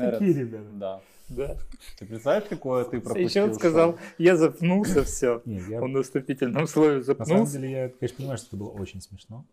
такие 0.00 0.32
ребята. 0.34 0.68
Да. 0.72 1.00
Да. 1.28 1.56
Ты 1.98 2.06
представляешь, 2.06 2.48
какое 2.48 2.84
ты 2.84 3.00
пропустил? 3.00 3.24
Еще 3.24 3.42
он 3.44 3.54
сказал, 3.54 3.98
я 4.18 4.36
запнулся, 4.36 5.04
все. 5.04 5.42
Не, 5.44 5.58
я- 5.60 5.80
Он 5.80 5.92
на 5.92 6.02
вступительном 6.02 6.66
слове 6.66 6.96
на 6.98 7.04
самом 7.04 7.18
запнулся. 7.18 7.52
деле, 7.52 7.70
я, 7.70 7.88
конечно, 7.88 8.16
понимаю, 8.16 8.38
что 8.38 8.46
это 8.48 8.56
было 8.56 8.70
очень 8.70 9.00
смешно. 9.00 9.46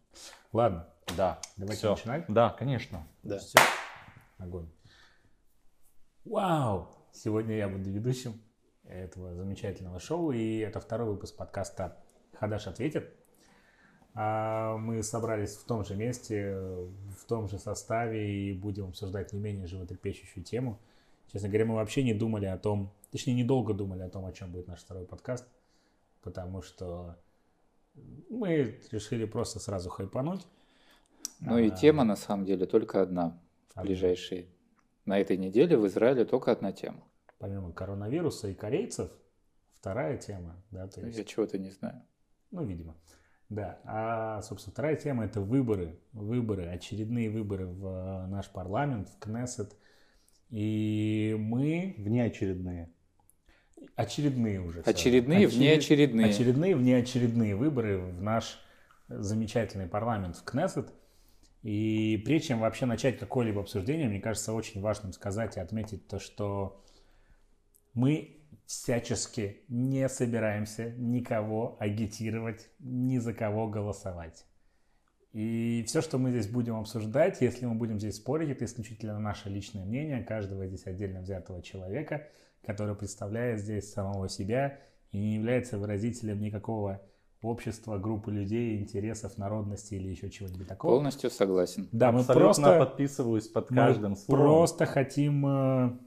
Ладно, 0.54 0.88
Да. 1.16 1.40
давайте 1.56 1.80
Всё. 1.82 1.92
начинать. 1.92 2.26
Да, 2.28 2.50
конечно. 2.50 3.08
Да. 3.22 3.38
Всё. 3.38 3.60
Огонь. 4.40 4.68
Вау! 6.26 6.90
Сегодня 7.14 7.56
я 7.58 7.68
буду 7.70 7.90
ведущим 7.90 8.42
этого 8.84 9.34
замечательного 9.36 10.00
шоу, 10.00 10.32
и 10.32 10.58
это 10.58 10.80
второй 10.80 11.10
выпуск 11.10 11.36
подкаста 11.36 11.98
«Хадаш 12.40 12.68
ответит». 12.68 13.14
А 14.20 14.78
Мы 14.78 15.04
собрались 15.04 15.56
в 15.58 15.64
том 15.66 15.86
же 15.86 15.96
месте, 15.96 16.56
в 16.56 17.26
том 17.28 17.48
же 17.48 17.60
составе 17.60 18.50
и 18.50 18.54
будем 18.54 18.88
обсуждать 18.88 19.32
не 19.32 19.40
менее 19.40 19.68
животрепещущую 19.68 20.44
тему. 20.44 20.80
Честно 21.32 21.50
говоря, 21.50 21.66
мы 21.66 21.76
вообще 21.76 22.02
не 22.04 22.16
думали 22.16 22.46
о 22.48 22.58
том, 22.58 22.92
точнее, 23.12 23.36
недолго 23.36 23.76
думали 23.76 24.02
о 24.02 24.10
том, 24.10 24.26
о 24.26 24.32
чем 24.32 24.52
будет 24.52 24.68
наш 24.68 24.80
второй 24.80 25.06
подкаст, 25.06 25.46
потому 26.24 26.64
что 26.64 27.16
мы 28.30 28.80
решили 28.92 29.26
просто 29.26 29.60
сразу 29.60 29.90
хайпануть. 29.92 30.48
Ну 31.40 31.60
и 31.60 31.68
А, 31.70 31.76
тема 31.76 32.04
на 32.04 32.16
самом 32.16 32.46
деле 32.46 32.66
только 32.66 33.04
одна 33.04 33.40
в 33.68 33.72
Одна. 33.74 33.84
ближайшие. 33.84 34.48
На 35.06 35.20
этой 35.20 35.38
неделе 35.38 35.78
в 35.78 35.86
Израиле 35.86 36.26
только 36.26 36.52
одна 36.52 36.72
тема. 36.72 37.04
помимо 37.38 37.72
коронавируса 37.72 38.48
и 38.48 38.56
корейцев, 38.56 39.12
вторая 39.74 40.18
тема, 40.18 40.56
да, 40.72 40.88
то 40.88 41.02
есть, 41.02 41.20
Я 41.20 41.24
чего-то 41.24 41.60
не 41.60 41.70
знаю. 41.70 42.02
ну, 42.50 42.64
видимо, 42.66 42.96
да. 43.50 43.80
А, 43.86 44.42
собственно, 44.42 44.74
вторая 44.74 44.96
тема– 44.96 45.26
это 45.26 45.40
выборы, 45.42 46.00
выборы, 46.12 46.66
очередные 46.68 47.30
выборы 47.30 47.68
в 47.68 47.86
э, 47.86 48.28
наш 48.28 48.48
парламент, 48.50 49.10
в 49.10 49.20
Кнессет. 49.20 49.76
И 50.50 51.36
мы 51.40 51.96
Внеочередные. 51.98 52.92
очередные 53.96 54.62
уже. 54.62 54.82
Очередные, 54.82 55.48
Очеред- 55.48 55.54
внеочередные. 55.56 56.26
Очередные, 56.28 56.76
внеочередные 56.76 57.56
выборы 57.56 57.98
в 58.00 58.22
наш 58.22 58.60
замечательный 59.08 59.88
парламент 59.88 60.36
в 60.38 60.44
Кнессет. 60.44 60.94
И 61.64 62.22
прежде 62.26 62.50
чем 62.50 62.60
вообще 62.60 62.86
начать 62.86 63.18
какое-либо 63.18 63.62
обсуждение, 63.62 64.08
мне 64.08 64.20
кажется 64.22 64.54
очень 64.54 64.80
важным 64.82 65.12
сказать 65.12 65.58
и 65.58 65.60
отметить 65.60 66.08
то, 66.08 66.20
что 66.20 66.84
мы 67.94 68.37
всячески 68.66 69.62
не 69.70 70.10
собираемся 70.10 70.92
никого 70.98 71.78
агитировать, 71.80 72.70
ни 72.80 73.18
за 73.18 73.34
кого 73.34 73.68
голосовать. 73.68 74.46
И 75.34 75.84
все, 75.88 76.02
что 76.02 76.18
мы 76.18 76.32
здесь 76.32 76.48
будем 76.48 76.76
обсуждать, 76.78 77.42
если 77.42 77.66
мы 77.66 77.76
будем 77.76 78.00
здесь 78.00 78.16
спорить, 78.16 78.50
это 78.50 78.66
исключительно 78.66 79.20
наше 79.20 79.50
личное 79.50 79.86
мнение 79.86 80.24
каждого 80.24 80.66
здесь 80.68 80.86
отдельно 80.88 81.22
взятого 81.22 81.62
человека, 81.62 82.28
который 82.66 82.96
представляет 82.96 83.60
здесь 83.60 83.92
самого 83.92 84.30
себя 84.30 84.80
и 85.12 85.20
не 85.20 85.36
является 85.36 85.78
выразителем 85.78 86.42
никакого 86.42 87.02
общества, 87.42 87.98
группы 87.98 88.32
людей, 88.32 88.80
интересов, 88.80 89.38
народности 89.38 89.94
или 89.94 90.08
еще 90.08 90.30
чего-нибудь 90.30 90.68
такого. 90.68 90.92
Полностью 90.94 91.30
согласен. 91.30 91.88
Да, 91.92 92.12
мы 92.12 92.22
Абсолютно 92.22 92.64
просто, 92.64 92.80
подписываюсь 92.80 93.48
под 93.48 93.70
мы 93.70 93.78
каждым 93.78 94.16
словом. 94.16 94.44
просто 94.44 94.86
хотим, 94.86 95.46
э, 95.46 95.98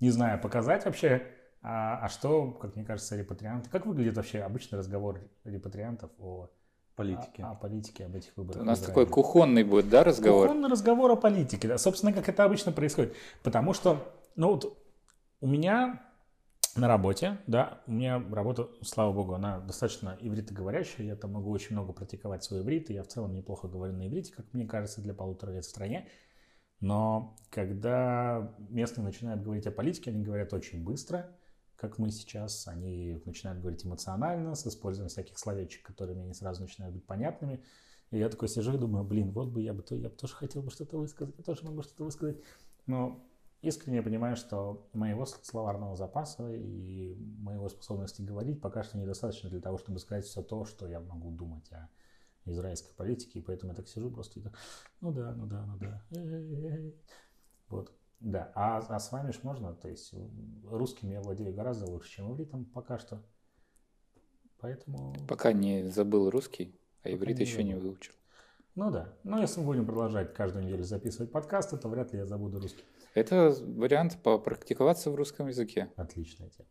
не 0.00 0.10
знаю, 0.10 0.40
показать 0.40 0.84
вообще, 0.84 1.22
а, 1.62 1.98
а 2.02 2.08
что, 2.08 2.50
как 2.50 2.76
мне 2.76 2.84
кажется, 2.84 3.16
репатрианты, 3.16 3.70
как 3.70 3.86
выглядит 3.86 4.16
вообще 4.16 4.40
обычный 4.40 4.78
разговор 4.78 5.20
репатриантов 5.44 6.10
о 6.18 6.50
Политики. 6.94 7.40
О, 7.40 7.52
о 7.52 7.54
политике, 7.54 8.04
об 8.04 8.16
этих 8.16 8.36
выборах. 8.36 8.60
У 8.60 8.64
нас 8.64 8.78
такой 8.80 9.06
кухонный 9.06 9.64
будет, 9.64 9.88
да, 9.88 10.04
разговор? 10.04 10.48
Кухонный 10.48 10.68
разговор 10.68 11.10
о 11.10 11.16
политике. 11.16 11.66
Да. 11.68 11.78
Собственно, 11.78 12.12
как 12.12 12.28
это 12.28 12.44
обычно 12.44 12.70
происходит. 12.70 13.14
Потому 13.42 13.72
что, 13.72 14.12
ну 14.36 14.50
вот, 14.50 14.78
у 15.40 15.46
меня 15.46 16.02
на 16.76 16.88
работе, 16.88 17.38
да, 17.46 17.80
у 17.86 17.92
меня 17.92 18.22
работа, 18.30 18.68
слава 18.82 19.12
богу, 19.12 19.34
она 19.34 19.60
достаточно 19.60 20.18
ивритоговорящая, 20.20 21.06
я 21.06 21.16
там 21.16 21.32
могу 21.32 21.50
очень 21.50 21.72
много 21.72 21.92
практиковать 21.94 22.44
свой 22.44 22.60
иврит, 22.60 22.90
и 22.90 22.94
я 22.94 23.02
в 23.02 23.08
целом 23.08 23.34
неплохо 23.34 23.68
говорю 23.68 23.94
на 23.94 24.06
иврите, 24.06 24.32
как 24.34 24.46
мне 24.52 24.66
кажется, 24.66 25.00
для 25.00 25.14
полутора 25.14 25.52
лет 25.52 25.64
в 25.64 25.68
стране. 25.68 26.08
Но 26.80 27.36
когда 27.50 28.54
местные 28.68 29.04
начинают 29.04 29.42
говорить 29.42 29.66
о 29.66 29.70
политике, 29.70 30.10
они 30.10 30.22
говорят 30.22 30.52
очень 30.52 30.82
быстро, 30.82 31.30
как 31.82 31.98
мы 31.98 32.12
сейчас, 32.12 32.68
они 32.68 33.20
начинают 33.24 33.60
говорить 33.60 33.84
эмоционально, 33.84 34.54
с 34.54 34.64
использованием 34.64 35.08
всяких 35.10 35.36
словечек, 35.36 35.84
которые 35.84 36.16
мне 36.16 36.28
не 36.28 36.32
сразу 36.32 36.62
начинают 36.62 36.94
быть 36.94 37.04
понятными. 37.04 37.60
И 38.12 38.18
я 38.18 38.28
такой 38.28 38.46
сижу 38.46 38.74
и 38.74 38.78
думаю, 38.78 39.04
блин, 39.04 39.32
вот 39.32 39.48
бы 39.48 39.60
я 39.60 39.74
бы, 39.74 39.82
то, 39.82 39.96
я 39.96 40.08
бы 40.08 40.14
тоже 40.14 40.32
хотел 40.34 40.62
бы 40.62 40.70
что-то 40.70 40.96
высказать, 40.96 41.34
я 41.36 41.42
тоже 41.42 41.64
могу 41.64 41.82
что-то 41.82 42.04
высказать. 42.04 42.40
Но 42.86 43.26
искренне 43.62 44.00
понимаю, 44.00 44.36
что 44.36 44.88
моего 44.92 45.26
словарного 45.26 45.96
запаса 45.96 46.54
и 46.54 47.16
моего 47.40 47.68
способности 47.68 48.22
говорить 48.22 48.60
пока 48.60 48.84
что 48.84 48.96
недостаточно 48.96 49.50
для 49.50 49.60
того, 49.60 49.76
чтобы 49.76 49.98
сказать 49.98 50.24
все 50.24 50.40
то, 50.40 50.64
что 50.64 50.86
я 50.86 51.00
могу 51.00 51.32
думать 51.32 51.68
о 51.72 51.90
израильской 52.44 52.94
политике, 52.94 53.40
и 53.40 53.42
поэтому 53.42 53.72
я 53.72 53.76
так 53.76 53.88
сижу 53.88 54.08
просто 54.08 54.38
и 54.38 54.42
так, 54.44 54.56
ну 55.00 55.12
да, 55.12 55.34
ну 55.34 55.46
да, 55.46 55.66
ну 55.66 55.78
да. 55.78 56.04
Вот. 57.68 57.92
Да, 58.22 58.52
а, 58.54 58.78
а 58.78 58.98
с 59.00 59.10
вами 59.10 59.32
ж 59.32 59.40
можно, 59.42 59.74
то 59.74 59.88
есть 59.88 60.14
русским 60.70 61.10
я 61.10 61.20
владею 61.20 61.52
гораздо 61.52 61.86
лучше, 61.90 62.08
чем 62.10 62.32
ивритом 62.32 62.64
пока 62.64 62.98
что. 62.98 63.20
Поэтому, 64.58 65.14
Пока 65.28 65.52
не 65.52 65.88
забыл 65.88 66.30
русский, 66.30 66.78
а 67.02 67.10
иврит 67.10 67.38
не 67.38 67.44
еще 67.44 67.64
не 67.64 67.74
выучил. 67.74 68.12
ну 68.76 68.92
да. 68.92 69.12
Но 69.24 69.40
если 69.40 69.58
мы 69.60 69.66
будем 69.66 69.86
продолжать 69.86 70.34
каждую 70.34 70.64
неделю 70.64 70.84
записывать 70.84 71.32
подкасты, 71.32 71.76
то 71.76 71.88
вряд 71.88 72.12
ли 72.12 72.20
я 72.20 72.26
забуду 72.26 72.60
русский. 72.60 72.84
Это 73.14 73.50
вариант 73.60 74.16
попрактиковаться 74.22 75.10
в 75.10 75.16
русском 75.16 75.48
языке. 75.48 75.90
Отличная 75.96 76.48
тема. 76.50 76.68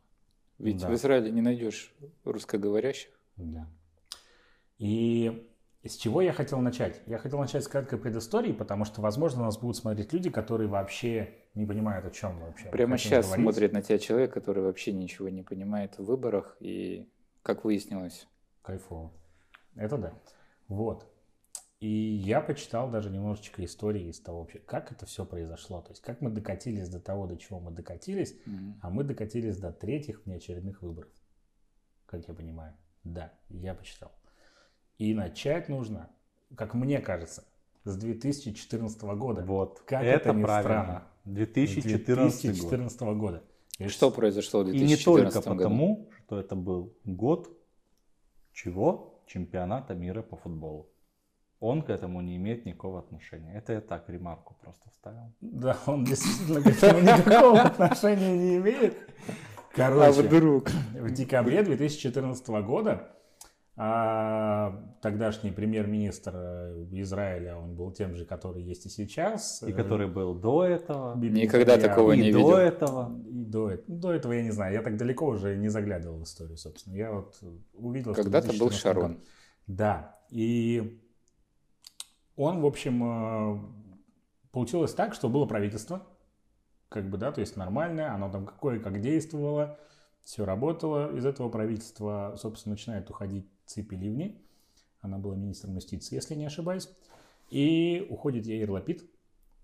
Ведь 0.58 0.82
Да. 0.82 0.88
в 0.90 0.94
Израиле 0.94 1.32
не 1.32 1.42
найдешь 1.42 1.94
русскоговорящих. 2.24 3.12
Да. 3.36 3.68
И 4.78 5.51
с 5.90 5.96
чего 5.96 6.22
я 6.22 6.32
хотел 6.32 6.60
начать? 6.60 7.02
Я 7.08 7.18
хотел 7.18 7.40
начать 7.40 7.64
с 7.64 7.68
краткой 7.68 7.98
предыстории, 7.98 8.52
потому 8.52 8.86
что, 8.86 9.02
возможно, 9.02 9.44
нас 9.44 9.58
будут 9.58 9.78
смотреть 9.78 10.14
люди, 10.14 10.30
которые 10.30 10.68
вообще 10.70 11.34
не 11.56 11.66
понимают, 11.66 12.06
о 12.06 12.12
чем 12.12 12.36
мы 12.36 12.48
вообще. 12.48 12.70
Прямо 12.70 12.98
сейчас 12.98 13.26
говорить. 13.26 13.44
смотрит 13.44 13.74
на 13.74 13.82
тебя 13.82 13.98
человек, 13.98 14.34
который 14.34 14.64
вообще 14.64 14.92
ничего 14.92 15.30
не 15.30 15.42
понимает 15.42 15.98
в 15.98 16.06
выборах. 16.06 16.56
И, 16.60 17.10
как 17.42 17.66
выяснилось, 17.66 18.28
Кайфово. 18.62 19.12
Это 19.76 19.98
да. 19.98 20.14
Вот. 20.68 21.08
И 21.80 21.90
я 21.90 22.42
почитал 22.42 22.92
даже 22.92 23.10
немножечко 23.10 23.66
истории 23.66 24.08
из 24.08 24.20
того 24.20 24.42
вообще, 24.42 24.60
как 24.60 24.92
это 24.92 25.08
все 25.08 25.26
произошло. 25.26 25.82
То 25.82 25.90
есть, 25.90 26.02
как 26.04 26.22
мы 26.22 26.30
докатились 26.30 26.90
до 26.90 27.00
того, 27.00 27.26
до 27.26 27.38
чего 27.38 27.60
мы 27.60 27.72
докатились, 27.72 28.36
м, 28.46 28.80
а 28.84 28.92
мы 28.92 29.04
докатились 29.04 29.58
до 29.58 29.72
третьих 29.72 30.26
внеочередных 30.26 30.84
выборов. 30.84 31.10
Как 32.06 32.28
я 32.28 32.36
понимаю. 32.36 32.76
Да, 33.04 33.34
я 33.50 33.74
почитал. 33.74 34.12
И 35.02 35.16
начать 35.16 35.68
нужно, 35.68 36.12
как 36.56 36.76
мне 36.76 37.00
кажется, 37.00 37.44
с 37.86 37.98
2014 37.98 39.02
года. 39.02 39.44
Вот. 39.44 39.80
Как 39.88 40.04
это, 40.04 40.30
это 40.30 40.34
ни 40.38 40.44
правильно. 40.44 40.62
странно. 40.62 41.04
2014 41.26 42.46
год. 42.46 42.52
2014 42.52 43.02
года. 43.02 43.44
То 43.80 43.84
есть 43.84 43.96
что 43.96 44.12
произошло 44.12 44.64
в 44.64 44.68
И 44.68 44.74
не 44.74 44.86
2014 44.90 45.34
только 45.34 45.50
году? 45.50 45.58
потому, 45.58 46.10
что 46.20 46.40
это 46.40 46.56
был 46.56 46.94
год 47.04 47.50
чего? 48.54 49.24
Чемпионата 49.26 49.96
мира 49.96 50.22
по 50.22 50.36
футболу. 50.38 50.92
Он 51.60 51.82
к 51.82 51.90
этому 51.90 52.22
не 52.22 52.36
имеет 52.36 52.68
никакого 52.68 53.00
отношения. 53.00 53.56
Это 53.56 53.74
я 53.74 53.82
так 53.82 54.08
ремарку 54.08 54.56
просто 54.62 54.88
вставил. 54.92 55.34
Да, 55.42 55.80
он 55.88 56.04
действительно 56.04 56.62
к 56.62 56.68
этому 56.68 57.00
никакого 57.00 57.60
отношения 57.60 58.38
не 58.38 58.58
имеет. 58.58 58.96
А 59.28 59.32
Короче, 59.74 60.22
вдруг? 60.22 60.70
в 60.94 61.10
декабре 61.10 61.64
2014 61.64 62.48
года 62.64 63.16
а, 63.78 64.84
тогдашний 65.02 65.52
премьер-министр 65.52 66.32
э, 66.36 66.86
Израиля, 66.92 67.56
он 67.56 67.76
был 67.76 67.92
тем 67.92 68.16
же, 68.16 68.26
который 68.26 68.62
есть 68.62 68.86
и 68.86 68.90
сейчас. 68.90 69.64
И 69.64 69.72
э, 69.72 69.74
который 69.74 70.08
был 70.08 70.36
до 70.36 70.66
этого, 70.66 71.16
Биби 71.16 71.42
Никогда 71.42 71.78
Нетаньяху. 71.78 71.96
такого 71.96 72.12
и 72.12 72.18
не 72.22 72.32
до 72.32 72.38
видел. 72.38 72.56
этого. 72.58 73.20
И 73.26 73.44
до, 73.46 73.78
до 73.88 74.14
этого 74.14 74.34
я 74.34 74.44
не 74.44 74.52
знаю, 74.52 74.74
я 74.74 74.82
так 74.82 74.98
далеко 74.98 75.26
уже 75.26 75.56
не 75.56 75.70
заглядывал 75.70 76.20
в 76.20 76.24
историю, 76.24 76.58
собственно. 76.58 76.96
Я 76.96 77.12
вот 77.12 77.40
увидел, 77.74 78.14
что 78.14 78.24
Когда-то 78.24 78.48
был 78.50 78.70
2014 78.70 78.82
Шарон. 78.82 79.14
год. 79.14 79.24
Да, 79.68 80.20
и 80.30 81.02
он, 82.36 82.62
в 82.62 82.66
общем, 82.66 83.04
э, 83.04 83.60
получилось 84.52 84.94
так, 84.94 85.14
что 85.14 85.30
было 85.30 85.46
правительство, 85.46 86.06
как 86.90 87.10
бы, 87.10 87.18
да, 87.18 87.32
то 87.32 87.40
есть 87.40 87.56
нормальное, 87.56 88.14
оно 88.14 88.30
там 88.30 88.46
какое 88.46 88.80
как 88.80 89.00
действовало, 89.00 89.80
все 90.24 90.46
работало. 90.46 91.16
Из 91.16 91.26
этого 91.26 91.50
правительства, 91.50 92.36
собственно, 92.38 92.74
начинает 92.74 93.10
уходить 93.10 93.50
Ципи 93.72 93.96
Ливни, 93.96 94.38
она 95.00 95.18
была 95.18 95.36
министром 95.36 95.76
юстиции, 95.76 96.16
если 96.16 96.36
не 96.36 96.46
ошибаюсь, 96.46 96.90
и 97.50 98.06
уходит 98.10 98.46
Яир 98.46 98.70
Лапид. 98.70 99.10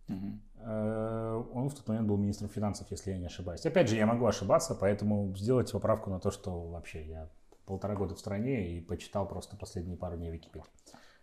Э, 0.07 1.43
Он 1.53 1.69
в 1.69 1.75
тот 1.75 1.87
момент 1.87 2.07
был 2.07 2.15
министром 2.15 2.49
финансов, 2.49 2.89
если 2.89 3.11
я 3.11 3.17
не 3.17 3.25
ошибаюсь. 3.25 3.65
Опять 3.65 3.89
же, 3.89 3.97
я 3.97 4.05
могу 4.05 4.25
ошибаться, 4.25 4.75
поэтому 4.75 5.35
сделать 5.35 5.71
поправку 5.71 6.09
на 6.09 6.19
то, 6.19 6.31
что 6.31 6.69
вообще 6.69 7.05
я 7.05 7.29
полтора 7.65 7.95
года 7.95 8.15
в 8.15 8.19
стране 8.19 8.77
и 8.77 8.81
почитал 8.81 9.27
просто 9.27 9.57
последние 9.57 9.97
пару 9.97 10.15
дней 10.15 10.31
Википедии. 10.31 10.65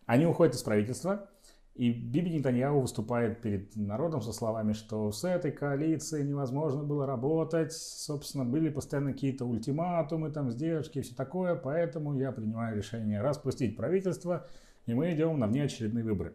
Они 0.04 0.26
уходят 0.26 0.54
из 0.54 0.62
правительства, 0.62 1.30
И 1.74 1.90
Биби 1.92 2.30
Нетаньяху 2.30 2.80
выступает 2.80 3.40
перед 3.40 3.74
народом 3.74 4.22
со 4.22 4.32
словами, 4.32 4.74
что 4.74 5.10
с 5.10 5.24
этой 5.24 5.50
коалицией 5.50 6.24
невозможно 6.24 6.84
было 6.84 7.04
работать, 7.04 7.72
собственно, 7.72 8.44
были 8.44 8.68
постоянно 8.68 9.12
какие-то 9.12 9.44
ультиматумы, 9.44 10.30
там, 10.30 10.52
сдержки 10.52 10.98
и 10.98 11.02
все 11.02 11.16
такое, 11.16 11.56
поэтому 11.56 12.14
я 12.16 12.30
принимаю 12.30 12.76
решение 12.76 13.20
распустить 13.20 13.76
правительство, 13.76 14.46
и 14.86 14.94
мы 14.94 15.12
идем 15.12 15.36
на 15.40 15.48
внеочередные 15.48 16.04
выборы. 16.04 16.34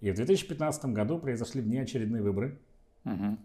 И 0.00 0.10
в 0.10 0.14
2015 0.14 0.86
году 0.86 1.18
произошли 1.18 1.60
внеочередные 1.60 2.22
выборы, 2.22 2.58
Мгм. 3.04 3.38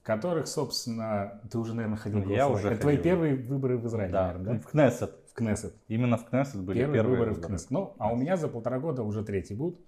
в 0.00 0.02
которых, 0.02 0.48
собственно, 0.48 1.40
ты 1.48 1.58
уже, 1.58 1.74
наверное, 1.74 1.96
ходил 1.96 2.18
Я 2.22 2.24
голосовать. 2.48 2.58
уже 2.64 2.68
Это 2.72 2.80
твои 2.80 2.96
ходил. 2.96 3.12
первые 3.12 3.36
выборы 3.36 3.78
в 3.78 3.86
Израиле, 3.86 4.12
Да, 4.12 4.26
наверное, 4.32 4.54
да? 4.54 4.58
в 4.60 4.66
Кнессет. 4.66 5.14
В 5.30 5.34
Кнессет. 5.34 5.74
Именно 5.86 6.16
в 6.18 6.24
Кнессет 6.28 6.60
были 6.60 6.78
Первые, 6.80 6.98
первые, 7.00 7.10
выборы 7.12 7.30
в 7.30 7.34
выборы. 7.36 7.48
Кнессет. 7.50 7.70
Ну, 7.70 7.94
а 7.98 8.12
у 8.12 8.16
меня 8.16 8.36
за 8.36 8.48
полтора 8.48 8.80
года 8.80 9.04
уже 9.04 9.24
третий 9.24 9.54
будут. 9.54 9.80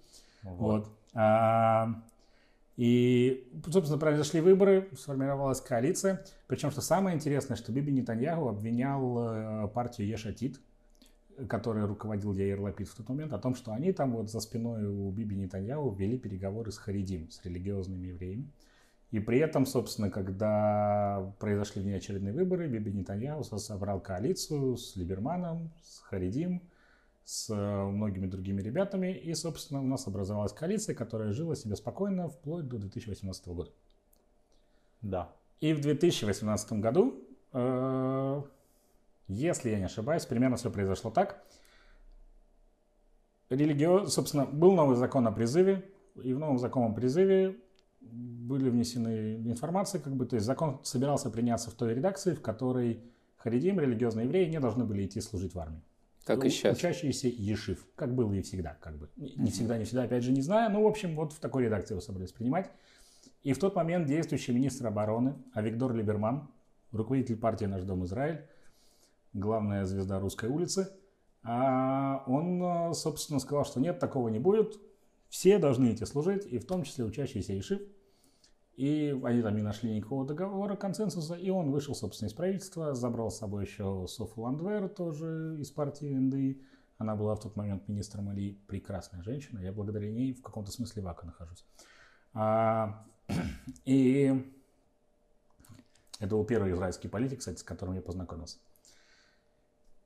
Вот. 0.45 0.91
А, 1.15 2.03
и, 2.77 3.51
собственно, 3.69 3.99
произошли 3.99 4.41
выборы, 4.41 4.89
сформировалась 4.97 5.61
коалиция. 5.61 6.25
Причем, 6.47 6.71
что 6.71 6.81
самое 6.81 7.17
интересное, 7.17 7.57
что 7.57 7.73
Биби 7.73 7.93
Нетаньяху 7.93 8.49
обвинял 8.49 9.19
э, 9.19 9.69
партию 9.69 10.09
Ешатит, 10.09 10.61
которой 11.49 11.85
руководил 11.87 12.33
Яир 12.33 12.61
Лапид 12.61 12.89
в 12.89 12.97
тот 12.97 13.09
момент, 13.09 13.33
о 13.33 13.39
том, 13.39 13.55
что 13.55 13.73
они 13.73 13.93
там 13.93 14.13
вот 14.13 14.31
за 14.31 14.41
спиной 14.41 14.87
у 14.87 15.11
Биби 15.11 15.37
Нетаньяху 15.37 15.91
вели 15.91 16.19
переговоры 16.19 16.73
с 16.73 16.79
Харидим, 16.79 17.31
с 17.31 17.45
религиозными 17.45 18.09
евреями. 18.09 18.51
И 19.13 19.21
при 19.21 19.39
этом, 19.39 19.65
собственно, 19.65 20.11
когда 20.11 21.33
произошли 21.39 21.81
внеочередные 21.81 22.35
выборы, 22.35 22.67
Биби 22.67 22.93
Нетаньяху 22.93 23.45
со- 23.45 23.59
собрал 23.59 24.01
коалицию 24.01 24.77
с 24.77 24.97
Либерманом, 24.97 25.71
с 25.81 26.01
Харидим, 26.01 26.63
с 27.25 27.51
э, 27.51 27.55
многими 27.55 28.27
другими 28.27 28.61
ребятами. 28.61 29.13
И, 29.13 29.35
собственно, 29.35 29.81
у 29.81 29.87
нас 29.87 30.07
образовалась 30.07 30.53
коалиция, 30.53 30.95
которая 30.95 31.33
жила 31.33 31.57
себе 31.57 31.77
спокойно 31.77 32.29
вплоть 32.29 32.69
до 32.69 32.79
2018 32.79 33.49
года. 33.49 33.71
Да. 35.01 35.33
И 35.61 35.73
в 35.73 35.81
2018 35.81 36.73
году, 36.75 37.23
э, 37.53 38.43
если 39.29 39.71
я 39.71 39.79
не 39.79 39.85
ошибаюсь, 39.85 40.27
примерно 40.27 40.57
все 40.57 40.71
произошло 40.71 41.11
так. 41.11 41.45
Религио... 43.49 44.07
Собственно, 44.07 44.45
был 44.45 44.73
новый 44.73 44.97
закон 44.97 45.27
о 45.27 45.33
призыве, 45.33 45.89
и 46.23 46.35
в 46.35 46.39
новом 46.39 46.59
законе 46.59 46.87
о 46.87 46.93
призыве 46.93 47.57
были 48.01 48.69
внесены 48.69 49.37
информации, 49.37 49.99
как 49.99 50.15
бы, 50.15 50.27
то 50.27 50.37
есть 50.37 50.47
закон 50.47 50.81
собирался 50.83 51.31
приняться 51.31 51.71
в 51.71 51.75
той 51.75 51.95
редакции, 51.95 52.35
в 52.35 52.43
которой 52.43 53.03
харидим, 53.37 53.81
религиозные 53.81 54.27
евреи, 54.27 54.49
не 54.49 54.61
должны 54.61 54.85
были 54.85 55.07
идти 55.07 55.21
служить 55.21 55.55
в 55.55 55.59
армию. 55.59 55.83
Как 56.25 56.45
и 56.45 56.49
сейчас. 56.49 56.79
Учащиеся 56.79 57.29
ешив, 57.29 57.87
как 57.97 58.15
было 58.15 58.33
и 58.33 58.43
всегда, 58.43 58.77
как 58.81 58.97
бы. 58.97 59.11
Не 59.17 59.51
всегда, 59.51 59.77
не 59.77 59.85
всегда, 59.85 60.05
опять 60.05 60.25
же, 60.25 60.33
не 60.33 60.41
знаю, 60.41 60.71
но, 60.71 60.83
в 60.83 60.87
общем, 60.87 61.17
вот 61.17 61.33
в 61.33 61.39
такой 61.39 61.65
редакции 61.65 61.93
его 61.95 62.01
собрались 62.01 62.33
принимать. 62.33 62.71
И 63.43 63.53
в 63.53 63.59
тот 63.59 63.77
момент 63.77 64.07
действующий 64.07 64.53
министр 64.53 64.87
обороны 64.87 65.35
Авигдор 65.53 65.95
Либерман, 65.95 66.49
руководитель 66.93 67.37
партии 67.37 67.67
«Наш 67.67 67.83
дом 67.83 68.05
Израиль», 68.07 68.41
главная 69.35 69.85
звезда 69.85 70.19
русской 70.19 70.49
улицы, 70.49 70.89
а, 71.43 72.25
он, 72.27 72.63
э, 72.63 72.95
собственно, 72.95 73.39
сказал, 73.39 73.67
что 73.67 73.79
нет, 73.81 73.99
такого 73.99 74.29
не 74.29 74.39
будет, 74.39 74.79
все 75.29 75.59
должны 75.59 75.93
идти 75.93 76.07
служить, 76.07 76.47
и 76.47 76.59
в 76.59 76.65
том 76.65 76.85
числе 76.85 77.05
учащиеся 77.05 77.53
ешив. 77.53 77.83
И 78.77 79.19
они 79.25 79.41
там 79.41 79.55
не 79.55 79.63
нашли 79.63 79.95
никакого 79.95 80.27
договора, 80.27 80.75
консенсуса, 80.75 81.35
и 81.35 81.49
он 81.49 81.71
вышел, 81.71 81.95
собственно, 81.95 82.29
из 82.29 82.35
правительства, 82.35 82.95
забрал 82.95 83.31
с 83.31 83.39
собой 83.39 83.65
еще 83.65 84.07
Софу 84.09 84.43
Ландвер, 84.43 84.89
тоже 84.89 85.57
из 85.61 85.71
партии 85.71 86.13
НДИ. 86.13 86.61
Она 86.99 87.15
была 87.15 87.37
в 87.37 87.41
тот 87.41 87.55
момент 87.55 87.87
министром 87.87 88.29
Али, 88.31 88.59
прекрасная 88.67 89.23
женщина, 89.23 89.61
я 89.61 89.73
благодаря 89.73 90.11
ней 90.11 90.33
в 90.33 90.43
каком-то 90.43 90.73
смысле 90.73 91.03
в 91.03 91.09
Ака 91.09 91.27
нахожусь. 91.27 91.65
А, 92.33 93.05
и 93.85 94.53
это 96.19 96.35
был 96.35 96.45
первый 96.45 96.73
израильский 96.73 97.09
политик, 97.09 97.41
кстати, 97.41 97.59
с 97.59 97.63
которым 97.63 97.95
я 97.95 98.03
познакомился. 98.03 98.59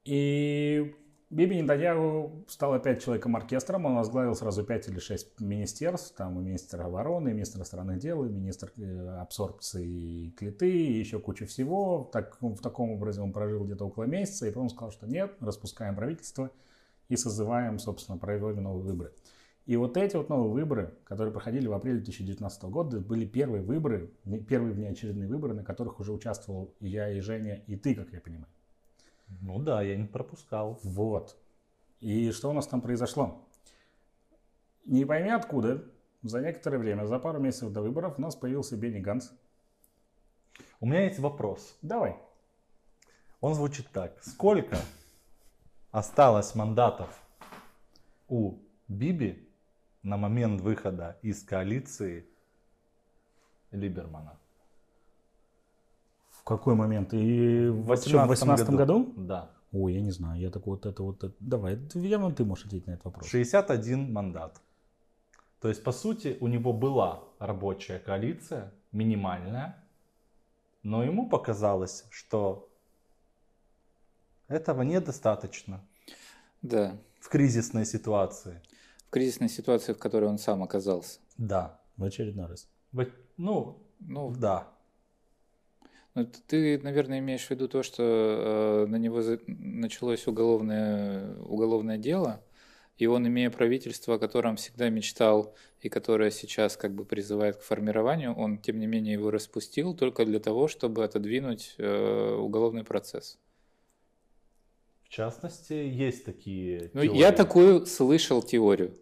И 0.04 0.94
Биби 1.30 1.60
Нетаньяху 1.60 2.46
стал 2.48 2.72
опять 2.72 3.04
человеком-оркестром, 3.04 3.84
он 3.84 3.96
возглавил 3.96 4.34
сразу 4.34 4.64
пять 4.64 4.88
или 4.88 4.98
шесть 4.98 5.38
министерств, 5.40 6.16
там 6.16 6.40
и 6.40 6.42
министр 6.42 6.80
обороны, 6.80 7.28
и 7.28 7.32
министр 7.34 7.58
иностранных 7.58 7.98
дел, 7.98 8.24
и 8.24 8.30
министр 8.30 8.72
э, 8.78 9.18
абсорбции 9.20 10.30
клеты, 10.30 10.70
и 10.70 10.98
еще 10.98 11.18
куча 11.18 11.44
всего. 11.44 12.08
Так, 12.14 12.38
в 12.40 12.62
таком 12.62 12.92
образе 12.92 13.20
он 13.20 13.34
прожил 13.34 13.62
где-то 13.64 13.84
около 13.84 14.04
месяца, 14.04 14.46
и 14.46 14.50
потом 14.50 14.70
сказал, 14.70 14.90
что 14.90 15.06
нет, 15.06 15.36
распускаем 15.40 15.96
правительство 15.96 16.50
и 17.10 17.16
созываем, 17.16 17.78
собственно, 17.78 18.16
проводим 18.16 18.62
новые 18.62 18.84
выборы. 18.84 19.12
И 19.66 19.76
вот 19.76 19.98
эти 19.98 20.16
вот 20.16 20.30
новые 20.30 20.50
выборы, 20.50 20.94
которые 21.04 21.30
проходили 21.30 21.66
в 21.66 21.74
апреле 21.74 21.98
2019 21.98 22.62
года, 22.64 23.00
были 23.00 23.26
первые 23.26 23.62
выборы, 23.62 24.10
первые 24.48 24.72
внеочередные 24.72 25.28
выборы, 25.28 25.52
на 25.52 25.62
которых 25.62 26.00
уже 26.00 26.10
участвовал 26.10 26.74
и 26.80 26.88
я, 26.88 27.10
и 27.12 27.20
Женя, 27.20 27.62
и 27.66 27.76
ты, 27.76 27.94
как 27.94 28.14
я 28.14 28.20
понимаю. 28.22 28.48
Ну 29.40 29.58
да, 29.58 29.82
я 29.82 29.96
не 29.96 30.06
пропускал. 30.06 30.78
Вот. 30.82 31.36
И 32.00 32.30
что 32.32 32.50
у 32.50 32.52
нас 32.52 32.66
там 32.66 32.80
произошло? 32.80 33.44
Не 34.84 35.04
пойми 35.04 35.30
откуда, 35.30 35.84
за 36.22 36.40
некоторое 36.40 36.78
время, 36.78 37.06
за 37.06 37.18
пару 37.18 37.38
месяцев 37.38 37.72
до 37.72 37.82
выборов, 37.82 38.18
у 38.18 38.22
нас 38.22 38.34
появился 38.34 38.76
Бенни 38.76 39.00
Ганс. 39.00 39.32
У 40.80 40.86
меня 40.86 41.04
есть 41.04 41.18
вопрос. 41.18 41.76
Давай. 41.82 42.16
Он 43.40 43.54
звучит 43.54 43.88
так. 43.92 44.22
Сколько 44.22 44.78
осталось 45.90 46.54
мандатов 46.54 47.08
у 48.28 48.58
Биби 48.88 49.48
на 50.02 50.16
момент 50.16 50.60
выхода 50.60 51.18
из 51.22 51.42
коалиции 51.42 52.26
Либермана? 53.70 54.38
В 56.48 56.50
какой 56.50 56.74
момент? 56.74 57.12
И 57.12 57.68
в 57.68 57.82
В 57.82 57.86
2018 57.88 58.70
году? 58.70 59.12
Да. 59.16 59.50
Ой, 59.70 59.92
я 59.92 60.00
не 60.00 60.10
знаю, 60.12 60.40
я 60.40 60.50
так 60.50 60.66
вот 60.66 60.86
это 60.86 61.02
вот... 61.02 61.22
это- 61.22 61.34
Давай, 61.40 61.78
явно 61.92 62.30
ты 62.34 62.42
можешь 62.42 62.64
ответить 62.64 62.86
на 62.86 62.92
этот 62.92 63.04
вопрос. 63.04 63.28
61 63.28 64.10
мандат. 64.10 64.58
То 65.60 65.68
есть, 65.68 65.84
по 65.84 65.92
сути, 65.92 66.38
у 66.40 66.46
него 66.48 66.72
была 66.72 67.22
рабочая 67.38 67.98
коалиция, 67.98 68.72
минимальная, 68.92 69.76
но 70.82 71.04
ему 71.04 71.28
показалось, 71.28 72.06
что 72.10 72.70
этого 74.48 74.80
недостаточно 74.80 75.82
Да. 76.62 76.96
в 77.20 77.28
кризисной 77.28 77.84
ситуации. 77.84 78.62
В 79.06 79.10
кризисной 79.10 79.50
ситуации, 79.50 79.92
в 79.92 79.98
которой 79.98 80.30
он 80.30 80.38
сам 80.38 80.62
оказался. 80.62 81.20
Да. 81.36 81.78
В 81.98 82.04
очередной 82.04 82.46
раз. 82.46 82.66
Вот, 82.92 83.08
Ну, 83.36 83.82
Ну, 84.00 84.30
да. 84.30 84.66
Ну, 86.18 86.26
ты, 86.48 86.80
наверное, 86.80 87.20
имеешь 87.20 87.46
в 87.46 87.50
виду 87.50 87.68
то, 87.68 87.84
что 87.84 88.02
э, 88.02 88.90
на 88.90 88.96
него 88.96 89.22
за- 89.22 89.38
началось 89.46 90.26
уголовное, 90.26 91.36
уголовное 91.36 91.96
дело, 91.96 92.42
и 92.96 93.06
он, 93.06 93.28
имея 93.28 93.50
правительство, 93.50 94.16
о 94.16 94.18
котором 94.18 94.56
всегда 94.56 94.88
мечтал 94.88 95.54
и 95.80 95.88
которое 95.88 96.32
сейчас 96.32 96.76
как 96.76 96.92
бы 96.92 97.04
призывает 97.04 97.58
к 97.58 97.62
формированию, 97.62 98.34
он, 98.34 98.58
тем 98.58 98.80
не 98.80 98.88
менее, 98.88 99.12
его 99.12 99.30
распустил 99.30 99.94
только 99.94 100.24
для 100.24 100.40
того, 100.40 100.66
чтобы 100.66 101.04
отодвинуть 101.04 101.76
э, 101.78 102.34
уголовный 102.34 102.82
процесс. 102.82 103.38
В 105.04 105.08
частности, 105.08 105.72
есть 105.72 106.24
такие 106.24 106.90
Ну, 106.94 107.04
теории. 107.04 107.16
я 107.16 107.30
такую 107.30 107.86
слышал 107.86 108.42
теорию. 108.42 108.98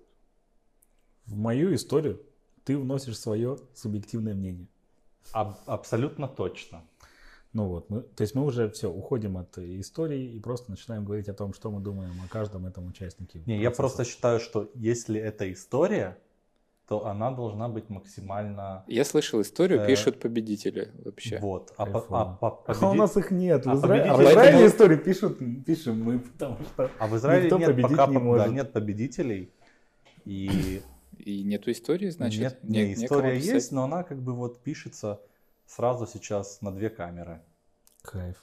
В 1.25 1.35
мою 1.35 1.75
историю 1.75 2.21
ты 2.65 2.77
вносишь 2.77 3.19
свое 3.19 3.57
субъективное 3.75 4.35
мнение. 4.35 4.67
Аб- 5.33 5.59
абсолютно 5.67 6.29
точно. 6.29 6.85
Ну 7.57 7.69
вот, 7.69 7.89
мы, 7.89 8.03
то 8.03 8.23
есть 8.23 8.35
мы 8.35 8.45
уже 8.45 8.69
все, 8.69 8.91
уходим 8.93 9.39
от 9.39 9.57
истории 9.57 10.23
и 10.37 10.39
просто 10.41 10.71
начинаем 10.71 11.07
говорить 11.07 11.29
о 11.31 11.33
том, 11.33 11.55
что 11.55 11.71
мы 11.71 11.81
думаем 11.81 12.13
о 12.23 12.29
каждом 12.29 12.67
этом 12.67 12.87
участнике. 12.87 13.41
Не, 13.47 13.55
я 13.57 13.71
процесса. 13.71 13.77
просто 13.83 14.05
считаю, 14.05 14.41
что 14.41 14.71
если 14.75 15.19
это 15.19 15.51
история, 15.51 16.19
то 16.87 17.07
она 17.07 17.31
должна 17.31 17.69
быть 17.71 17.89
максимально... 17.89 18.85
Я 18.89 19.05
слышал 19.07 19.41
историю, 19.41 19.81
Э, 19.81 19.87
пишут 19.87 20.21
победители 20.21 20.91
вообще. 21.03 21.39
Вот. 21.39 21.73
А, 21.79 21.87
по- 21.87 21.99
а 22.11 22.25
по- 22.27 22.63
А 22.67 22.73
у 22.73 22.75
победи- 22.75 22.99
нас 22.99 23.17
их 23.17 23.31
нет. 23.31 23.65
В, 23.65 23.71
А 23.71 23.75
Изра- 23.75 23.81
победитель- 23.89 24.11
а 24.11 24.17
в 24.17 24.21
Израиле 24.21 24.35
Поэтому- 24.37 24.67
историю 24.67 24.99
пишут, 25.03 25.39
пишем 25.67 26.03
мы, 26.05 26.19
потому 26.19 26.59
что... 26.65 26.91
а 26.99 27.07
в 27.07 27.17
Израиле 27.17 27.45
никто 27.45 27.59
нет 27.59 27.69
победить 27.71 27.91
пока 27.97 28.07
не 28.07 28.15
по- 28.19 28.21
да, 28.21 28.25
может. 28.27 28.53
нет 28.53 28.73
победителей. 28.73 29.51
И 30.27 30.83
И 31.25 31.43
нету 31.43 31.71
истории, 31.71 32.11
значит? 32.11 32.41
нет, 32.41 32.59
не- 32.65 32.93
история 32.93 33.39
есть, 33.39 33.73
но 33.73 33.85
она 33.85 34.03
как 34.03 34.19
бы 34.21 34.35
вот 34.35 34.61
пишется 34.63 35.21
сразу 35.67 36.07
сейчас 36.07 36.61
на 36.63 36.73
две 36.73 36.91
камеры. 36.91 37.43
Кайф. 38.03 38.43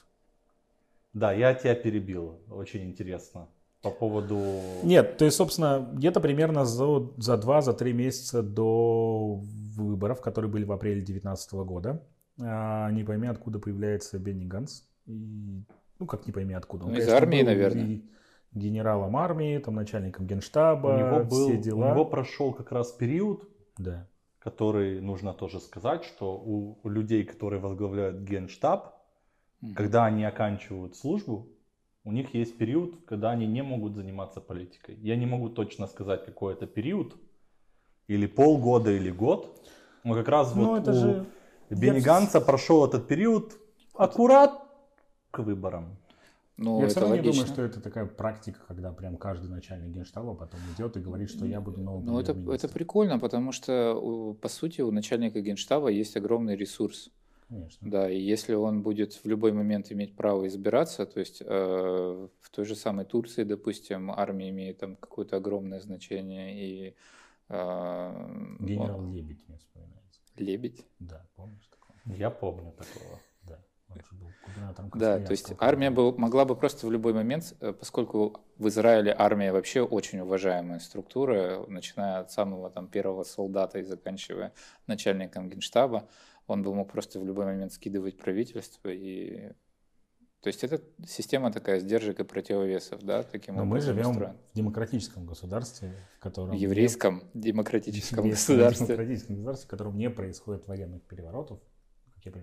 Да, 1.12 1.32
я 1.32 1.54
тебя 1.54 1.74
перебил. 1.74 2.40
Очень 2.50 2.84
интересно. 2.84 3.48
По 3.82 3.90
поводу... 3.90 4.40
Нет, 4.82 5.18
то 5.18 5.24
есть, 5.26 5.36
собственно, 5.36 5.86
где-то 5.92 6.20
примерно 6.20 6.64
за, 6.64 6.86
за 7.18 7.34
2-3 7.34 7.92
месяца 7.92 8.42
до 8.42 9.40
выборов, 9.76 10.20
которые 10.22 10.50
были 10.50 10.64
в 10.64 10.72
апреле 10.72 10.96
2019 11.02 11.52
года, 11.66 12.02
а, 12.40 12.90
не 12.90 13.04
пойми, 13.04 13.28
откуда 13.28 13.58
появляется 13.58 14.18
Бенни 14.18 14.46
Ганс. 14.46 14.88
И, 15.06 15.62
ну, 15.98 16.06
как 16.06 16.26
не 16.26 16.32
пойми, 16.32 16.54
откуда. 16.54 16.84
Ну, 16.86 16.92
из 16.92 17.00
конечно, 17.00 17.16
армии, 17.16 17.40
был 17.40 17.46
наверное. 17.46 17.84
и- 17.84 18.04
генералом 18.52 19.16
армии, 19.16 19.58
там, 19.58 19.74
начальником 19.74 20.26
генштаба, 20.26 20.86
У 20.88 20.98
него, 20.98 21.24
был, 21.24 21.48
все 21.48 21.58
у 21.58 21.62
дела. 21.62 21.90
него 21.90 22.04
прошел 22.06 22.52
как 22.54 22.72
раз 22.72 22.90
период, 22.92 23.48
Да. 23.76 24.08
Который 24.44 25.00
нужно 25.00 25.32
тоже 25.32 25.58
сказать, 25.58 26.04
что 26.04 26.36
у, 26.36 26.78
у 26.82 26.88
людей, 26.90 27.24
которые 27.24 27.60
возглавляют 27.60 28.20
генштаб, 28.20 28.94
Мгм. 29.60 29.74
когда 29.74 30.04
они 30.04 30.24
оканчивают 30.24 30.94
службу, 30.96 31.48
у 32.04 32.12
них 32.12 32.34
есть 32.34 32.58
период, 32.58 33.06
когда 33.06 33.30
они 33.30 33.46
не 33.46 33.62
могут 33.62 33.94
заниматься 33.94 34.40
политикой. 34.42 34.96
Я 34.96 35.16
не 35.16 35.24
могу 35.26 35.48
точно 35.48 35.86
сказать, 35.86 36.26
какой 36.26 36.52
это 36.52 36.66
период, 36.66 37.16
или 38.06 38.26
полгода, 38.26 38.90
или 38.90 39.10
год. 39.10 39.66
Но 40.04 40.14
как 40.14 40.28
раз 40.28 40.54
Ну, 40.54 40.66
вот 40.66 40.88
у 40.88 40.92
же... 40.92 41.26
Бенни 41.70 42.00
я 42.00 42.04
Ганса 42.04 42.42
прошел 42.42 42.84
этот 42.86 43.08
период 43.08 43.58
аккурат 43.94 44.62
к 45.30 45.38
выборам. 45.38 45.96
Ну, 46.56 46.80
я 46.80 46.88
все 46.88 47.00
равно 47.00 47.16
не 47.16 47.20
логично. 47.20 47.42
думаю, 47.42 47.52
что 47.52 47.62
это 47.62 47.80
такая 47.80 48.06
практика, 48.06 48.60
когда 48.68 48.92
прям 48.92 49.16
каждый 49.16 49.50
начальник 49.50 49.92
генштаба 49.92 50.34
потом 50.34 50.60
идет 50.76 50.96
и 50.96 51.00
говорит, 51.00 51.28
что 51.28 51.44
я 51.46 51.60
буду 51.60 51.80
новым 51.80 52.04
Ну, 52.06 52.20
это, 52.20 52.32
это 52.52 52.68
прикольно, 52.68 53.18
потому 53.18 53.50
что, 53.50 54.36
по 54.40 54.48
сути, 54.48 54.80
у 54.80 54.92
начальника 54.92 55.40
генштаба 55.40 55.88
есть 55.88 56.16
огромный 56.16 56.54
ресурс. 56.56 57.10
Конечно. 57.48 57.90
Да, 57.90 58.10
и 58.10 58.18
если 58.20 58.54
он 58.54 58.82
будет 58.82 59.14
в 59.14 59.26
любой 59.26 59.52
момент 59.52 59.92
иметь 59.92 60.16
право 60.16 60.46
избираться, 60.46 61.06
то 61.06 61.20
есть 61.20 61.42
э, 61.44 61.46
в 62.40 62.50
той 62.50 62.64
же 62.64 62.74
самой 62.74 63.04
Турции, 63.04 63.44
допустим, 63.44 64.10
армия 64.10 64.48
имеет 64.50 64.78
там 64.78 64.96
какое-то 64.96 65.36
огромное 65.36 65.80
значение, 65.80 66.54
и 66.56 66.94
э, 67.48 68.56
Генерал 68.60 69.00
он- 69.00 69.12
Лебедь 69.12 69.46
мне 69.48 69.58
вспоминается. 69.58 70.20
Лебедь. 70.36 70.86
Да, 71.00 71.26
помнишь 71.36 71.66
такого? 71.66 72.16
Я 72.16 72.30
помню 72.30 72.72
такого. 72.72 73.20
Да. 74.94 75.18
То 75.18 75.30
есть 75.32 75.52
армия 75.58 75.90
был, 75.90 76.16
могла 76.16 76.44
бы 76.44 76.54
просто 76.56 76.86
в 76.86 76.92
любой 76.92 77.12
момент, 77.12 77.54
э, 77.60 77.72
поскольку 77.72 78.40
в 78.58 78.68
Израиле 78.68 79.14
армия 79.16 79.52
вообще 79.52 79.82
очень 79.82 80.20
уважаемая 80.20 80.78
структура, 80.78 81.64
начиная 81.66 82.20
от 82.20 82.30
самого 82.30 82.70
там 82.70 82.88
первого 82.88 83.24
солдата 83.24 83.78
и 83.78 83.82
заканчивая 83.82 84.52
начальником 84.86 85.48
генштаба, 85.48 86.08
он 86.46 86.62
бы 86.62 86.74
мог 86.74 86.92
просто 86.92 87.18
в 87.18 87.24
любой 87.24 87.46
момент 87.46 87.72
скидывать 87.72 88.18
правительство 88.18 88.88
и 88.88 89.52
то 90.44 90.48
есть 90.48 90.62
это 90.62 90.82
система 91.06 91.50
такая 91.50 91.80
сдержек 91.80 92.20
и 92.20 92.22
противовесов, 92.22 93.02
да, 93.02 93.22
таким 93.22 93.54
Но 93.54 93.64
мы 93.64 93.78
образом 93.78 93.94
живем 93.94 94.10
устроена. 94.10 94.36
в 94.52 94.54
демократическом 94.54 95.24
государстве, 95.24 95.94
в 96.18 96.22
котором... 96.22 96.54
Еврейском 96.54 97.22
демократическом 97.32 98.24
не- 98.26 98.32
государстве. 98.32 98.88
демократическом 98.88 99.36
государстве, 99.36 99.66
в 99.66 99.70
котором 99.70 99.96
не 99.96 100.10
происходит 100.10 100.66
военных 100.66 101.00
переворотов. 101.04 101.60
Как 102.24 102.36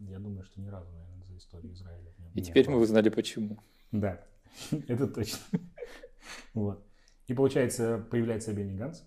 я 0.00 0.18
думаю, 0.18 0.42
что 0.44 0.60
ни 0.60 0.68
разу, 0.68 0.90
наверное, 0.92 1.24
за 1.26 1.36
историю 1.36 1.72
Израиля. 1.72 2.12
не- 2.18 2.40
И 2.40 2.42
теперь 2.44 2.66
было. 2.66 2.74
мы 2.76 2.80
узнали 2.82 3.08
почему. 3.08 3.58
Да, 3.92 4.20
это 4.88 5.06
точно. 5.06 5.38
Вот. 6.54 6.84
И 7.26 7.34
получается, 7.34 8.04
появляется 8.10 8.52
Бенни 8.54 8.76
Ганс, 8.76 9.04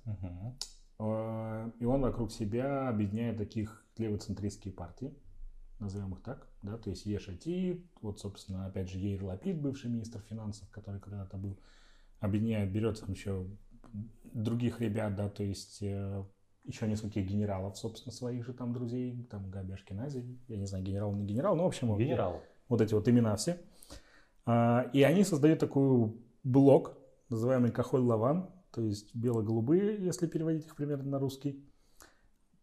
э, 0.99 1.71
и 1.79 1.85
он 1.85 2.01
вокруг 2.01 2.31
себя 2.31 2.89
объединяет 2.89 3.37
таких 3.37 3.83
левоцентристские 3.97 4.73
партии, 4.73 5.13
назовем 5.79 6.13
их 6.13 6.21
так, 6.21 6.47
да, 6.63 6.77
то 6.77 6.89
есть 6.91 7.05
Ешати, 7.05 7.83
вот, 8.01 8.19
собственно, 8.19 8.65
опять 8.67 8.89
же, 8.89 8.97
Ейр 8.99 9.23
Лапид, 9.23 9.59
бывший 9.59 9.89
министр 9.89 10.21
финансов, 10.21 10.69
который 10.69 10.99
когда-то 10.99 11.37
был, 11.37 11.59
объединяет, 12.19 12.71
берет 12.71 12.99
там 12.99 13.11
еще 13.11 13.47
других 14.33 14.79
ребят, 14.79 15.15
да, 15.15 15.29
то 15.29 15.43
есть 15.43 15.79
э, 15.81 16.23
еще 16.63 16.87
нескольких 16.87 17.25
генералов, 17.25 17.77
собственно, 17.77 18.13
своих 18.13 18.45
же 18.45 18.53
там 18.53 18.73
друзей, 18.73 19.27
там 19.29 19.49
Габи 19.49 19.73
Ашкенази, 19.73 20.23
я 20.47 20.57
не 20.57 20.65
знаю, 20.65 20.83
генерал, 20.83 21.13
не 21.13 21.25
генерал, 21.25 21.55
но, 21.55 21.63
в 21.63 21.67
общем, 21.67 21.87
вот- 21.89 21.99
Генерал. 21.99 22.41
вот 22.69 22.81
эти 22.81 22.93
вот 22.93 23.07
имена 23.07 23.35
все. 23.35 23.57
А, 24.45 24.89
И 24.93 25.03
они 25.03 25.23
создают 25.23 25.59
такой 25.59 26.13
блок, 26.43 26.97
называемый 27.29 27.71
Кахоль 27.71 28.01
Лаван, 28.01 28.49
то 28.71 28.81
есть 28.81 29.13
бело-голубые, 29.15 30.03
если 30.03 30.27
переводить 30.27 30.65
их 30.65 30.75
примерно 30.75 31.09
на 31.09 31.19
русский, 31.19 31.63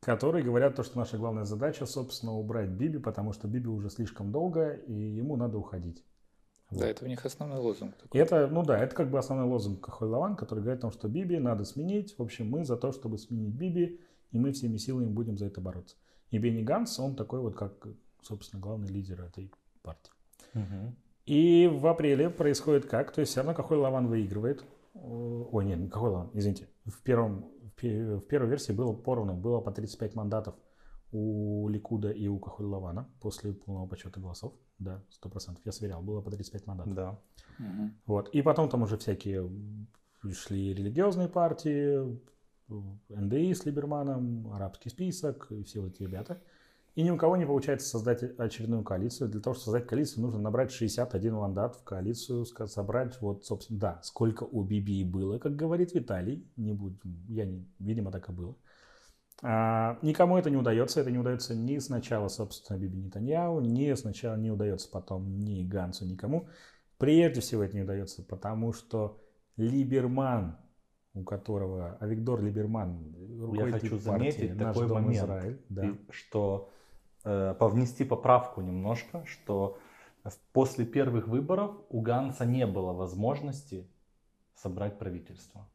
которые 0.01 0.45
говорят 0.45 0.77
то, 0.77 0.83
что 0.83 0.99
наша 0.99 1.19
главная 1.19 1.45
задача, 1.45 1.87
собственно, 1.87 2.33
убрать 2.33 2.71
Биби, 2.71 2.99
потому 2.99 3.33
что 3.33 3.49
Биби 3.49 3.69
уже 3.69 3.91
слишком 3.91 4.33
долго, 4.33 4.71
и 4.73 4.93
ему 4.93 5.37
надо 5.37 5.59
уходить. 5.59 6.05
Вот. 6.71 6.81
Да, 6.81 6.87
это 6.87 7.05
у 7.05 7.09
них 7.09 7.25
основной 7.25 7.59
лозунг. 7.59 7.95
И 7.97 8.03
такой. 8.03 8.21
это, 8.21 8.47
ну 8.49 8.63
да, 8.63 8.79
это 8.79 8.95
как 8.95 9.11
бы 9.11 9.19
основной 9.19 9.47
лозунг 9.47 9.81
Кахоль 9.81 10.09
Лаван, 10.09 10.37
который 10.37 10.61
говорит 10.61 10.81
о 10.81 10.83
том, 10.83 10.93
что 10.93 11.09
Биби 11.09 11.39
надо 11.39 11.65
сменить. 11.65 12.17
В 12.19 12.23
общем, 12.23 12.49
мы 12.49 12.65
за 12.65 12.77
то, 12.77 12.93
чтобы 12.93 13.19
сменить 13.19 13.55
Биби, 13.55 14.01
и 14.33 14.39
мы 14.39 14.53
всеми 14.53 14.77
силами 14.77 15.07
будем 15.07 15.39
за 15.39 15.47
это 15.47 15.61
бороться. 15.61 15.97
И 16.31 16.39
Бенни 16.39 16.63
Ганс, 16.63 16.99
он 16.99 17.15
такой 17.17 17.41
вот, 17.41 17.55
как, 17.55 17.73
собственно, 18.23 18.61
главный 18.61 18.89
лидер 18.89 19.23
этой 19.23 19.51
партии. 19.83 20.13
Мгм. 20.53 20.95
И 21.25 21.67
в 21.73 21.87
апреле 21.87 22.31
происходит 22.31 22.87
как? 22.87 23.13
То 23.13 23.21
есть 23.21 23.33
все 23.33 23.41
равно 23.41 23.55
Кахой 23.55 23.79
Лаван 23.79 24.09
выигрывает. 24.09 24.65
Ой, 24.95 25.65
нет, 25.65 25.79
не 25.79 25.89
Кахой 25.89 26.11
Лаван, 26.11 26.31
извините. 26.35 26.69
В, 26.85 27.03
первом, 27.03 27.51
в 27.63 27.71
пе- 27.81 28.17
в 28.17 28.21
первой 28.21 28.49
версии 28.49 28.73
было 28.73 28.93
поровну, 28.93 29.35
было 29.35 29.61
по 29.61 29.71
35 29.71 30.15
мандатов 30.15 30.55
у 31.13 31.69
Ликуда 31.69 32.11
и 32.11 32.29
у 32.29 32.39
Кахой 32.39 32.67
Лавана 32.67 33.09
после 33.21 33.53
полного 33.53 33.87
подсчета 33.87 34.21
голосов. 34.21 34.55
Да, 34.79 35.03
100%. 35.23 35.59
Я 35.65 35.73
сверял, 35.73 36.03
было 36.03 36.21
по 36.21 36.31
35 36.31 36.67
мандатов. 36.67 36.95
Да. 36.95 37.19
Мгм. 37.59 37.95
Вот. 38.07 38.29
И 38.31 38.43
потом 38.43 38.69
там 38.69 38.83
уже 38.83 38.97
всякие 38.97 39.51
шли 40.33 40.75
религиозные 40.75 41.29
партии, 41.29 42.21
НДИ 43.09 43.55
с 43.55 43.65
Либерманом, 43.65 44.53
арабский 44.53 44.91
список 44.91 45.51
и 45.51 45.63
все 45.63 45.87
эти 45.87 46.03
ребята. 46.03 46.41
И 46.95 47.03
ни 47.03 47.11
у 47.11 47.17
кого 47.17 47.37
не 47.37 47.47
получается 47.47 47.89
создать 47.89 48.25
очередную 48.39 48.83
коалицию. 48.83 49.31
Для 49.31 49.41
того, 49.41 49.55
чтобы 49.55 49.65
создать 49.67 49.87
коалицию, 49.87 50.23
нужно 50.23 50.41
набрать 50.41 50.73
61 50.73 51.33
мандат 51.33 51.77
в 51.77 51.85
коалицию, 51.85 52.45
собрать 52.45 53.21
вот, 53.21 53.45
собственно, 53.45 53.79
да, 53.79 54.01
сколько 54.03 54.43
у 54.43 54.65
Биби 54.65 55.05
было, 55.05 55.39
как 55.39 55.55
говорит 55.55 55.95
Виталий. 55.95 56.45
Не 56.57 56.73
будем, 56.73 56.99
я 57.29 57.47
не, 57.47 57.65
видимо, 57.79 58.11
так 58.11 58.29
и 58.29 58.33
было. 58.33 58.57
А, 59.43 59.99
никому 60.03 60.37
это 60.37 60.51
не 60.51 60.57
удается. 60.57 61.01
Это 61.01 61.11
не 61.11 61.19
удается 61.19 61.55
ни 61.55 61.79
сначала, 61.79 62.29
собственно, 62.29 62.79
Биби 62.79 62.99
Нетаньяу, 62.99 63.61
ни 63.61 63.93
сначала 63.95 64.37
не 64.37 64.51
удается 64.51 64.89
потом 64.91 65.39
ни 65.39 65.65
Гансу, 65.65 66.05
никому. 66.05 66.49
Прежде 66.99 67.41
всего 67.41 67.63
это 67.63 67.77
не 67.77 67.83
удается, 67.83 68.23
потому 68.23 68.73
что 68.73 69.21
Либерман, 69.57 70.57
у 71.15 71.23
которого, 71.23 71.97
Авигдор 72.01 72.43
Либерман, 72.43 73.15
руководитель 73.41 73.91
хочу 73.91 73.91
партии 73.91 74.31
заметить 74.31 74.57
«Наш 74.57 74.77
такой 74.77 74.93
момент, 74.93 75.25
Израиль», 75.25 75.61
да. 75.69 75.95
Что 76.11 76.71
э, 77.25 77.55
повнести 77.59 78.05
поправку 78.05 78.61
немножко, 78.61 79.25
что 79.27 79.79
после 80.53 80.85
первых 80.85 81.29
выборов 81.29 81.77
у 81.89 82.01
Ганса 82.01 82.45
не 82.45 82.67
было 82.67 82.93
возможности 82.93 83.89
собрать 84.55 84.99
правительство. 84.99 85.69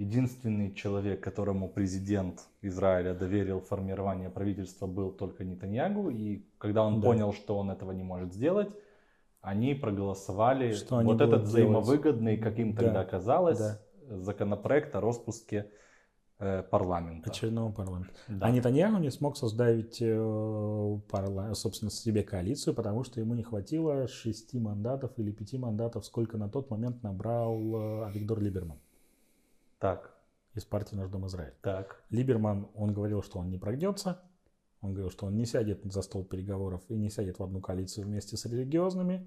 Единственный 0.00 0.72
человек, 0.72 1.22
которому 1.22 1.68
президент 1.68 2.48
Израиля 2.62 3.12
доверил 3.12 3.60
формирование 3.60 4.30
правительства, 4.30 4.86
был 4.86 5.12
только 5.12 5.44
Нетаньягу. 5.44 6.08
И 6.08 6.42
когда 6.56 6.86
он 6.86 7.02
Да. 7.02 7.06
понял, 7.08 7.34
что 7.34 7.58
он 7.58 7.70
этого 7.70 7.92
не 7.92 8.02
может 8.02 8.32
сделать, 8.32 8.70
они 9.42 9.74
проголосовали 9.74 10.72
Что 10.72 10.96
они 10.96 11.12
вот 11.12 11.20
этот 11.20 11.42
взаимовыгодный, 11.42 12.38
как 12.38 12.58
им 12.58 12.72
Да, 12.72 12.82
тогда 12.82 13.04
казалось, 13.04 13.58
да. 13.58 13.78
законопроект 14.08 14.94
о 14.96 15.02
распуске 15.02 15.70
э, 16.38 16.62
парламента. 16.62 17.28
очередного 17.28 17.70
парламента. 17.70 18.14
Да. 18.26 18.46
А 18.46 18.50
Нетаньяху 18.50 18.96
не 19.02 19.10
смог 19.10 19.36
создать, 19.36 19.98
э, 20.00 20.98
парла- 21.10 21.52
собственно, 21.54 21.90
себе 21.90 22.22
коалицию, 22.22 22.72
потому 22.72 23.04
что 23.04 23.20
ему 23.20 23.34
не 23.34 23.42
хватило 23.42 24.08
шести 24.08 24.58
мандатов 24.58 25.10
или 25.18 25.30
пяти 25.30 25.58
мандатов, 25.58 26.06
сколько 26.06 26.38
на 26.38 26.48
тот 26.48 26.70
момент 26.70 27.02
набрал 27.02 27.58
э, 27.58 28.06
Авигдор 28.06 28.40
Либерман 28.40 28.78
Так, 29.80 30.14
из 30.54 30.64
партии 30.66 30.94
«Наш 30.94 31.08
дом 31.08 31.26
Израиль». 31.26 31.54
так. 31.62 32.04
Либерман, 32.10 32.68
он 32.74 32.92
говорил, 32.92 33.22
что 33.22 33.38
он 33.38 33.48
не 33.48 33.56
прогнется, 33.56 34.20
он 34.82 34.92
говорил, 34.92 35.10
что 35.10 35.24
он 35.26 35.36
не 35.36 35.46
сядет 35.46 35.80
за 35.84 36.02
стол 36.02 36.22
переговоров 36.22 36.82
и 36.88 36.96
не 36.98 37.08
сядет 37.08 37.38
в 37.38 37.42
одну 37.42 37.60
коалицию 37.62 38.06
вместе 38.06 38.36
с 38.36 38.44
религиозными, 38.44 39.26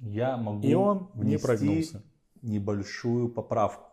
Я 0.00 0.36
могу 0.36 0.66
и 0.66 0.74
он 0.74 1.10
не 1.14 1.38
прогнулся. 1.38 2.02
небольшую 2.42 3.28
поправку 3.28 3.88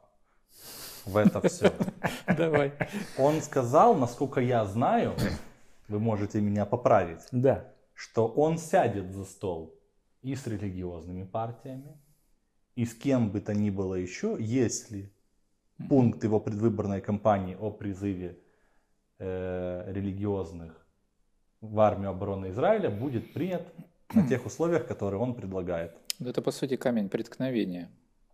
в 1.05 1.17
это 1.17 1.48
все. 1.48 1.72
Давай. 2.27 2.74
Он 3.20 3.39
сказал, 3.41 3.96
насколько 3.96 4.41
я 4.41 4.65
знаю, 4.65 5.13
вы 5.88 6.00
можете 6.00 6.41
меня 6.41 6.65
поправить, 6.65 7.22
Да, 7.31 7.72
что 7.93 8.27
он 8.27 8.58
сядет 8.58 9.13
за 9.13 9.25
стол 9.25 9.75
и 10.24 10.36
с 10.36 10.48
религиозными 10.48 11.25
партиями, 11.25 11.96
и 12.75 12.86
с 12.86 12.96
кем 12.96 13.29
бы 13.31 13.39
то 13.39 13.53
ни 13.53 13.70
было 13.70 13.93
еще, 13.93 14.36
если 14.39 15.13
пункт 15.89 16.23
его 16.23 16.39
предвыборной 16.39 17.01
кампании 17.01 17.55
о 17.59 17.71
призыве 17.71 18.38
э, 19.19 19.83
религиозных 19.91 20.85
в 21.61 21.79
армию 21.79 22.09
обороны 22.09 22.50
Израиля 22.50 22.89
будет 22.89 23.33
принят 23.33 23.61
на 24.13 24.27
тех 24.27 24.45
условиях, 24.45 24.88
которые 24.88 25.19
он 25.21 25.35
предлагает. 25.35 25.91
Ну, 26.19 26.29
Это, 26.29 26.41
по 26.41 26.51
сути, 26.51 26.75
камень 26.75 27.09
преткновения. 27.09 27.89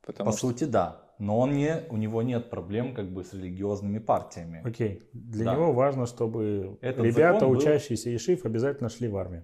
Потому 0.06 0.32
По 0.32 0.38
что 0.38 0.48
сути, 0.48 0.64
да. 0.64 1.02
Но 1.20 1.40
он 1.40 1.54
не, 1.54 1.84
у 1.90 1.98
него 1.98 2.22
нет 2.22 2.50
проблем 2.50 2.94
как 2.94 3.10
бы 3.12 3.24
с 3.24 3.34
религиозными 3.34 4.00
партиями. 4.00 4.62
окей. 4.66 5.10
Для 5.14 5.46
Да. 5.46 5.54
него 5.56 5.74
важно, 5.74 6.06
чтобы 6.06 6.78
Этот 6.82 7.06
ребята, 7.06 7.46
был- 7.46 7.58
учащиеся 7.58 8.10
Ешив, 8.12 8.46
обязательно 8.46 8.90
шли 8.90 9.08
в 9.10 9.18
армию. 9.18 9.44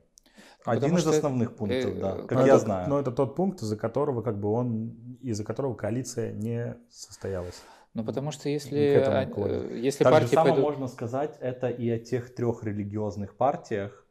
Один 0.65 0.81
Потому 0.91 0.97
из 0.99 1.07
основных 1.07 1.55
пунктов, 1.57 1.91
э, 1.95 1.99
да, 1.99 2.15
как 2.21 2.31
но 2.31 2.45
я 2.45 2.53
это, 2.55 2.59
знаю. 2.59 2.89
Но 2.89 2.99
это 2.99 3.11
тот 3.11 3.35
пункт, 3.35 3.61
из-за 3.61 3.75
которого 3.75 4.21
как 4.21 4.39
бы 4.39 4.49
он, 4.49 5.17
из-за 5.21 5.43
которого 5.43 5.73
коалиция 5.73 6.31
не 6.31 6.77
состоялась. 6.89 7.61
Ну, 7.93 8.03
потому 8.03 8.31
что 8.31 8.49
если, 8.49 9.03
а, 9.05 9.21
если 9.75 10.03
Так 10.03 10.13
же 10.13 10.19
партии 10.19 10.33
самое 10.33 10.53
пойдут... 10.55 10.71
можно 10.71 10.87
сказать 10.87 11.37
это 11.39 11.69
и 11.69 11.89
о 11.89 11.99
тех 11.99 12.33
трех 12.33 12.63
религиозных 12.63 13.35
партиях, 13.35 14.05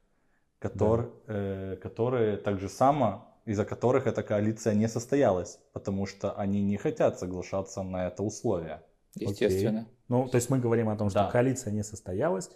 котор- 0.61 1.11
э, 1.27 1.77
которые 1.83 2.37
так 2.37 2.61
же 2.61 2.69
само, 2.69 3.27
из-за 3.45 3.65
которых 3.65 4.07
эта 4.07 4.23
коалиция 4.23 4.75
не 4.75 4.89
состоялась, 4.89 5.59
потому 5.73 6.07
что 6.07 6.33
они 6.33 6.63
не 6.63 6.77
хотят 6.77 7.19
соглашаться 7.19 7.83
на 7.83 8.07
это 8.07 8.23
условие. 8.23 8.83
Естественно. 9.17 9.87
Ну, 10.09 10.29
то 10.29 10.37
есть 10.37 10.49
мы 10.49 10.61
говорим 10.61 10.89
о 10.89 10.97
том, 10.97 11.11
что 11.11 11.25
Да. 11.25 11.31
коалиция 11.31 11.73
не 11.73 11.83
состоялась 11.83 12.51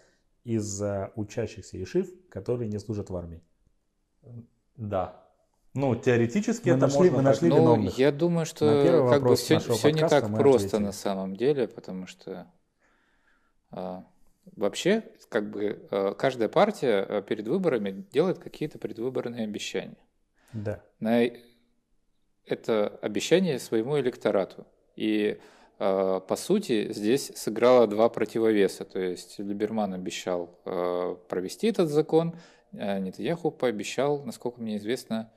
из-за 0.45 1.11
учащихся 1.17 1.77
ешив, 1.77 2.09
которые 2.29 2.69
не 2.69 2.79
служат 2.79 3.11
в 3.11 3.17
армии. 3.17 3.43
Да. 4.77 5.26
Ну, 5.77 5.95
теоретически 5.95 6.71
Мы 6.71 6.77
это 6.77 6.87
нашли- 6.87 6.99
можно 6.99 7.13
мы 7.13 7.19
так- 7.19 7.25
нашли 7.25 7.49
Ну, 7.51 7.57
виновных. 7.59 7.99
я 7.99 8.11
думаю, 8.13 8.47
что 8.47 9.09
как 9.11 9.23
бы 9.23 9.37
все, 9.37 9.59
все 9.59 9.91
не 9.91 10.01
так 10.09 10.29
просто 10.35 10.67
ответили. 10.67 10.83
на 10.87 10.93
самом 10.93 11.37
деле, 11.37 11.69
потому 11.69 12.07
что 12.07 12.47
а, 13.71 14.05
вообще 14.57 15.03
как 15.29 15.51
бы 15.51 15.87
а, 15.91 16.15
каждая 16.15 16.49
партия 16.49 17.01
а, 17.09 17.23
перед 17.23 17.47
выборами 17.47 18.05
делает 18.13 18.39
какие-то 18.39 18.79
предвыборные 18.79 19.45
обещания. 19.45 19.97
Да. 20.53 20.81
На 21.01 21.29
это 22.47 22.89
обещание 23.03 23.59
своему 23.59 23.99
электорату. 23.99 24.67
И 24.95 25.39
а, 25.79 26.21
по 26.21 26.37
сути 26.37 26.93
здесь 26.93 27.33
сыграло 27.35 27.87
два 27.87 28.09
противовеса. 28.09 28.85
То 28.85 28.99
есть 29.01 29.39
Либерман 29.39 29.93
обещал 29.95 30.59
а, 30.65 31.17
провести 31.29 31.67
этот 31.67 31.91
закон, 31.91 32.35
а 32.73 32.99
Нетаньяху 32.99 33.51
пообещал, 33.51 34.23
насколько 34.25 34.61
мне 34.61 34.77
известно, 34.77 35.31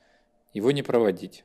его 0.54 0.72
не 0.72 0.84
проводить. 0.84 1.44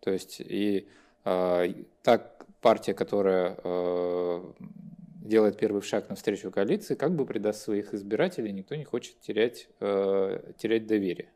То 0.00 0.10
есть 0.10 0.40
и 0.40 0.88
а, 1.24 1.64
так 2.02 2.46
партия, 2.60 2.94
которая 2.94 3.58
а, 3.62 4.52
делает 5.24 5.58
первый 5.58 5.82
шаг 5.82 6.08
навстречу 6.08 6.50
коалиции, 6.50 6.94
как 6.94 7.14
бы 7.14 7.26
предаст 7.26 7.62
своих 7.62 7.94
избирателей, 7.94 8.52
никто 8.52 8.74
не 8.74 8.84
хочет 8.84 9.20
терять, 9.20 9.68
а, 9.80 10.52
терять 10.58 10.86
доверие 10.86 11.28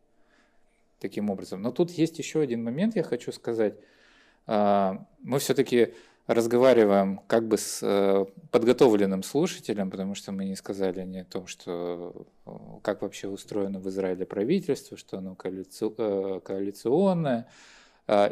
таким 1.00 1.30
образом. 1.30 1.62
Но 1.62 1.73
тут 1.73 1.90
есть 1.90 2.18
еще 2.18 2.40
один 2.40 2.62
момент, 2.62 2.94
я 2.94 3.02
хочу 3.02 3.32
сказать. 3.32 3.75
А, 4.47 5.06
Мы 5.23 5.38
все-таки 5.38 5.94
разговариваем 6.27 7.21
как 7.27 7.49
бы 7.49 7.59
с 7.59 7.81
э, 7.83 8.25
подготовленным 8.50 9.23
слушателем, 9.23 9.91
потому 9.91 10.15
что 10.15 10.33
мы 10.33 10.45
не 10.45 10.57
сказали 10.57 11.03
не 11.05 11.21
о 11.21 11.25
том, 11.25 11.47
что 11.47 12.27
э, 12.47 12.50
как 12.83 13.03
вообще 13.03 13.29
устроено 13.29 13.81
в 13.81 13.89
Израиле 13.89 14.25
правительство, 14.27 14.97
что 14.97 15.19
оно 15.19 15.35
коалици- 15.35 15.95
э, 15.97 16.41
коалиционное, 16.41 17.49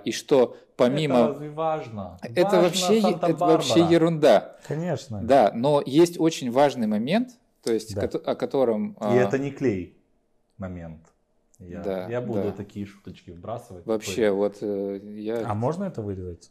и 0.05 0.11
что 0.11 0.43
Это 0.43 0.57
помимо... 0.77 1.29
разве 1.29 1.51
важно? 1.51 2.19
Это, 2.23 2.43
Важно 2.43 2.63
вообще, 2.63 2.99
это 2.99 3.37
вообще 3.37 3.81
ерунда. 3.85 4.57
Конечно. 4.67 5.21
Да, 5.23 5.53
но 5.55 5.81
есть 5.87 6.19
очень 6.19 6.51
важный 6.51 6.89
момент, 6.89 7.39
то 7.63 7.73
есть 7.73 7.95
Да. 7.95 8.03
о 8.03 8.35
котором... 8.35 8.93
И 8.95 8.97
а, 8.99 9.15
это 9.15 9.39
не 9.39 9.53
клей 9.53 9.97
момент. 10.57 11.03
Я, 11.61 11.83
Да, 11.83 12.09
я 12.09 12.21
буду 12.21 12.43
да. 12.43 12.53
такие 12.53 12.87
шуточки 12.87 13.31
вбрасывать. 13.31 13.87
Вообще, 13.87 14.31
вот 14.31 14.59
э, 14.63 15.01
я... 15.17 15.49
А 15.49 15.55
можно 15.55 15.85
это 15.85 16.03
вырезать? 16.03 16.51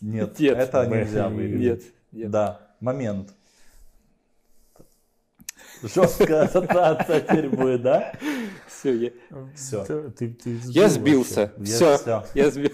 Нет, 0.00 0.38
Нет. 0.38 0.58
это 0.58 0.84
Блин. 0.86 1.00
нельзя 1.00 1.28
вырезать. 1.28 1.60
Нет, 1.60 1.82
нет. 2.12 2.30
Да, 2.30 2.60
момент. 2.80 3.34
Жесткая 5.82 6.42
ассоциация 6.44 7.20
теперь 7.28 7.48
будет, 7.48 7.82
да? 7.82 8.12
Все, 8.68 8.94
я, 8.94 9.10
Всё. 9.54 9.84
Ты- 10.10 10.30
ты- 10.30 10.58
я 10.66 10.88
сбил 10.88 11.24
сбился. 11.24 11.52
Я 11.58 11.64
Все, 11.64 11.96
всё. 11.98 12.24
я 12.34 12.50
сбил. 12.50 12.70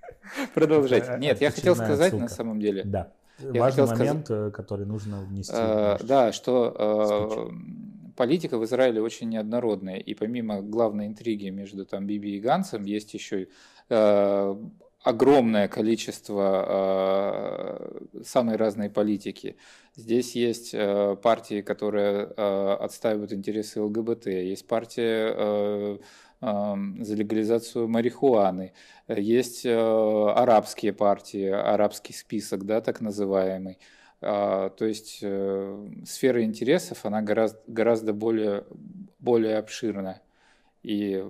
Продолжайте. 0.54 1.06
Это 1.08 1.18
Нет, 1.18 1.40
я 1.40 1.50
хотел 1.50 1.74
сказать 1.74 2.06
отсылка. 2.08 2.22
на 2.24 2.28
самом 2.28 2.60
деле. 2.60 2.84
Да. 2.84 3.12
Я 3.38 3.60
Важный 3.62 3.84
хотел 3.84 3.86
сказать- 3.86 4.08
момент, 4.08 4.30
э, 4.30 4.50
который 4.50 4.84
нужно 4.86 5.22
внести. 5.22 5.52
э, 5.56 5.96
да, 6.02 6.32
что 6.32 7.48
э, 7.48 8.12
политика 8.16 8.58
в 8.58 8.64
Израиле 8.66 9.00
очень 9.00 9.30
неоднородная, 9.30 9.96
и 9.96 10.12
помимо 10.14 10.60
главной 10.60 11.06
интриги 11.06 11.48
между 11.48 11.86
там 11.86 12.06
Биби 12.06 12.36
и 12.36 12.40
Гансом, 12.40 12.84
есть 12.84 13.14
еще 13.14 13.48
э, 13.88 14.56
огромное 15.02 15.68
количество 15.68 16.64
э, 16.68 18.22
самой 18.24 18.56
разной 18.56 18.90
политики. 18.90 19.56
Здесь 19.96 20.36
есть 20.36 20.70
э, 20.74 21.16
партии, 21.22 21.62
которые 21.62 22.32
э, 22.36 22.76
отстаивают 22.80 23.32
интересы 23.32 23.80
ЛГБТ, 23.80 24.26
есть 24.26 24.66
партия 24.66 25.34
э, 25.34 25.98
э, 26.42 26.74
за 27.00 27.14
легализацию 27.14 27.88
марихуаны, 27.88 28.72
есть 29.08 29.64
э, 29.64 29.70
арабские 29.72 30.92
партии, 30.92 31.48
арабский 31.48 32.12
список, 32.12 32.64
да, 32.64 32.80
так 32.80 33.00
называемый. 33.00 33.78
А, 34.22 34.68
То 34.70 34.84
есть 34.84 35.20
э, 35.22 35.88
сфера 36.04 36.44
интересов, 36.44 37.06
она 37.06 37.22
гораздо, 37.22 37.58
гораздо 37.66 38.12
более, 38.12 38.64
более 39.18 39.56
обширна. 39.56 40.20
И 40.82 41.24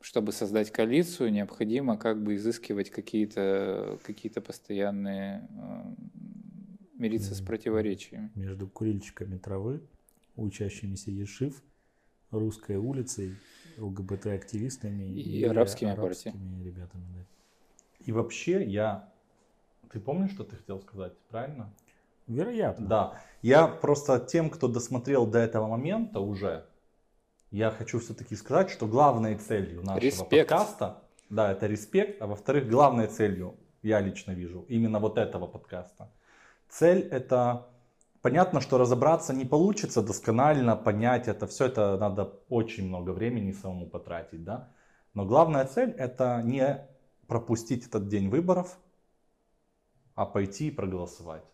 чтобы 0.00 0.32
создать 0.32 0.70
коалицию, 0.70 1.32
необходимо 1.32 1.96
как 1.96 2.22
бы 2.22 2.36
изыскивать 2.36 2.90
какие-то 2.90 3.98
какие 4.04 4.32
постоянные, 4.32 5.48
э, 5.50 5.94
мириться 6.94 7.34
с 7.34 7.40
противоречиями. 7.40 8.30
Между 8.34 8.68
курильщиками 8.68 9.36
травы, 9.38 9.80
учащимися 10.36 11.10
ешив, 11.10 11.62
русской 12.30 12.76
улицей, 12.76 13.36
ЛГБТ-активистами 13.78 15.04
И 15.04 15.44
арабскими 15.44 15.92
арабскими 15.92 16.62
ребятами. 16.62 17.04
да. 17.14 17.24
И 18.04 18.12
вообще 18.12 18.64
я... 18.64 19.08
Ты 19.92 20.00
помнишь, 20.00 20.32
что 20.32 20.44
ты 20.44 20.56
хотел 20.56 20.80
сказать, 20.80 21.12
правильно? 21.28 21.72
Вероятно. 22.26 22.86
Да. 22.86 23.22
Я 23.42 23.66
просто 23.66 24.20
тем, 24.20 24.50
кто 24.50 24.68
досмотрел 24.68 25.26
до 25.26 25.38
этого 25.38 25.66
момента 25.66 26.20
уже, 26.20 26.64
я 27.50 27.70
хочу 27.70 27.98
все-таки 27.98 28.36
сказать, 28.36 28.70
что 28.70 28.86
главной 28.86 29.36
целью 29.36 29.82
нашего 29.82 29.98
Респект. 29.98 30.48
подкаста, 30.48 31.02
да, 31.28 31.52
это 31.52 31.66
респект, 31.66 32.22
а 32.22 32.26
во-вторых, 32.26 32.68
главной 32.68 33.06
целью, 33.08 33.56
я 33.82 34.00
лично 34.00 34.32
вижу, 34.32 34.64
именно 34.68 34.98
вот 34.98 35.18
этого 35.18 35.46
подкаста. 35.46 36.12
Цель 36.68 37.00
это, 37.00 37.66
понятно, 38.22 38.60
что 38.60 38.78
разобраться 38.78 39.34
не 39.34 39.44
получится 39.44 40.02
досконально, 40.02 40.76
понять 40.76 41.28
это, 41.28 41.46
все 41.46 41.66
это 41.66 41.96
надо 41.98 42.32
очень 42.48 42.86
много 42.86 43.10
времени 43.10 43.52
самому 43.52 43.86
потратить, 43.86 44.44
да. 44.44 44.72
Но 45.14 45.24
главная 45.24 45.64
цель 45.64 45.90
это 45.90 46.40
не 46.44 46.86
пропустить 47.26 47.86
этот 47.86 48.08
день 48.08 48.28
выборов, 48.28 48.78
а 50.14 50.26
пойти 50.26 50.68
и 50.68 50.70
проголосовать 50.70 51.44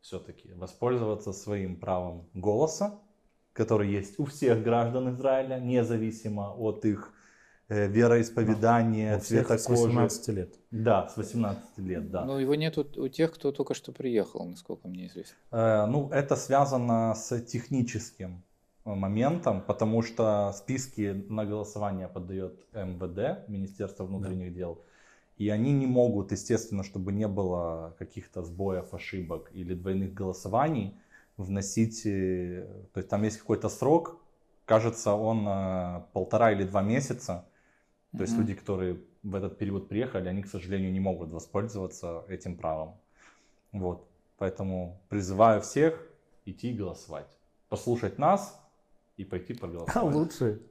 все-таки 0.00 0.52
воспользоваться 0.52 1.32
своим 1.32 1.78
правом 1.78 2.28
голоса, 2.32 3.00
который 3.56 3.90
есть 3.90 4.20
у 4.20 4.24
всех 4.24 4.62
граждан 4.62 5.14
Израиля, 5.14 5.58
независимо 5.58 6.54
от 6.58 6.84
их 6.84 7.12
э, 7.68 7.88
вероисповедания, 7.88 9.16
У 9.16 9.20
всех 9.20 9.46
цвета 9.46 9.58
с 9.58 9.66
кожи. 9.66 9.82
18 9.82 10.28
лет. 10.28 10.54
Да, 10.70 11.08
с 11.08 11.16
18 11.16 11.78
лет, 11.78 12.10
да. 12.10 12.24
Но 12.24 12.38
его 12.38 12.54
нет 12.54 12.78
у, 12.78 12.84
у 12.96 13.08
тех, 13.08 13.32
кто 13.32 13.52
только 13.52 13.74
что 13.74 13.92
приехал, 13.92 14.44
насколько 14.44 14.88
мне 14.88 15.06
известно. 15.06 15.36
Э, 15.50 15.86
ну, 15.86 16.10
это 16.10 16.36
связано 16.36 17.14
с 17.14 17.40
техническим 17.40 18.42
э, 18.84 18.94
моментом, 18.94 19.62
потому 19.66 20.02
что 20.02 20.52
списки 20.52 21.24
на 21.28 21.46
голосование 21.46 22.08
подает 22.08 22.54
МВД, 22.74 23.48
Министерство 23.48 24.04
внутренних 24.04 24.54
дел, 24.54 24.84
и 25.38 25.48
они 25.48 25.72
не 25.72 25.86
могут, 25.86 26.32
естественно, 26.32 26.82
чтобы 26.82 27.12
не 27.12 27.28
было 27.28 27.94
каких-то 27.98 28.42
сбоев, 28.42 28.94
ошибок 28.94 29.50
или 29.54 29.74
двойных 29.74 30.12
голосований, 30.14 30.94
вносить, 31.36 32.06
э, 32.06 32.66
то 32.92 32.98
есть 33.00 33.08
там 33.08 33.22
есть 33.24 33.38
какой-то 33.38 33.68
срок, 33.68 34.20
кажется, 34.64 35.12
он 35.12 35.46
э, 35.46 36.02
полтора 36.12 36.52
или 36.52 36.64
два 36.64 36.82
месяца, 36.82 37.44
то 38.16 38.22
есть 38.22 38.32
Мгм. 38.34 38.42
люди, 38.42 38.54
которые 38.54 39.00
в 39.22 39.34
этот 39.34 39.58
период 39.58 39.88
приехали, 39.88 40.28
они, 40.28 40.42
к 40.42 40.46
сожалению, 40.48 40.92
не 40.92 41.00
могут 41.00 41.30
воспользоваться 41.30 42.24
этим 42.28 42.56
правом. 42.56 42.96
Вот. 43.72 44.08
Поэтому 44.38 45.00
призываю 45.08 45.60
всех 45.60 46.00
идти 46.46 46.72
голосовать. 46.72 47.26
Послушать 47.68 48.18
нас 48.18 48.58
и 49.16 49.24
пойти 49.24 49.52
А 49.54 49.56
проголосовать. 49.60 50.14
лучше 50.14 50.62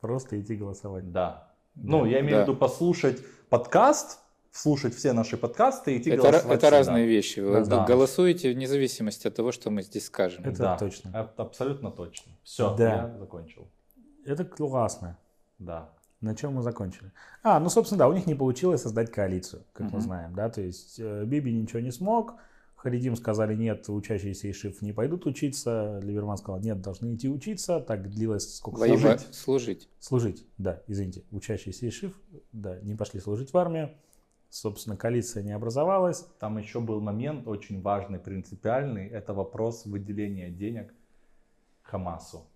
просто 0.00 0.40
идти 0.40 0.54
голосовать. 0.56 1.10
Да. 1.10 1.52
Ну, 1.74 2.04
я 2.06 2.20
имею 2.20 2.36
Да. 2.38 2.44
в 2.44 2.48
виду 2.48 2.56
послушать 2.58 3.22
подкаст, 3.48 4.20
слушать 4.52 4.94
все 4.94 5.12
наши 5.12 5.36
подкасты 5.36 5.94
и 5.94 5.98
идти 5.98 6.10
Это, 6.10 6.22
голосовать. 6.22 6.44
это 6.58 6.66
всегда. 6.66 6.70
разные 6.78 7.06
вещи. 7.06 7.40
Вы 7.40 7.64
Да. 7.64 7.84
голосуете 7.86 8.52
вне 8.52 8.66
зависимости 8.66 9.26
от 9.28 9.34
того, 9.34 9.52
что 9.52 9.70
мы 9.70 9.82
здесь 9.82 10.06
скажем. 10.06 10.44
Это 10.44 10.58
Да, 10.58 10.76
точно. 10.78 11.08
это 11.10 11.42
абсолютно 11.42 11.90
точно. 11.90 12.32
Все, 12.42 12.74
Да. 12.76 12.84
я 13.12 13.18
закончил. 13.18 13.68
Это 14.24 14.44
классно. 14.44 15.16
Да. 15.58 15.90
На 16.20 16.34
чем 16.34 16.54
мы 16.54 16.62
закончили? 16.62 17.12
А, 17.44 17.60
ну, 17.60 17.68
собственно, 17.68 18.00
да, 18.00 18.08
у 18.08 18.12
них 18.12 18.26
не 18.26 18.34
получилось 18.34 18.82
создать 18.82 19.12
коалицию, 19.12 19.62
как 19.72 19.86
мы 19.86 19.98
Мгм. 19.98 20.00
знаем, 20.00 20.34
да, 20.34 20.48
то 20.50 20.60
есть 20.60 20.96
э, 20.98 21.24
Биби 21.24 21.52
ничего 21.52 21.78
не 21.80 21.92
смог, 21.92 22.34
Харидим 22.74 23.16
сказали 23.16 23.56
нет, 23.56 23.88
учащиеся 23.88 24.48
Ишив 24.50 24.82
не 24.82 24.92
пойдут 24.92 25.26
учиться. 25.26 25.98
Либерман 26.00 26.36
сказал 26.36 26.60
нет, 26.60 26.80
должны 26.80 27.14
идти 27.16 27.28
учиться. 27.28 27.80
Так 27.80 28.08
длилось 28.08 28.54
сколько? 28.56 28.78
Воевать, 28.78 29.20
служить. 29.32 29.34
Служить. 29.34 29.88
Служить, 29.98 30.46
да, 30.58 30.80
извините. 30.86 31.24
Учащиеся 31.32 31.88
Ишив, 31.88 32.12
да, 32.52 32.78
не 32.82 32.94
пошли 32.94 33.18
служить 33.18 33.52
в 33.52 33.58
армию. 33.58 33.90
Собственно, 34.50 34.96
коалиция 34.96 35.42
не 35.42 35.52
образовалась. 35.52 36.26
Там 36.40 36.56
еще 36.58 36.80
был 36.80 37.00
момент 37.00 37.46
очень 37.46 37.82
важный, 37.82 38.18
принципиальный. 38.18 39.06
Это 39.08 39.34
вопрос 39.34 39.84
выделения 39.84 40.48
денег 40.50 40.94
Хамасу. 41.82 42.46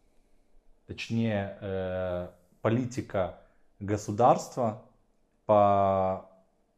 Точнее, 0.86 1.58
э, 1.60 2.28
политика 2.62 3.40
государства 3.78 4.82
по 5.46 6.30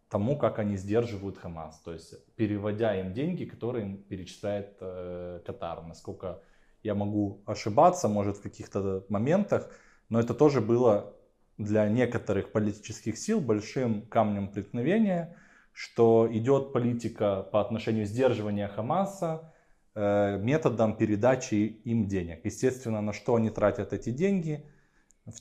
тому, 0.08 0.36
как 0.36 0.58
они 0.58 0.76
сдерживают 0.76 1.38
Хамас. 1.38 1.78
То 1.80 1.92
есть 1.92 2.14
переводя 2.34 2.98
им 3.00 3.12
деньги, 3.12 3.44
которые 3.44 3.86
им 3.86 4.02
перечисляет 4.02 4.76
э, 4.80 5.40
Катар. 5.46 5.82
Насколько 5.82 6.40
я 6.82 6.94
могу 6.94 7.42
ошибаться, 7.46 8.08
может 8.08 8.36
в 8.36 8.42
каких-то 8.42 9.04
моментах, 9.08 9.70
но 10.08 10.20
это 10.20 10.34
тоже 10.34 10.60
было 10.60 11.13
для 11.58 11.88
некоторых 11.88 12.52
политических 12.52 13.16
сил 13.16 13.40
большим 13.40 14.02
камнем 14.02 14.48
преткновения, 14.48 15.36
что 15.72 16.28
идет 16.30 16.72
политика 16.72 17.42
по 17.42 17.60
отношению 17.60 18.06
сдерживания 18.06 18.68
Хамаса 18.68 19.52
э, 19.94 20.38
методом 20.38 20.96
передачи 20.96 21.54
им 21.84 22.06
денег. 22.06 22.44
Естественно, 22.44 23.00
на 23.00 23.12
что 23.12 23.36
они 23.36 23.50
тратят 23.50 23.92
эти 23.92 24.10
деньги? 24.10 24.64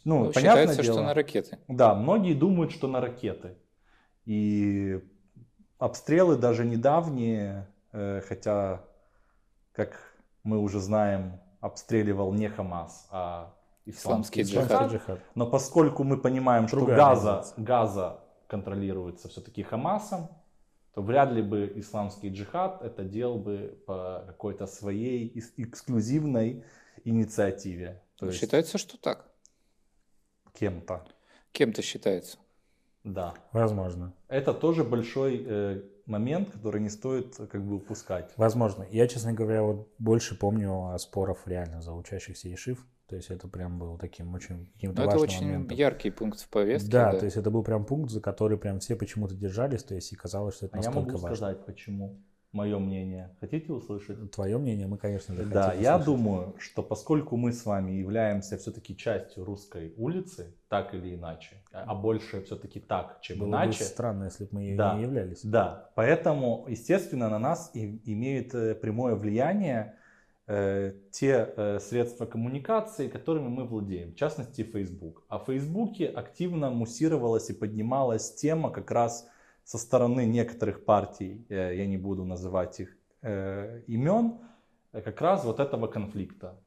Ну, 0.05 0.25
ну 0.25 0.31
понятное 0.31 0.75
дело, 0.75 0.83
что 0.83 1.03
на 1.03 1.13
ракеты. 1.13 1.57
Да, 1.67 1.93
многие 1.93 2.33
думают, 2.33 2.71
что 2.71 2.87
на 2.87 3.01
ракеты. 3.01 3.57
И 4.25 5.01
обстрелы 5.77 6.37
даже 6.37 6.63
недавние, 6.65 7.67
э, 7.91 8.21
хотя, 8.27 8.83
как 9.73 10.15
мы 10.43 10.59
уже 10.59 10.79
знаем, 10.79 11.39
обстреливал 11.59 12.33
не 12.33 12.49
Хамас, 12.49 13.07
а 13.11 13.53
исламский, 13.85 14.41
исламский 14.41 14.95
джихад. 14.97 15.19
Но 15.35 15.49
поскольку 15.49 16.03
мы 16.03 16.17
понимаем, 16.17 16.67
что 16.67 16.85
Газа, 16.85 17.45
Газа 17.57 18.19
контролируется 18.47 19.29
все-таки 19.29 19.63
Хамасом, 19.63 20.29
то 20.93 21.01
вряд 21.01 21.31
ли 21.31 21.41
бы 21.41 21.71
исламский 21.75 22.29
джихад 22.29 22.81
это 22.83 23.03
делал 23.03 23.39
бы 23.39 23.83
по 23.87 24.23
какой-то 24.27 24.67
своей 24.67 25.39
эксклюзивной 25.57 26.63
инициативе. 27.03 28.03
То 28.17 28.27
есть... 28.27 28.39
Считается, 28.39 28.77
что 28.77 28.97
так. 28.97 29.25
Кем-то. 30.53 31.03
Кем-то 31.51 31.81
считается. 31.81 32.37
Да. 33.03 33.33
Возможно. 33.51 34.13
Это 34.27 34.53
тоже 34.53 34.83
большой 34.83 35.43
э, 35.45 35.81
момент, 36.05 36.51
который 36.51 36.79
не 36.79 36.89
стоит 36.89 37.35
как 37.35 37.65
бы 37.65 37.75
упускать. 37.75 38.31
Возможно. 38.37 38.85
Я, 38.91 39.07
честно 39.07 39.33
говоря, 39.33 39.63
вот 39.63 39.89
больше 39.97 40.37
помню 40.37 40.95
споров 40.99 41.47
реально 41.47 41.81
за 41.81 41.91
учащихся 41.91 42.47
Ешив. 42.49 42.85
То 43.13 43.17
есть 43.17 43.29
это 43.29 43.47
прям 43.47 43.77
был 43.77 43.95
таким 43.99 44.33
очень 44.33 44.65
каким-то 44.73 45.01
Но 45.03 45.05
важным 45.05 45.23
это 45.23 45.31
очень 45.35 45.45
моментом. 45.45 45.77
яркий 45.77 46.09
пункт 46.09 46.39
в 46.39 46.49
повестке. 46.49 46.89
Да, 46.91 47.11
да, 47.11 47.19
то 47.19 47.25
есть 47.25 47.37
это 47.37 47.51
был 47.51 47.61
прям 47.63 47.85
пункт, 47.85 48.09
за 48.09 48.21
который 48.21 48.57
прям 48.57 48.79
все 48.79 48.95
почему-то 48.95 49.35
держались, 49.35 49.83
то 49.83 49.93
есть 49.93 50.11
и 50.11 50.15
казалось, 50.15 50.55
что 50.55 50.65
это 50.65 50.73
а 50.73 50.77
настолько 50.77 50.99
я 50.99 51.05
могу 51.05 51.17
важно. 51.19 51.35
сказать, 51.35 51.63
почему 51.67 52.19
мое 52.53 52.79
мнение. 52.79 53.35
Хотите 53.39 53.71
услышать? 53.71 54.31
Твое 54.31 54.57
мнение 54.57 54.87
мы, 54.87 54.97
конечно 54.97 55.35
же, 55.35 55.45
Да, 55.45 55.73
я 55.73 55.97
услышать. 55.97 56.05
думаю, 56.05 56.55
что 56.57 56.81
поскольку 56.81 57.37
мы 57.37 57.53
с 57.53 57.63
вами 57.67 57.91
являемся 57.91 58.57
все-таки 58.57 58.97
частью 58.97 59.45
русской 59.45 59.93
улицы, 59.95 60.55
так 60.67 60.95
или 60.95 61.13
иначе, 61.13 61.57
а 61.71 61.93
больше 61.93 62.41
все-таки 62.41 62.79
так, 62.79 63.19
чем 63.21 63.37
Было 63.37 63.49
иначе. 63.49 63.77
Бы 63.77 63.85
странно, 63.85 64.23
если 64.23 64.45
бы 64.45 64.49
мы 64.53 64.75
да, 64.75 64.95
не 64.95 65.03
являлись. 65.03 65.41
Да, 65.43 65.91
поэтому, 65.93 66.65
естественно, 66.67 67.29
на 67.29 67.37
нас 67.37 67.69
и, 67.75 68.01
имеет 68.11 68.55
э, 68.55 68.73
прямое 68.73 69.13
влияние 69.13 69.97
те 70.45 71.53
э, 71.55 71.79
средства 71.79 72.25
коммуникации, 72.25 73.07
которыми 73.07 73.47
мы 73.47 73.65
владеем, 73.65 74.11
в 74.11 74.15
частности 74.15 74.63
Facebook. 74.63 75.23
А 75.29 75.39
в 75.39 75.45
Фейсбуке 75.45 76.07
активно 76.07 76.69
муссировалась 76.69 77.49
и 77.49 77.53
поднималась 77.53 78.35
тема 78.35 78.69
как 78.69 78.91
раз 78.91 79.25
со 79.63 79.77
стороны 79.77 80.25
некоторых 80.25 80.85
партий, 80.85 81.45
э, 81.49 81.75
я 81.75 81.85
не 81.85 81.97
буду 81.97 82.25
называть 82.25 82.79
их 82.79 82.97
э, 83.21 83.81
имен, 83.87 84.39
э, 84.91 85.01
как 85.01 85.21
раз 85.21 85.45
вот 85.45 85.59
этого 85.59 85.87
конфликта. 85.87 86.59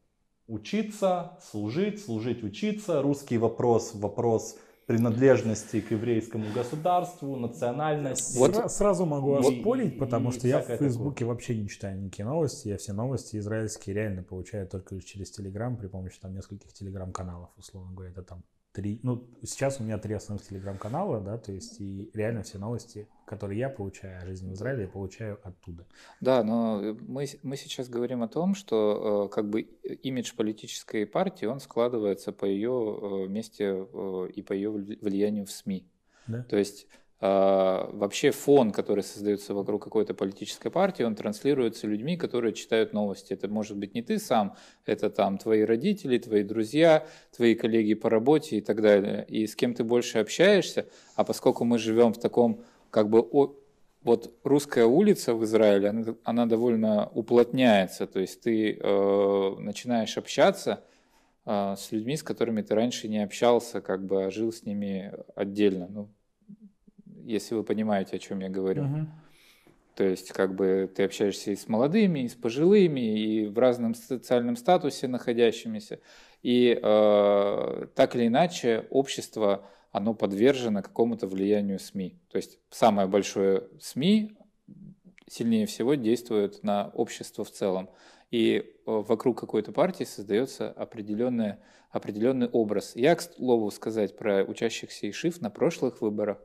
Учиться, 0.49 1.37
служить, 1.43 2.03
служить, 2.03 2.43
учиться. 2.45 3.03
Русский 3.03 3.37
вопрос, 3.37 3.95
вопрос 3.95 4.59
принадлежности 4.87 5.81
к 5.81 5.91
еврейскому 5.91 6.47
государству, 6.55 7.37
национальности. 7.37 8.39
Вот 8.39 8.71
сразу 8.71 9.05
могу 9.05 9.35
оспорить, 9.35 9.99
потому 9.99 10.31
и, 10.31 10.33
что 10.33 10.47
я 10.47 10.61
в 10.61 10.67
Фейсбуке 10.67 11.21
такое. 11.21 11.29
вообще 11.29 11.57
не 11.57 11.69
читаю 11.69 12.01
никакие 12.01 12.25
новости. 12.25 12.69
Я 12.69 12.79
все 12.79 12.93
новости 12.93 13.37
израильские 13.37 13.95
реально 13.97 14.23
получаю 14.23 14.69
только 14.69 15.01
через 15.01 15.31
Телеграм 15.33 15.77
при 15.77 15.89
помощи 15.89 16.19
там 16.21 16.35
нескольких 16.35 16.73
Телеграм-каналов, 16.73 17.51
условно 17.57 17.93
говоря. 17.93 18.13
Это 18.13 18.23
там 18.23 18.45
три, 18.77 19.01
ну, 19.03 19.27
сейчас 19.43 19.81
у 19.81 19.85
меня 19.85 19.97
три 19.97 20.13
основных 20.13 20.47
телеграм-канала, 20.47 21.19
да, 21.21 21.39
то 21.39 21.51
есть 21.51 21.81
и 21.81 22.11
реально 22.13 22.43
все 22.43 22.59
новости, 22.59 23.09
которые 23.25 23.59
я 23.59 23.71
получаю 23.71 24.23
о 24.23 24.27
жизни 24.27 24.51
в 24.51 24.53
Израиле, 24.53 24.83
я 24.83 24.89
получаю 24.89 25.41
оттуда. 25.43 25.87
Да, 26.21 26.45
но 26.45 26.95
мы, 27.01 27.27
мы 27.43 27.57
сейчас 27.57 27.89
говорим 27.89 28.23
о 28.23 28.29
том, 28.29 28.55
что 28.55 29.29
э, 29.31 29.35
как 29.35 29.49
бы 29.49 29.63
имидж 29.63 30.35
политической 30.37 31.07
партии, 31.07 31.47
он 31.47 31.61
складывается 31.61 32.33
по 32.33 32.45
ее 32.45 32.69
э, 32.71 33.29
месте 33.29 33.65
э, 33.65 34.29
и 34.35 34.43
по 34.43 34.53
ее 34.53 34.71
влиянию 34.71 35.47
в 35.47 35.51
СМИ. 35.51 35.89
Да? 36.27 36.43
То 36.43 36.59
есть 36.59 36.87
вообще 37.19 38.31
фон, 38.31 38.73
который 38.73 39.03
создается 39.03 39.55
вокруг 39.55 39.83
какой-то 39.83 40.13
политической 40.13 40.71
партии, 40.71 41.03
он 41.03 41.15
транслируется 41.15 41.87
людьми, 41.87 42.19
которые 42.19 42.53
читают 42.53 42.93
новости. 42.93 43.33
Это 43.33 43.49
может 43.49 43.79
быть 43.79 43.95
не 43.95 44.03
ты 44.03 44.19
сам, 44.19 44.55
это 44.85 45.09
там 45.09 45.39
твои 45.39 45.63
родители, 45.63 46.19
твои 46.19 46.43
друзья, 46.43 47.07
твои 47.35 47.55
коллеги 47.55 47.95
по 47.95 48.11
работе 48.11 48.59
и 48.59 48.61
так 48.61 48.83
далее. 48.83 49.25
И 49.29 49.47
с 49.47 49.57
кем 49.57 49.73
ты 49.73 49.83
больше 49.83 50.19
общаешься, 50.19 50.89
а 51.15 51.25
поскольку 51.25 51.65
мы 51.65 51.79
живем 51.79 52.13
в 52.13 52.19
таком 52.19 52.63
как 52.91 53.09
бы 53.09 53.23
вот 54.07 54.33
русская 54.45 54.85
улица 54.85 55.35
в 55.35 55.43
Израиле, 55.45 55.89
она, 55.89 56.15
она 56.23 56.47
довольно 56.47 57.09
уплотняется, 57.09 58.07
то 58.07 58.21
есть 58.21 58.41
ты 58.41 58.79
э, 58.79 59.55
начинаешь 59.59 60.17
общаться 60.17 60.85
э, 61.45 61.75
с 61.77 61.91
людьми, 61.91 62.17
с 62.17 62.23
которыми 62.23 62.63
ты 62.63 62.75
раньше 62.75 63.09
не 63.09 63.25
общался, 63.25 63.81
как 63.81 64.07
бы 64.07 64.27
а 64.27 64.31
жил 64.31 64.53
с 64.53 64.65
ними 64.65 65.13
отдельно. 65.35 65.89
Ну, 65.91 66.09
если 67.27 67.55
вы 67.55 67.65
понимаете, 67.65 68.17
о 68.17 68.19
чем 68.19 68.41
я 68.41 68.49
говорю. 68.49 68.85
Угу. 68.85 69.07
То 69.97 70.05
есть, 70.05 70.33
как 70.33 70.55
бы 70.55 70.91
ты 70.95 71.05
общаешься 71.05 71.53
и 71.53 71.57
с 71.57 71.69
молодыми, 71.69 72.21
и 72.21 72.29
с 72.29 72.35
пожилыми, 72.35 73.19
и 73.19 73.47
в 73.47 73.59
разном 73.59 73.95
социальном 73.95 74.57
статусе 74.57 75.09
находящимися. 75.09 76.01
И 76.43 76.79
э, 76.81 77.87
так 77.95 78.15
или 78.15 78.27
иначе 78.27 78.87
общество, 78.91 79.67
оно 79.93 80.13
подвержено 80.13 80.83
какому-то 80.83 81.27
влиянию 81.27 81.79
СМИ. 81.79 82.21
То 82.31 82.37
есть 82.37 82.59
самое 82.71 83.09
большое 83.09 83.65
СМИ 83.81 84.37
сильнее 85.29 85.65
всего 85.67 85.95
действует 85.95 86.63
на 86.63 86.91
общество 86.95 87.45
в 87.45 87.51
целом. 87.51 87.89
И 88.31 88.59
э, 88.59 88.65
вокруг 88.85 89.41
какой-то 89.41 89.73
партии 89.73 90.05
создается 90.05 90.71
определенный, 90.71 91.55
определенный 91.91 92.49
образ. 92.49 92.95
Я, 92.97 93.15
к 93.15 93.23
слову 93.23 93.71
сказать 93.71 94.17
про 94.17 94.45
учащихся 94.45 95.09
ИШИФ 95.09 95.41
на 95.41 95.49
прошлых 95.49 96.03
выборах 96.03 96.39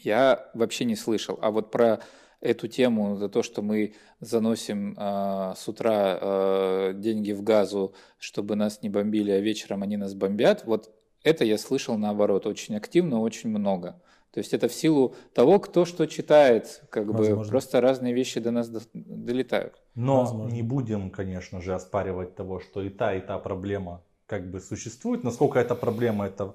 я 0.00 0.50
вообще 0.54 0.84
не 0.84 0.96
слышал. 0.96 1.38
А 1.42 1.50
вот 1.50 1.70
про 1.70 2.00
эту 2.40 2.68
тему, 2.68 3.16
за 3.16 3.28
то, 3.28 3.42
что 3.42 3.62
мы 3.62 3.94
заносим 4.20 4.94
э, 4.96 5.54
с 5.56 5.68
утра 5.68 6.18
э, 6.20 6.92
деньги 6.94 7.32
в 7.32 7.42
газу, 7.42 7.94
чтобы 8.18 8.54
нас 8.54 8.82
не 8.82 8.88
бомбили, 8.88 9.30
а 9.30 9.40
вечером 9.40 9.82
они 9.82 9.96
нас 9.96 10.14
бомбят, 10.14 10.64
вот 10.64 10.90
это 11.24 11.44
я 11.44 11.58
слышал 11.58 11.98
наоборот 11.98 12.46
очень 12.46 12.76
активно, 12.76 13.20
очень 13.20 13.50
много. 13.50 14.00
То 14.30 14.38
есть 14.38 14.52
это 14.52 14.68
в 14.68 14.72
силу 14.74 15.14
того, 15.34 15.58
кто 15.58 15.84
что 15.84 16.06
читает, 16.06 16.82
как 16.90 17.06
Возможно. 17.06 17.36
бы 17.36 17.48
просто 17.48 17.80
разные 17.80 18.12
вещи 18.12 18.40
до 18.40 18.50
нас 18.50 18.68
долетают. 18.68 19.82
Но 19.94 20.20
Возможно. 20.20 20.54
не 20.54 20.62
будем, 20.62 21.10
конечно 21.10 21.60
же, 21.60 21.74
оспаривать 21.74 22.36
того, 22.36 22.60
что 22.60 22.82
и 22.82 22.90
та, 22.90 23.14
и 23.14 23.20
та 23.20 23.38
проблема 23.38 24.02
как 24.26 24.50
бы 24.50 24.60
существует. 24.60 25.24
Насколько 25.24 25.58
эта 25.58 25.74
проблема, 25.74 26.26
это 26.26 26.54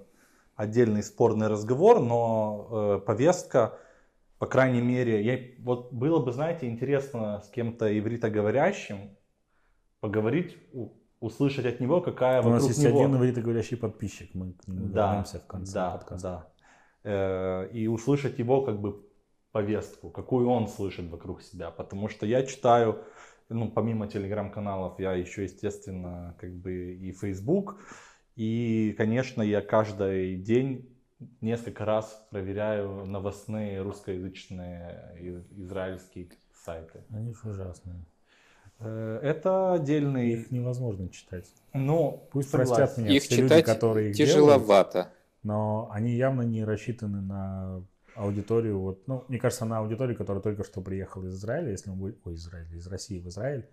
отдельный 0.55 1.03
спорный 1.03 1.47
разговор, 1.47 1.99
но 1.99 2.99
э, 3.01 3.05
повестка, 3.05 3.77
по 4.39 4.45
крайней 4.45 4.81
мере, 4.81 5.23
я, 5.23 5.39
вот 5.59 5.91
было 5.91 6.19
бы, 6.19 6.31
знаете, 6.31 6.67
интересно 6.67 7.41
с 7.41 7.49
кем-то 7.49 7.97
ивритоговорящим 7.97 9.17
поговорить, 9.99 10.57
услышать 11.19 11.65
от 11.65 11.79
него, 11.79 12.01
какая 12.01 12.41
У 12.41 12.49
нас 12.49 12.67
есть 12.67 12.83
него... 12.83 12.99
один 12.99 13.15
ивритоговорящий 13.15 13.77
подписчик, 13.77 14.33
мы 14.33 14.53
да, 14.67 15.23
в 15.23 15.47
конце 15.47 15.73
да, 15.73 15.91
подкаста. 15.91 16.27
Да, 17.03 17.09
э, 17.09 17.69
и 17.71 17.87
услышать 17.87 18.37
его 18.39 18.61
как 18.61 18.81
бы 18.81 19.07
повестку, 19.53 20.09
какую 20.09 20.49
он 20.49 20.67
слышит 20.67 21.09
вокруг 21.09 21.41
себя, 21.41 21.71
потому 21.71 22.09
что 22.09 22.25
я 22.25 22.43
читаю, 22.43 23.03
ну, 23.49 23.69
помимо 23.69 24.07
телеграм-каналов, 24.07 24.99
я 24.99 25.13
еще, 25.13 25.43
естественно, 25.43 26.35
как 26.39 26.53
бы 26.53 26.95
и 26.95 27.11
Facebook, 27.13 27.77
и, 28.35 28.93
конечно, 28.97 29.41
я 29.41 29.61
каждый 29.61 30.37
день 30.37 30.89
несколько 31.41 31.85
раз 31.85 32.25
проверяю 32.31 33.05
новостные 33.05 33.81
русскоязычные 33.81 35.45
израильские 35.57 36.29
сайты. 36.53 37.03
Они 37.11 37.33
же 37.33 37.49
ужасные. 37.49 37.95
Э, 38.79 39.19
Это 39.21 39.73
отдельный, 39.73 40.31
Их 40.31 40.51
невозможно 40.51 41.09
читать. 41.09 41.45
ну, 41.73 42.27
Пусть 42.31 42.49
согласен. 42.49 42.75
простят 42.75 42.97
меня 42.97 43.15
Их 43.15 43.23
все 43.23 43.35
люди, 43.35 43.47
читать 43.47 43.65
которые 43.65 44.09
их 44.09 44.15
делают, 44.15 44.33
тяжеловато. 44.33 45.13
но 45.43 45.89
они 45.91 46.13
явно 46.15 46.41
не 46.41 46.63
рассчитаны 46.65 47.21
на 47.21 47.83
аудиторию. 48.15 48.79
Вот, 48.79 49.07
ну, 49.07 49.23
мне 49.27 49.39
кажется, 49.39 49.65
на 49.65 49.77
аудиторию, 49.79 50.17
которая 50.17 50.41
только 50.41 50.63
что 50.63 50.81
приехала 50.81 51.25
из 51.27 51.35
Израиля, 51.35 51.71
если 51.71 51.89
мы 51.91 51.95
будем... 51.95 52.15
Ой, 52.25 52.33
Израиля, 52.35 52.75
из 52.75 52.87
России 52.87 53.19
в 53.19 53.27
Израиль. 53.27 53.65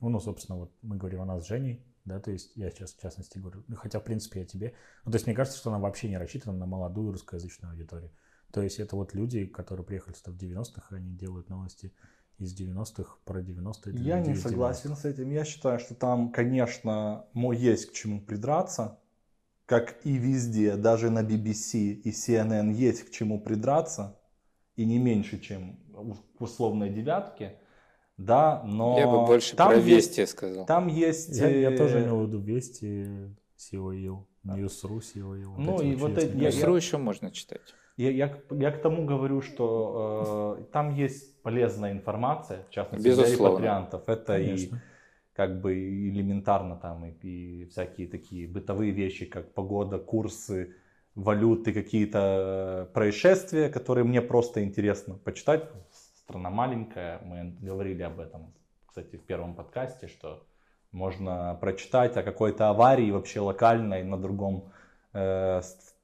Ну, 0.00 0.08
ну, 0.08 0.20
собственно, 0.20 0.58
вот 0.58 0.72
мы 0.82 0.96
говорим 0.96 1.22
о 1.22 1.24
нас 1.26 1.44
с 1.44 1.48
Женей, 1.48 1.80
да, 2.08 2.20
то 2.20 2.30
есть 2.30 2.52
я 2.56 2.70
сейчас 2.70 2.94
в 2.94 3.00
частности 3.00 3.38
говорю, 3.38 3.62
ну, 3.68 3.76
хотя, 3.76 4.00
в 4.00 4.04
принципе, 4.04 4.42
о 4.42 4.44
тебе. 4.44 4.74
Ну, 5.04 5.12
то 5.12 5.16
есть 5.16 5.26
мне 5.26 5.36
кажется, 5.36 5.58
что 5.58 5.70
она 5.70 5.78
вообще 5.78 6.08
не 6.08 6.18
рассчитана 6.18 6.56
на 6.58 6.66
молодую 6.66 7.12
русскоязычную 7.12 7.72
аудиторию. 7.72 8.10
То 8.52 8.62
есть 8.62 8.78
это 8.80 8.96
вот 8.96 9.14
люди, 9.14 9.44
которые 9.46 9.84
приехали 9.84 10.14
сюда 10.14 10.32
в 10.32 10.36
90-х, 10.36 10.94
и 10.94 10.98
они 10.98 11.14
делают 11.14 11.50
новости 11.50 11.92
из 12.38 12.58
90-х 12.58 13.18
про 13.24 13.40
90-е. 13.40 13.92
для 13.92 14.16
Я 14.16 14.20
не 14.20 14.34
согласен 14.34 14.96
с 14.96 15.04
этим. 15.04 15.30
Я 15.30 15.44
считаю, 15.44 15.78
что 15.78 15.94
там, 15.94 16.32
конечно, 16.32 17.26
мо- 17.32 17.52
есть 17.52 17.90
к 17.90 17.92
чему 17.92 18.20
придраться. 18.20 18.98
Как 19.66 20.06
и 20.06 20.16
везде, 20.16 20.76
даже 20.76 21.10
на 21.10 21.22
BBC 21.22 21.92
и 21.92 22.10
CNN 22.10 22.72
есть 22.72 23.04
к 23.04 23.10
чему 23.10 23.40
придраться. 23.40 24.18
И 24.76 24.86
не 24.86 24.98
меньше, 24.98 25.40
чем 25.40 25.78
в 25.92 26.42
условной 26.42 26.88
девятке. 26.88 27.58
Да, 28.18 28.62
но... 28.66 28.98
Я 28.98 29.06
бы 29.06 29.24
больше 29.26 29.54
там 29.56 29.68
про 29.68 29.76
есть- 29.78 29.86
Вести 30.18 30.26
сказал. 30.26 30.66
Там 30.66 30.88
есть... 30.88 31.36
Я, 31.38 31.48
я 31.48 31.70
э, 31.72 31.76
тоже 31.76 32.02
имел 32.02 32.24
в 32.24 32.26
виду 32.26 32.40
Вести, 32.40 33.06
COIL, 33.56 34.24
News.ru, 34.44 34.98
COIL. 34.98 35.54
Ну, 35.56 35.80
и 35.80 35.94
вот 35.94 36.18
эти- 36.18 36.36
я-. 36.36 36.46
Ньюсру 36.50 36.74
еще 36.76 36.98
можно 36.98 37.30
читать. 37.30 37.60
Я, 37.96 38.10
я, 38.10 38.28
к- 38.28 38.52
я 38.54 38.70
к 38.72 38.82
тому 38.82 39.04
говорю, 39.06 39.40
что 39.40 40.56
э, 40.58 40.64
там 40.72 40.94
есть 40.94 41.40
полезная 41.42 41.92
информация, 41.92 42.64
в 42.68 42.70
частности, 42.70 43.02
для 43.04 43.12
Безусловно. 43.12 43.52
репатриантов. 43.52 44.08
Это 44.08 44.38
и 44.38 44.46
Конечно. 44.46 44.82
как 45.32 45.60
бы 45.60 45.74
элементарно 45.74 46.76
там 46.76 47.06
и, 47.06 47.10
и 47.22 47.64
всякие 47.66 48.08
такие 48.08 48.48
бытовые 48.48 48.90
вещи, 48.90 49.26
как 49.26 49.52
погода, 49.54 49.98
курсы, 49.98 50.74
валюты, 51.14 51.72
какие-то 51.72 52.86
э, 52.88 52.92
происшествия, 52.94 53.68
которые 53.68 54.04
мне 54.04 54.22
просто 54.22 54.62
интересно 54.64 55.14
почитать. 55.14 55.68
Страна 56.28 56.50
маленькая, 56.50 57.20
мы 57.24 57.54
говорили 57.62 58.02
об 58.02 58.20
этом, 58.20 58.52
кстати, 58.84 59.16
в 59.16 59.22
первом 59.22 59.54
подкасте, 59.54 60.08
что 60.08 60.44
можно 60.92 61.56
прочитать 61.58 62.18
о 62.18 62.22
какой-то 62.22 62.68
аварии 62.68 63.10
вообще 63.10 63.40
локальной 63.40 64.04
на 64.04 64.18
другом 64.18 64.70
э, 65.14 65.62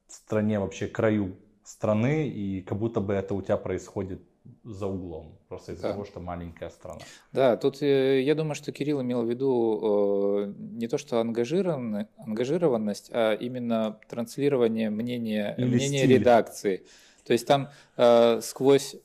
стране, 0.08 0.60
вообще 0.60 0.86
краю 0.86 1.36
страны, 1.62 2.26
и 2.26 2.62
как 2.62 2.78
будто 2.78 3.00
бы 3.02 3.12
это 3.12 3.34
у 3.34 3.42
тебя 3.42 3.58
происходит 3.58 4.22
за 4.62 4.86
углом, 4.86 5.36
просто 5.50 5.72
из-за 5.72 5.82
Да. 5.82 5.92
того, 5.92 6.06
что 6.06 6.20
маленькая 6.20 6.70
страна. 6.70 7.00
Да, 7.32 7.58
тут 7.58 7.82
э, 7.82 8.22
я 8.22 8.34
думаю, 8.34 8.54
что 8.54 8.72
Кирилл 8.72 9.02
имел 9.02 9.24
в 9.24 9.28
виду 9.28 10.46
э, 10.46 10.52
не 10.56 10.88
то, 10.88 10.96
что 10.96 11.20
ангажирован- 11.20 12.06
ангажированность, 12.16 13.10
а 13.12 13.34
именно 13.34 14.00
транслирование 14.08 14.88
мнения, 14.88 15.54
Или 15.58 15.66
мнения 15.66 15.98
стиль. 16.04 16.18
редакции. 16.18 16.86
То 17.26 17.34
есть 17.34 17.46
там 17.46 17.68
э, 17.98 18.40
сквозь 18.40 18.96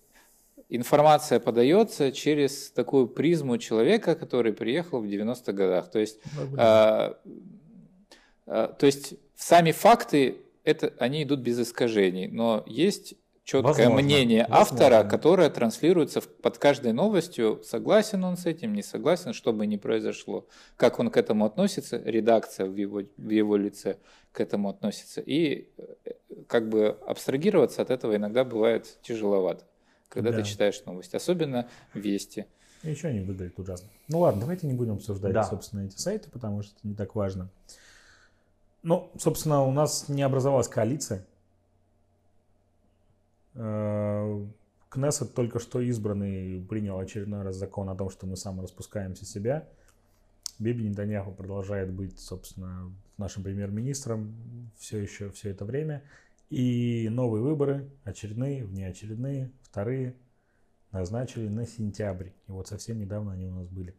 информация 0.70 1.40
подается 1.40 2.12
через 2.12 2.72
такую 2.72 3.08
призму 3.08 3.58
человека, 3.58 4.16
который 4.16 4.54
приехал 4.54 5.02
в 5.02 5.06
90-х 5.06 5.52
годах. 5.52 5.92
То 5.92 6.00
есть, 6.00 6.20
э, 6.58 7.14
э, 8.46 8.70
то 8.78 8.86
есть 8.86 9.16
сами 9.36 9.72
факты, 9.72 10.38
это, 10.64 10.94
они 11.00 11.24
идут 11.24 11.40
без 11.40 11.60
искажений, 11.60 12.28
но 12.28 12.64
есть 12.68 13.16
четкое 13.50 13.88
Возможно, 13.88 13.96
мнение 13.96 14.46
возможно. 14.48 14.62
автора, 14.62 15.10
которое 15.10 15.50
транслируется 15.50 16.22
под 16.22 16.60
каждой 16.60 16.94
новостью, 16.94 17.62
согласен 17.64 18.24
он 18.24 18.38
с 18.38 18.46
этим, 18.46 18.76
не 18.76 18.84
согласен, 18.84 19.34
что 19.34 19.54
бы 19.54 19.66
ни 19.66 19.78
произошло, 19.78 20.46
как 20.78 21.00
он 21.00 21.10
к 21.10 21.18
этому 21.18 21.46
относится, 21.46 22.00
редакция 22.06 22.68
в 22.68 22.76
его, 22.76 23.02
в 23.18 23.30
его 23.30 23.58
лице 23.58 23.98
к 24.32 24.40
этому 24.40 24.70
относится. 24.70 25.22
И 25.22 25.68
э, 25.78 26.12
как 26.48 26.70
бы 26.70 26.98
абстрагироваться 27.08 27.82
от 27.82 27.90
этого 27.90 28.16
иногда 28.16 28.44
бывает 28.44 29.00
тяжеловато, 29.02 29.66
когда 30.10 30.32
Да. 30.32 30.38
ты 30.38 30.44
читаешь 30.44 30.84
новости, 30.86 31.16
особенно 31.16 31.68
вести. 31.94 32.46
Еще 32.84 33.10
они 33.10 33.20
выглядят 33.22 33.60
ужасно. 33.60 33.88
Ну 34.08 34.20
ладно, 34.20 34.42
давайте 34.42 34.68
не 34.68 34.74
будем 34.74 34.94
обсуждать, 34.94 35.34
Да. 35.34 35.44
собственно, 35.44 35.86
эти 35.86 35.98
сайты, 35.98 36.30
потому 36.30 36.64
что 36.64 36.74
это 36.78 36.88
не 36.88 36.96
так 36.96 37.16
важно. 37.16 37.50
Ну, 38.84 39.12
собственно, 39.18 39.64
у 39.64 39.72
нас 39.72 40.08
не 40.08 40.22
образовалась 40.24 40.68
коалиция. 40.68 41.26
Э, 43.56 44.46
Кнессет 44.90 45.36
только 45.36 45.60
что 45.60 45.82
избранный 45.82 46.66
принял 46.68 46.98
очередной 46.98 47.44
раз 47.44 47.58
закон 47.58 47.90
о 47.90 47.96
том, 47.96 48.10
что 48.10 48.26
мы 48.26 48.36
самораспускаемся 48.36 49.24
себя. 49.24 49.68
Биби 50.58 50.84
Нетаньяху 50.90 51.32
продолжает 51.32 51.92
быть, 51.92 52.20
собственно, 52.20 52.92
нашим 53.18 53.44
премьер-министром 53.44 54.34
все 54.80 54.98
еще 54.98 55.30
все 55.30 55.52
это 55.52 55.64
время. 55.64 56.02
И 56.50 57.10
новые 57.10 57.44
выборы, 57.44 57.92
очередные, 58.04 58.66
внеочередные, 58.66 59.52
вторые, 59.62 60.16
назначили 60.92 61.48
на 61.48 61.68
сентябрь. 61.68 62.30
И 62.48 62.52
вот 62.52 62.68
совсем 62.68 62.98
недавно 63.00 63.34
они 63.34 63.48
у 63.48 63.52
нас 63.52 63.68
были. 63.68 63.96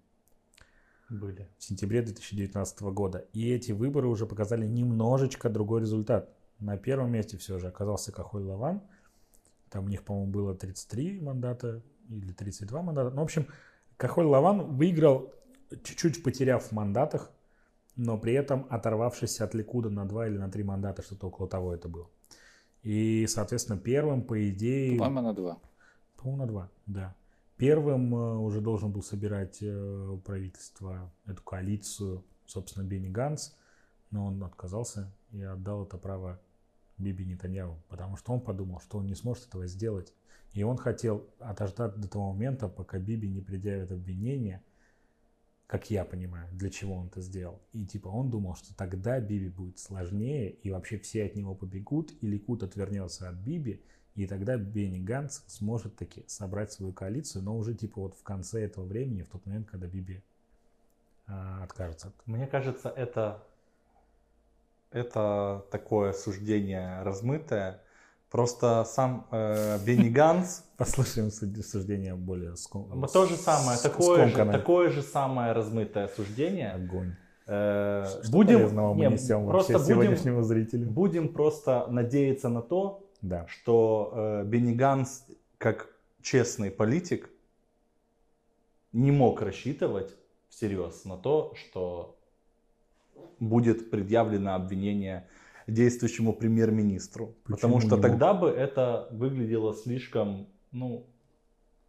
Были. 1.08 1.48
В 1.58 1.64
сентябре 1.64 2.02
2019 2.02 2.82
года. 2.82 3.26
И 3.32 3.50
эти 3.50 3.72
выборы 3.72 4.08
уже 4.08 4.26
показали 4.26 4.66
немножечко 4.66 5.48
другой 5.48 5.82
результат. 5.82 6.28
На 6.58 6.76
первом 6.76 7.12
месте 7.12 7.36
все 7.36 7.58
же 7.58 7.68
оказался 7.68 8.12
Кахоль 8.12 8.42
Лаван. 8.42 8.82
Там 9.70 9.84
у 9.84 9.88
них, 9.88 10.04
по-моему, 10.04 10.32
было 10.32 10.54
33 10.54 11.20
мандата 11.20 11.82
или 12.08 12.32
32 12.32 12.82
мандата. 12.82 13.10
Ну, 13.10 13.20
в 13.20 13.24
общем, 13.24 13.46
Кахоль 13.96 14.26
Лаван 14.26 14.76
выиграл, 14.76 15.32
чуть-чуть 15.84 16.22
потеряв 16.24 16.64
в 16.64 16.72
мандатах, 16.72 17.30
но 17.94 18.18
при 18.18 18.32
этом 18.32 18.66
оторвавшись 18.70 19.40
от 19.40 19.54
Ликуда 19.54 19.90
на 19.90 20.06
2 20.06 20.28
или 20.28 20.38
на 20.38 20.50
3 20.50 20.64
мандата, 20.64 21.02
что-то 21.02 21.28
около 21.28 21.48
того 21.48 21.74
это 21.74 21.88
было. 21.88 22.08
И, 22.82 23.26
соответственно, 23.26 23.78
первым, 23.78 24.22
по 24.22 24.48
идее... 24.48 24.98
По-моему, 24.98 25.20
на 25.20 25.34
два. 25.34 25.58
По-моему, 26.16 26.42
на 26.42 26.46
два, 26.46 26.70
да. 26.86 27.16
Первым 27.56 28.14
э, 28.14 28.36
уже 28.38 28.60
должен 28.60 28.90
был 28.90 29.02
собирать 29.02 29.58
э, 29.60 30.18
правительство, 30.24 31.12
эту 31.26 31.42
коалицию, 31.42 32.24
собственно, 32.46 32.84
Бенни 32.84 33.08
Ганс, 33.08 33.54
но 34.10 34.26
он 34.26 34.42
отказался 34.42 35.12
и 35.30 35.42
отдал 35.42 35.84
это 35.84 35.98
право 35.98 36.40
Биби 36.96 37.24
Нетаньяху, 37.24 37.78
потому 37.88 38.16
что 38.16 38.32
он 38.32 38.40
подумал, 38.40 38.80
что 38.80 38.98
он 38.98 39.06
не 39.06 39.14
сможет 39.14 39.46
этого 39.48 39.66
сделать. 39.66 40.14
И 40.52 40.62
он 40.62 40.76
хотел 40.76 41.28
отождать 41.38 41.96
до 41.96 42.08
того 42.08 42.32
момента, 42.32 42.68
пока 42.68 42.98
Биби 42.98 43.28
не 43.28 43.40
предъявит 43.40 43.92
обвинение, 43.92 44.62
как 45.70 45.88
я 45.88 46.04
понимаю, 46.04 46.48
для 46.50 46.68
чего 46.68 46.96
он 46.96 47.06
это 47.06 47.20
сделал. 47.20 47.62
И 47.72 47.86
типа 47.86 48.08
он 48.08 48.28
думал, 48.28 48.56
что 48.56 48.74
тогда 48.74 49.20
Биби 49.20 49.48
будет 49.48 49.78
сложнее, 49.78 50.50
и 50.50 50.68
вообще 50.72 50.98
все 50.98 51.24
от 51.24 51.36
него 51.36 51.54
побегут, 51.54 52.12
и 52.20 52.26
Ликут 52.26 52.64
отвернется 52.64 53.28
от 53.28 53.36
Биби, 53.36 53.80
и 54.16 54.26
тогда 54.26 54.56
Бенни 54.56 54.98
Ганс 54.98 55.44
сможет 55.46 55.94
таки 55.94 56.24
собрать 56.26 56.72
свою 56.72 56.92
коалицию, 56.92 57.44
но 57.44 57.56
уже 57.56 57.74
типа 57.74 58.00
вот 58.00 58.16
в 58.16 58.24
конце 58.24 58.64
этого 58.64 58.84
времени, 58.84 59.22
в 59.22 59.28
тот 59.28 59.46
момент, 59.46 59.70
когда 59.70 59.86
Биби 59.86 60.24
а, 61.28 61.62
откажется 61.62 62.08
от 62.08 62.26
Мне 62.26 62.48
кажется, 62.48 62.88
это, 62.88 63.46
это 64.90 65.64
такое 65.70 66.12
суждение 66.14 67.00
размытое. 67.04 67.80
Просто 68.30 68.84
сам 68.84 69.26
э, 69.32 69.78
Бенни 69.84 70.08
Ганс 70.08 70.64
Послушаем 70.76 71.30
суждение 71.30 72.14
более 72.14 72.56
ском... 72.56 73.06
то 73.08 73.26
же 73.26 73.36
самое, 73.36 73.76
такое 73.78 74.26
же, 74.26 74.30
скомканное. 74.30 74.58
такое 74.58 74.90
же 74.90 75.02
самое 75.02 75.52
размытое 75.52 76.08
суждение. 76.08 76.70
Огонь. 76.70 77.16
Э, 77.46 78.04
Что 78.22 78.30
будем, 78.32 78.58
полезного 78.58 78.94
мы 78.94 79.06
не, 79.06 79.12
несем 79.12 79.48
просто 79.48 79.72
вообще 79.72 79.94
будем, 79.94 80.02
сегодняшнему 80.04 80.42
зрителю? 80.42 80.88
будем 80.88 81.28
просто 81.32 81.86
надеяться 81.88 82.48
на 82.48 82.62
то, 82.62 83.04
Да. 83.20 83.46
что 83.48 84.12
э, 84.14 84.44
Бенни 84.44 84.74
Ганс, 84.74 85.26
как 85.58 85.88
честный 86.22 86.70
политик, 86.70 87.30
не 88.92 89.10
мог 89.10 89.42
рассчитывать 89.42 90.14
всерьез 90.48 91.04
на 91.04 91.16
то, 91.16 91.52
что 91.56 92.16
будет 93.40 93.90
предъявлено 93.90 94.54
обвинение 94.54 95.26
действующему 95.72 96.32
премьер-министру. 96.32 97.34
Потому 97.44 97.80
что 97.80 97.96
тогда 97.96 98.34
бы 98.34 98.48
это 98.48 99.08
выглядело 99.12 99.74
слишком, 99.74 100.48
ну, 100.72 101.06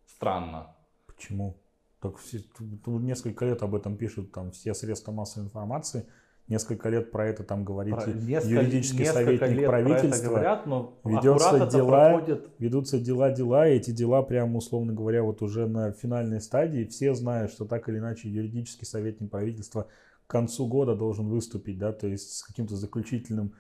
странно. 0.05 0.75
Почему? 1.07 1.57
Так 1.99 2.17
все, 2.17 2.39
несколько 2.85 3.45
лет 3.45 3.61
об 3.61 3.75
этом 3.75 3.95
пишут, 3.95 4.31
там 4.31 4.51
все 4.51 4.73
средства 4.73 5.11
массовой 5.11 5.45
информации, 5.45 6.07
несколько 6.47 6.89
лет 6.89 7.11
про 7.11 7.27
это 7.27 7.43
там 7.43 7.63
говорит 7.63 7.93
Про- 7.95 8.07
несколько- 8.11 8.49
юридический 8.49 8.99
несколько 8.99 9.23
советник 9.23 9.49
лет 9.57 9.67
про 9.67 9.79
это 9.79 9.89
правительства. 9.89 10.29
говорят, 10.29 10.65
но 10.65 10.99
это 11.03 11.21
дела- 11.21 12.09
проходит 12.09 12.49
Ведутся 12.57 12.99
дела-дела, 12.99 13.67
и 13.69 13.75
эти 13.75 13.91
дела, 13.91 14.23
прям 14.23 14.55
условно 14.55 14.93
говоря, 14.93 15.21
вот 15.21 15.41
уже 15.43 15.67
на 15.67 15.91
финальной 15.91 16.41
стадии. 16.41 16.85
Все 16.85 17.13
знают, 17.13 17.51
что 17.51 17.65
так 17.65 17.87
или 17.87 17.99
иначе 17.99 18.29
юридический 18.29 18.87
советник 18.87 19.29
правительства 19.29 19.87
к 20.25 20.31
концу 20.31 20.65
года 20.67 20.95
должен 20.95 21.27
выступить, 21.27 21.77
да, 21.77 21.91
то 21.93 22.07
есть 22.07 22.37
с 22.37 22.43
каким-то 22.43 22.75
заключительным 22.75 23.53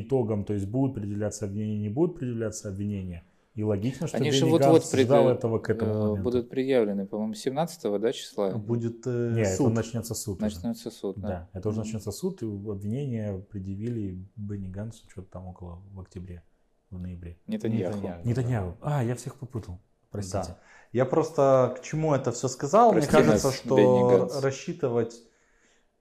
итогам, 0.00 0.44
то 0.44 0.52
есть 0.54 0.66
будут 0.66 0.94
предъявляться 0.94 1.44
обвинения, 1.44 1.78
не 1.78 1.88
будут 1.88 2.18
предъявляться 2.18 2.68
обвинения. 2.68 3.24
И 3.54 3.62
логично, 3.62 4.06
что 4.06 4.16
Они 4.16 4.30
же 4.30 4.46
Ганс 4.46 4.62
ждал 4.62 4.80
пред- 5.26 5.36
этого 5.38 5.58
к 5.58 5.68
этому 5.68 5.90
э, 5.92 5.98
моменту. 5.98 6.22
будут 6.22 6.48
предъявлены, 6.48 7.06
по-моему, 7.06 7.34
17 7.34 8.00
да, 8.00 8.10
числа 8.12 8.50
Будет 8.56 9.06
э, 9.06 9.32
Не, 9.36 9.44
суд. 9.44 9.66
это 9.66 9.76
начнется 9.76 10.14
суд 10.14 10.38
уже. 10.42 10.46
начнется 10.54 10.90
суд. 10.90 11.18
Да. 11.18 11.28
Да, 11.28 11.48
это 11.52 11.68
уже 11.68 11.80
Мгм. 11.80 11.84
начнется 11.86 12.12
суд, 12.12 12.42
и 12.42 12.46
обвинения 12.46 13.38
предъявили 13.50 14.26
Бенни 14.36 14.68
Гансу 14.68 15.04
что-то 15.10 15.28
там 15.30 15.48
около 15.48 15.82
в 15.92 16.00
октябре, 16.00 16.42
в 16.90 16.98
ноябре. 16.98 17.38
Нетаньяху. 17.46 17.96
Нетаньяху. 17.98 18.28
Нетаньяху. 18.28 18.76
А, 18.80 19.04
я 19.04 19.14
всех 19.16 19.36
попутал. 19.36 19.78
Простите. 20.10 20.48
Да. 20.48 20.58
Я 20.92 21.04
просто 21.04 21.74
к 21.78 21.82
чему 21.82 22.14
это 22.14 22.32
все 22.32 22.48
сказал. 22.48 22.92
Прости 22.92 23.14
Мне 23.14 23.24
кажется, 23.26 23.46
нас, 23.48 23.56
что 23.56 24.40
рассчитывать... 24.40 25.14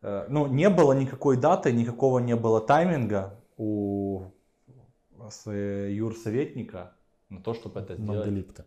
э, 0.02 0.26
Ну, 0.30 0.48
не 0.48 0.70
было 0.70 0.94
никакой 0.94 1.36
даты, 1.38 1.74
никакого 1.74 2.20
не 2.20 2.36
было 2.38 2.62
тайминга 2.62 3.41
у 3.62 4.32
э, 5.46 5.90
юрсоветника 5.92 6.94
на 7.30 7.42
то, 7.42 7.54
чтобы 7.54 7.80
это 7.80 7.94
сделать. 7.96 8.26
Манделипта, 8.26 8.66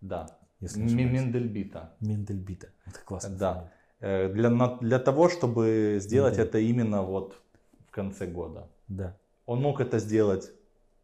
Да. 0.00 0.38
если. 0.60 0.80
Мендельбита. 0.82 1.94
Мендельбита. 2.00 2.68
Это 2.86 2.98
классно. 3.04 3.36
Да. 3.36 3.72
Э, 4.00 4.32
Для, 4.32 4.50
для 4.80 4.98
того, 4.98 5.28
чтобы 5.28 5.98
сделать 6.00 6.36
Да. 6.36 6.42
это 6.42 6.58
именно 6.58 7.02
вот 7.02 7.40
в 7.86 7.90
конце 7.92 8.26
года. 8.26 8.68
Да. 8.88 9.16
Он 9.46 9.60
мог 9.60 9.80
это 9.80 9.98
сделать, 10.00 10.50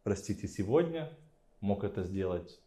простите, 0.03 0.47
сегодня, 0.47 1.09
мог 1.61 1.83
это 1.83 2.03
сделать 2.03 2.59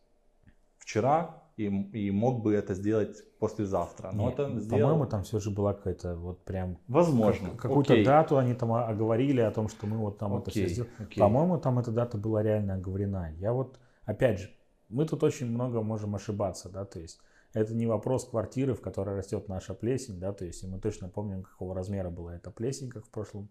вчера 0.78 1.41
и, 1.56 1.64
и 1.64 2.10
мог 2.10 2.42
бы 2.42 2.54
это 2.54 2.74
сделать 2.74 3.16
послезавтра. 3.38 4.10
Но 4.12 4.26
Не, 4.26 4.32
это 4.32 4.44
По-моему, 4.44 4.60
сделал... 4.60 5.06
там 5.06 5.22
все 5.22 5.38
же 5.40 5.50
была 5.50 5.74
какая-то 5.74 6.16
вот 6.16 6.44
прям 6.44 6.78
Возможно. 6.88 7.50
как- 7.50 7.60
какую-то 7.62 7.92
Окей. 7.92 8.04
дату 8.04 8.38
они 8.38 8.54
там 8.54 8.72
оговорили 8.72 9.40
о 9.40 9.50
том, 9.50 9.68
что 9.68 9.86
мы 9.86 9.98
вот 9.98 10.18
там 10.18 10.36
это 10.36 10.50
все 10.50 10.64
Окей, 10.64 10.74
сделали. 10.74 10.92
окей. 10.98 11.20
По-моему, 11.20 11.58
там 11.58 11.78
эта 11.78 11.90
дата 11.90 12.16
была 12.18 12.42
реально 12.42 12.74
оговорена. 12.74 13.32
Я 13.38 13.52
вот, 13.52 13.78
опять 14.04 14.40
же, 14.40 14.50
мы 14.88 15.06
тут 15.06 15.22
очень 15.22 15.46
много 15.50 15.82
можем 15.82 16.14
ошибаться, 16.14 16.68
да, 16.68 16.84
то 16.84 17.00
есть 17.00 17.20
это 17.54 17.74
не 17.74 17.86
вопрос 17.86 18.26
квартиры, 18.26 18.74
в 18.74 18.80
которой 18.80 19.16
растет 19.16 19.48
наша 19.48 19.74
плесень, 19.74 20.18
да, 20.18 20.32
то 20.32 20.44
есть 20.44 20.62
и 20.64 20.66
мы 20.66 20.78
точно 20.80 21.08
помним, 21.08 21.42
какого 21.42 21.74
размера 21.74 22.10
была 22.10 22.34
эта 22.36 22.50
плесень, 22.50 22.88
как 22.90 23.04
в 23.06 23.10
прошлом 23.10 23.50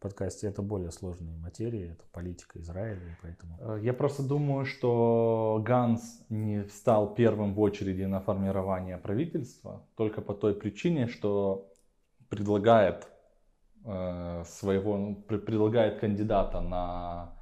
подкасте. 0.00 0.48
Это 0.48 0.62
более 0.62 0.90
сложные 0.90 1.36
материи, 1.36 1.92
это 1.92 2.04
политика 2.12 2.58
Израиля, 2.60 3.18
поэтому... 3.22 3.58
Э, 3.60 3.80
Я 3.82 3.92
просто 3.92 4.22
думаю, 4.22 4.64
что 4.64 5.62
Ганс 5.64 6.24
не 6.28 6.62
встал 6.64 7.14
первым 7.14 7.54
в 7.54 7.60
очереди 7.60 8.04
на 8.04 8.20
формирование 8.20 8.98
правительства 8.98 9.86
только 9.96 10.20
по 10.22 10.34
той 10.34 10.54
причине, 10.54 11.06
что 11.06 11.70
предлагает 12.28 13.08
э, 13.84 14.42
своего, 14.46 14.96
ну, 14.96 15.14
пр- 15.14 15.40
предлагает 15.40 16.00
кандидата 16.00 16.60
на 16.60 17.34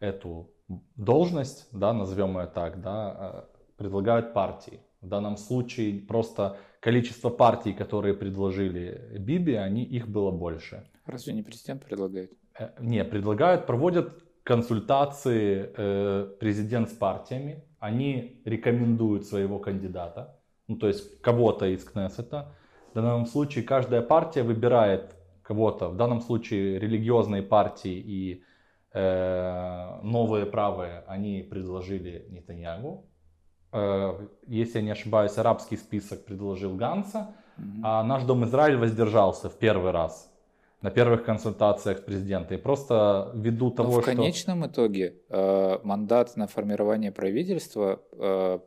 эту 0.00 0.50
должность, 0.96 1.68
да, 1.72 1.92
назовем 1.92 2.38
ее 2.38 2.46
так, 2.46 2.80
да, 2.80 3.16
э, 3.18 3.56
предлагают 3.76 4.32
партии. 4.32 4.80
В 5.00 5.08
данном 5.08 5.36
случае 5.36 6.00
просто 6.00 6.56
количество 6.86 7.30
партий, 7.30 7.72
которые 7.72 8.14
предложили 8.14 9.18
Биби, 9.18 9.54
они, 9.54 9.82
их 9.82 10.06
было 10.06 10.30
больше. 10.30 10.84
Разве 11.06 11.32
не 11.32 11.42
президент 11.42 11.84
предлагает? 11.84 12.30
Э, 12.60 12.68
Не, 12.78 13.04
предлагают, 13.04 13.66
проводят 13.66 14.22
консультации 14.44 15.72
э, 15.76 16.36
президент 16.38 16.88
с 16.88 16.92
партиями. 16.92 17.64
Они 17.80 18.40
рекомендуют 18.44 19.26
своего 19.26 19.58
кандидата, 19.58 20.38
ну 20.68 20.76
то 20.76 20.86
есть 20.86 21.20
кого-то 21.22 21.66
из 21.66 21.82
Кнессета. 21.84 22.54
В 22.92 22.94
данном 22.94 23.26
случае 23.26 23.64
каждая 23.64 24.02
партия 24.02 24.44
выбирает 24.44 25.16
кого-то. 25.42 25.88
В 25.88 25.96
данном 25.96 26.20
случае 26.20 26.78
религиозные 26.78 27.42
партии 27.42 27.98
и 28.16 28.44
э, 28.92 30.00
новые 30.04 30.46
правые, 30.46 31.02
они 31.08 31.42
предложили 31.42 32.26
Нетаньягу. 32.30 33.10
Э, 33.76 34.26
если 34.46 34.78
я 34.78 34.84
не 34.84 34.90
ошибаюсь, 34.92 35.36
арабский 35.38 35.76
список 35.76 36.24
предложил 36.24 36.74
Ганса, 36.76 37.34
Мгм. 37.58 37.80
а 37.84 38.02
наш 38.04 38.22
Дом 38.24 38.44
Израиль 38.44 38.76
воздержался 38.78 39.48
в 39.50 39.58
первый 39.58 39.90
раз 39.92 40.32
на 40.82 40.90
первых 40.90 41.24
консультациях 41.24 41.98
с 41.98 42.00
президентом. 42.02 42.56
И 42.58 42.60
просто 42.60 43.30
ввиду 43.34 43.66
Но 43.66 43.70
того, 43.76 43.92
Ну, 43.92 43.98
в 44.00 44.02
что... 44.02 44.12
конечном 44.12 44.66
итоге 44.66 45.16
э, 45.28 45.78
мандат 45.82 46.36
на 46.36 46.46
формирование 46.46 47.12
правительства 47.12 48.00
э, 48.12 48.58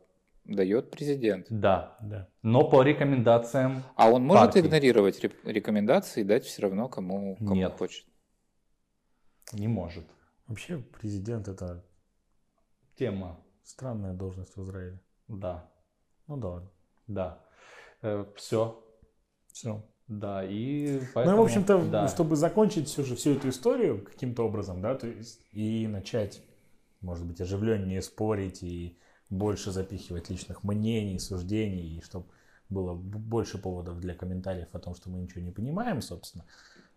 дает 0.44 0.90
президент. 0.90 1.46
Да, 1.50 1.96
Да. 2.00 2.28
но 2.42 2.68
по 2.68 2.82
рекомендациям 2.82 3.82
А 3.96 4.10
он 4.10 4.22
может 4.24 4.44
Партии. 4.52 4.60
игнорировать 4.60 5.20
рекомендации 5.44 6.20
и 6.20 6.24
дать 6.24 6.44
все 6.44 6.62
равно 6.62 6.88
кому, 6.88 7.36
кому 7.36 7.54
Нет. 7.54 7.72
хочет. 7.78 8.04
не 9.52 9.68
может. 9.68 10.04
Вообще 10.46 10.78
президент 11.00 11.48
это 11.48 11.84
Тема, 12.96 13.38
странная 13.64 14.14
должность 14.14 14.56
в 14.56 14.62
Израиле. 14.62 14.98
да, 15.28 15.68
Ну 16.26 16.36
да 16.36 16.48
ладно. 16.48 16.70
да. 17.06 17.38
все, 18.36 18.82
Все. 19.52 19.82
да, 20.08 20.44
и 20.44 21.00
Ну, 21.00 21.06
поэтому... 21.14 21.36
и, 21.36 21.38
в 21.40 21.42
общем-то, 21.42 21.84
да. 21.90 22.08
чтобы 22.08 22.36
закончить 22.36 22.88
всю 22.88 23.04
же 23.04 23.16
всю 23.16 23.32
эту 23.32 23.48
историю 23.48 24.04
каким-то 24.04 24.44
образом, 24.44 24.80
да, 24.80 24.94
то 24.94 25.06
есть 25.06 25.40
и 25.52 25.86
начать, 25.86 26.42
может 27.00 27.26
быть, 27.26 27.40
оживленнее 27.40 28.02
спорить 28.02 28.62
и 28.62 28.96
больше 29.28 29.70
запихивать 29.70 30.30
личных 30.30 30.64
мнений, 30.64 31.18
суждений, 31.18 31.98
и 31.98 32.02
чтобы 32.02 32.26
было 32.68 32.94
больше 32.94 33.58
поводов 33.58 33.98
для 34.00 34.14
комментариев 34.14 34.68
о 34.72 34.78
том, 34.78 34.94
что 34.94 35.10
мы 35.10 35.18
ничего 35.18 35.40
не 35.40 35.50
понимаем, 35.52 36.00
собственно. 36.02 36.44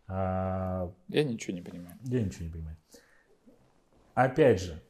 А, 0.07 0.91
Я 1.09 1.23
ничего 1.23 1.55
не 1.55 1.61
понимаю. 1.61 1.97
я 2.03 2.21
ничего 2.21 2.45
не 2.45 2.51
понимаю. 2.51 2.77
Опять 4.13 4.61
же, 4.61 4.81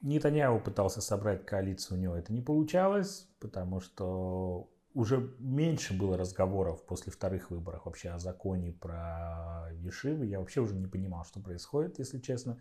Нетаньяху 0.00 0.60
пытался 0.60 1.00
собрать 1.00 1.44
коалицию, 1.44 1.98
у 1.98 2.00
него 2.00 2.14
это 2.14 2.32
не 2.32 2.40
получалось, 2.40 3.28
потому 3.40 3.80
что 3.80 4.70
уже 4.94 5.34
меньше 5.38 5.96
было 5.96 6.16
разговоров 6.16 6.84
после 6.84 7.12
вторых 7.12 7.50
выборов 7.50 7.84
вообще 7.84 8.10
о 8.10 8.18
законе 8.18 8.72
про 8.72 9.68
Ешивы. 9.72 10.26
Я 10.26 10.38
вообще 10.40 10.60
уже 10.60 10.74
не 10.74 10.86
понимал, 10.86 11.24
что 11.24 11.40
происходит, 11.40 11.98
если 11.98 12.18
честно. 12.18 12.58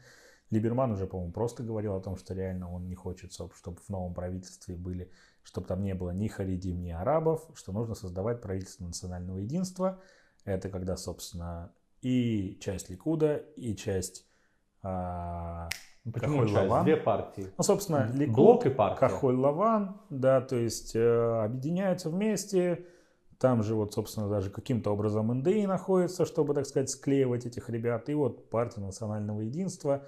Либерман 0.50 0.92
уже, 0.92 1.08
по-моему, 1.08 1.34
просто 1.34 1.64
говорил 1.64 1.96
о 1.96 2.02
том, 2.02 2.16
что 2.16 2.34
реально 2.34 2.72
он 2.72 2.88
не 2.88 2.96
хочет, 2.96 3.34
чтобы 3.34 3.54
в 3.82 3.90
новом 3.90 4.14
правительстве 4.14 4.76
были, 4.76 5.12
чтобы 5.44 5.68
там 5.68 5.84
не 5.84 5.94
было 5.94 6.12
ни 6.12 6.28
харидим, 6.28 6.82
ни 6.82 6.92
арабов, 6.92 7.50
что 7.54 7.72
нужно 7.72 7.96
создавать 7.96 8.42
правительство 8.42 8.86
национального 8.86 9.40
единства. 9.40 10.00
Это 10.46 10.70
когда, 10.70 10.96
собственно, 10.96 11.74
и 12.02 12.58
часть 12.62 12.90
Ликуда, 12.90 13.38
и 13.58 13.76
часть 13.76 14.26
а, 14.84 15.70
Почему 16.14 16.40
Кахоль 16.40 16.48
часть? 16.48 16.70
Лаван. 16.70 16.86
Две 16.86 16.98
партии. 16.98 17.48
ну, 17.58 17.64
собственно, 17.64 18.10
Ликуд, 18.14 18.36
Блок 18.36 18.66
и 18.66 18.70
партия. 18.70 19.00
Кахоль 19.00 19.36
Лаван, 19.36 19.98
да, 20.10 20.42
то 20.42 20.56
есть 20.56 20.96
э, 20.96 21.44
объединяются 21.44 22.10
вместе. 22.10 22.86
Там 23.40 23.62
же 23.62 23.76
вот, 23.76 23.94
собственно, 23.94 24.30
даже 24.30 24.50
каким-то 24.50 24.92
образом 24.92 25.32
НДИ 25.32 25.66
находится, 25.68 26.26
чтобы, 26.26 26.54
так 26.54 26.66
сказать, 26.66 26.90
склеивать 26.90 27.46
этих 27.46 27.70
ребят. 27.70 28.10
И 28.10 28.14
вот 28.14 28.50
партия 28.50 28.82
национального 28.82 29.42
единства, 29.42 30.04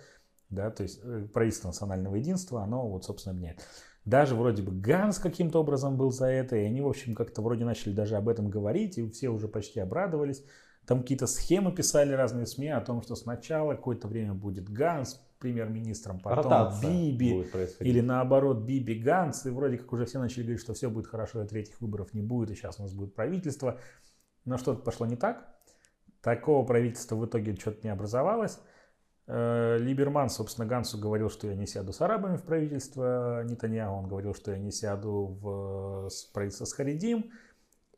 да, 0.49 0.71
то 0.71 0.83
есть 0.83 0.99
э, 1.03 1.27
правительство 1.31 1.67
национального 1.67 2.15
единства, 2.15 2.63
оно 2.63 2.87
вот, 2.87 3.05
собственно, 3.05 3.33
объединяет. 3.33 3.63
Даже 4.05 4.35
вроде 4.35 4.63
бы 4.63 4.71
Ганс 4.71 5.19
каким-то 5.19 5.59
образом 5.59 5.97
был 5.97 6.11
за 6.11 6.27
это, 6.27 6.55
и 6.55 6.63
они, 6.63 6.81
в 6.81 6.87
общем, 6.87 7.13
как-то 7.13 7.41
вроде 7.41 7.65
начали 7.65 7.93
даже 7.93 8.15
об 8.15 8.29
этом 8.29 8.49
говорить, 8.49 8.97
и 8.97 9.07
все 9.09 9.29
уже 9.29 9.47
почти 9.47 9.79
обрадовались. 9.79 10.43
Там 10.87 11.01
какие-то 11.01 11.27
схемы 11.27 11.71
писали 11.71 12.13
разные 12.13 12.47
СМИ 12.47 12.69
о 12.69 12.81
том, 12.81 13.03
что 13.03 13.15
сначала 13.15 13.75
какое-то 13.75 14.07
время 14.07 14.33
будет 14.33 14.69
Ганс 14.69 15.21
премьер-министром, 15.39 16.19
потом 16.19 16.43
Ротация 16.43 16.91
Биби, 16.91 17.45
или 17.79 18.01
наоборот 18.01 18.59
Биби 18.59 18.95
Ганс, 18.95 19.45
и 19.45 19.49
вроде 19.49 19.77
как 19.77 19.91
уже 19.93 20.05
все 20.05 20.19
начали 20.19 20.43
говорить, 20.43 20.61
что 20.61 20.73
все 20.73 20.89
будет 20.89 21.07
хорошо, 21.07 21.43
и 21.43 21.47
третьих 21.47 21.79
выборов 21.81 22.13
не 22.13 22.21
будет, 22.21 22.51
и 22.51 22.55
сейчас 22.55 22.79
у 22.79 22.83
нас 22.83 22.93
будет 22.93 23.15
правительство. 23.15 23.79
Но 24.45 24.57
что-то 24.57 24.81
пошло 24.81 25.05
не 25.05 25.15
так. 25.15 25.47
Такого 26.21 26.65
правительства 26.65 27.15
в 27.15 27.25
итоге 27.25 27.55
что-то 27.55 27.79
не 27.83 27.89
образовалось. 27.89 28.59
Э, 29.27 29.77
Либерман, 29.79 30.29
собственно, 30.29 30.67
Гансу 30.67 30.97
говорил, 30.97 31.29
что 31.29 31.47
я 31.47 31.55
не 31.55 31.67
сяду 31.67 31.93
с 31.93 32.01
арабами 32.01 32.35
в 32.35 32.43
правительство 32.43 33.43
Нетаньяху. 33.43 33.93
Он 33.93 34.07
говорил, 34.07 34.33
что 34.33 34.51
я 34.51 34.57
не 34.57 34.71
сяду 34.71 35.37
в 35.39 36.07
э, 36.07 36.09
правительство 36.33 36.65
с 36.65 36.73
Харидим. 36.73 37.31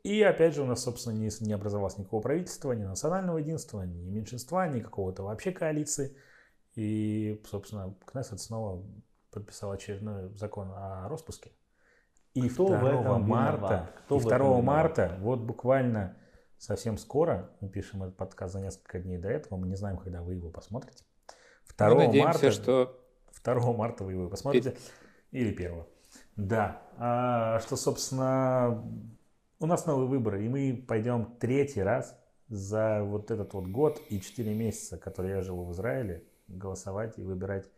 И 0.02 0.20
опять 0.22 0.54
же 0.54 0.62
у 0.62 0.66
нас, 0.66 0.82
собственно, 0.82 1.14
не, 1.14 1.30
не 1.40 1.52
образовалось 1.52 1.96
никакого 1.96 2.20
правительства, 2.20 2.72
ни 2.72 2.82
национального 2.82 3.38
единства, 3.38 3.82
ни 3.82 4.10
меньшинства, 4.10 4.68
ни 4.68 4.80
какого-то 4.80 5.22
вообще 5.22 5.52
коалиции. 5.52 6.14
И, 6.74 7.40
собственно, 7.48 7.94
Кнессет 8.06 8.40
снова 8.40 8.82
подписал 9.30 9.72
очередной 9.72 10.28
закон 10.36 10.70
о 10.74 11.08
распуске. 11.08 11.52
И 12.34 12.48
Кто 12.48 12.66
в 12.66 12.80
2 12.80 12.90
этом 12.90 13.28
марта, 13.28 13.58
виноват? 13.58 13.92
Кто 14.04 14.16
и 14.16 14.18
в 14.20 14.22
2 14.22 14.34
этом 14.34 14.46
виноват? 14.46 14.64
марта, 14.64 15.16
вот 15.20 15.40
буквально 15.40 16.16
совсем 16.58 16.96
скоро, 16.96 17.50
мы 17.60 17.68
пишем 17.68 18.02
этот 18.02 18.16
подкаст 18.16 18.54
за 18.54 18.60
несколько 18.60 19.00
дней 19.00 19.18
до 19.18 19.28
этого, 19.28 19.58
мы 19.58 19.66
не 19.66 19.76
знаем, 19.76 19.98
когда 19.98 20.22
вы 20.22 20.34
его 20.34 20.48
посмотрите. 20.48 21.04
2 21.76 21.88
Мы 21.90 22.06
надеемся, 22.06 22.26
марта, 22.26 22.50
что 22.50 23.00
2 23.44 23.72
марта 23.72 24.04
вы 24.04 24.12
его 24.12 24.28
посмотрите. 24.28 24.76
Или 25.30 25.52
1. 25.52 25.84
Да. 26.36 26.82
А, 26.96 27.60
что, 27.60 27.76
собственно, 27.76 28.82
у 29.60 29.66
нас 29.66 29.86
новые 29.86 30.08
выборы, 30.08 30.44
и 30.44 30.48
мы 30.48 30.84
пойдем 30.86 31.36
третий 31.38 31.82
раз 31.82 32.18
за 32.48 33.02
вот 33.02 33.30
этот 33.30 33.52
вот 33.54 33.66
год 33.66 34.00
и 34.08 34.20
4 34.20 34.54
месяца, 34.54 34.96
которые 34.96 35.36
я 35.36 35.42
живу 35.42 35.64
в 35.64 35.72
Израиле, 35.72 36.24
голосовать 36.56 37.18
и 37.18 37.22
выбирать 37.22 37.70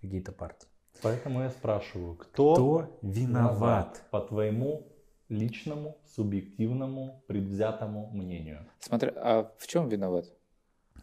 какие-то 0.00 0.32
партии. 0.32 0.68
Поэтому 1.02 1.42
я 1.42 1.50
спрашиваю, 1.50 2.16
кто, 2.16 2.54
Кто 2.54 2.98
виноват? 3.02 4.02
по 4.10 4.20
твоему 4.20 4.86
личному, 5.28 5.98
субъективному, 6.06 7.22
предвзятому 7.26 8.10
мнению? 8.10 8.66
Смотри, 8.80 9.10
а 9.14 9.52
в 9.58 9.66
чем 9.66 9.88
виноват? 9.88 10.26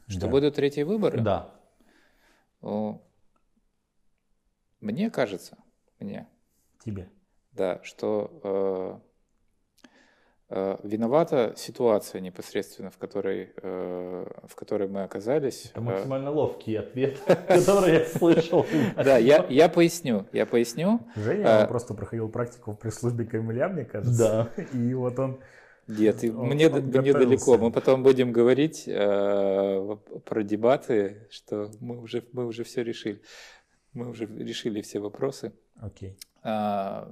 Что 0.08 0.22
Да. 0.22 0.28
будут 0.28 0.56
третьи 0.56 0.84
выборы? 0.84 1.22
Да. 1.22 1.54
О, 2.62 3.02
Мне 4.80 5.10
кажется, 5.10 5.58
мне, 6.00 6.28
Тебе. 6.84 7.10
да, 7.52 7.82
что 7.84 9.02
э, 9.04 9.07
виновата 10.50 11.54
ситуация 11.58 12.22
непосредственно, 12.22 12.90
в 12.90 12.98
которой, 12.98 13.50
э, 13.62 14.26
в 14.48 14.56
которой 14.56 14.88
мы 14.88 15.04
оказались. 15.04 15.66
Это 15.72 15.82
Э, 15.82 15.84
максимально 15.84 16.32
ловкий 16.32 16.76
ответ, 16.76 17.18
который 17.48 17.94
я 17.94 18.06
слышал. 18.06 18.66
Да, 18.96 19.18
я, 19.18 19.46
я 19.50 19.68
поясню, 19.68 20.26
я 20.32 20.46
поясню. 20.46 21.02
Женя 21.16 21.64
А- 21.64 21.68
просто 21.68 21.94
проходил 21.94 22.30
практику 22.30 22.72
в 22.72 22.76
пресс-службе 22.76 23.26
Кремля, 23.26 23.68
мне 23.68 23.84
кажется. 23.84 24.50
Да. 24.56 24.64
И 24.74 24.94
вот 24.94 25.20
он... 25.20 25.40
Нет, 25.88 26.24
Он- 26.24 26.48
мне, 26.48 26.70
он 26.70 26.82
мне 26.82 27.14
далеко. 27.14 27.58
Мы 27.58 27.72
потом 27.72 28.04
будем 28.04 28.32
говорить 28.32 28.86
э, 28.88 29.98
про 30.26 30.44
дебаты, 30.44 31.28
что 31.30 31.72
мы 31.82 32.00
уже, 32.02 32.24
мы 32.32 32.46
уже 32.46 32.64
все 32.64 32.84
решили. 32.84 33.22
Мы 33.94 34.10
уже 34.10 34.26
решили 34.26 34.82
все 34.82 35.00
вопросы. 35.00 35.52
Окей. 35.82 36.18
А, 36.44 37.10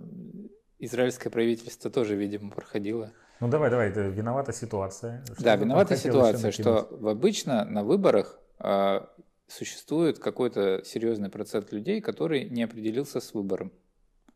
израильское 0.79 1.29
правительство 1.29 1.89
тоже, 1.91 2.15
видимо, 2.15 2.51
проходило. 2.51 3.11
Ну 3.39 3.47
давай, 3.49 3.69
давай, 3.69 3.89
это 3.89 4.01
виновата 4.01 4.53
ситуация. 4.53 5.23
Что 5.25 5.43
да, 5.43 5.55
виновата 5.55 5.97
ситуация, 5.97 6.51
что 6.51 6.88
обычно 7.03 7.65
на 7.65 7.83
выборах 7.83 8.39
а, 8.59 9.09
существует 9.47 10.19
какой-то 10.19 10.83
серьезный 10.86 11.29
процент 11.29 11.71
людей, 11.71 12.01
который 12.01 12.49
не 12.49 12.63
определился 12.63 13.19
с 13.19 13.33
выбором. 13.33 13.71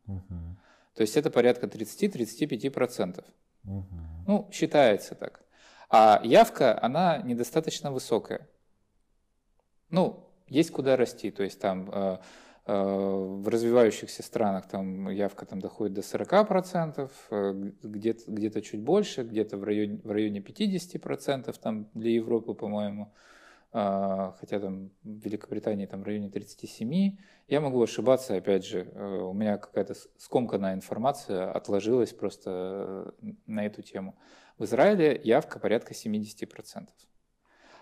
Мгм. 0.05 0.59
То 0.95 1.01
есть 1.01 1.15
это 1.15 1.29
порядка 1.29 1.67
30-35%. 1.67 3.23
Мгм. 3.63 4.25
Ну, 4.27 4.49
считается 4.51 5.15
так. 5.15 5.41
А 5.89 6.21
явка, 6.23 6.81
она 6.81 7.17
недостаточно 7.19 7.91
высокая. 7.91 8.47
Ну, 9.89 10.29
есть 10.47 10.71
куда 10.71 10.97
расти. 10.97 11.31
То 11.31 11.43
есть 11.43 11.59
там 11.59 11.89
э, 11.91 11.93
э, 11.93 12.17
в 12.73 13.47
развивающихся 13.47 14.21
странах 14.21 14.67
там 14.67 15.09
явка 15.09 15.45
там 15.45 15.59
доходит 15.59 15.93
до 15.93 16.01
40%, 16.01 17.09
э, 17.31 17.53
где-то, 17.81 18.31
где-то 18.31 18.61
чуть 18.61 18.81
больше, 18.81 19.23
где-то 19.23 19.57
в 19.57 19.63
районе, 19.63 19.99
в 20.03 20.11
районе 20.11 20.39
50%, 20.39 21.57
там 21.59 21.89
для 21.93 22.11
Европы, 22.11 22.53
по-моему. 22.53 23.11
А, 23.71 24.35
хотя 24.39 24.59
там 24.59 24.89
в 25.03 25.19
Великобритании 25.25 25.85
там 25.85 26.01
в 26.01 26.03
районе 26.03 26.29
37. 26.29 27.17
Я 27.47 27.61
могу 27.61 27.81
ошибаться, 27.81 28.35
опять 28.35 28.65
же, 28.65 28.81
э, 28.81 29.17
у 29.21 29.33
меня 29.33 29.57
какая-то 29.57 29.95
скомканная 30.17 30.73
информация 30.73 31.51
отложилась 31.51 32.13
просто 32.13 33.13
э, 33.21 33.31
на 33.45 33.65
эту 33.65 33.83
тему. 33.83 34.17
В 34.57 34.63
Израиле 34.65 35.19
явка 35.23 35.59
порядка 35.59 35.93
70%. 35.93 36.87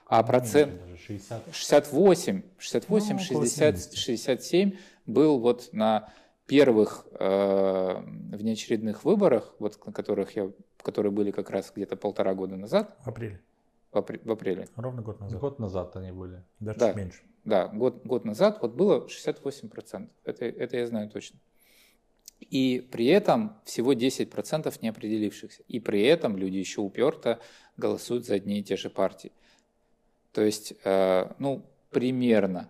А 0.10 0.24
процент 0.24 0.80
Даже 0.80 0.98
60. 0.98 1.44
68, 1.54 2.42
68, 2.58 3.08
Ну, 3.18 3.22
около 3.24 3.46
60, 3.46 3.78
70. 3.80 3.98
67 3.98 4.72
был 5.06 5.40
вот 5.40 5.70
на 5.74 6.10
первых 6.46 7.06
э, 7.20 7.96
внеочередных 8.32 9.04
выборах, 9.04 9.54
вот 9.60 9.78
на 9.86 9.92
которых 9.92 10.36
я, 10.38 10.50
которые 10.82 11.12
были 11.12 11.32
как 11.32 11.50
раз 11.50 11.72
где-то 11.76 11.98
полтора 11.98 12.34
года 12.36 12.56
назад, 12.56 12.98
В 13.04 13.10
апреле. 13.10 13.42
в, 13.92 13.98
апре- 13.98 14.22
в 14.24 14.32
апреле. 14.32 14.68
Ровно 14.78 15.02
год 15.02 15.20
назад. 15.20 15.40
Год 15.42 15.60
назад 15.60 15.96
они 15.98 16.12
были. 16.12 16.42
Даже 16.60 16.80
Да. 16.80 16.88
чуть 16.88 16.98
меньше. 16.98 17.20
Да, 17.44 17.68
год, 17.68 18.06
год 18.06 18.24
назад 18.26 18.60
вот 18.62 18.76
было 18.76 19.08
68%. 19.08 20.08
Это, 20.24 20.46
это 20.46 20.78
я 20.78 20.88
знаю 20.88 21.10
точно. 21.10 21.40
И 22.40 22.88
при 22.92 23.08
этом 23.08 23.58
всего 23.66 23.94
10% 23.94 24.74
не 24.82 24.90
определившихся. 24.90 25.64
И 25.68 25.80
при 25.82 26.02
этом 26.04 26.38
люди 26.38 26.58
еще 26.58 26.82
уперто 26.82 27.40
голосуют 27.78 28.26
за 28.26 28.36
одни 28.36 28.60
и 28.60 28.64
те 28.64 28.78
же 28.78 28.90
партии. 28.90 29.32
То 30.38 30.44
есть, 30.44 30.76
э, 30.84 31.32
ну, 31.40 31.64
примерно. 31.90 32.70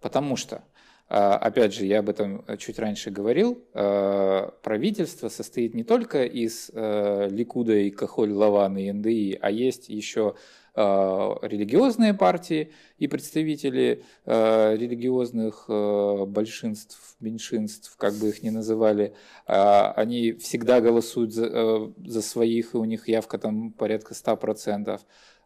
Потому 0.00 0.36
что, 0.36 0.62
э, 1.08 1.16
опять 1.16 1.74
же, 1.74 1.86
я 1.86 1.98
об 1.98 2.08
этом 2.08 2.44
чуть 2.56 2.78
раньше 2.78 3.10
говорил, 3.10 3.58
э, 3.74 4.48
правительство 4.62 5.28
состоит 5.28 5.74
не 5.74 5.82
только 5.82 6.24
из 6.24 6.70
Ликуда 6.72 7.74
и 7.74 7.90
Кахоль 7.90 8.30
Лаван 8.30 8.78
и 8.78 8.92
НДИ, 8.92 9.38
а 9.42 9.50
есть 9.50 9.88
еще 9.88 10.36
религиозные 10.76 12.14
партии 12.14 12.72
и 12.98 13.06
представители 13.06 14.02
религиозных 14.26 15.66
большинств, 15.68 17.16
меньшинств, 17.20 17.94
как 17.96 18.14
бы 18.14 18.30
их 18.30 18.42
ни 18.42 18.50
называли, 18.50 19.14
они 19.46 20.32
всегда 20.32 20.80
голосуют 20.80 21.32
за, 21.32 21.92
за 22.04 22.22
своих, 22.22 22.74
и 22.74 22.76
у 22.76 22.84
них 22.84 23.06
явка 23.06 23.38
там 23.38 23.70
порядка 23.70 24.14
100%. 24.14 25.00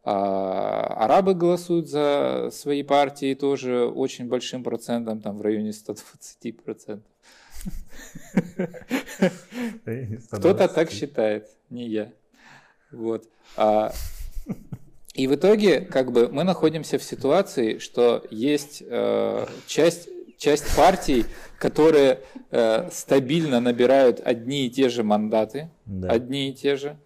А 0.04 1.04
арабы 1.04 1.34
голосуют 1.34 1.88
за 1.88 2.50
свои 2.52 2.82
партии 2.82 3.34
тоже 3.34 3.86
очень 3.86 4.26
большим 4.28 4.62
процентом, 4.62 5.20
там 5.20 5.38
в 5.38 5.42
районе 5.42 5.70
120%. 5.70 7.00
Кто-то 10.30 10.68
так 10.68 10.90
считает, 10.90 11.48
не 11.70 11.88
я. 11.88 12.12
Вот. 12.90 13.24
А, 13.56 13.92
и 15.14 15.26
в 15.26 15.34
итоге, 15.34 15.80
как 15.80 16.12
бы, 16.12 16.28
мы 16.28 16.44
находимся 16.44 16.98
в 16.98 17.02
ситуации, 17.02 17.78
что 17.78 18.24
есть 18.30 18.82
э, 18.86 19.46
часть, 19.66 20.08
часть 20.38 20.74
партий, 20.76 21.26
которые 21.58 22.20
э, 22.50 22.88
стабильно 22.92 23.60
набирают 23.60 24.20
одни 24.24 24.66
и 24.66 24.70
те 24.70 24.88
же 24.88 25.02
мандаты, 25.02 25.70
Да. 25.86 26.08
одни 26.10 26.50
и 26.50 26.54
те 26.54 26.76
же. 26.76 26.96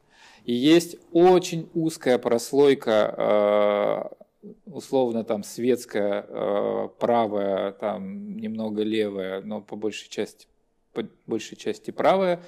И 0.45 0.53
есть 0.53 0.97
очень 1.13 1.69
узкая 1.75 2.19
прослойка, 2.19 4.11
э, 4.43 4.49
условно 4.67 5.25
там 5.25 5.45
светская, 5.45 6.27
э, 6.29 6.89
правая, 6.99 7.73
там 7.73 8.37
немного 8.37 8.83
левая, 8.83 9.41
но 9.43 9.61
по 9.61 9.77
большей 9.77 10.09
части, 10.09 10.49
по 10.93 11.05
большей 11.27 11.57
части 11.57 11.91
правая, 11.91 12.43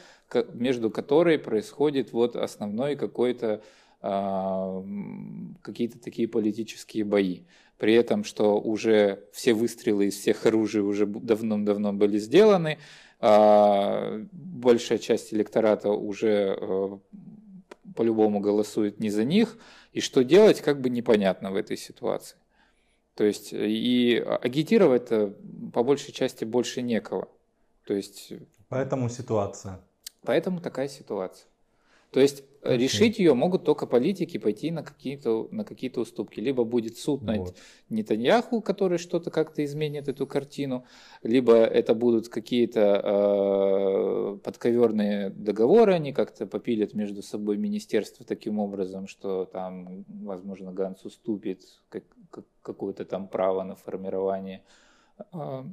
между 0.52 0.90
которой 0.90 1.38
происходит 1.38 2.12
вот 2.12 2.34
основной 2.36 2.96
какой-то 2.96 3.62
м, 4.02 5.56
какие-то 5.62 5.98
такие 5.98 6.28
политические 6.28 7.04
бои. 7.04 7.44
При 7.78 7.94
этом, 7.94 8.22
что 8.22 8.60
уже 8.60 9.24
все 9.32 9.54
выстрелы 9.54 10.06
из 10.06 10.14
всех 10.18 10.44
оружий 10.44 10.82
уже 10.82 11.06
давным-давно 11.06 11.94
были 11.94 12.18
сделаны, 12.18 12.78
а, 13.20 14.20
большая 14.32 14.98
часть 14.98 15.32
электората 15.32 15.90
уже 15.90 16.58
э, 16.60 16.98
по-любому 17.94 18.40
голосует 18.40 19.00
не 19.00 19.10
за 19.10 19.24
них, 19.24 19.56
и 19.92 20.00
что 20.00 20.24
делать, 20.24 20.60
как 20.60 20.80
бы 20.80 20.90
непонятно 20.90 21.50
в 21.50 21.56
этой 21.56 21.76
ситуации. 21.76 22.36
То 23.14 23.24
есть 23.24 23.52
и 23.52 24.16
агитировать-то 24.16 25.36
по 25.72 25.82
большей 25.84 26.12
части 26.12 26.44
больше 26.44 26.82
некого. 26.82 27.28
То 27.86 27.94
есть 27.94 28.32
Поэтому 28.68 29.08
ситуация. 29.08 29.80
Поэтому 30.22 30.60
такая 30.60 30.88
ситуация. 30.88 31.48
То 32.14 32.20
есть 32.20 32.44
э, 32.62 32.74
Окей. 32.74 32.78
решить 32.84 33.18
ее 33.18 33.34
могут 33.34 33.64
только 33.64 33.88
политики, 33.88 34.38
пойти 34.38 34.70
на 34.70 34.84
какие-то, 34.84 35.48
на 35.50 35.64
какие-то 35.64 36.00
уступки. 36.00 36.38
Либо 36.38 36.62
будет 36.62 36.96
суд 36.96 37.22
над 37.22 37.38
Вот. 37.38 37.56
Нетаньяху, 37.90 38.60
который 38.60 38.98
что-то 38.98 39.32
как-то 39.32 39.64
изменит 39.64 40.06
эту 40.06 40.24
картину, 40.24 40.84
либо 41.24 41.56
это 41.56 41.92
будут 41.92 42.28
какие-то 42.28 43.02
э, 43.04 44.38
подковерные 44.44 45.30
договоры, 45.30 45.94
они 45.94 46.12
как-то 46.12 46.46
попилят 46.46 46.94
между 46.94 47.20
собой 47.20 47.56
министерства 47.56 48.24
таким 48.24 48.60
образом, 48.60 49.08
что 49.08 49.46
там, 49.46 50.04
возможно, 50.06 50.70
Ганс 50.70 51.04
уступит 51.04 51.62
как- 51.88 52.04
как- 52.30 52.46
какое-то 52.62 53.04
там 53.04 53.26
право 53.26 53.64
на 53.64 53.74
формирование 53.74 54.62
э, 55.32 55.64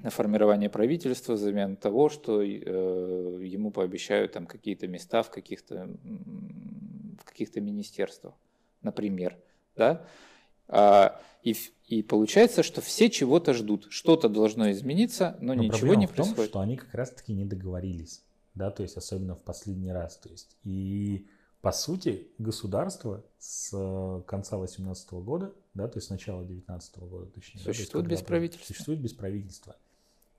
на 0.00 0.10
формирование 0.10 0.70
правительства 0.70 1.32
взамен 1.32 1.76
того, 1.76 2.08
что 2.08 2.40
э, 2.42 2.46
ему 2.46 3.70
пообещают 3.70 4.32
там 4.32 4.46
какие-то 4.46 4.86
места 4.86 5.22
в 5.22 5.30
каких-то 5.30 5.88
в 7.20 7.24
каких-то 7.24 7.60
министерствах, 7.60 8.34
например, 8.82 9.36
да. 9.76 10.06
А, 10.68 11.20
и, 11.42 11.56
и 11.86 12.02
получается, 12.02 12.62
что 12.62 12.80
все 12.80 13.10
чего-то 13.10 13.54
ждут, 13.54 13.86
что-то 13.90 14.28
должно 14.28 14.70
измениться, 14.70 15.36
но, 15.40 15.54
Но 15.54 15.62
ничего 15.64 15.94
не 15.94 16.06
в 16.06 16.10
том, 16.10 16.26
происходит. 16.26 16.50
что 16.50 16.60
они 16.60 16.76
как 16.76 16.94
раз-таки 16.94 17.32
не 17.32 17.44
договорились, 17.44 18.22
да, 18.54 18.70
то 18.70 18.82
есть 18.82 18.96
особенно 18.96 19.34
в 19.34 19.42
последний 19.42 19.92
раз, 19.92 20.16
то 20.18 20.28
есть 20.28 20.56
и 20.62 21.26
по 21.60 21.72
сути 21.72 22.28
государство 22.38 23.24
с 23.38 23.70
э, 23.72 24.22
конца 24.26 24.58
18 24.58 25.10
года, 25.14 25.52
да, 25.74 25.88
то 25.88 25.98
есть 25.98 26.06
с 26.06 26.10
начала 26.10 26.44
19 26.44 26.98
года, 26.98 27.26
точнее, 27.26 27.58
да, 27.58 27.64
то 27.64 27.70
есть 27.70 27.80
Существует 27.80 28.04
когда 28.04 28.16
без 28.16 28.22
правительства. 28.22 28.66
Существует 28.66 29.00
без 29.00 29.12
правительства. 29.12 29.76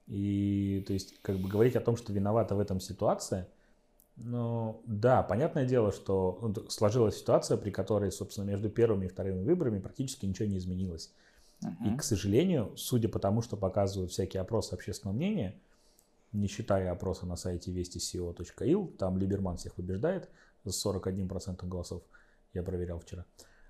И 0.09 0.83
то 0.87 0.93
есть 0.93 1.21
как 1.21 1.37
бы 1.37 1.47
говорить 1.47 1.75
о 1.75 1.81
том, 1.81 1.95
что 1.95 2.11
виновата 2.11 2.55
в 2.55 2.59
этом 2.59 2.79
ситуация, 2.79 3.47
ну 4.17 4.81
да, 4.85 5.21
понятное 5.23 5.65
дело, 5.65 5.91
что 5.91 6.39
ну, 6.41 6.69
сложилась 6.69 7.17
ситуация, 7.17 7.57
при 7.57 7.69
которой, 7.69 8.11
собственно, 8.11 8.45
между 8.45 8.69
первыми 8.69 9.05
и 9.05 9.09
вторыми 9.09 9.43
выборами 9.43 9.79
практически 9.79 10.25
ничего 10.25 10.47
не 10.47 10.57
изменилось. 10.57 11.13
И, 11.85 11.95
к 11.97 12.03
сожалению, 12.03 12.73
судя 12.77 13.09
по 13.09 13.19
тому, 13.19 13.41
что 13.41 13.57
показывают 13.57 14.11
всякие 14.11 14.41
опросы 14.41 14.73
общественного 14.73 15.15
мнения, 15.15 15.59
не 16.31 16.47
считая 16.47 16.91
опроса 16.91 17.25
на 17.25 17.35
сайте 17.35 17.71
вести.co.il, 17.71 18.97
там 18.97 19.17
Либерман 19.17 19.57
всех 19.57 19.75
побеждает 19.75 20.29
с 20.63 20.85
41% 20.85 21.67
голосов, 21.67 22.01
я 22.53 22.63
проверял 22.63 22.99
вчера. 22.99 23.25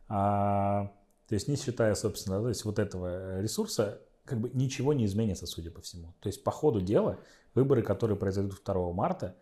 А, 0.08 0.92
то 1.28 1.36
есть 1.36 1.48
не 1.48 1.56
считая, 1.56 1.96
собственно, 1.96 2.42
то 2.42 2.50
есть 2.50 2.64
вот 2.64 2.80
этого 2.80 3.42
ресурса, 3.42 4.02
как 4.30 4.40
бы 4.40 4.50
ничего 4.54 4.94
не 4.94 5.06
изменится, 5.06 5.48
судя 5.48 5.72
по 5.72 5.82
всему. 5.82 6.14
То 6.20 6.28
есть 6.28 6.44
по 6.44 6.52
ходу 6.52 6.80
дела 6.80 7.20
выборы, 7.56 7.82
которые 7.82 8.18
произойдут 8.18 8.62
2 8.64 8.94
марта, 8.94 9.36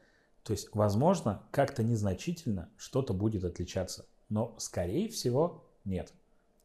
то 0.44 0.52
есть, 0.52 0.70
возможно, 0.74 1.44
как-то 1.52 1.84
незначительно 1.84 2.70
что-то 2.78 3.14
будет 3.14 3.44
отличаться, 3.44 4.06
но, 4.30 4.56
скорее 4.60 5.10
всего, 5.10 5.66
нет. 5.84 6.14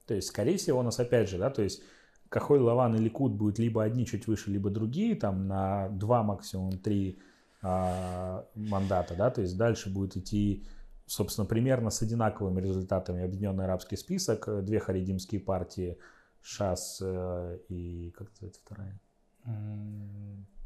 То 0.07 0.15
есть, 0.15 0.29
скорее 0.29 0.57
всего, 0.57 0.79
у 0.79 0.83
нас 0.83 1.01
опять 1.01 1.29
же, 1.29 1.37
да, 1.37 1.51
то 1.51 1.63
есть 1.63 1.83
Кахой, 2.29 2.61
Лаван 2.61 2.95
и 2.95 2.99
Ликут 2.99 3.33
будут 3.33 3.59
либо 3.59 3.83
одни 3.83 4.07
чуть 4.07 4.29
выше, 4.29 4.51
либо 4.51 4.71
другие, 4.71 5.17
там 5.17 5.49
на 5.49 5.89
два, 5.89 6.23
максимум 6.23 6.79
три 6.79 7.19
а, 7.61 8.47
мандата, 8.55 9.15
да, 9.17 9.31
то 9.31 9.41
есть 9.41 9.57
дальше 9.57 9.91
будет 9.91 10.17
идти, 10.17 10.65
собственно, 11.07 11.45
примерно 11.45 11.91
с 11.91 12.01
одинаковыми 12.03 12.61
результатами 12.61 13.25
Объединенный 13.25 13.65
Арабский 13.65 13.97
список, 13.97 14.49
две 14.65 14.79
харидимские 14.79 15.41
партии, 15.41 15.99
ШАС 16.43 17.01
э, 17.03 17.59
и 17.69 18.11
как 18.17 18.29
это 18.41 18.59
вторая? 18.59 18.99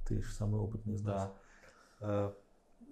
Ты 0.09 0.23
же 0.23 0.33
самый 0.33 0.61
опытный 0.61 0.95
из 0.95 1.03
нас. 1.03 1.31
Да. 2.01 2.07
Э, 2.09 2.31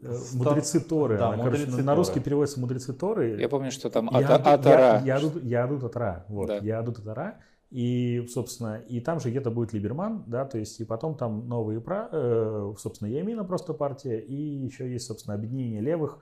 э, 0.03 0.19
мудрецы 0.35 0.81
Торы. 0.81 1.17
Да, 1.19 1.29
Она, 1.29 1.37
мудрецы 1.39 1.57
короче, 1.59 1.71
Торы. 1.73 1.83
на 1.85 1.95
русский 1.95 2.21
переводится 2.21 2.61
мудрецы 2.61 2.93
Торы. 2.93 3.41
Я 3.41 3.49
помню, 3.49 3.71
что 3.71 3.91
там 3.91 4.09
ата- 4.11 4.37
Атара. 4.37 5.01
я- 5.05 5.17
Ядут 5.17 5.43
Ядут 5.45 5.85
Атара. 5.85 6.25
Вот, 6.29 6.49
Да. 6.49 6.57
Ядут 6.59 6.99
Атара. 6.99 7.39
И, 7.71 8.25
собственно, 8.31 8.77
и 8.77 9.01
там 9.01 9.19
же 9.19 9.31
где-то 9.31 9.51
будет 9.51 9.73
Либерман, 9.73 10.23
да, 10.29 10.45
то 10.45 10.59
есть, 10.59 10.79
и 10.81 10.85
потом 10.85 11.17
там 11.17 11.49
новые, 11.49 11.81
пра- 11.81 12.09
э, 12.13 12.73
собственно, 12.79 13.09
Ямина 13.09 13.43
просто 13.45 13.75
партия, 13.75 14.21
и 14.21 14.35
еще 14.35 14.89
есть, 14.93 15.07
собственно, 15.07 15.35
объединение 15.35 15.81
левых, 15.81 16.19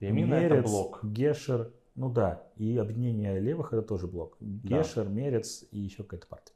Ямина 0.00 0.34
это 0.34 0.54
Мерец, 0.56 0.64
блок. 0.70 0.98
Гешер, 1.04 1.70
ну 1.98 2.10
да, 2.10 2.44
и 2.56 2.76
объединение 2.76 3.40
левых 3.40 3.72
это 3.72 3.82
тоже 3.82 4.06
блок. 4.06 4.36
Да. 4.40 4.78
Гешер, 4.78 5.08
Мерец 5.08 5.64
и 5.72 5.80
еще 5.80 6.04
какая-то 6.04 6.28
партия. 6.28 6.54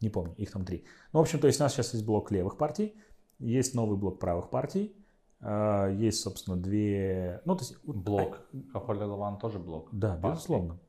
Не 0.00 0.08
помню, 0.08 0.34
их 0.36 0.52
там 0.52 0.64
три. 0.64 0.84
Ну, 1.12 1.18
в 1.18 1.22
общем, 1.22 1.40
то 1.40 1.48
есть 1.48 1.60
у 1.60 1.64
нас 1.64 1.72
сейчас 1.72 1.94
есть 1.94 2.06
блок 2.06 2.30
левых 2.30 2.56
партий, 2.56 2.94
есть 3.38 3.74
новый 3.74 3.98
блок 3.98 4.20
правых 4.20 4.50
партий, 4.50 4.94
а, 5.40 5.88
есть, 5.90 6.20
собственно, 6.20 6.56
две... 6.56 7.42
Ну, 7.44 7.56
то 7.56 7.62
есть... 7.64 7.76
Блок. 7.84 8.46
Кахоль 8.72 8.98
Лаван 8.98 9.38
тоже 9.38 9.58
блок. 9.58 9.88
Да, 9.92 10.16
партий. 10.16 10.36
безусловно. 10.36 10.80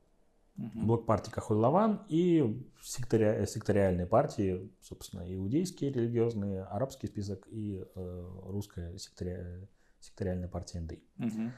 Мгм. 0.56 0.86
Блок 0.86 1.04
партии 1.04 1.30
Кахоль 1.30 1.58
Лаван 1.58 2.02
и 2.08 2.64
секторя- 2.80 3.44
секториальные 3.44 4.06
партии, 4.06 4.72
собственно, 4.80 5.22
иудейские 5.34 5.92
религиозные, 5.92 6.62
арабский 6.62 7.08
список 7.08 7.46
и 7.48 7.84
э, 7.94 8.28
русская 8.44 8.96
секториальная 8.96 10.48
партия 10.48 10.80
НДИ. 10.80 11.02
Мгм. 11.16 11.52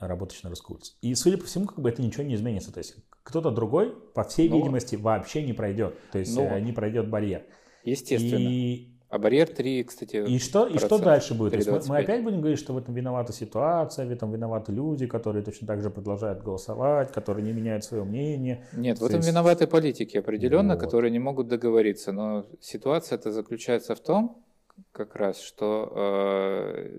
Работающий 0.00 0.48
на 0.48 0.54
улицу. 0.68 0.94
И, 1.02 1.14
судя 1.14 1.38
по 1.38 1.44
всему, 1.44 1.66
как 1.66 1.78
бы 1.78 1.88
это 1.88 2.02
ничего 2.02 2.24
не 2.24 2.34
изменится. 2.34 2.72
То 2.72 2.78
есть 2.78 2.96
кто-то 3.22 3.50
другой, 3.50 3.94
по 4.14 4.24
всей 4.24 4.48
Ну, 4.48 4.56
видимости, 4.58 4.96
вообще 4.96 5.42
не 5.42 5.52
пройдет. 5.52 5.94
То 6.12 6.18
есть 6.18 6.34
ну, 6.36 6.42
э, 6.44 6.60
не 6.60 6.72
пройдет 6.72 7.08
барьер. 7.10 7.42
Естественно. 7.84 8.38
И, 8.40 8.88
А 9.10 9.18
барьер 9.18 9.48
3, 9.48 9.84
кстати, 9.84 10.16
и 10.28 10.38
что, 10.38 10.66
и 10.66 10.76
что 10.78 10.98
дальше 10.98 11.34
будет? 11.34 11.52
То 11.52 11.56
есть 11.56 11.68
мы, 11.68 11.74
мы 11.78 12.00
3,25. 12.00 12.04
опять 12.04 12.24
будем 12.24 12.40
говорить, 12.40 12.58
что 12.58 12.74
в 12.74 12.78
этом 12.78 12.94
виновата 12.94 13.32
ситуация, 13.32 14.06
в 14.06 14.10
этом 14.10 14.30
виноваты 14.32 14.70
люди, 14.72 15.06
которые 15.06 15.42
точно 15.42 15.66
так 15.66 15.80
же 15.82 15.88
продолжают 15.90 16.42
голосовать, 16.42 17.10
которые 17.12 17.44
не 17.46 17.52
меняют 17.52 17.84
свое 17.84 18.04
мнение. 18.04 18.66
Нет, 18.74 18.96
в 18.98 19.00
То 19.00 19.06
этом 19.06 19.18
есть- 19.18 19.28
виноваты 19.30 19.66
политики 19.66 20.18
определенно, 20.18 20.74
Вот. 20.74 20.80
которые 20.82 21.10
не 21.10 21.18
могут 21.18 21.48
договориться. 21.48 22.12
Но 22.12 22.44
ситуация-то 22.60 23.32
заключается 23.32 23.94
в 23.94 24.00
том, 24.00 24.44
как 24.92 25.16
раз, 25.16 25.40
что 25.40 25.90
э, 25.96 26.98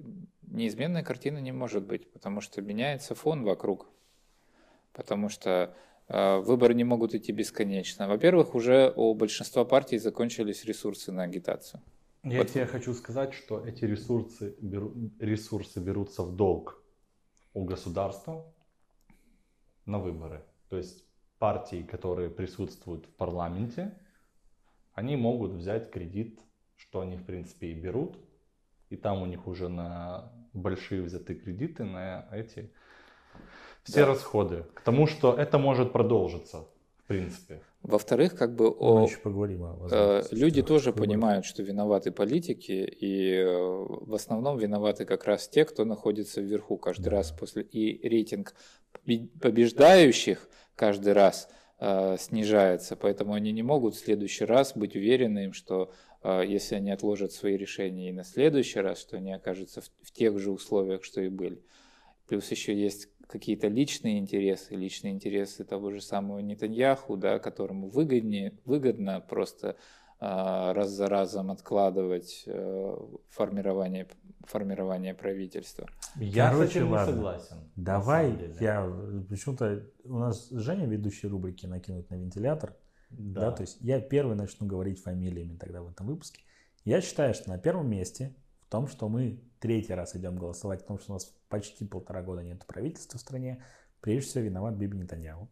неизменной 0.50 1.04
картины 1.04 1.40
не 1.40 1.52
может 1.52 1.84
быть, 1.86 2.12
потому 2.12 2.42
что 2.42 2.62
меняется 2.62 3.16
фон 3.16 3.44
вокруг. 3.44 3.88
Потому 4.94 5.30
что 5.30 5.76
э, 6.08 6.38
выборы 6.40 6.74
не 6.74 6.84
могут 6.84 7.14
идти 7.14 7.32
бесконечно. 7.32 8.08
Во-первых, 8.08 8.56
уже 8.56 8.92
у 8.96 9.14
большинства 9.14 9.66
партий 9.66 9.98
закончились 9.98 10.66
ресурсы 10.66 11.12
на 11.12 11.24
агитацию. 11.24 11.82
Я 12.24 12.40
Вот. 12.40 12.50
тебе 12.50 12.66
хочу 12.66 12.94
сказать, 12.94 13.34
что 13.34 13.66
эти 13.66 13.86
ресурсы, 13.86 14.56
беру- 14.60 14.94
ресурсы 15.20 15.80
берутся 15.80 16.24
в 16.24 16.36
долг 16.36 16.84
у 17.54 17.64
государства 17.64 18.46
на 19.86 20.00
выборы. 20.00 20.44
То 20.70 20.78
есть 20.78 21.06
партии, 21.38 21.84
которые 21.84 22.30
присутствуют 22.30 23.06
в 23.06 23.10
парламенте, 23.10 23.98
они 24.94 25.16
могут 25.16 25.52
взять 25.52 25.92
кредит, 25.92 26.42
что 26.76 27.00
они 27.00 27.16
в 27.16 27.24
принципе 27.24 27.68
и 27.68 27.74
берут, 27.74 28.18
и 28.90 28.98
там 28.98 29.22
у 29.22 29.26
них 29.26 29.48
уже 29.48 29.70
на 29.70 30.32
большие 30.54 31.02
взяты 31.02 31.36
кредиты 31.36 31.84
на 31.84 32.28
эти 32.32 32.72
все 33.84 34.02
Да. 34.02 34.08
расходы. 34.08 34.66
К 34.74 34.82
тому, 34.82 35.08
что 35.08 35.34
это 35.34 35.58
может 35.58 35.92
продолжиться, 35.92 36.68
в 37.04 37.08
принципе. 37.08 37.62
Во-вторых, 37.82 38.36
как 38.36 38.56
бы 38.56 38.66
Мы 38.66 38.76
о, 38.80 39.06
еще 39.06 39.18
поговорим 39.20 39.64
о 39.64 39.88
Э, 39.90 40.24
Люди 40.32 40.62
тоже 40.62 40.92
понимают, 40.92 41.46
что 41.46 41.64
виноваты 41.64 42.12
политики, 42.12 42.72
и 42.72 43.36
э, 43.36 43.46
в 43.48 44.14
основном 44.14 44.58
виноваты 44.58 45.06
как 45.06 45.24
раз 45.24 45.48
те, 45.48 45.64
кто 45.64 45.86
находится 45.86 46.42
вверху 46.42 46.78
каждый 46.78 47.06
Да. 47.06 47.12
раз 47.12 47.32
после 47.32 47.64
и 47.64 48.06
рейтинг 48.08 48.54
побе- 48.94 49.30
побеждающих 49.40 50.50
каждый 50.76 51.14
раз 51.14 51.48
э, 51.80 52.18
снижается, 52.20 52.98
поэтому 52.98 53.34
они 53.34 53.54
не 53.54 53.64
могут 53.64 53.96
в 53.96 54.00
следующий 54.00 54.44
раз 54.44 54.74
быть 54.76 54.98
уверенными, 54.98 55.54
что 55.54 55.94
если 56.24 56.76
они 56.76 56.92
отложат 56.92 57.32
свои 57.32 57.56
решения 57.56 58.10
и 58.10 58.14
на 58.14 58.24
следующий 58.24 58.80
раз, 58.80 59.00
что 59.00 59.18
они 59.18 59.32
окажутся 59.32 59.82
в, 59.82 59.90
в 60.02 60.12
тех 60.12 60.38
же 60.40 60.52
условиях, 60.52 61.04
что 61.04 61.22
и 61.22 61.30
были. 61.30 61.64
Плюс 62.28 62.52
еще 62.52 62.80
есть 62.80 63.08
какие-то 63.28 63.68
личные 63.68 64.20
интересы, 64.20 64.76
личные 64.76 65.14
интересы 65.14 65.64
того 65.64 65.92
же 65.92 66.02
самого 66.02 66.40
Нетаньяху, 66.40 67.16
да, 67.16 67.40
которому 67.40 67.90
выгоднее, 67.90 68.58
выгодно 68.66 69.22
просто 69.22 69.78
а, 70.20 70.74
раз 70.74 70.90
за 70.90 71.08
разом 71.08 71.50
откладывать 71.50 72.44
э, 72.46 72.98
формирование, 73.30 74.06
формирование 74.42 75.14
правительства. 75.14 75.88
Я 76.18 76.50
Короче, 76.52 76.68
с 76.68 76.76
этим 76.76 76.88
не 76.88 76.92
ладно. 76.92 77.14
согласен. 77.14 77.56
Давай, 77.78 78.54
я 78.60 78.92
почему-то 79.30 79.86
у 80.04 80.18
нас 80.18 80.50
Женя, 80.50 80.88
ведущий 80.88 81.28
рубрики 81.28 81.68
«Накинуть 81.68 82.10
на 82.10 82.16
вентилятор», 82.16 82.76
да. 83.10 83.42
Да. 83.42 83.52
то 83.52 83.62
есть 83.62 83.78
я 83.82 84.00
первый 84.00 84.36
начну 84.36 84.68
говорить 84.68 85.02
фамилиями 85.02 85.58
тогда 85.58 85.82
в 85.82 85.90
этом 85.90 86.08
выпуске. 86.08 86.44
Я 86.86 87.02
считаю, 87.02 87.34
что 87.34 87.50
на 87.50 87.58
первом 87.58 87.90
месте 87.90 88.36
в 88.68 88.72
том, 88.72 88.88
что 88.88 89.10
мы 89.10 89.42
третий 89.60 89.94
раз 89.94 90.16
идем 90.16 90.38
голосовать, 90.38 90.84
в 90.84 90.86
том, 90.86 91.00
что 91.00 91.12
у 91.12 91.16
нас 91.16 91.26
почти 91.50 91.86
полтора 91.86 92.22
года 92.22 92.44
нет 92.44 92.66
правительства 92.66 93.18
в 93.18 93.22
стране, 93.22 93.64
прежде 94.02 94.30
всего 94.30 94.44
виноват 94.46 94.76
Биби 94.76 94.98
Нетаньяху. 94.98 95.50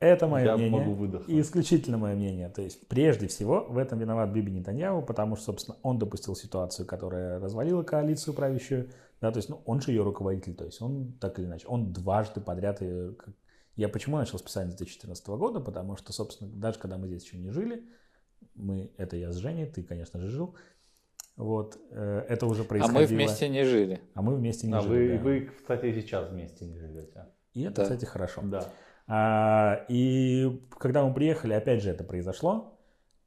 Это 0.00 0.26
мое 0.26 0.44
Я 0.44 0.56
мнение. 0.56 0.78
могу 0.78 0.94
выдохнуть. 0.94 1.28
И 1.28 1.40
исключительно 1.40 1.98
мое 1.98 2.14
мнение. 2.14 2.48
То 2.48 2.62
есть, 2.62 2.88
прежде 2.88 3.26
всего, 3.28 3.66
в 3.68 3.78
этом 3.78 3.98
виноват 3.98 4.30
Биби 4.30 4.50
Нетаньяху, 4.50 5.02
потому 5.02 5.36
что, 5.36 5.46
собственно, 5.46 5.76
он 5.82 5.98
допустил 5.98 6.34
ситуацию, 6.34 6.86
которая 6.86 7.38
развалила 7.38 7.82
коалицию 7.82 8.34
правящую. 8.34 8.90
Да, 9.20 9.30
то 9.30 9.38
есть, 9.38 9.48
ну, 9.48 9.62
он 9.66 9.80
же 9.80 9.92
ее 9.92 10.02
руководитель. 10.02 10.54
То 10.54 10.64
есть, 10.64 10.80
он 10.80 11.12
так 11.20 11.38
или 11.38 11.46
иначе, 11.46 11.66
он 11.66 11.92
дважды 11.92 12.40
подряд... 12.40 12.80
ее 12.80 13.14
Я 13.76 13.88
почему 13.88 14.16
начал 14.16 14.38
специально 14.38 14.72
с 14.72 14.76
2014 14.76 15.26
года? 15.28 15.60
Потому 15.60 15.96
что, 15.96 16.12
собственно, 16.12 16.50
даже 16.50 16.78
когда 16.78 16.96
мы 16.96 17.06
здесь 17.08 17.24
еще 17.24 17.36
не 17.36 17.50
жили, 17.50 17.84
мы, 18.54 18.90
это 18.96 19.16
я 19.16 19.32
с 19.32 19.36
Женей, 19.36 19.66
ты, 19.66 19.82
конечно 19.82 20.18
же, 20.18 20.28
жил, 20.30 20.56
вот, 21.36 21.78
э, 21.90 22.24
это 22.28 22.46
уже 22.46 22.62
А 22.62 22.64
происходило. 22.64 23.00
мы 23.00 23.06
вместе 23.06 23.48
не 23.48 23.64
жили. 23.64 24.00
А 24.14 24.22
мы 24.22 24.34
вместе 24.36 24.66
не 24.66 24.72
А 24.72 24.80
жили, 24.80 25.12
вы, 25.12 25.18
да. 25.18 25.22
вы, 25.24 25.50
кстати, 25.58 25.92
сейчас 25.92 26.30
вместе 26.30 26.64
не 26.64 26.78
живете. 26.78 27.26
И 27.52 27.62
это, 27.62 27.76
Да. 27.76 27.82
кстати, 27.82 28.04
хорошо. 28.06 28.40
Да. 28.44 28.72
А, 29.06 29.84
и 29.88 30.60
когда 30.78 31.04
мы 31.06 31.12
приехали, 31.14 31.52
опять 31.52 31.82
же 31.82 31.90
это 31.90 32.02
произошло. 32.04 32.78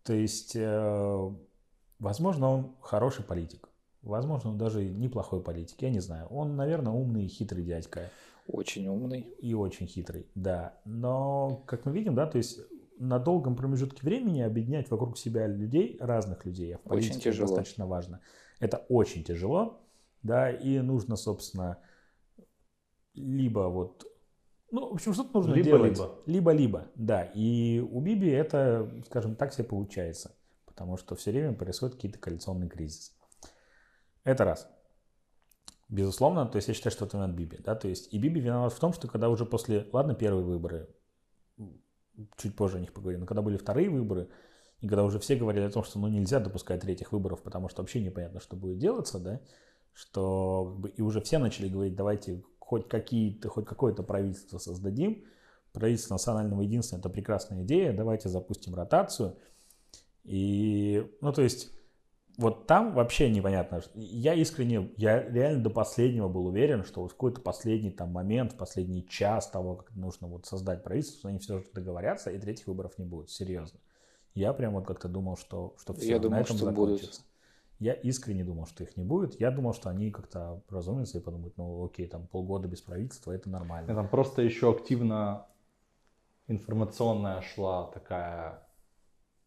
То 0.03 0.13
есть, 0.13 0.55
э, 0.55 1.29
возможно, 1.99 2.49
он 2.49 2.75
хороший 2.81 3.23
политик. 3.23 3.69
Возможно, 4.01 4.49
он 4.51 4.57
даже 4.57 4.83
и 4.85 4.89
неплохой 4.89 5.41
политик. 5.43 5.81
Я 5.81 5.89
не 5.91 5.99
знаю. 5.99 6.27
Он, 6.29 6.55
наверное, 6.55 6.93
умный 6.93 7.25
и 7.25 7.27
хитрый 7.27 7.63
дядька. 7.63 8.09
Очень 8.51 8.87
умный. 8.87 9.21
И 9.39 9.53
очень 9.53 9.85
хитрый, 9.85 10.25
да. 10.33 10.79
Но, 10.83 11.63
как 11.67 11.85
мы 11.85 11.91
видим, 11.91 12.15
да, 12.15 12.25
то 12.25 12.37
есть 12.37 12.59
на 12.97 13.19
долгом 13.19 13.55
промежутке 13.55 14.01
времени 14.03 14.41
объединять 14.41 14.89
вокруг 14.89 15.17
себя 15.19 15.45
людей, 15.45 15.97
разных 15.99 16.45
людей, 16.45 16.73
а 16.73 16.77
в 16.79 16.81
Очень 16.81 16.89
политике 16.89 17.15
это 17.15 17.23
тяжело. 17.31 17.47
достаточно 17.47 17.85
важно. 17.85 18.21
Это 18.59 18.77
очень 18.89 19.23
тяжело, 19.23 19.79
да, 20.23 20.49
и 20.51 20.79
нужно, 20.79 21.15
собственно, 21.15 21.77
либо 23.13 23.69
вот, 23.69 24.05
ну, 24.71 24.89
в 24.89 24.93
общем, 24.95 25.13
что-то 25.13 25.37
нужно 25.37 25.53
Либо-либо. 25.53 25.95
делать. 25.95 26.11
Либо-либо, 26.25 26.87
да. 26.95 27.23
И 27.23 27.79
у 27.79 28.01
Биби 28.01 28.29
это, 28.29 28.91
скажем 29.05 29.35
так, 29.35 29.53
себе 29.53 29.65
получается, 29.65 30.35
потому 30.65 30.97
что 30.97 31.15
все 31.15 31.31
время 31.31 31.53
происходят 31.53 31.95
какие-то 31.95 32.17
коалиционные 32.17 32.69
кризисы. 32.69 33.13
Это 34.23 34.43
раз. 34.43 34.67
Безусловно, 35.89 36.45
то 36.45 36.57
есть 36.57 36.67
я 36.67 36.75
считаю, 36.75 36.91
что 36.91 37.05
это 37.05 37.17
виноват 37.17 37.35
Биби, 37.35 37.57
да, 37.57 37.75
то 37.75 37.87
есть 37.87 38.13
и 38.13 38.19
Биби 38.19 38.39
виноват 38.39 38.73
в 38.73 38.79
том, 38.79 38.93
что 38.93 39.07
когда 39.07 39.27
уже 39.27 39.45
после, 39.45 39.87
ладно, 39.91 40.13
первые 40.13 40.45
выборы 40.45 40.87
чуть 42.37 42.55
позже 42.55 42.77
о 42.77 42.79
них 42.79 42.93
поговорим, 42.93 43.21
но 43.21 43.25
когда 43.25 43.41
были 43.41 43.57
вторые 43.57 43.89
выборы, 43.89 44.29
и 44.81 44.87
когда 44.87 45.03
уже 45.03 45.19
все 45.19 45.35
говорили 45.35 45.65
о 45.65 45.71
том, 45.71 45.83
что 45.83 45.99
ну, 45.99 46.07
нельзя 46.07 46.39
допускать 46.39 46.81
третьих 46.81 47.11
выборов, 47.11 47.41
потому 47.41 47.69
что 47.69 47.81
вообще 47.81 48.01
непонятно, 48.01 48.39
что 48.39 48.55
будет 48.55 48.77
делаться, 48.77 49.19
да, 49.19 49.41
что 49.93 50.79
и 50.95 51.01
уже 51.01 51.21
все 51.21 51.39
начали 51.39 51.67
говорить, 51.67 51.95
давайте 51.95 52.43
хоть 52.59 52.87
какие-то, 52.87 53.49
хоть 53.49 53.65
какое-то 53.65 54.03
правительство 54.03 54.59
создадим, 54.59 55.25
правительство 55.73 56.13
национального 56.13 56.61
единства 56.61 56.97
это 56.97 57.09
прекрасная 57.09 57.63
идея, 57.63 57.93
давайте 57.93 58.29
запустим 58.29 58.75
ротацию. 58.75 59.37
И, 60.23 61.11
ну, 61.21 61.33
то 61.33 61.41
есть, 61.41 61.71
вот 62.39 62.67
там 62.67 62.93
вообще 62.93 63.29
непонятно. 63.29 63.81
Я 63.95 64.33
искренне, 64.33 64.91
я 64.95 65.21
реально 65.21 65.61
до 65.63 65.69
последнего 65.69 66.29
был 66.29 66.47
уверен, 66.47 66.85
что 66.85 67.05
в 67.05 67.09
какой-то 67.11 67.41
последний 67.41 67.91
там 67.91 68.11
момент, 68.11 68.53
в 68.53 68.55
последний 68.57 69.05
час 69.05 69.49
того, 69.49 69.75
как 69.75 69.93
нужно 69.95 70.27
вот 70.27 70.45
создать 70.45 70.83
правительство, 70.83 71.29
они 71.29 71.39
все 71.39 71.59
же 71.59 71.65
договорятся, 71.73 72.31
и 72.31 72.39
третьих 72.39 72.67
выборов 72.67 72.97
не 72.97 73.03
будет, 73.05 73.29
серьезно. 73.29 73.79
Я 74.35 74.53
прям 74.53 74.73
вот 74.73 74.87
как-то 74.87 75.09
думал, 75.09 75.35
что, 75.35 75.75
что 75.77 75.93
все, 75.93 76.11
Я 76.11 76.15
на 76.15 76.21
думал, 76.21 76.37
этом 76.37 76.55
что 76.55 76.65
закончится. 76.65 77.21
будут. 77.21 77.25
Я 77.79 77.93
искренне 77.93 78.45
думал, 78.45 78.67
что 78.67 78.83
их 78.85 78.95
не 78.95 79.03
будет. 79.03 79.39
Я 79.39 79.51
думал, 79.51 79.73
что 79.73 79.89
они 79.89 80.09
как-то 80.09 80.61
разумятся 80.69 81.17
и 81.17 81.21
подумают, 81.21 81.57
ну 81.57 81.85
окей, 81.85 82.07
там 82.07 82.25
полгода 82.27 82.69
без 82.69 82.81
правительства, 82.81 83.33
это 83.33 83.49
нормально. 83.49 83.93
Там 83.93 84.07
просто 84.07 84.41
еще 84.41 84.71
активно 84.71 85.45
информационная 86.47 87.41
шла 87.41 87.87
такая 87.87 88.63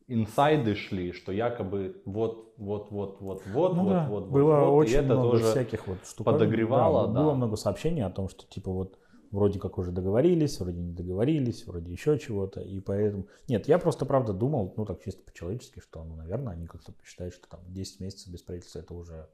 инсайды 0.08 0.74
шли, 0.74 1.12
что 1.12 1.32
якобы 1.32 2.02
вот, 2.04 2.54
вот, 2.56 2.90
вот, 2.90 3.20
вот, 3.20 3.46
вот, 3.46 3.74
Ну 3.74 3.84
вот, 3.84 3.90
да, 3.90 4.08
вот, 4.08 4.28
было 4.28 4.60
вот, 4.60 4.84
очень 4.84 4.92
и 4.92 4.96
это 4.96 5.14
много 5.14 5.30
тоже 5.32 5.44
всяких 5.44 5.86
вот 5.86 5.98
штук. 6.06 6.24
подогревало, 6.24 7.08
да. 7.08 7.20
Было 7.20 7.34
много 7.34 7.56
сообщений 7.56 8.04
о 8.04 8.10
том, 8.10 8.28
что 8.28 8.46
типа 8.46 8.70
вот 8.70 8.98
вроде 9.30 9.58
как 9.58 9.78
уже 9.78 9.90
договорились, 9.90 10.60
вроде 10.60 10.80
не 10.80 10.92
договорились, 10.92 11.66
вроде 11.66 11.90
еще 11.90 12.18
чего-то, 12.18 12.60
и 12.60 12.80
поэтому... 12.80 13.26
Нет, 13.48 13.66
я 13.66 13.78
просто 13.78 14.04
правда 14.06 14.32
думал, 14.32 14.74
ну 14.76 14.84
так 14.84 15.02
чисто 15.02 15.22
по-человечески, 15.22 15.80
что, 15.80 16.04
ну, 16.04 16.16
наверное, 16.16 16.52
они 16.52 16.66
как-то 16.66 16.94
считают, 17.02 17.34
что 17.34 17.48
там 17.48 17.60
10 17.66 18.00
месяцев 18.00 18.32
без 18.32 18.42
правительства 18.42 18.80
это 18.80 18.94
уже 18.94 19.28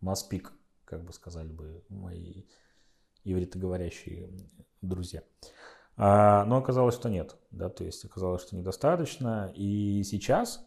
маспик, 0.00 0.52
как 0.84 1.04
бы 1.04 1.12
сказали 1.12 1.48
бы 1.48 1.84
мои 1.88 2.44
ивритоговорящие 3.24 4.30
друзья. 4.80 5.22
А, 6.04 6.44
но 6.46 6.56
оказалось, 6.56 6.96
что 6.96 7.08
нет, 7.08 7.36
да, 7.52 7.68
то 7.68 7.84
есть 7.84 8.04
оказалось, 8.04 8.42
что 8.42 8.56
недостаточно, 8.56 9.52
и 9.54 10.02
сейчас 10.02 10.66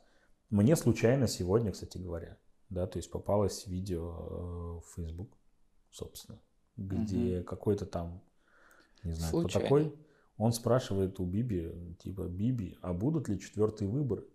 мне 0.50 0.78
случайно 0.78 1.28
сегодня, 1.28 1.74
кстати 1.74 1.98
говоря, 1.98 2.38
да, 2.70 2.88
то 2.88 2.96
есть 2.96 3.12
попалось 3.12 3.68
видео 3.68 4.16
э, 4.16 4.80
в 4.80 4.96
Facebook, 4.96 5.38
собственно, 5.92 6.40
где 6.78 7.44
какой-то 7.44 7.86
там, 7.86 8.22
не 9.04 9.12
знаю, 9.12 9.30
кто 9.30 9.42
Случайно. 9.42 9.66
такой, 9.66 9.96
он 10.38 10.54
спрашивает 10.54 11.20
у 11.20 11.26
Биби, 11.26 11.70
типа, 12.00 12.30
Биби, 12.30 12.78
а 12.82 12.94
будут 12.94 13.28
ли 13.28 13.38
четвертые 13.38 13.90
выборы? 13.90 14.26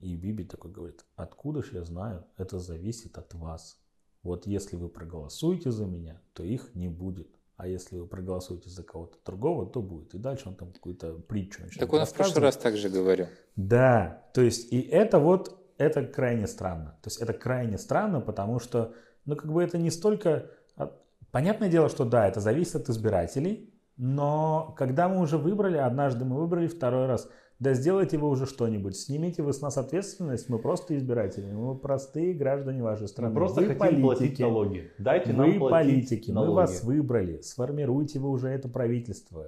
И 0.00 0.16
Биби 0.16 0.44
такой 0.44 0.72
говорит, 0.72 1.04
откуда 1.14 1.62
ж 1.62 1.72
я 1.72 1.84
знаю, 1.84 2.24
это 2.38 2.58
зависит 2.58 3.18
от 3.18 3.34
вас. 3.34 3.78
Вот 4.22 4.46
если 4.46 4.76
вы 4.76 4.88
проголосуете 4.88 5.70
за 5.70 5.84
меня, 5.84 6.22
то 6.32 6.42
их 6.42 6.74
не 6.74 6.88
будет. 6.88 7.33
А 7.56 7.68
если 7.68 7.98
вы 7.98 8.06
проголосуете 8.06 8.68
за 8.68 8.82
кого-то 8.82 9.16
другого, 9.24 9.64
то 9.66 9.80
будет. 9.80 10.12
И 10.14 10.18
дальше 10.18 10.48
он 10.48 10.56
там 10.56 10.72
какую-то 10.72 11.14
притчу 11.14 11.62
начинает 11.62 11.88
Так 11.88 11.92
он 11.92 12.04
в 12.04 12.12
прошлый 12.12 12.42
раз 12.42 12.56
также 12.56 12.88
говорил. 12.88 13.26
Да, 13.54 14.24
то 14.34 14.40
есть 14.40 14.72
и 14.72 14.80
это 14.80 15.20
вот, 15.20 15.56
это 15.78 16.04
крайне 16.04 16.48
странно. 16.48 16.98
То 17.02 17.08
есть 17.08 17.20
это 17.20 17.32
крайне 17.32 17.78
странно, 17.78 18.20
потому 18.20 18.58
что, 18.58 18.92
ну 19.24 19.36
как 19.36 19.52
бы 19.52 19.62
это 19.62 19.78
не 19.78 19.90
столько... 19.90 20.50
от- 20.76 21.00
Понятное 21.30 21.68
дело, 21.68 21.88
что 21.88 22.04
да, 22.04 22.26
это 22.26 22.40
зависит 22.40 22.74
от 22.74 22.88
избирателей, 22.88 23.72
но 23.96 24.74
когда 24.76 25.08
мы 25.08 25.20
уже 25.20 25.38
выбрали, 25.38 25.76
однажды 25.76 26.24
мы 26.24 26.36
выбрали 26.40 26.66
второй 26.66 27.06
раз, 27.06 27.28
да 27.60 27.72
сделайте 27.74 28.18
вы 28.18 28.28
уже 28.28 28.46
что-нибудь, 28.46 28.96
снимите 28.96 29.42
вы 29.42 29.52
с 29.52 29.60
нас 29.60 29.78
ответственность, 29.78 30.48
мы 30.48 30.58
просто 30.58 30.96
избиратели, 30.96 31.50
мы 31.52 31.76
простые 31.76 32.34
граждане 32.34 32.82
вашей 32.82 33.02
Мы 33.02 33.08
страны. 33.08 33.34
просто 33.34 33.60
вы 33.62 33.74
хотим 33.74 34.02
платить 34.02 34.18
политики. 34.20 34.42
налоги. 34.42 34.90
Дайте 34.98 35.32
Вы 35.32 35.36
нам 35.38 35.58
платить 35.58 35.70
политики, 35.94 36.28
мы 36.30 36.34
налоги. 36.34 36.54
вас 36.56 36.82
выбрали, 36.82 37.40
сформируйте 37.42 38.18
вы 38.18 38.30
уже 38.30 38.48
это 38.48 38.68
правительство. 38.68 39.46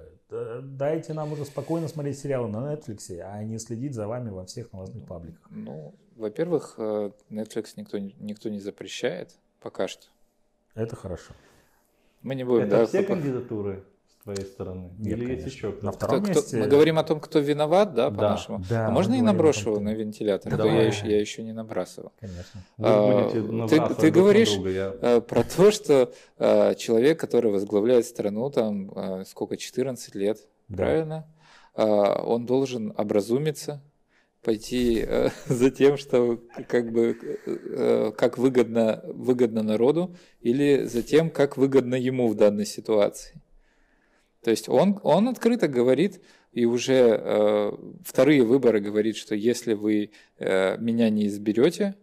Дайте 0.61 1.13
нам 1.13 1.31
уже 1.33 1.45
спокойно 1.45 1.87
смотреть 1.87 2.17
сериалы 2.19 2.49
на 2.49 2.73
Netflix, 2.73 3.19
а 3.19 3.43
не 3.43 3.59
следить 3.59 3.93
за 3.93 4.07
вами 4.07 4.29
во 4.29 4.45
всех 4.45 4.73
новостных 4.73 5.05
пабликах. 5.05 5.41
Ну, 5.49 5.93
во-первых, 6.15 6.75
э, 6.77 7.11
Netflix 7.29 7.73
никто, 7.77 7.97
не- 7.97 8.15
никто 8.19 8.49
не 8.49 8.59
запрещает 8.59 9.37
пока 9.61 9.87
что. 9.87 10.07
Это 10.75 10.95
хорошо. 10.95 11.33
Мы 12.23 12.35
не 12.35 12.43
будем, 12.43 12.63
Это 12.63 12.77
да, 12.79 12.85
все 12.87 13.03
кандидатуры 13.03 13.83
твоей 14.33 14.45
стороны? 14.49 14.91
Нет, 14.97 15.17
Или 15.17 15.31
есть 15.31 15.41
конечно. 15.43 15.57
еще 15.57 15.67
На 15.67 15.73
кто-то? 15.73 15.97
втором 15.97 16.23
кто- 16.23 16.31
кто- 16.31 16.39
месте... 16.41 16.57
Мы 16.57 16.67
говорим 16.67 16.99
о 16.99 17.03
том, 17.03 17.19
кто 17.19 17.39
виноват, 17.39 17.93
да, 17.93 18.09
Да, 18.09 18.15
по-нашему? 18.15 18.61
да, 18.69 18.85
а 18.85 18.89
мы 18.89 18.95
можно 18.95 19.13
и 19.13 19.21
наброшу 19.21 19.71
кто- 19.71 19.79
на 19.79 19.93
вентилятор? 19.93 20.53
А 20.53 20.57
то 20.57 20.63
Давай. 20.63 20.75
я 20.75 20.87
еще, 20.87 21.07
я 21.07 21.19
еще 21.19 21.43
не 21.43 21.53
набрасывал. 21.53 22.11
Конечно. 22.19 22.61
Вы 22.77 22.85
А, 22.89 23.21
будете 23.23 23.41
ты- 23.41 23.41
ты 23.41 23.47
друг 23.47 24.01
на 24.03 24.09
говоришь, 24.11 24.53
друга, 24.53 24.69
я- 24.69 24.95
э, 25.01 25.21
про 25.21 25.43
то, 25.43 25.71
что 25.71 26.11
э, 26.37 26.75
человек, 26.75 27.19
который 27.19 27.51
возглавляет 27.51 28.05
страну, 28.05 28.49
там, 28.49 28.91
э, 28.95 29.23
сколько, 29.25 29.55
14 29.55 30.13
лет, 30.15 30.39
Да. 30.67 30.75
правильно? 30.77 31.27
Э, 31.75 31.83
он 32.25 32.45
должен 32.45 32.93
образумиться, 32.97 33.81
пойти 34.43 35.03
э, 35.07 35.29
за 35.47 35.71
тем, 35.71 35.97
что 35.97 36.39
как 36.67 36.91
бы 36.91 37.17
э, 37.45 38.11
как 38.17 38.37
выгодно, 38.37 39.01
выгодно 39.05 39.63
народу, 39.63 40.15
или 40.41 40.83
за 40.85 41.01
тем, 41.03 41.29
как 41.29 41.57
выгодно 41.57 41.95
ему 41.95 42.27
в 42.27 42.35
данной 42.35 42.65
ситуации. 42.65 43.41
То 44.47 44.51
есть 44.51 44.69
он, 44.69 44.97
он 45.03 45.27
открыто 45.27 45.67
говорит, 45.67 46.21
и 46.53 46.63
уже 46.63 47.19
э, 47.21 47.71
вторые 48.05 48.43
выборы 48.43 48.79
говорит, 48.79 49.17
что 49.17 49.35
если 49.35 49.73
вы 49.73 50.11
э, 50.37 50.77
меня 50.77 51.09
не 51.09 51.27
изберете 51.27 51.95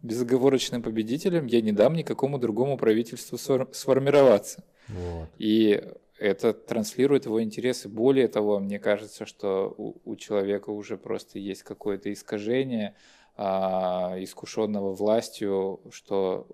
безоговорочным 0.00 0.84
победителем, 0.84 1.46
я 1.46 1.60
не 1.60 1.72
дам 1.72 1.94
никакому 1.94 2.38
другому 2.38 2.78
правительству 2.78 3.38
сфор- 3.38 3.74
сформироваться. 3.74 4.62
Вот. 4.86 5.30
И 5.38 5.82
это 6.16 6.52
транслирует 6.52 7.24
его 7.24 7.42
интересы. 7.42 7.88
Более 7.88 8.28
того, 8.28 8.60
мне 8.60 8.78
кажется, 8.78 9.26
что 9.26 9.74
у, 9.76 9.96
у 10.04 10.14
человека 10.14 10.70
уже 10.70 10.96
просто 10.96 11.40
есть 11.40 11.64
какое-то 11.64 12.12
искажение, 12.12 12.94
а, 13.36 14.14
искушенного 14.20 14.94
властью, 14.94 15.80
что 15.90 16.46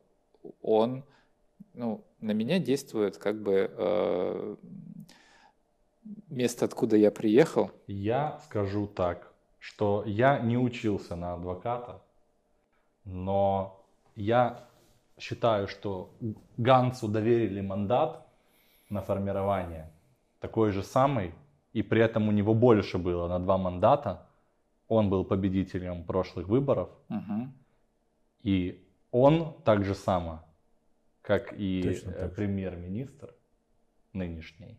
он 0.62 1.04
ну, 1.74 2.04
на 2.20 2.32
меня 2.32 2.58
действует 2.58 3.16
как 3.16 3.42
бы 3.42 3.70
э, 3.70 4.56
место, 6.28 6.64
откуда 6.64 6.96
я 6.96 7.11
приехал. 7.11 7.70
Я 7.86 8.38
скажу 8.44 8.86
так, 8.86 9.32
что 9.58 10.02
я 10.06 10.38
не 10.38 10.56
учился 10.58 11.16
на 11.16 11.34
адвоката, 11.34 12.02
но 13.04 13.84
я 14.16 14.64
считаю, 15.18 15.68
что 15.68 16.14
Гансу 16.56 17.08
доверили 17.08 17.61
мандат 17.61 18.26
на 18.88 19.02
формирование 19.02 19.90
такой 20.40 20.72
же 20.72 20.82
самый, 20.82 21.34
и 21.72 21.82
при 21.82 22.00
этом 22.02 22.28
у 22.28 22.32
него 22.32 22.54
больше 22.54 22.98
было 22.98 23.28
на 23.28 23.38
два 23.38 23.58
мандата. 23.58 24.26
Он 24.88 25.08
был 25.11 25.24
победителем 25.24 26.04
прошлых 26.04 26.48
выборов, 26.48 26.88
Мгм. 27.08 27.52
и 28.42 28.84
он 29.12 29.54
так 29.64 29.84
же 29.84 29.94
само, 29.94 30.40
как 31.22 31.52
и 31.52 31.82
э, 32.04 32.28
премьер-министр 32.28 33.34
нынешний 34.12 34.78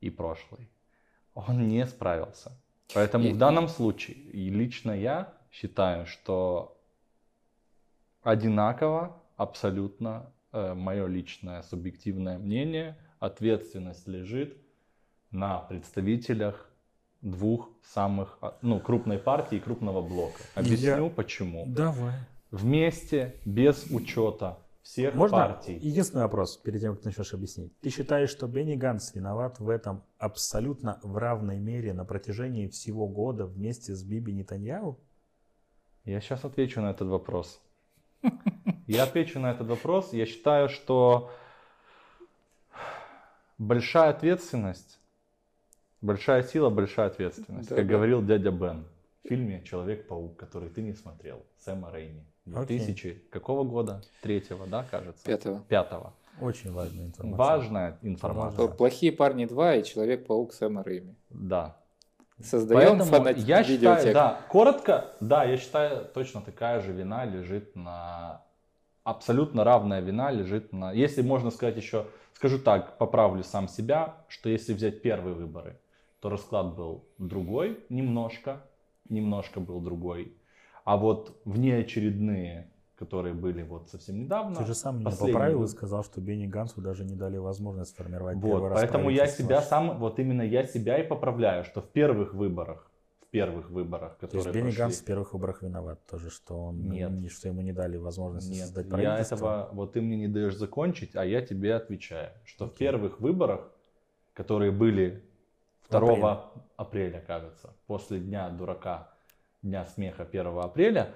и 0.00 0.10
прошлый, 0.10 0.68
он 1.34 1.68
не 1.68 1.86
справился. 1.86 2.52
Поэтому 2.94 3.28
И- 3.28 3.32
в 3.32 3.38
данном 3.38 3.68
случае, 3.68 4.16
и 4.16 4.50
лично 4.50 4.92
я 4.92 5.32
считаю, 5.52 6.06
что 6.06 6.76
одинаково, 8.22 9.20
абсолютно, 9.36 10.32
мое 10.52 11.06
личное 11.06 11.62
субъективное 11.62 12.38
мнение, 12.38 12.96
ответственность 13.20 14.08
лежит 14.08 14.56
на 15.30 15.58
представителях 15.60 16.68
двух 17.20 17.68
самых, 17.84 18.38
а, 18.40 18.56
ну, 18.62 18.80
крупной 18.80 19.18
партии 19.18 19.56
и 19.58 19.60
крупного 19.60 20.00
блока. 20.02 20.42
Объясню 20.54 21.04
Я- 21.04 21.10
почему. 21.10 21.64
Давай. 21.68 22.14
Вместе, 22.50 23.36
без 23.44 23.84
учета 23.90 24.58
всех 24.90 25.14
Можно 25.14 25.36
партий. 25.36 25.74
единственный 25.74 26.22
вопрос, 26.22 26.56
перед 26.56 26.80
тем, 26.80 26.94
как 26.94 27.02
ты 27.02 27.08
начнешь 27.10 27.32
объяснить. 27.32 27.78
Ты 27.78 27.90
считаешь, 27.90 28.28
что 28.28 28.48
Бенни 28.48 28.74
Ганс 28.74 29.14
виноват 29.14 29.60
в 29.60 29.68
этом 29.68 30.02
абсолютно 30.18 30.98
в 31.04 31.16
равной 31.16 31.60
мере 31.60 31.92
на 31.92 32.04
протяжении 32.04 32.66
всего 32.66 33.06
года 33.06 33.46
вместе 33.46 33.94
с 33.94 34.02
Биби 34.02 34.32
Нетаньяу? 34.32 34.98
Я 36.04 36.20
сейчас 36.20 36.44
отвечу 36.44 36.80
на 36.80 36.90
этот 36.90 37.06
вопрос. 37.06 37.62
Я 38.88 39.04
отвечу 39.04 39.38
на 39.38 39.52
этот 39.52 39.68
вопрос. 39.68 40.12
Я 40.12 40.26
считаю, 40.26 40.68
что 40.68 41.30
большая 43.58 44.10
ответственность, 44.10 44.98
большая 46.00 46.42
сила, 46.42 46.68
большая 46.68 47.06
ответственность. 47.06 47.68
Да, 47.68 47.76
как 47.76 47.86
да. 47.86 47.92
говорил 47.94 48.24
дядя 48.24 48.50
Бен 48.50 48.86
в 49.22 49.28
фильме 49.28 49.62
«Человек-паук», 49.62 50.36
который 50.36 50.68
ты 50.68 50.82
не 50.82 50.94
смотрел, 50.94 51.46
Сэма 51.58 51.92
Рейми. 51.92 52.26
Окей. 52.46 52.78
2000 52.78 53.24
какого 53.30 53.64
года? 53.64 54.02
Третьего, 54.22 54.66
да, 54.66 54.84
кажется? 54.90 55.24
Пятого. 55.24 55.62
Пятого. 55.68 56.14
Очень 56.40 56.72
важная 56.72 57.06
информация. 57.06 57.38
Важная 57.38 57.98
информация. 58.02 58.68
Плохие 58.68 59.12
парни 59.12 59.44
2 59.44 59.74
и 59.76 59.84
Человек-паук 59.84 60.54
Сэма 60.54 60.82
Рэйми. 60.82 61.14
Да. 61.28 61.76
Создаем 62.42 62.80
Поэтому 62.80 63.04
фанат... 63.04 63.36
я 63.36 63.62
считаю, 63.62 63.78
видеотек. 63.78 64.14
да, 64.14 64.40
коротко, 64.48 65.12
да, 65.20 65.44
я 65.44 65.58
считаю, 65.58 66.06
точно 66.06 66.40
такая 66.40 66.80
же 66.80 66.92
вина 66.92 67.26
лежит 67.26 67.76
на 67.76 68.42
абсолютно 69.04 69.64
равная 69.64 70.00
вина 70.00 70.30
лежит 70.30 70.72
на. 70.72 70.92
Если 70.92 71.22
можно 71.22 71.50
сказать 71.50 71.76
еще, 71.76 72.06
скажу 72.34 72.58
так, 72.58 72.98
поправлю 72.98 73.42
сам 73.42 73.68
себя, 73.68 74.16
что 74.28 74.48
если 74.48 74.72
взять 74.72 75.02
первые 75.02 75.34
выборы, 75.34 75.78
то 76.20 76.28
расклад 76.28 76.74
был 76.74 77.04
другой, 77.18 77.80
немножко, 77.88 78.62
немножко 79.08 79.60
был 79.60 79.80
другой. 79.80 80.34
А 80.90 80.96
вот 80.96 81.40
внеочередные, 81.44 82.68
которые 82.96 83.32
были 83.32 83.62
вот 83.62 83.88
совсем 83.90 84.18
недавно. 84.18 84.56
Ты 84.56 84.66
же 84.66 84.74
сам 84.74 84.98
меня 84.98 85.12
поправил 85.12 85.62
и 85.62 85.68
сказал, 85.68 86.02
что 86.02 86.20
Бенни 86.20 86.48
Гансу 86.48 86.80
даже 86.80 87.04
не 87.04 87.14
дали 87.14 87.36
возможность 87.36 87.92
сформировать 87.92 88.38
Вот, 88.38 88.42
первый 88.54 88.68
раз 88.70 88.80
поэтому 88.80 89.08
я 89.08 89.28
себя 89.28 89.62
сам, 89.62 90.00
вот 90.00 90.18
именно 90.18 90.42
я 90.42 90.64
себя 90.64 90.98
и 90.98 91.06
поправляю, 91.06 91.62
что 91.62 91.80
в 91.80 91.88
первых 91.90 92.34
выборах, 92.34 92.90
в 93.20 93.26
первых 93.30 93.70
выборах, 93.70 94.16
То 94.16 94.26
есть 94.26 94.34
которые 94.44 94.64
Бенни 94.64 94.74
Ганс 94.76 94.96
в 94.98 95.04
первых 95.04 95.32
выборах 95.32 95.62
виноват 95.62 96.04
тоже, 96.10 96.28
что 96.28 96.56
он 96.60 96.90
Нет. 96.90 97.12
не- 97.12 97.28
что 97.28 97.46
ему 97.46 97.60
не 97.60 97.72
дали 97.72 97.96
возможности 97.96 98.50
Нет, 98.50 98.64
создать 98.66 98.86
я 98.86 98.90
правительство. 98.90 99.36
этого, 99.36 99.68
вот 99.72 99.92
ты 99.92 100.00
мне 100.00 100.16
не 100.16 100.26
даешь 100.26 100.56
закончить, 100.56 101.14
а 101.14 101.24
я 101.24 101.40
тебе 101.40 101.76
отвечаю, 101.76 102.32
что 102.44 102.64
в 102.64 102.70
Окей. 102.70 102.88
первых 102.88 103.20
выборах, 103.20 103.70
которые 104.34 104.72
были 104.72 105.22
2 105.88 106.50
апреля, 106.76 107.20
кажется, 107.24 107.76
после 107.86 108.18
Дня 108.18 108.48
дурака, 108.50 109.09
Дня 109.62 109.84
смеха 109.84 110.22
1 110.22 110.46
апреля, 110.58 111.10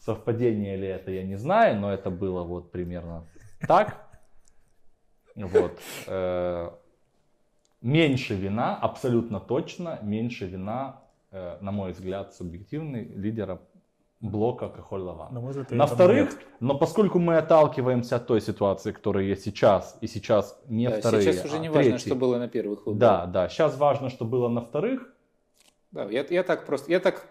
совпадение 0.00 0.76
ли 0.76 0.86
это, 0.86 1.10
я 1.10 1.22
не 1.22 1.36
знаю, 1.36 1.80
но 1.80 1.92
это 1.92 2.10
было 2.10 2.42
вот 2.42 2.70
примерно 2.70 3.24
так. 3.66 4.06
Вот. 5.34 5.78
э, 6.06 6.70
Меньше 7.80 8.34
вина, 8.34 8.76
абсолютно 8.76 9.40
точно, 9.40 9.98
меньше 10.02 10.46
вина, 10.46 11.02
э, 11.30 11.56
на 11.60 11.70
мой 11.72 11.92
взгляд, 11.92 12.34
субъективный, 12.34 13.04
лидера 13.04 13.60
блока 14.20 14.68
Кахоль 14.68 15.00
Лаван. 15.02 15.32
На 15.34 15.40
мой 15.40 15.50
взгляд, 15.50 15.70
На 15.70 15.84
этого 15.84 15.94
вторых, 15.94 16.30
нет. 16.32 16.46
но 16.60 16.78
поскольку 16.78 17.18
мы 17.18 17.36
отталкиваемся 17.36 18.16
от 18.16 18.26
той 18.26 18.40
ситуации, 18.40 18.92
которая 18.92 19.24
есть 19.24 19.42
сейчас, 19.42 19.98
и 20.02 20.06
сейчас 20.06 20.58
не 20.66 20.88
Да, 20.88 20.98
вторые, 20.98 21.22
сейчас 21.22 21.44
уже 21.46 21.56
а 21.56 21.58
не 21.58 21.68
важно, 21.68 21.92
третьи. 21.92 22.06
что 22.06 22.14
было 22.14 22.38
на 22.38 22.48
первых 22.48 22.86
выборах. 22.86 22.98
Да, 22.98 23.26
да, 23.26 23.48
сейчас 23.48 23.76
важно, 23.78 24.08
что 24.10 24.24
было 24.24 24.48
на 24.48 24.60
вторых. 24.62 25.13
Да, 25.94 26.04
я, 26.10 26.26
я 26.28 26.42
так 26.42 26.66
просто, 26.66 26.90
я 26.90 26.98
так 26.98 27.24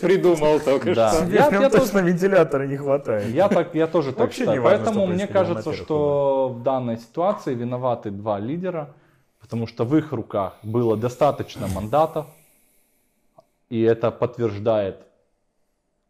придумал 0.00 0.60
только 0.60 0.94
Да. 0.94 1.10
что. 1.10 1.24
Я- 1.24 1.48
я 1.48 1.70
тоже- 1.70 1.84
точно 1.86 1.98
вентилятора 2.00 2.66
не 2.66 2.76
хватает. 2.76 3.34
Я, 3.34 3.48
так, 3.48 3.74
я 3.74 3.86
тоже 3.86 4.10
так 4.10 4.18
Вообще 4.20 4.40
считаю. 4.40 4.58
не 4.58 4.62
важно, 4.62 4.84
Поэтому 4.84 5.06
мне 5.06 5.26
кажется, 5.26 5.72
что 5.72 6.50
в 6.50 6.62
данной 6.62 6.98
ситуации 6.98 7.54
виноваты 7.54 8.10
два 8.10 8.38
лидера, 8.38 8.94
потому 9.40 9.66
что 9.66 9.84
в 9.86 9.96
их 9.96 10.12
руках 10.12 10.58
было 10.62 10.98
достаточно 10.98 11.66
мандатов, 11.68 12.26
и 13.70 13.80
это 13.80 14.10
подтверждает 14.10 14.96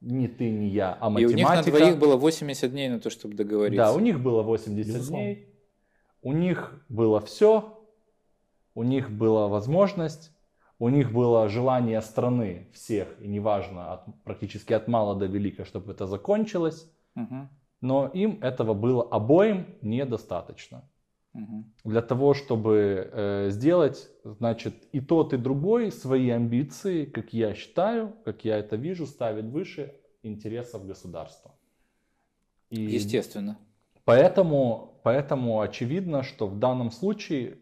не 0.01 0.27
ты, 0.27 0.51
не 0.51 0.69
я, 0.69 0.97
а 1.01 1.09
И 1.09 1.13
математика. 1.13 1.35
у 1.35 1.37
них 1.37 1.49
на 1.67 1.79
двоих 1.79 1.99
было 1.99 2.17
80 2.17 2.73
дней 2.73 2.89
на 2.89 2.99
то, 2.99 3.09
чтобы 3.11 3.35
договориться. 3.35 3.85
Да, 3.85 3.93
у 3.93 4.01
них 4.01 4.19
было 4.19 4.43
80 4.43 4.95
Безусловно. 4.95 5.25
дней, 5.25 5.49
у 6.23 6.33
них 6.33 6.73
было 6.89 7.21
все, 7.21 7.79
у 8.75 8.83
них 8.83 9.11
была 9.11 9.47
возможность, 9.49 10.33
у 10.79 10.89
них 10.89 11.13
было 11.13 11.49
желание 11.49 12.01
страны 12.01 12.69
всех, 12.73 13.09
и 13.21 13.29
неважно, 13.29 13.93
от, 13.93 14.23
практически 14.25 14.73
от 14.73 14.89
мала 14.89 15.15
до 15.15 15.27
велика, 15.27 15.65
чтобы 15.65 15.93
это 15.93 16.07
закончилось, 16.07 16.91
Мгм, 17.15 17.49
но 17.81 18.09
им 18.09 18.39
этого 18.43 18.75
было 18.75 19.03
обоим 19.03 19.67
недостаточно. 19.83 20.89
мгм. 21.33 21.73
Для 21.85 22.03
того, 22.03 22.35
чтобы 22.35 23.11
э, 23.13 23.51
сделать, 23.51 24.09
значит, 24.25 24.75
и 24.93 25.01
тот, 25.01 25.33
и 25.33 25.37
другой 25.37 25.91
свои 25.91 26.31
амбиции, 26.31 27.05
как 27.05 27.33
я 27.33 27.55
считаю, 27.55 28.15
как 28.25 28.45
я 28.45 28.59
это 28.59 28.77
вижу, 28.77 29.07
ставит 29.07 29.47
выше 29.47 29.95
интересов 30.23 30.87
государства. 30.87 31.55
И 32.71 32.81
Естественно. 32.81 33.59
Поэтому, 34.05 35.01
поэтому 35.03 35.61
очевидно, 35.61 36.23
что 36.23 36.47
в 36.47 36.59
данном 36.59 36.91
случае 36.91 37.59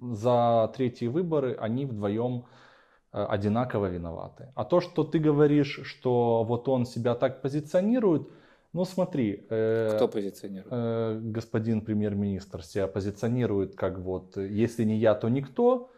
за 0.00 0.70
третьи 0.76 1.06
выборы 1.08 1.56
они 1.60 1.86
вдвоем 1.86 2.44
э, 3.12 3.22
одинаково 3.24 3.86
виноваты. 3.86 4.52
А 4.54 4.64
то, 4.64 4.80
что 4.80 5.04
ты 5.04 5.18
говоришь, 5.18 5.80
что 5.84 6.44
вот 6.44 6.68
он 6.68 6.86
себя 6.86 7.14
так 7.14 7.42
позиционирует, 7.42 8.28
ну 8.72 8.84
смотри, 8.84 9.46
э, 9.50 9.96
Кто 9.96 10.08
позиционирует? 10.08 10.68
э, 10.70 11.18
господин 11.22 11.80
премьер-министр 11.80 12.62
себя 12.62 12.86
позиционирует 12.86 13.74
как 13.74 13.98
вот, 13.98 14.36
если 14.36 14.84
не 14.84 14.96
я, 14.96 15.14
то 15.14 15.28
никто. 15.28 15.90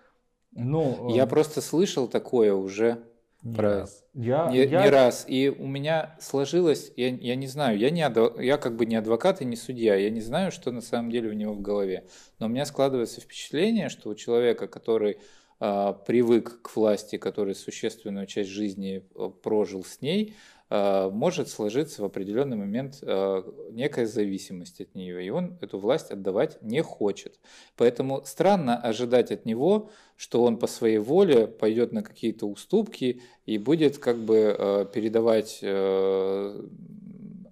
Ну, 0.52 1.10
э, 1.10 1.16
Я 1.16 1.26
просто 1.26 1.60
слышал 1.60 2.08
такое 2.08 2.52
уже 2.54 2.98
Не 3.42 3.54
про- 3.54 3.80
раз. 3.80 4.04
я, 4.14 4.50
не, 4.50 4.64
я- 4.64 4.82
не 4.82 4.90
раз. 4.90 5.24
И 5.26 5.48
у 5.48 5.66
меня 5.66 6.16
сложилось, 6.20 6.92
я, 6.96 7.08
я 7.08 7.36
не 7.36 7.46
знаю, 7.46 7.78
я, 7.78 7.90
не 7.90 8.02
адво- 8.02 8.42
я 8.42 8.58
как 8.58 8.76
бы 8.76 8.84
не 8.86 8.96
адвокат 8.96 9.40
и 9.40 9.44
не 9.44 9.56
судья, 9.56 9.94
я 9.94 10.10
не 10.10 10.20
знаю, 10.20 10.52
что 10.52 10.70
на 10.72 10.80
самом 10.82 11.10
деле 11.10 11.30
у 11.30 11.32
него 11.32 11.54
в 11.54 11.60
голове. 11.60 12.04
Но 12.38 12.46
у 12.46 12.48
меня 12.48 12.66
складывается 12.66 13.20
впечатление, 13.20 13.88
что 13.88 14.10
у 14.10 14.14
человека, 14.14 14.66
который 14.68 15.18
а, 15.58 15.92
привык 15.92 16.62
к 16.62 16.74
власти, 16.76 17.16
который 17.16 17.54
существенную 17.54 18.26
часть 18.26 18.50
жизни 18.50 19.04
а, 19.14 19.28
прожил 19.28 19.84
с 19.84 20.00
ней, 20.00 20.34
может 20.70 21.48
сложиться 21.48 22.02
в 22.02 22.04
определенный 22.04 22.56
момент 22.56 23.00
а, 23.02 23.42
некая 23.72 24.06
зависимость 24.06 24.80
от 24.80 24.94
нее, 24.94 25.24
и 25.24 25.30
он 25.30 25.58
эту 25.60 25.80
власть 25.80 26.12
отдавать 26.12 26.62
не 26.62 26.80
хочет. 26.80 27.40
Поэтому 27.76 28.22
странно 28.24 28.76
ожидать 28.76 29.32
от 29.32 29.46
него, 29.46 29.90
что 30.16 30.44
он 30.44 30.58
по 30.58 30.66
своей 30.66 30.98
воле 30.98 31.48
пойдет 31.48 31.92
на 31.92 32.02
какие-то 32.02 32.46
уступки 32.46 33.22
и 33.46 33.58
будет 33.58 33.98
как 33.98 34.18
бы 34.18 34.54
э, 34.56 34.86
передавать, 34.92 35.58
э, 35.62 36.66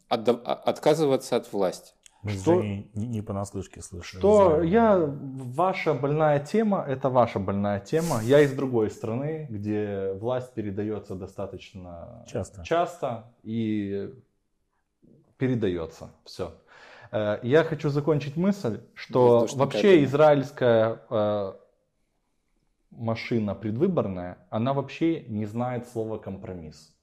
отказываться 0.09 1.37
от 1.37 1.53
власти. 1.53 1.95
Мы 2.23 2.33
Что- 2.33 2.61
не, 2.63 2.91
не 2.95 3.23
понаслышке 3.23 3.81
слышали. 3.81 4.19
Что 4.19 4.63
я, 4.63 4.99
ваша 4.99 5.95
больная 5.95 6.41
тема, 6.41 6.85
это 6.87 7.11
ваша 7.11 7.39
больная 7.39 7.79
тема. 7.79 8.21
Я 8.23 8.41
из 8.41 8.53
другой 8.53 8.91
страны, 8.91 9.47
где 9.49 10.13
власть 10.15 10.53
передается 10.53 11.15
достаточно 11.15 12.25
Часто. 12.27 12.65
часто 12.65 13.33
и 13.45 14.13
передается. 15.37 16.11
Все. 16.25 16.55
Я 17.13 17.65
хочу 17.65 17.89
закончить 17.89 18.37
мысль, 18.37 18.81
что 18.95 19.47
вообще 19.55 20.05
израильская 20.05 21.01
э, 21.09 21.53
машина 22.91 23.55
предвыборная, 23.55 24.39
она 24.51 24.75
вообще 24.75 25.23
не 25.23 25.47
знает 25.47 25.89
слова 25.89 26.19
компромисс. 26.19 26.95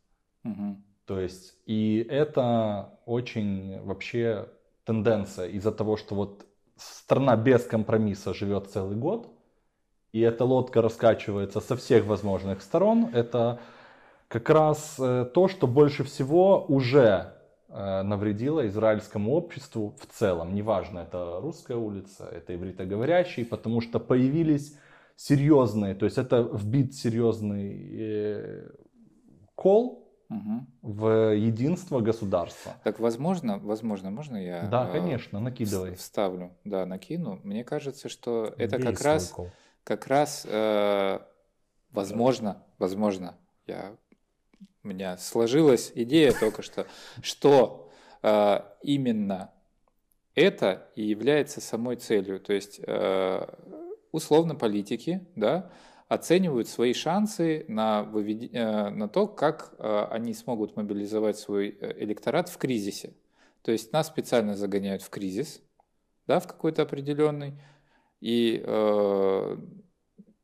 Мгм. 0.44 0.84
То 1.06 1.20
есть, 1.20 1.56
и 1.66 2.06
это 2.10 3.00
очень 3.06 3.82
вообще 3.82 4.48
тенденция 4.86 5.48
из-за 5.48 5.72
того, 5.72 5.98
что 5.98 6.16
вот 6.16 6.46
страна 6.78 7.36
без 7.36 7.64
компромисса 7.64 8.34
живет 8.34 8.68
целый 8.68 8.96
год, 8.96 9.30
и 10.12 10.22
эта 10.22 10.46
лодка 10.46 10.82
раскачивается 10.82 11.60
со 11.60 11.76
всех 11.76 12.06
возможных 12.06 12.62
сторон, 12.62 13.10
это 13.14 13.60
как 14.28 14.50
раз 14.50 14.96
э, 15.00 15.26
то, 15.34 15.48
что 15.48 15.68
больше 15.68 16.04
всего 16.04 16.66
уже 16.68 17.34
э, 17.70 18.02
навредило 18.02 18.68
израильскому 18.68 19.34
обществу 19.34 19.96
в 20.00 20.06
целом. 20.06 20.56
Неважно, 20.56 21.00
это 21.00 21.40
русская 21.42 21.78
улица, 21.78 22.30
это 22.32 22.56
ивритоговорящий, 22.56 23.46
потому 23.46 23.82
что 23.82 24.00
появились 24.00 24.78
серьезные, 25.16 25.96
то 25.96 26.06
есть 26.06 26.18
это 26.18 26.42
вбит 26.42 26.94
серьезный 26.94 27.90
э, 27.98 28.70
кол 29.56 30.05
Мгм. 30.30 30.68
в 30.82 31.36
единство 31.36 32.00
государства. 32.00 32.76
Так 32.84 33.00
возможно, 33.00 33.60
возможно, 33.60 34.10
можно 34.12 34.38
я 34.38 34.68
Да, 34.70 34.88
э, 34.88 34.92
конечно, 34.92 35.40
накидывай. 35.40 35.96
вставлю, 35.96 36.56
да, 36.64 36.86
накину. 36.86 37.40
Мне 37.44 37.64
кажется, 37.64 38.10
что 38.10 38.54
это 38.58 38.78
Бей 38.78 38.86
как 38.88 39.00
свой 39.00 39.14
раз, 39.14 39.28
кол. 39.30 39.50
как 39.84 40.08
раз, 40.08 40.46
э, 40.50 41.20
возможно, 41.92 42.64
возможно, 42.80 43.38
я 43.68 43.96
у 44.84 44.88
меня 44.88 45.18
сложилась 45.18 45.92
идея 45.96 46.32
только 46.32 46.62
что, 46.62 46.86
что 47.22 47.92
э, 48.22 48.60
именно 48.82 49.52
это 50.36 50.90
и 50.96 51.04
является 51.04 51.62
самой 51.62 51.96
целью. 51.96 52.40
То 52.40 52.54
есть, 52.54 52.80
э, 52.86 53.48
условно, 54.12 54.56
политики, 54.56 55.26
да, 55.36 55.72
оценивают 56.08 56.68
свои 56.68 56.94
шансы 56.94 57.66
на, 57.68 58.08
э, 58.14 58.90
на 58.90 59.10
то, 59.10 59.28
как 59.28 59.74
э, 59.78 60.08
они 60.12 60.34
смогут 60.34 60.76
мобилизовать 60.76 61.38
свой 61.38 61.70
э, 61.70 62.04
электорат 62.04 62.50
в 62.50 62.58
кризисе. 62.58 63.14
То 63.62 63.72
есть 63.72 63.92
нас 63.92 64.08
специально 64.08 64.56
загоняют 64.56 65.02
в 65.02 65.10
кризис, 65.10 65.62
да, 66.28 66.40
в 66.40 66.48
какой-то 66.48 66.84
определенный, 66.84 67.54
и 68.22 68.62
э, 68.64 69.58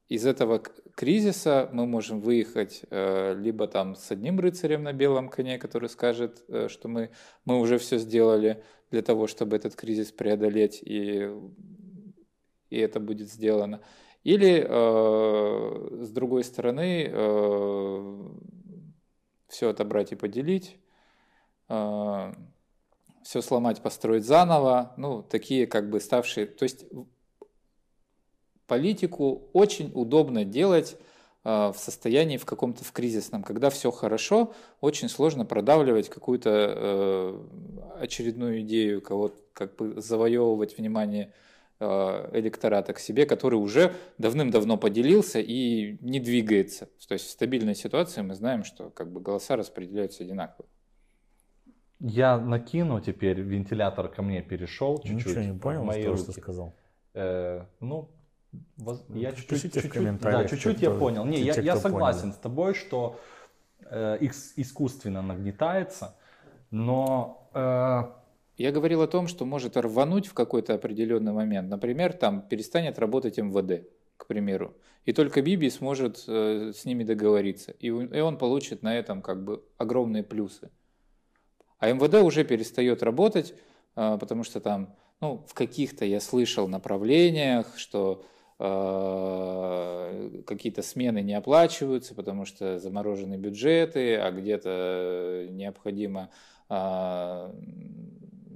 из 0.10 0.26
этого 0.26 0.60
кризиса 0.96 1.70
мы 1.72 1.86
можем 1.86 2.20
выехать 2.20 2.82
э, 2.90 3.34
либо 3.36 3.68
там 3.68 3.96
с 3.96 4.12
одним 4.12 4.40
рыцарем 4.40 4.84
на 4.84 4.94
белом 4.94 5.30
коне, 5.30 5.58
который 5.58 5.90
скажет, 5.90 6.44
э, 6.48 6.68
что 6.68 6.88
мы, 6.88 7.12
мы 7.46 7.60
уже 7.60 7.78
все 7.78 7.98
сделали 7.98 8.64
для 8.90 9.02
того, 9.02 9.28
чтобы 9.28 9.56
этот 9.56 9.76
кризис 9.76 10.12
преодолеть, 10.12 10.82
и, 10.84 11.32
и 12.70 12.78
это 12.78 13.00
будет 13.00 13.32
сделано. 13.32 13.82
Или 14.24 14.64
э, 14.68 16.04
с 16.04 16.10
другой 16.12 16.44
стороны, 16.44 17.10
э, 17.12 18.30
все 19.48 19.70
отобрать 19.70 20.12
и 20.12 20.16
поделить, 20.16 20.78
э, 21.70 22.34
все 23.24 23.42
сломать, 23.42 23.82
построить 23.82 24.26
заново, 24.26 24.94
ну, 24.98 25.24
такие 25.24 25.66
как 25.66 25.90
бы 25.90 26.00
ставшие, 26.00 26.46
то 26.46 26.64
есть 26.64 26.86
политику 28.68 29.50
очень 29.54 29.92
удобно 29.96 30.46
делать 30.46 30.98
э, 31.44 31.72
в 31.72 31.76
состоянии 31.76 32.38
в 32.38 32.46
каком-то 32.46 32.84
в 32.84 32.92
кризисном. 32.92 33.42
Когда 33.42 33.72
все 33.72 33.90
хорошо, 33.90 34.54
очень 34.82 35.10
сложно 35.10 35.46
продавливать 35.46 36.10
какую-то 36.10 36.50
э, 36.52 37.48
очередную 38.02 38.62
идею, 38.62 39.02
кого 39.02 39.34
как 39.54 39.76
бы 39.78 40.00
завоевывать 40.00 40.78
внимание 40.78 41.34
э, 41.34 41.51
электората 41.86 42.94
к 42.94 43.00
себе, 43.00 43.26
который 43.26 43.56
уже 43.56 43.94
давным-давно 44.18 44.78
поделился 44.78 45.40
и 45.40 45.98
не 46.02 46.20
двигается. 46.20 46.88
То 47.08 47.14
есть 47.14 47.26
в 47.28 47.30
стабильной 47.32 47.76
ситуации 47.76 48.22
мы 48.22 48.36
знаем, 48.36 48.64
что 48.64 48.90
как 48.90 49.12
бы 49.12 49.20
голоса 49.20 49.56
распределяются 49.56 50.24
одинаково. 50.24 50.68
Я 52.00 52.38
накину 52.40 53.00
теперь, 53.00 53.40
вентилятор 53.42 54.08
ко 54.10 54.22
мне 54.24 54.42
перешел 54.42 54.98
чуть-чуть. 55.00 55.28
Ничего 55.38 55.44
не 55.54 55.60
понял, 55.60 55.84
мои 55.84 56.02
того, 56.04 56.16
руки. 56.16 56.32
что 56.32 56.42
сказал. 56.42 56.76
Э, 57.14 57.66
ну, 57.80 58.10
воз- 58.78 59.04
я 59.10 59.32
чуть-чуть, 59.34 59.74
чуть-чуть- 59.74 60.20
да, 60.22 60.46
чуть-чуть 60.46 60.82
я 60.82 60.92
понял. 60.92 61.26
Не, 61.26 61.38
те, 61.38 61.44
я, 61.44 61.54
те, 61.54 61.62
я 61.62 61.76
согласен 61.76 62.22
поняли. 62.22 62.36
с 62.36 62.40
тобой, 62.40 62.74
что 62.74 63.20
э, 63.86 64.18
ис- 64.20 64.54
искусственно 64.56 65.22
нагнетается, 65.22 66.16
но 66.72 67.50
э, 67.54 68.21
Я 68.58 68.72
говорил 68.72 69.02
о 69.02 69.08
том, 69.08 69.28
что 69.28 69.46
может 69.46 69.78
рвануть 69.78 70.28
в 70.28 70.34
какой-то 70.34 70.74
определенный 70.74 71.32
момент. 71.32 71.70
Например, 71.70 72.14
там 72.14 72.42
перестанет 72.42 73.00
работать 73.00 73.38
МВД, 73.38 73.88
к 74.18 74.28
примеру. 74.28 74.76
И 75.06 75.14
только 75.14 75.42
Биби 75.42 75.70
сможет 75.70 76.24
э, 76.28 76.74
с 76.76 76.86
ними 76.86 77.04
договориться. 77.04 77.72
И, 77.80 77.88
и 77.88 78.20
он 78.20 78.38
получит 78.38 78.84
на 78.84 78.96
этом 78.96 79.22
как 79.22 79.44
бы 79.44 79.64
огромные 79.78 80.24
плюсы. 80.24 80.70
А 81.80 81.92
МВД 81.92 82.16
уже 82.16 82.44
перестает 82.44 83.02
работать, 83.02 83.56
э, 83.96 84.18
потому 84.20 84.44
что 84.44 84.60
там, 84.60 84.96
ну, 85.22 85.44
в 85.48 85.54
каких-то 85.56 86.06
я 86.06 86.20
слышал 86.20 86.68
направлениях, 86.68 87.78
что 87.78 88.24
э, 88.60 90.42
какие-то 90.46 90.84
смены 90.84 91.22
не 91.22 91.34
оплачиваются, 91.34 92.14
потому 92.14 92.46
что 92.46 92.78
заморожены 92.78 93.38
бюджеты, 93.38 94.18
а 94.18 94.30
где-то 94.30 95.48
необходимо 95.50 96.30
а, 96.70 97.54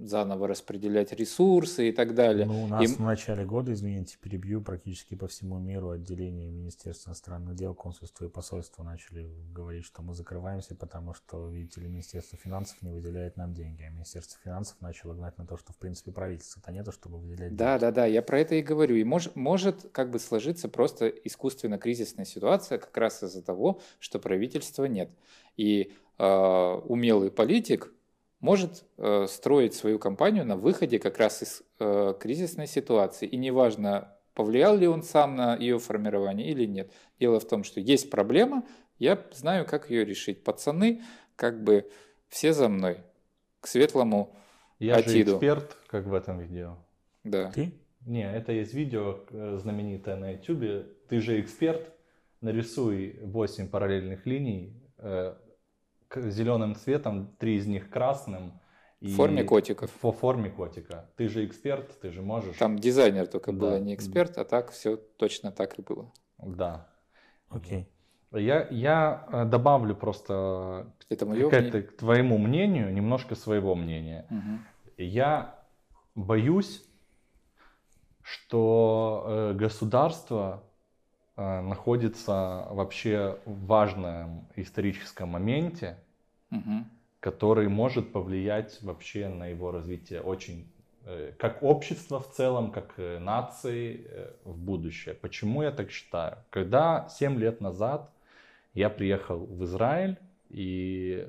заново 0.10 0.48
распределять 0.48 1.12
ресурсы 1.14 1.90
и 1.90 1.92
так 1.92 2.14
далее. 2.16 2.46
Ну, 2.46 2.64
у 2.64 2.68
нас 2.68 2.84
И- 2.84 2.88
в 2.94 3.00
начале 3.00 3.46
года, 3.46 3.74
извините, 3.74 4.18
перебью, 4.22 4.62
практически 4.62 5.16
по 5.16 5.28
всему 5.28 5.60
миру 5.60 5.90
отделения 5.92 6.50
Министерства 6.50 7.10
иностранных 7.10 7.56
дел, 7.56 7.74
консульства 7.74 8.26
и 8.26 8.30
посольства 8.30 8.84
начали 8.84 9.30
говорить, 9.54 9.86
что 9.86 10.02
мы 10.02 10.14
закрываемся, 10.14 10.76
потому 10.76 11.14
что, 11.14 11.50
видите 11.50 11.82
ли, 11.82 11.88
Министерство 11.88 12.38
финансов 12.38 12.82
не 12.82 12.92
выделяет 12.92 13.38
нам 13.38 13.54
деньги, 13.54 13.84
а 13.84 13.90
Министерство 13.90 14.40
финансов 14.44 14.76
начало 14.82 15.14
гнать 15.14 15.38
на 15.38 15.46
то, 15.46 15.58
что, 15.58 15.74
в 15.74 15.78
принципе, 15.78 16.12
правительства-то 16.12 16.72
нету, 16.72 16.92
чтобы 16.92 17.18
выделять 17.18 17.56
Да, 17.56 17.74
деньги. 17.78 17.82
да, 17.82 17.92
да, 17.92 18.06
я 18.06 18.22
про 18.22 18.40
это 18.40 18.56
и 18.56 18.62
говорю. 18.62 18.96
И 18.96 19.04
мож, 19.04 19.30
может 19.36 19.90
как 19.92 20.12
бы 20.12 20.20
сложиться 20.20 20.70
просто 20.70 21.08
искусственно 21.08 21.78
кризисная 21.78 22.26
ситуация 22.26 22.78
как 22.78 22.96
раз 22.98 23.24
из-за 23.24 23.42
того, 23.42 23.80
что 24.00 24.20
правительства 24.20 24.86
нет. 24.86 25.10
И 25.58 25.94
э, 26.18 26.26
умелый 26.86 27.32
политик 27.32 27.92
может 28.46 28.86
э, 28.98 29.26
строить 29.28 29.74
свою 29.74 29.98
кампанию 29.98 30.46
на 30.46 30.56
выходе 30.56 31.00
как 31.00 31.18
раз 31.18 31.42
из 31.42 31.64
э, 31.80 32.14
кризисной 32.20 32.68
ситуации. 32.68 33.28
И 33.28 33.38
неважно, 33.38 34.16
повлиял 34.36 34.78
ли 34.78 34.88
он 34.88 35.02
сам 35.02 35.36
на 35.36 35.56
ее 35.56 35.80
формирование 35.80 36.48
или 36.52 36.66
нет. 36.66 36.92
Дело 37.20 37.40
в 37.40 37.48
том, 37.48 37.64
что 37.64 37.80
есть 37.80 38.12
проблема, 38.12 38.64
я 39.00 39.20
знаю, 39.34 39.66
как 39.66 39.90
ее 39.90 40.06
решить. 40.06 40.44
Пацаны, 40.44 41.02
как 41.36 41.64
бы 41.64 41.90
все 42.30 42.54
за 42.54 42.70
мной. 42.70 43.00
К 43.62 43.68
светлому, 43.68 44.36
я 44.78 45.00
же 45.00 45.10
Атиду. 45.10 45.34
эксперт, 45.34 45.76
как 45.88 46.06
в 46.06 46.14
этом 46.14 46.40
видео. 46.40 46.78
да. 47.24 47.52
Ты? 47.52 47.74
Не, 48.06 48.32
это 48.32 48.52
есть 48.52 48.76
видео 48.76 49.22
э, 49.32 49.58
знаменитое 49.60 50.18
на 50.18 50.34
YouTube. 50.34 50.86
Ты 51.10 51.20
же 51.20 51.42
эксперт, 51.42 51.92
нарисуй 52.42 53.18
8 53.24 53.70
параллельных 53.70 54.28
линий 54.28 54.80
зеленым 56.22 56.76
цветом, 56.76 57.28
три 57.38 57.56
из 57.58 57.68
них 57.68 57.90
красным. 57.90 58.60
В 59.02 59.16
форме 59.16 59.44
котиков. 59.44 59.92
По 59.92 60.12
форме 60.12 60.50
котика. 60.50 61.10
Ты 61.16 61.28
же 61.30 61.46
эксперт, 61.46 62.00
ты 62.00 62.12
же 62.12 62.22
можешь. 62.22 62.58
Там 62.58 62.80
дизайнер 62.80 63.28
только 63.28 63.52
был, 63.52 63.70
Да. 63.70 63.76
а 63.76 63.80
не 63.80 63.94
эксперт, 63.94 64.38
а 64.38 64.46
так 64.46 64.72
все 64.72 64.96
точно 64.98 65.52
так 65.52 65.78
и 65.78 65.82
было. 65.82 66.12
Да. 66.38 66.88
Окей. 67.50 67.88
Я, 68.32 68.68
я 68.72 69.28
э, 69.32 69.46
добавлю 69.46 69.96
просто 69.96 70.94
Это 71.10 71.26
мое 71.26 71.50
к, 71.50 71.54
этой- 71.54 71.84
к 71.84 71.96
твоему 71.98 72.38
мнению 72.38 72.92
немножко 72.94 73.36
своего 73.36 73.76
мнения. 73.76 74.26
Я 74.98 75.60
боюсь, 76.16 76.84
что 78.22 79.24
э, 79.28 79.54
государство 79.54 80.64
э, 81.38 81.62
находится 81.62 82.68
вообще 82.72 83.40
в 83.46 83.66
важном 83.68 84.50
историческом 84.56 85.30
моменте, 85.30 85.98
который 87.20 87.68
может 87.70 88.12
повлиять 88.12 88.78
вообще 88.84 89.28
на 89.30 89.48
его 89.48 89.72
развитие 89.72 90.22
очень 90.22 90.68
э, 91.06 91.34
как 91.40 91.64
общество 91.64 92.20
в 92.20 92.32
целом, 92.32 92.72
как 92.72 92.94
э, 92.98 93.18
нации 93.18 94.06
э, 94.08 94.32
в 94.44 94.58
будущее. 94.58 95.16
Почему 95.16 95.64
я 95.64 95.72
так 95.72 95.90
считаю? 95.90 96.38
Когда 96.52 97.08
7 97.10 97.40
лет 97.40 97.62
назад 97.62 98.12
я 98.76 98.90
приехал 98.90 99.40
в 99.40 99.64
Израиль 99.64 100.18
и 100.50 101.28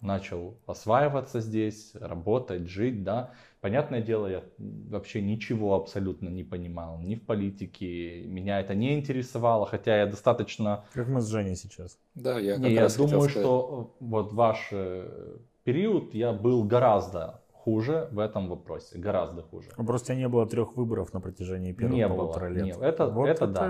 начал 0.00 0.56
осваиваться 0.66 1.40
здесь, 1.40 1.94
работать, 1.94 2.66
жить, 2.66 3.04
да. 3.04 3.32
Понятное 3.60 4.00
дело, 4.00 4.26
я 4.26 4.42
вообще 4.58 5.20
ничего 5.20 5.74
абсолютно 5.74 6.30
не 6.30 6.44
понимал, 6.44 6.98
ни 6.98 7.14
в 7.14 7.26
политике, 7.26 8.22
меня 8.24 8.58
это 8.60 8.74
не 8.74 8.98
интересовало, 8.98 9.66
хотя 9.66 9.98
я 9.98 10.06
достаточно 10.06 10.84
Как 10.94 11.08
мы 11.08 11.20
с 11.20 11.28
Женей 11.28 11.56
сейчас. 11.56 11.98
Да, 12.14 12.38
я 12.38 12.54
как 12.54 12.64
не, 12.64 12.72
я 12.72 12.82
раз 12.82 12.92
хотел 12.92 13.06
думаю, 13.08 13.28
сказать. 13.28 13.42
что 13.46 13.92
э, 14.00 14.04
вот 14.04 14.32
ваш 14.32 14.68
э, 14.72 15.36
период 15.64 16.14
я 16.14 16.32
был 16.32 16.64
гораздо 16.64 17.42
хуже 17.52 18.08
в 18.12 18.18
этом 18.18 18.48
вопросе, 18.48 18.98
гораздо 18.98 19.42
хуже. 19.42 19.68
Ну, 19.76 19.84
Просто 19.84 20.12
у 20.12 20.16
тебя 20.16 20.22
не 20.22 20.28
было 20.28 20.46
трех 20.46 20.74
выборов 20.76 21.12
на 21.12 21.20
протяжении 21.20 21.72
первых 21.72 21.94
Не 21.94 22.08
полутора 22.08 22.48
было, 22.48 22.54
лет. 22.54 22.64
не, 22.64 22.82
это- 22.82 23.08
вот 23.08 23.28
это 23.28 23.46
да. 23.46 23.60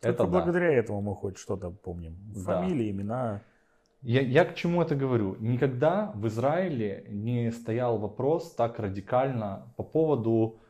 Только 0.00 0.14
Это 0.14 0.24
да. 0.24 0.30
благодаря 0.30 0.72
этому 0.72 1.00
мы 1.00 1.14
хоть 1.14 1.38
что-то 1.38 1.70
помним. 1.70 2.16
Да. 2.34 2.60
Фамилии, 2.60 2.90
имена. 2.90 3.42
Я, 4.02 4.20
я 4.20 4.44
к 4.44 4.54
чему 4.54 4.82
это 4.82 4.94
говорю? 4.94 5.36
Никогда 5.40 6.12
в 6.14 6.26
Израиле 6.28 7.04
не 7.08 7.50
стоял 7.50 7.98
вопрос 7.98 8.54
так 8.54 8.78
радикально 8.78 9.72
по 9.76 9.82
поводу 9.82 10.60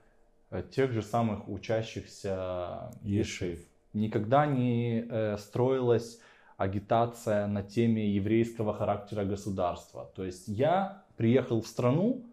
э, 0.51 0.63
тех 0.71 0.93
же 0.93 1.03
самых 1.03 1.49
учащихся 1.49 2.91
Ешив. 3.03 3.61
Никогда 3.93 4.47
не 4.47 5.05
э, 5.09 5.37
строилась 5.39 6.21
агитация 6.57 7.47
на 7.47 7.63
теме 7.63 8.09
еврейского 8.11 8.73
характера 8.73 9.25
государства. 9.25 10.11
То 10.17 10.25
есть 10.25 10.49
я 10.49 11.05
приехал 11.17 11.61
в 11.61 11.67
страну, 11.67 12.25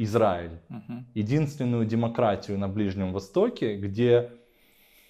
Израиль, 0.00 0.60
Мгм. 0.68 1.06
единственную 1.14 1.84
демократию 1.84 2.56
на 2.56 2.68
Ближнем 2.68 3.12
Востоке, 3.12 3.76
где 3.76 4.30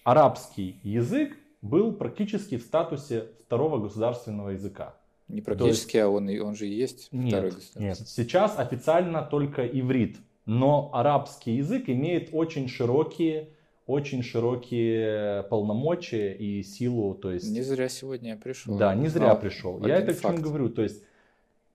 арабский 0.03 0.81
язык 0.83 1.37
был 1.61 1.93
практически 1.93 2.57
в 2.57 2.63
статусе 2.63 3.27
второго 3.45 3.79
государственного 3.79 4.51
языка. 4.51 4.95
Не 5.29 5.41
практически, 5.43 5.97
а 5.99 6.09
он, 6.09 6.29
и- 6.31 6.39
он 6.39 6.55
же 6.55 6.67
и 6.69 6.73
есть 6.75 7.09
Нет, 7.13 7.29
второй 7.29 7.51
государственный. 7.51 7.87
Нет. 7.89 7.99
Сейчас 8.09 8.59
официально 8.59 9.23
только 9.23 9.67
иврит, 9.67 10.17
но 10.47 10.91
арабский 10.93 11.53
язык 11.57 11.89
имеет 11.89 12.31
очень 12.33 12.69
широкие, 12.69 13.51
очень 13.87 14.23
широкие 14.23 15.43
полномочия 15.45 16.33
и 16.35 16.63
силу, 16.63 17.15
то 17.15 17.31
есть 17.33 17.51
Не 17.51 17.63
зря 17.63 17.89
сегодня 17.89 18.31
я 18.31 18.37
пришел. 18.37 18.79
да, 18.79 18.95
не 18.95 19.09
зря 19.09 19.27
Знал 19.27 19.41
пришел. 19.41 19.87
Я 19.87 19.97
это 19.97 20.15
к 20.15 20.21
чему 20.21 20.33
факт. 20.33 20.43
говорю, 20.45 20.69
то 20.71 20.83
есть 20.83 21.03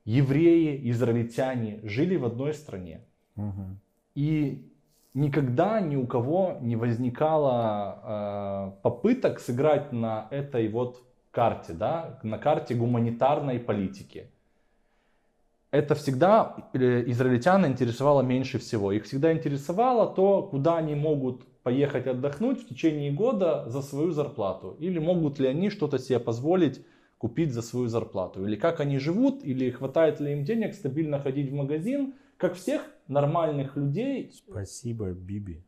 евреи, 0.06 0.90
израильтяне 0.92 1.80
жили 1.84 2.16
в 2.16 2.26
одной 2.26 2.54
стране, 2.54 3.02
Мгм. 3.36 3.80
и 4.16 4.68
никогда 5.14 5.80
ни 5.80 5.96
у 5.96 6.06
кого 6.08 6.58
не 6.62 6.76
возникало 6.76 8.74
э, 8.76 8.82
попыток 8.82 9.40
сыграть 9.40 9.92
на 9.94 10.28
этой 10.32 10.68
вот 10.70 11.02
карте, 11.34 11.74
да, 11.74 12.20
на 12.24 12.38
карте 12.38 12.76
гуманитарной 12.76 13.60
политики. 13.60 14.30
Это 15.72 15.96
всегда 15.96 16.56
э, 16.74 17.04
израильтян 17.08 17.66
интересовало 17.66 18.22
меньше 18.22 18.60
всего. 18.60 18.92
Их 18.92 19.06
всегда 19.06 19.34
интересовало 19.34 20.14
то, 20.14 20.44
куда 20.44 20.78
они 20.78 20.94
могут 20.94 21.46
поехать 21.64 22.06
отдохнуть 22.06 22.62
в 22.62 22.68
течение 22.70 23.12
года 23.12 23.66
за 23.68 23.82
свою 23.82 24.12
зарплату? 24.12 24.78
Или 24.80 25.00
могут 25.00 25.40
ли 25.40 25.48
они 25.48 25.72
что-то 25.72 25.98
себе 25.98 26.20
позволить 26.20 26.86
купить 27.18 27.54
за 27.54 27.64
свою 27.64 27.88
зарплату? 27.88 28.46
Или 28.46 28.56
как 28.56 28.80
они 28.82 29.00
живут? 29.00 29.44
Или 29.44 29.72
хватает 29.72 30.20
ли 30.20 30.34
им 30.34 30.44
денег 30.46 30.76
стабильно 30.76 31.20
ходить 31.20 31.50
в 31.50 31.56
магазин? 31.56 32.14
Как 32.38 32.54
всех 32.54 32.82
нормальных 33.08 33.76
людей. 33.76 34.32
Спасибо, 34.32 35.12
Биби. 35.12 35.64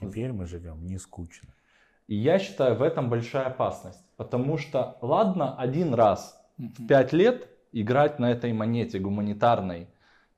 Теперь 0.00 0.30
мы 0.30 0.46
живем 0.46 0.86
не 0.86 0.98
скучно. 0.98 1.48
И 2.08 2.16
я 2.16 2.38
считаю, 2.38 2.74
в 2.74 2.82
этом 2.82 3.10
большая 3.10 3.46
опасность. 3.46 4.04
Потому 4.16 4.58
что, 4.58 4.96
ладно, 5.02 5.54
один 5.56 5.94
раз 5.94 6.40
в 6.56 6.86
пять 6.86 7.12
лет 7.12 7.48
играть 7.72 8.18
на 8.18 8.32
этой 8.32 8.52
монете 8.52 8.98
гуманитарной. 8.98 9.88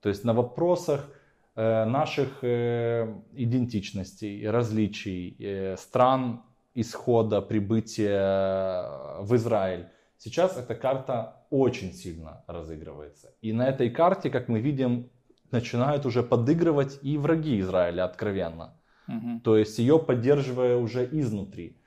То 0.01 0.09
есть 0.09 0.23
на 0.25 0.33
вопросах 0.33 1.09
э, 1.55 1.85
наших 1.85 2.43
э, 2.43 3.13
идентичностей, 3.33 4.47
различий, 4.49 5.35
э, 5.39 5.77
стран 5.77 6.43
исхода, 6.75 7.41
прибытия 7.41 9.21
в 9.21 9.35
Израиль. 9.35 9.87
Сейчас 10.17 10.57
эта 10.57 10.75
карта 10.75 11.45
очень 11.49 11.93
сильно 11.93 12.43
разыгрывается. 12.47 13.33
И 13.41 13.53
на 13.53 13.67
этой 13.67 13.89
карте, 13.89 14.29
как 14.29 14.49
мы 14.49 14.59
видим, 14.59 15.09
начинают 15.51 16.05
уже 16.05 16.21
подыгрывать 16.21 16.99
и 17.01 17.17
враги 17.17 17.59
Израиля 17.59 18.05
откровенно. 18.05 18.75
Угу. 19.17 19.41
То 19.43 19.57
есть 19.57 19.77
ее 19.79 19.99
поддерживая 19.99 20.77
уже 20.77 21.07
изнутри. 21.11 21.77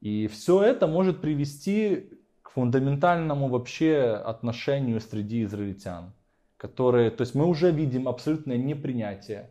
И 0.00 0.26
все 0.28 0.62
это 0.62 0.86
может 0.86 1.20
привести 1.20 2.10
к 2.42 2.50
фундаментальному 2.50 3.48
вообще 3.48 4.20
отношению 4.24 5.00
среди 5.00 5.42
израильтян, 5.44 6.12
которые, 6.56 7.10
то 7.10 7.22
есть 7.22 7.34
мы 7.34 7.46
уже 7.46 7.70
видим 7.70 8.08
абсолютное 8.08 8.56
непринятие 8.56 9.50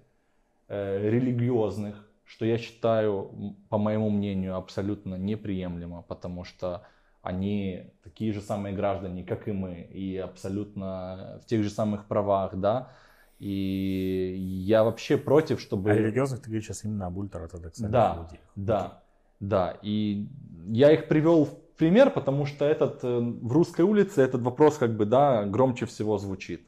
э, 0.67 1.09
религиозных, 1.09 2.09
что 2.23 2.45
я 2.45 2.57
считаю, 2.57 3.55
по 3.69 3.77
моему 3.77 4.09
мнению, 4.09 4.55
абсолютно 4.55 5.15
неприемлемо, 5.15 6.01
потому 6.01 6.43
что 6.43 6.83
они 7.21 7.91
такие 8.03 8.31
же 8.31 8.41
самые 8.41 8.75
граждане, 8.75 9.23
как 9.23 9.47
и 9.47 9.51
мы, 9.51 9.81
и 9.81 10.17
абсолютно 10.17 11.39
в 11.43 11.45
тех 11.45 11.63
же 11.63 11.69
самых 11.69 12.05
правах, 12.05 12.55
да, 12.55 12.91
и 13.39 14.35
я 14.65 14.83
вообще 14.83 15.17
против, 15.17 15.61
чтобы... 15.61 15.91
А 15.91 15.95
религиозных 15.95 16.41
ты 16.41 16.47
говоришь 16.47 16.65
сейчас 16.65 16.83
именно 16.85 17.07
об 17.07 17.17
ультраортодоксальных 17.17 17.91
да, 17.91 18.19
людей. 18.23 18.39
Да, 18.55 19.03
да. 19.39 19.77
И 19.81 20.27
я 20.67 20.91
их 20.91 21.07
привел 21.07 21.45
в 21.45 21.55
пример, 21.77 22.09
потому 22.09 22.45
что 22.45 22.65
этот 22.65 23.03
э, 23.03 23.19
в 23.19 23.51
русской 23.51 23.81
улице 23.81 24.21
этот 24.21 24.41
вопрос 24.41 24.77
как 24.77 24.97
бы, 24.97 25.05
да, 25.05 25.45
громче 25.45 25.85
всего 25.85 26.17
звучит. 26.17 26.67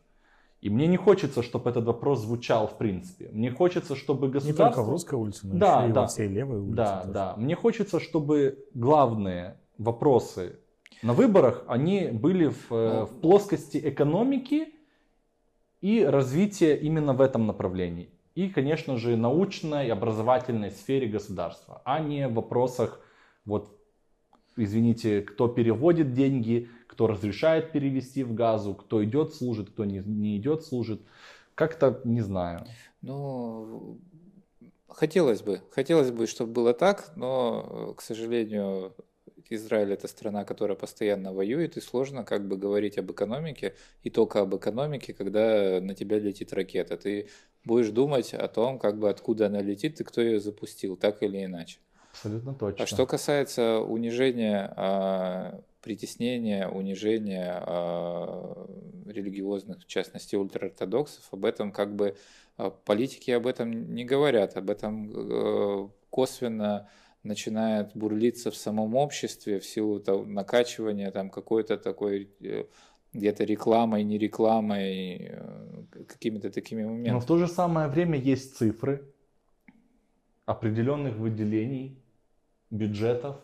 И 0.61 0.69
мне 0.69 0.87
не 0.87 0.97
хочется, 0.97 1.41
чтобы 1.41 1.69
этот 1.69 1.85
вопрос 1.85 2.19
звучал 2.19 2.67
в 2.67 2.77
принципе. 2.77 3.29
Мне 3.31 3.49
хочется, 3.49 3.95
чтобы 3.95 4.27
государство... 4.27 4.63
Не 4.63 4.69
только 4.69 4.83
в 4.83 4.89
русской 4.89 5.15
улице, 5.15 5.47
но 5.47 5.57
да, 5.57 5.83
еще 5.83 5.93
да. 5.93 6.01
и 6.01 6.03
во 6.03 6.07
всей 6.07 6.27
левой 6.27 6.59
улице. 6.59 6.75
Да, 6.75 6.99
тоже. 6.99 7.13
да. 7.13 7.35
Мне 7.37 7.55
хочется, 7.55 7.99
чтобы 7.99 8.65
главные 8.73 9.57
вопросы 9.77 10.59
на 11.01 11.13
выборах, 11.13 11.63
они 11.67 12.09
были 12.11 12.47
в, 12.47 12.71
э, 12.71 12.99
ну, 12.99 13.05
в 13.05 13.21
плоскости 13.21 13.79
экономики 13.81 14.73
и 15.81 16.03
развития 16.03 16.75
именно 16.75 17.13
в 17.13 17.21
этом 17.21 17.47
направлении. 17.47 18.09
И, 18.35 18.49
конечно 18.49 18.97
же, 18.97 19.17
научной 19.17 19.89
образовательной 19.89 20.71
сфере 20.71 21.07
государства, 21.07 21.81
а 21.83 21.99
не 21.99 22.27
в 22.27 22.33
вопросах, 22.33 23.01
вот, 23.45 23.69
извините, 24.55 25.21
кто 25.21 25.47
переводит 25.47 26.13
деньги, 26.13 26.69
кто 26.87 27.07
разрешает 27.07 27.71
перевести 27.71 28.23
в 28.23 28.33
газу, 28.33 28.75
кто 28.75 29.03
идет 29.03 29.33
служит, 29.33 29.69
кто 29.69 29.85
не, 29.85 29.99
не 29.99 30.37
идет 30.37 30.63
служит. 30.63 31.01
Как-то 31.55 32.01
не 32.03 32.21
знаю. 32.21 32.65
Ну, 33.01 33.99
хотелось 34.87 35.41
бы, 35.41 35.61
хотелось 35.71 36.11
бы, 36.11 36.27
чтобы 36.27 36.51
было 36.51 36.73
так, 36.73 37.11
но, 37.15 37.93
к 37.97 38.01
сожалению, 38.01 38.93
Израиль 39.49 39.93
это 39.93 40.07
страна, 40.07 40.45
которая 40.45 40.77
постоянно 40.77 41.33
воюет, 41.33 41.77
и 41.77 41.81
сложно 41.81 42.23
как 42.23 42.47
бы 42.47 42.57
говорить 42.57 42.97
об 42.97 43.11
экономике, 43.11 43.75
и 44.03 44.09
только 44.09 44.41
об 44.41 44.55
экономике, 44.55 45.13
когда 45.13 45.79
на 45.81 45.95
тебя 45.95 46.19
летит 46.19 46.53
ракета. 46.53 46.97
Ты 46.97 47.29
будешь 47.63 47.89
думать 47.89 48.33
о 48.33 48.47
том, 48.47 48.79
как 48.79 48.99
бы 48.99 49.09
откуда 49.09 49.47
она 49.47 49.61
летит 49.61 49.99
и 49.99 50.03
кто 50.03 50.21
ее 50.21 50.39
запустил, 50.39 50.95
так 50.95 51.23
или 51.23 51.43
иначе. 51.43 51.79
Абсолютно 52.11 52.53
точно. 52.53 52.83
А 52.83 52.87
что 52.87 53.05
касается 53.05 53.79
унижения, 53.79 54.73
а, 54.75 55.61
притеснения, 55.81 56.67
унижения 56.67 57.63
а, 57.65 58.67
религиозных, 59.05 59.83
в 59.83 59.87
частности 59.87 60.35
ультраортодоксов, 60.35 61.23
об 61.31 61.45
этом 61.45 61.71
как 61.71 61.95
бы 61.95 62.15
а, 62.57 62.71
политики 62.71 63.31
об 63.31 63.47
этом 63.47 63.93
не 63.93 64.05
говорят, 64.05 64.57
об 64.57 64.69
этом 64.69 65.11
э, 65.13 65.89
косвенно 66.09 66.89
начинает 67.23 67.91
бурлиться 67.95 68.49
в 68.51 68.55
самом 68.55 68.95
обществе 68.95 69.59
в 69.59 69.65
силу 69.65 69.99
того, 69.99 70.25
накачивания 70.25 71.11
там 71.11 71.29
какой-то 71.29 71.77
такой 71.77 72.29
э, 72.41 72.65
где-то 73.13 73.43
рекламой, 73.43 74.03
не 74.03 74.17
рекламой, 74.17 75.31
э, 75.31 75.83
какими-то 76.07 76.49
такими 76.49 76.83
моментами. 76.83 77.13
Но 77.13 77.19
в 77.19 77.25
то 77.25 77.37
же 77.37 77.47
самое 77.47 77.87
время 77.87 78.17
есть 78.17 78.57
цифры 78.57 79.13
определенных 80.45 81.15
выделений, 81.15 81.99
бюджетов, 82.71 83.35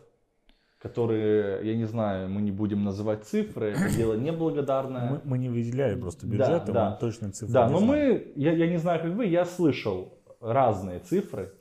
которые, 0.80 1.68
я 1.68 1.76
не 1.76 1.86
знаю, 1.86 2.30
мы 2.30 2.42
не 2.42 2.52
будем 2.52 2.84
называть 2.84 3.24
цифры, 3.26 3.72
это 3.72 3.96
дело 3.96 4.14
неблагодарное. 4.14 5.10
Мы, 5.10 5.22
мы 5.24 5.38
не 5.38 5.50
выделяли 5.50 6.00
просто 6.00 6.28
бюджеты, 6.28 6.72
да, 6.72 6.74
да. 6.74 6.90
мы 6.92 6.98
точно 7.00 7.32
цифры 7.32 7.54
Да, 7.54 7.70
но 7.70 7.80
знаем. 7.80 7.88
мы, 7.88 8.34
я, 8.36 8.52
я 8.52 8.68
не 8.68 8.78
знаю, 8.78 9.02
как 9.02 9.12
вы, 9.14 9.26
я 9.26 9.46
слышал 9.46 10.20
разные 10.40 11.00
цифры, 11.00 11.54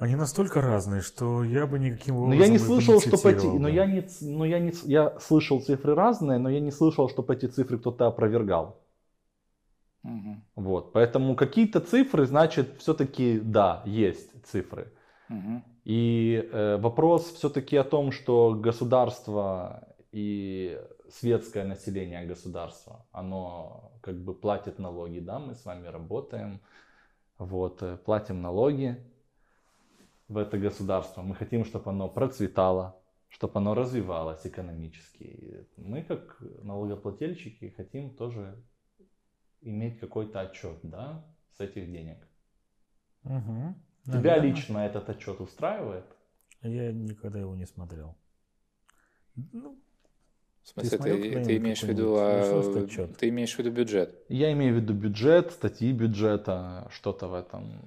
они 0.00 0.16
настолько 0.16 0.62
разные, 0.62 1.02
что 1.02 1.44
я 1.44 1.66
бы 1.66 1.78
никаким 1.78 2.16
образом 2.16 2.38
Но 2.38 2.44
я 2.44 2.50
не 2.50 2.58
слышал, 2.58 2.94
не 2.94 3.00
что 3.00 3.18
по 3.18 3.58
но 3.58 3.68
я 3.68 3.84
не, 3.84 4.02
но 4.22 4.46
я 4.46 4.58
не, 4.58 4.72
я 4.84 5.20
слышал 5.20 5.60
цифры 5.60 5.94
разные, 5.94 6.38
но 6.38 6.48
я 6.48 6.60
не 6.60 6.70
слышал, 6.70 7.10
что 7.10 7.22
по 7.22 7.32
эти 7.32 7.44
цифры 7.44 7.78
кто-то 7.78 8.06
опровергал. 8.06 8.82
Угу. 10.02 10.36
Вот, 10.56 10.92
поэтому 10.94 11.36
какие-то 11.36 11.80
цифры, 11.80 12.24
значит, 12.24 12.78
все-таки 12.78 13.38
да, 13.38 13.82
есть 13.84 14.30
цифры. 14.46 14.90
Угу. 15.28 15.62
И 15.84 16.48
э, 16.50 16.78
вопрос 16.78 17.32
все-таки 17.32 17.76
о 17.76 17.84
том, 17.84 18.10
что 18.10 18.54
государство 18.54 19.86
и 20.12 20.80
светское 21.10 21.64
население 21.64 22.24
государства, 22.24 23.04
оно 23.12 23.92
как 24.00 24.16
бы 24.24 24.32
платит 24.32 24.78
налоги, 24.78 25.20
да, 25.20 25.38
мы 25.38 25.54
с 25.54 25.66
вами 25.66 25.88
работаем, 25.88 26.62
вот, 27.36 27.82
э, 27.82 27.98
платим 27.98 28.40
налоги, 28.40 28.96
в 30.30 30.36
это 30.36 30.58
государство. 30.58 31.22
Мы 31.22 31.34
хотим, 31.34 31.64
чтобы 31.64 31.90
оно 31.90 32.08
процветало, 32.08 32.96
чтобы 33.28 33.58
оно 33.58 33.74
развивалось 33.74 34.46
экономически. 34.46 35.66
Мы, 35.76 36.04
как 36.04 36.40
налогоплательщики, 36.62 37.74
хотим 37.76 38.14
тоже 38.16 38.62
иметь 39.60 39.98
какой-то 39.98 40.40
отчет 40.40 40.78
да, 40.84 41.24
с 41.56 41.60
этих 41.60 41.90
денег. 41.90 42.18
Угу. 43.24 43.74
Тебя 44.04 44.38
лично 44.38 44.78
этот 44.78 45.10
отчет 45.10 45.40
устраивает? 45.40 46.06
Я 46.62 46.92
никогда 46.92 47.40
его 47.40 47.56
не 47.56 47.66
смотрел. 47.66 48.16
Ну, 49.34 49.78
в 50.62 50.68
смысле, 50.68 50.98
ты, 50.98 51.16
ты, 51.16 51.44
ты 51.44 51.56
имеешь 51.56 51.82
в 51.82 51.88
виду, 51.88 52.16
а, 52.18 52.86
ты 53.18 53.28
имеешь 53.28 53.54
в 53.54 53.58
виду 53.58 53.70
бюджет? 53.70 54.14
Я 54.28 54.52
имею 54.52 54.74
в 54.74 54.76
виду 54.76 54.92
бюджет, 54.92 55.52
статьи 55.52 55.90
бюджета, 55.92 56.88
что-то 56.92 57.28
в 57.28 57.34
этом 57.34 57.80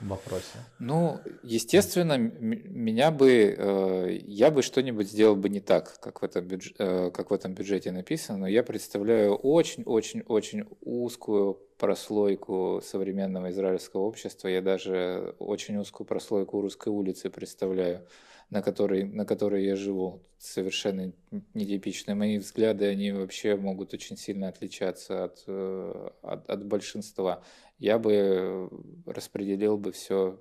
вопросе. 0.00 0.58
Ну, 0.78 1.20
естественно, 1.42 2.18
меня 2.18 3.10
бы, 3.10 3.54
э, 3.56 4.18
я 4.26 4.50
бы 4.50 4.62
что-нибудь 4.62 5.08
сделал 5.08 5.36
бы 5.36 5.48
не 5.48 5.60
так, 5.60 6.00
как 6.00 6.20
в 6.20 6.24
этом, 6.24 6.46
бюджет, 6.46 6.74
э, 6.78 7.10
как 7.12 7.30
в 7.30 7.34
этом 7.34 7.54
бюджете 7.54 7.92
написано, 7.92 8.38
но 8.38 8.46
я 8.48 8.62
представляю 8.62 9.34
очень-очень-очень 9.34 10.64
узкую 10.80 11.58
прослойку 11.78 12.80
современного 12.82 13.50
израильского 13.50 14.02
общества, 14.02 14.48
я 14.48 14.60
даже 14.60 15.34
очень 15.38 15.76
узкую 15.76 16.06
прослойку 16.06 16.60
русской 16.60 16.88
улицы 16.88 17.30
представляю 17.30 18.06
на 18.50 18.62
которой, 18.62 19.04
на 19.04 19.26
которой 19.26 19.64
я 19.64 19.76
живу, 19.76 20.22
совершенно 20.38 21.12
нетипичные. 21.54 22.14
Мои 22.14 22.38
взгляды, 22.38 22.86
они 22.86 23.12
вообще 23.12 23.56
могут 23.56 23.92
очень 23.92 24.16
сильно 24.16 24.48
отличаться 24.48 25.24
от, 25.24 25.44
э, 25.46 26.10
от, 26.22 26.48
от 26.48 26.64
большинства. 26.64 27.42
Я 27.78 27.98
бы 27.98 28.70
распределил 29.04 29.76
бы 29.76 29.92
все 29.92 30.40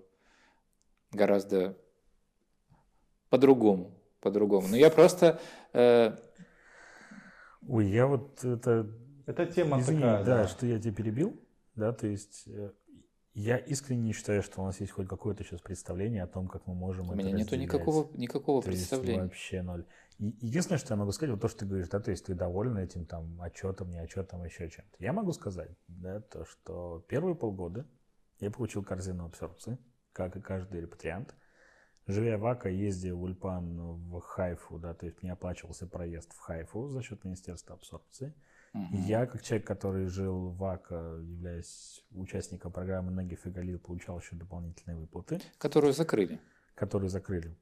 гораздо 1.12 1.78
по-другому, 3.30 4.00
по-другому. 4.22 4.68
Но 4.70 4.78
я 4.78 4.90
просто... 4.90 5.40
Э... 5.74 6.16
Ой, 7.68 7.88
я 7.88 8.08
вот 8.08 8.44
это... 8.44 8.90
Это 9.28 9.46
тема 9.46 9.80
Извини, 9.80 10.02
такая, 10.02 10.24
да, 10.24 10.38
да, 10.38 10.48
что 10.48 10.66
я 10.66 10.80
тебя 10.80 10.94
перебил, 10.94 11.40
да, 11.76 11.92
то 11.92 12.08
есть 12.08 12.44
э, 12.48 12.72
я 13.34 13.58
искренне 13.58 14.14
считаю, 14.14 14.42
что 14.42 14.62
у 14.62 14.66
нас 14.66 14.80
есть 14.80 14.94
хоть 14.94 15.08
какое-то 15.08 15.44
сейчас 15.44 15.62
представление 15.62 16.24
о 16.24 16.28
том, 16.28 16.48
как 16.48 16.66
мы 16.66 16.74
можем 16.74 17.10
у 17.10 17.14
меня 17.14 17.32
нету 17.32 17.58
никакого, 17.58 18.10
никакого 18.16 18.64
то 18.64 18.70
представления. 18.70 19.14
Есть 19.14 19.24
вообще 19.24 19.62
ноль. 19.62 19.86
И, 20.18 20.34
единственное, 20.42 20.80
что 20.80 20.94
я 20.94 20.98
могу 20.98 21.12
сказать, 21.12 21.32
вот 21.32 21.42
то, 21.42 21.50
что 21.50 21.60
ты 21.60 21.66
говоришь, 21.66 21.90
да, 21.90 22.00
то 22.00 22.10
есть 22.10 22.26
ты 22.26 22.34
доволен 22.34 22.78
этим 22.78 23.06
там 23.06 23.40
отчетом, 23.42 23.92
не 23.92 24.00
отчетом, 24.00 24.44
еще 24.46 24.70
чем-то. 24.70 24.96
Я 25.04 25.12
могу 25.12 25.34
сказать, 25.34 25.70
да, 25.90 26.22
то, 26.22 26.46
что 26.46 27.06
первые 27.10 27.36
полгода 27.36 27.86
я 28.40 28.50
получил 28.50 28.82
корзину 28.82 29.26
абсорбции, 29.26 29.78
как 30.14 30.38
и 30.38 30.42
каждый 30.42 30.82
репатриант. 30.82 31.36
живя 32.08 32.38
в 32.38 32.46
Ака, 32.48 32.70
ездил 32.70 33.18
в 33.18 33.24
Ульпан 33.24 33.78
в 34.10 34.22
Хайфу, 34.22 34.80
да, 34.80 34.94
то 34.94 35.06
есть 35.06 35.22
мне 35.22 35.34
оплачивался 35.34 35.86
проезд 35.86 36.32
в 36.34 36.40
Хайфу 36.40 36.88
за 36.88 37.04
счет 37.04 37.26
Министерства 37.26 37.76
абсорбции. 37.76 38.34
И 38.92 38.98
я, 38.98 39.26
как 39.26 39.42
человек, 39.42 39.68
который 39.68 40.06
жил 40.08 40.50
в 40.50 40.64
АКА, 40.64 41.20
являясь 41.22 42.04
участником 42.12 42.72
программы 42.72 43.12
Нагиф 43.12 43.46
и 43.46 43.50
Галил, 43.50 43.80
получал 43.80 44.20
еще 44.20 44.36
дополнительные 44.36 44.98
выплаты, 44.98 45.40
Которую 45.58 45.94
закрыли. 45.94 46.40
которые 46.76 47.10
закрыли 47.10 47.56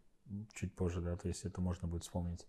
чуть 0.54 0.76
позже, 0.76 1.02
да, 1.02 1.16
то 1.16 1.28
есть 1.28 1.46
это 1.46 1.62
можно 1.62 1.88
будет 1.88 2.04
вспомнить. 2.04 2.48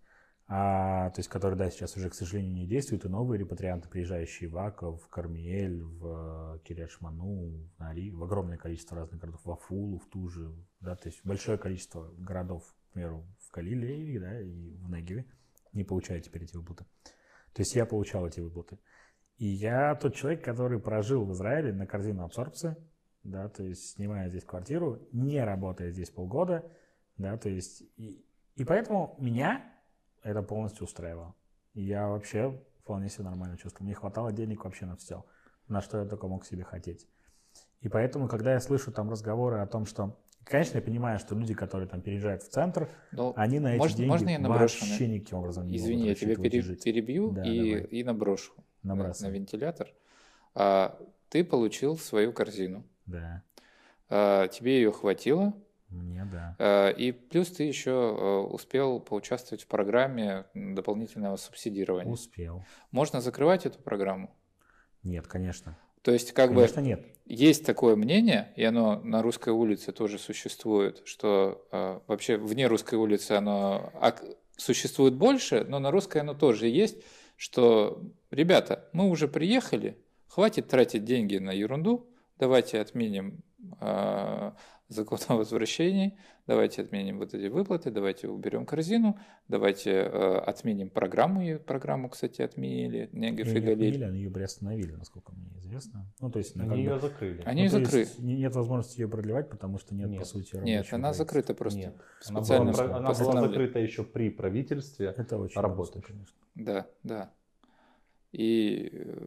А, 0.49 1.11
то 1.11 1.19
есть, 1.19 1.29
которые, 1.29 1.59
да, 1.59 1.71
сейчас 1.71 1.97
уже, 1.97 2.09
к 2.09 2.15
сожалению, 2.15 2.55
не 2.55 2.67
действуют, 2.69 3.05
и 3.05 3.09
новые 3.09 3.39
репатрианты, 3.41 3.89
приезжающие 3.89 4.49
в 4.49 4.57
Ака, 4.59 4.93
в 4.93 5.09
Кармиэль, 5.09 5.83
в 5.83 6.61
Кириашману, 6.65 7.51
в 7.51 7.79
Нари, 7.81 8.13
в 8.13 8.23
огромное 8.23 8.57
количество 8.57 8.97
разных 8.97 9.21
городов, 9.21 9.41
в 9.45 9.51
Афулу, 9.51 9.99
в 9.99 10.07
Туже, 10.07 10.53
да, 10.81 10.95
то 10.95 11.09
есть 11.09 11.21
большое 11.25 11.59
количество 11.59 12.13
городов, 12.17 12.63
к 12.91 12.93
примеру, 12.93 13.27
в 13.41 13.51
Калиле, 13.51 14.21
да, 14.21 14.41
и 14.41 14.71
в 14.77 14.89
Негеве 14.89 15.27
не 15.73 15.83
получают 15.83 16.25
теперь 16.25 16.45
эти 16.45 16.57
выплаты. 16.57 16.87
То 17.57 17.63
есть 17.63 17.75
я 17.75 17.87
получал 17.87 18.27
эти 18.27 18.39
выплаты. 18.39 18.79
И 19.39 19.47
я 19.47 19.95
тот 19.95 20.15
человек, 20.15 20.45
который 20.45 20.79
прожил 20.79 21.25
в 21.25 21.33
Израиле 21.33 21.73
на 21.73 21.87
корзину 21.87 22.23
абсорбции, 22.23 22.77
да, 23.23 23.49
то 23.49 23.63
есть 23.63 23.95
снимая 23.95 24.29
здесь 24.29 24.45
квартиру, 24.45 25.09
не 25.11 25.43
работая 25.43 25.91
здесь 25.91 26.11
полгода, 26.11 26.71
да, 27.17 27.39
то 27.39 27.49
есть 27.49 27.83
и, 27.97 28.23
и 28.57 28.65
поэтому 28.67 29.17
меня 29.19 29.73
это 30.23 30.43
полностью 30.43 30.85
устраивало. 30.85 31.35
Я 31.73 32.09
вообще 32.09 32.63
вполне 32.83 33.09
себе 33.09 33.25
нормально 33.25 33.57
чувствовал. 33.57 33.87
Мне 33.87 33.95
хватало 33.95 34.33
денег 34.33 34.63
вообще 34.63 34.85
на 34.85 34.97
все, 34.97 35.25
на 35.67 35.81
что 35.81 35.97
я 35.97 36.05
только 36.05 36.29
мог 36.29 36.45
себе 36.45 36.63
хотеть. 36.63 37.09
И 37.81 37.89
поэтому, 37.89 38.29
когда 38.29 38.53
я 38.53 38.61
слышу 38.61 38.93
там 38.93 39.09
разговоры 39.09 39.61
о 39.61 39.67
том, 39.67 39.87
что 39.87 40.15
Конечно, 40.49 40.77
я 40.79 40.83
понимаю, 40.83 41.19
что 41.19 41.35
люди, 41.35 41.55
которые 41.55 41.89
там 41.89 42.01
переезжают 42.01 42.43
в 42.45 42.49
центр, 42.49 42.89
Ну, 43.11 43.33
они 43.37 43.59
на 43.59 43.73
эти 43.75 43.79
можно- 43.79 43.97
деньги 43.97 44.09
можно 44.11 44.29
я 44.31 44.39
наброшу 44.39 44.85
на- 44.85 44.89
вообще 44.91 45.09
никаким 45.09 45.39
образом 45.39 45.67
не 45.67 45.77
Извини, 45.77 46.03
я 46.03 46.07
могут 46.11 46.19
тебя 46.21 46.37
пере- 46.37 46.63
жить. 46.63 46.85
перебью 46.85 47.31
Да, 47.33 47.43
и, 47.43 47.59
давай. 47.71 47.85
и 47.87 48.05
наброшу 48.05 48.53
на, 48.85 48.95
Набрасывай. 48.95 49.31
на 49.31 49.35
вентилятор. 49.35 49.89
А, 50.55 50.99
ты 51.31 51.45
получил 51.45 51.99
свою 51.99 52.33
корзину. 52.33 52.85
Да, 53.07 53.43
А, 54.09 54.47
тебе 54.49 54.77
ее 54.77 54.93
хватило. 54.93 55.53
мне 55.89 56.25
да. 56.31 56.55
А, 56.61 56.91
и 56.91 57.11
плюс 57.11 57.51
ты 57.51 57.65
еще 57.65 57.91
а, 57.91 58.41
успел 58.43 59.01
поучаствовать 59.01 59.65
в 59.65 59.67
программе 59.67 60.45
дополнительного 60.55 61.37
субсидирования. 61.37 62.13
Успел. 62.13 62.65
Можно 62.93 63.21
закрывать 63.21 63.67
эту 63.67 63.81
программу? 63.81 64.31
Нет, 65.03 65.27
конечно. 65.27 65.77
То 66.07 66.13
есть, 66.13 66.31
как 66.31 66.51
конечно, 66.51 66.81
бы 66.83 66.87
нет. 66.87 67.05
есть 67.25 67.67
такое 67.67 67.97
мнение, 67.97 68.53
и 68.55 68.63
оно 68.63 69.01
на 69.03 69.23
русской 69.23 69.49
улице 69.53 69.91
тоже 69.91 70.21
существует, 70.21 71.03
что 71.05 71.67
э, 71.73 71.99
вообще 72.07 72.37
вне 72.37 72.69
русской 72.69 72.95
улицы 72.95 73.33
оно 73.33 73.93
существует 74.57 75.15
больше, 75.15 75.67
но 75.69 75.81
на 75.81 75.91
русской 75.91 76.19
оно 76.19 76.35
тоже 76.35 76.69
есть, 76.69 76.99
что, 77.37 78.01
ребята, 78.31 78.89
мы 78.93 79.11
уже 79.11 79.27
приехали, 79.27 79.99
хватит 80.29 80.69
тратить 80.69 81.05
деньги 81.05 81.39
на 81.39 81.51
ерунду, 81.51 82.09
давайте 82.39 82.81
отменим 82.81 83.41
э, 83.81 84.53
закон 84.89 85.19
о 85.29 85.37
возвращении, 85.37 86.17
давайте 86.47 86.83
отменим 86.83 87.19
вот 87.19 87.35
эти 87.35 87.49
выплаты, 87.49 87.91
давайте 87.91 88.29
уберем 88.29 88.67
корзину, 88.67 89.19
давайте 89.49 89.91
э, 89.91 90.39
отменим 90.39 90.91
программу, 90.91 91.43
и 91.43 91.59
программу, 91.59 92.09
кстати, 92.09 92.43
отменили, 92.43 93.09
Ее 93.13 93.29
и 93.29 93.31
не 93.31 93.31
Галиль. 93.33 93.73
отменили, 93.73 94.05
они 94.05 94.19
ее 94.21 94.31
приостановили, 94.31 94.93
насколько 94.93 95.33
мне 95.33 95.51
известно. 95.59 96.07
Ну, 96.21 96.31
то 96.31 96.39
есть, 96.39 96.57
Они 96.57 96.69
бы- 96.69 96.77
ее 96.77 96.99
закрыли. 97.01 97.43
Они 97.45 97.65
ну, 97.65 97.71
то 97.71 97.85
закрыли. 97.85 98.09
нет 98.19 98.55
возможности 98.55 99.01
ее 99.01 99.09
продлевать, 99.09 99.51
потому 99.51 99.79
что 99.79 99.95
нет, 99.95 100.09
по 100.09 100.13
Нет. 100.13 100.27
сути, 100.27 100.57
Нет, 100.57 100.87
она 100.93 101.11
правительства. 101.11 101.13
закрыта 101.15 101.55
просто. 101.55 101.79
Нет, 101.79 101.97
она 102.29 102.41
была, 102.41 102.97
она 102.97 103.13
была 103.13 103.41
закрыта 103.49 103.79
еще 103.81 104.05
при 104.05 104.31
правительстве. 104.31 105.13
Это 105.17 105.37
очень 105.37 105.61
грустно, 105.61 106.01
конечно. 106.01 106.37
Да, 106.55 106.87
да. 107.03 107.33
И 108.33 108.91
э, 108.93 109.27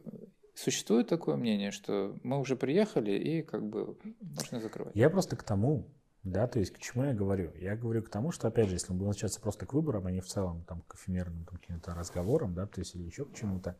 существует 0.60 1.07
такое 1.07 1.36
мнение, 1.38 1.72
что 1.72 2.16
мы 2.24 2.39
уже 2.39 2.55
приехали 2.55 3.12
и 3.12 3.41
как 3.41 3.68
бы 3.68 3.97
можно 4.20 4.60
закрывать. 4.60 4.95
Я 4.95 5.10
просто 5.10 5.36
к 5.36 5.43
тому, 5.43 5.89
да, 6.24 6.47
то 6.47 6.60
есть 6.60 6.74
к 6.74 6.80
чему 6.80 7.05
я 7.05 7.14
говорю? 7.14 7.53
Я 7.55 7.76
говорю 7.76 8.03
к 8.03 8.10
тому, 8.10 8.32
что, 8.32 8.47
опять 8.47 8.68
же, 8.68 8.76
если 8.76 8.91
мы 8.91 8.97
будем 8.97 9.07
возвращаться 9.07 9.39
просто 9.41 9.66
к 9.66 9.74
выборам, 9.74 10.05
а 10.05 10.12
не 10.12 10.22
в 10.22 10.28
целом 10.28 10.64
там, 10.66 10.82
к 10.82 10.95
эфемерным 10.95 11.45
там, 11.45 11.57
каким-то 11.57 11.93
разговорам, 11.93 12.53
да, 12.53 12.68
то 12.68 12.80
есть 12.80 12.95
или 12.95 13.03
еще 13.03 13.26
к 13.26 13.34
чему-то. 13.34 13.78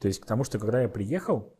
То 0.00 0.08
есть 0.08 0.20
к 0.20 0.26
тому, 0.26 0.44
что 0.44 0.58
когда 0.58 0.82
я 0.82 0.88
приехал, 0.88 1.54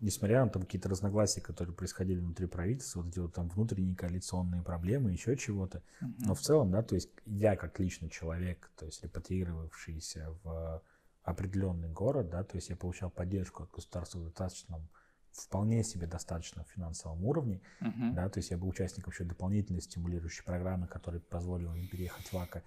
несмотря 0.00 0.44
на 0.44 0.50
там 0.50 0.62
какие-то 0.62 0.88
разногласия, 0.88 1.40
которые 1.40 1.74
происходили 1.74 2.18
внутри 2.18 2.46
правительства, 2.46 3.02
вот 3.02 3.08
эти 3.08 3.18
вот 3.18 3.34
там 3.34 3.48
внутренние 3.48 3.96
коалиционные 3.96 4.62
проблемы, 4.62 5.12
еще 5.12 5.36
чего-то, 5.36 5.82
но 6.00 6.34
в 6.34 6.40
целом, 6.40 6.70
да, 6.70 6.82
то 6.82 6.94
есть 6.94 7.10
я 7.26 7.56
как 7.56 7.78
личный 7.80 8.08
человек, 8.08 8.70
то 8.76 8.86
есть 8.86 9.02
репатриировавшийся 9.04 10.34
в 10.42 10.82
определенный 11.26 11.90
город, 11.90 12.30
да, 12.30 12.44
то 12.44 12.56
есть 12.56 12.70
я 12.70 12.76
получал 12.76 13.10
поддержку 13.10 13.64
от 13.64 13.70
государства 13.72 14.18
в 14.20 14.24
достаточном, 14.24 14.88
вполне 15.32 15.82
себе 15.82 16.06
достаточном 16.06 16.64
финансовом 16.64 17.24
уровне, 17.24 17.60
Мгм. 17.80 18.14
да, 18.14 18.28
то 18.28 18.38
есть 18.38 18.50
я 18.50 18.56
был 18.56 18.68
участником 18.68 19.12
еще 19.12 19.24
дополнительной 19.24 19.82
стимулирующей 19.82 20.44
программы, 20.44 20.86
которая 20.86 21.20
позволила 21.20 21.72
мне 21.72 21.86
переехать 21.88 22.32
в 22.32 22.38
АКА. 22.38 22.62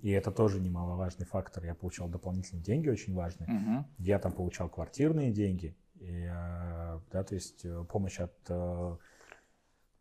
И 0.00 0.10
это 0.10 0.30
тоже 0.30 0.60
немаловажный 0.60 1.26
фактор. 1.26 1.64
Я 1.64 1.74
получал 1.74 2.08
дополнительные 2.08 2.62
деньги, 2.62 2.88
очень 2.88 3.14
важные. 3.14 3.48
Мгм. 3.48 3.86
Я 3.98 4.18
там 4.18 4.32
получал 4.32 4.68
квартирные 4.68 5.32
деньги, 5.32 5.76
и, 5.96 6.24
э, 6.30 7.00
да, 7.12 7.24
то 7.24 7.34
есть 7.34 7.64
э, 7.64 7.84
помощь 7.84 8.20
от 8.20 8.34
э, 8.48 8.96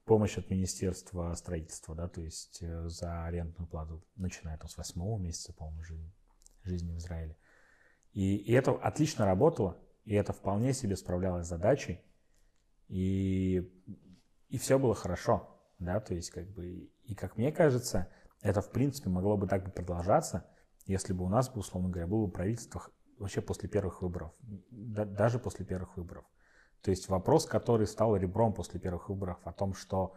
помощь 0.06 0.38
от 0.38 0.50
Министерства 0.50 1.34
строительства, 1.34 1.96
да, 1.96 2.08
то 2.08 2.22
есть 2.22 2.62
за 2.90 3.26
арендную 3.26 3.68
плату, 3.68 4.04
начиная 4.16 4.58
там 4.58 4.68
с 4.70 4.78
восьмого 4.78 5.18
месяца, 5.18 5.54
по-моему, 5.54 5.82
жи- 5.84 6.12
жизни 6.64 6.92
в 6.94 6.98
Израиле. 6.98 7.38
И, 8.14 8.38
и 8.38 8.52
это 8.54 8.72
отлично 8.72 9.26
работало, 9.26 9.78
и 10.06 10.14
это 10.14 10.34
вполне 10.34 10.74
себе 10.74 10.96
справлялось 10.96 11.48
с 11.48 11.50
задачей, 11.50 12.00
и, 12.88 13.70
и 14.50 14.58
все 14.58 14.78
было 14.78 14.94
хорошо, 14.94 15.60
да, 15.80 16.00
то 16.00 16.14
есть 16.14 16.30
как 16.30 16.48
бы, 16.52 16.90
и 17.04 17.16
как 17.16 17.38
мне 17.38 17.52
кажется, 17.52 18.08
это 18.42 18.62
в 18.62 18.72
принципе 18.72 19.10
могло 19.10 19.36
бы 19.36 19.48
так 19.48 19.66
бы 19.66 19.72
продолжаться, 19.72 20.46
если 20.86 21.14
бы 21.14 21.26
у 21.26 21.30
нас, 21.30 21.50
бы, 21.50 21.60
условно 21.60 21.90
говоря, 21.90 22.08
было 22.08 22.28
бы 22.28 22.32
правительство 22.32 22.84
вообще 23.18 23.42
после 23.42 23.68
первых 23.68 24.02
выборов, 24.02 24.34
да- 24.42 25.06
даже 25.06 25.40
после 25.40 25.66
первых 25.66 25.98
выборов. 25.98 26.26
То 26.82 26.92
есть 26.92 27.08
вопрос, 27.08 27.46
который 27.46 27.88
стал 27.88 28.16
ребром 28.18 28.54
после 28.54 28.80
первых 28.80 29.10
выборов 29.10 29.40
о 29.46 29.54
том, 29.54 29.74
что 29.74 30.16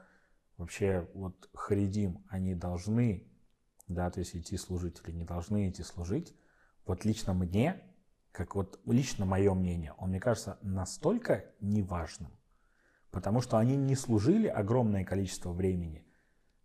вообще 0.56 1.08
вот 1.14 1.48
Харидим, 1.54 2.24
они 2.28 2.54
должны, 2.54 3.30
да, 3.86 4.10
то 4.10 4.18
есть 4.18 4.34
идти 4.34 4.56
служить 4.56 5.00
или 5.06 5.14
не 5.14 5.24
должны 5.24 5.70
идти 5.70 5.84
служить, 5.84 6.34
вот 6.84 7.04
лично 7.04 7.34
мне, 7.34 7.82
как 8.36 8.54
вот 8.54 8.78
лично 8.84 9.24
мое 9.24 9.54
мнение, 9.54 9.94
он 9.96 10.10
мне 10.10 10.20
кажется 10.20 10.58
настолько 10.60 11.46
неважным, 11.60 12.30
потому 13.10 13.40
что 13.40 13.56
они 13.56 13.76
не 13.76 13.96
служили 13.96 14.46
огромное 14.46 15.04
количество 15.04 15.52
времени, 15.52 16.06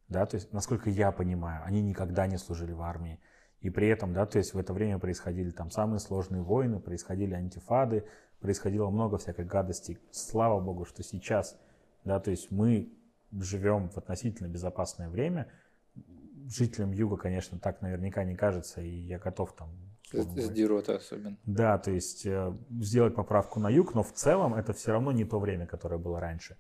да, 0.09 0.25
то 0.25 0.35
есть, 0.35 0.51
насколько 0.51 0.89
я 0.89 1.13
понимаю, 1.13 1.63
они 1.63 1.81
никогда 1.81 2.27
не 2.27 2.37
служили 2.37 2.73
в 2.73 2.81
армии, 2.81 3.21
и 3.61 3.69
при 3.69 3.87
этом, 3.87 4.11
да, 4.11 4.25
то 4.25 4.37
есть 4.37 4.53
в 4.53 4.57
это 4.57 4.73
время 4.73 4.99
происходили 4.99 5.51
там 5.51 5.71
самые 5.71 5.99
сложные 5.99 6.41
войны, 6.41 6.81
происходили 6.81 7.35
антифады, 7.35 8.05
происходило 8.41 8.89
много 8.89 9.17
всякой 9.17 9.45
гадости. 9.45 9.99
Слава 10.11 10.59
богу, 10.59 10.83
что 10.83 11.03
сейчас, 11.03 11.57
да, 12.03 12.19
то 12.19 12.31
есть 12.31 12.51
мы 12.51 12.91
живем 13.31 13.89
в 13.89 13.97
относительно 13.97 14.47
безопасное 14.47 15.09
время. 15.09 15.47
Жителям 16.47 16.91
юга, 16.91 17.15
конечно, 17.17 17.59
так 17.59 17.81
наверняка 17.81 18.25
не 18.25 18.35
кажется, 18.35 18.81
и 18.81 18.89
я 18.89 19.19
готов 19.19 19.55
там... 19.55 19.69
С 20.11 20.49
Дирота 20.49 20.95
особенно. 20.95 21.37
да, 21.45 21.77
то 21.77 21.91
есть 21.91 22.25
э, 22.25 22.53
сделать 22.79 23.15
поправку 23.15 23.59
на 23.59 23.69
юг, 23.69 23.93
но 23.95 24.03
в 24.03 24.11
целом 24.11 24.53
это 24.53 24.73
все 24.73 24.91
равно 24.91 25.11
не 25.11 25.25
то 25.25 25.39
время, 25.39 25.65
которое 25.65 25.97
было 25.97 26.19
раньше. 26.19 26.57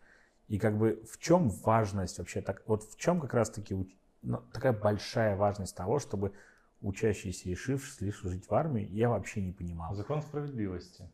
И 0.47 0.59
как 0.59 0.77
бы 0.77 1.01
в 1.09 1.17
чем 1.17 1.49
важность 1.49 2.17
вообще, 2.17 2.41
так, 2.41 2.63
вот 2.67 2.83
в 2.83 2.97
чем 2.97 3.19
как 3.19 3.33
раз-таки 3.33 3.97
ну, 4.21 4.37
такая 4.53 4.73
большая 4.73 5.35
важность 5.35 5.75
того, 5.75 5.99
чтобы 5.99 6.33
учащиеся 6.81 7.53
Ишив 7.53 7.85
шли 7.85 8.11
служить 8.11 8.49
в 8.49 8.53
армии, 8.53 8.87
я 8.91 9.09
вообще 9.09 9.41
не 9.41 9.51
понимал. 9.51 9.95
Закон 9.95 10.21
справедливости. 10.21 11.09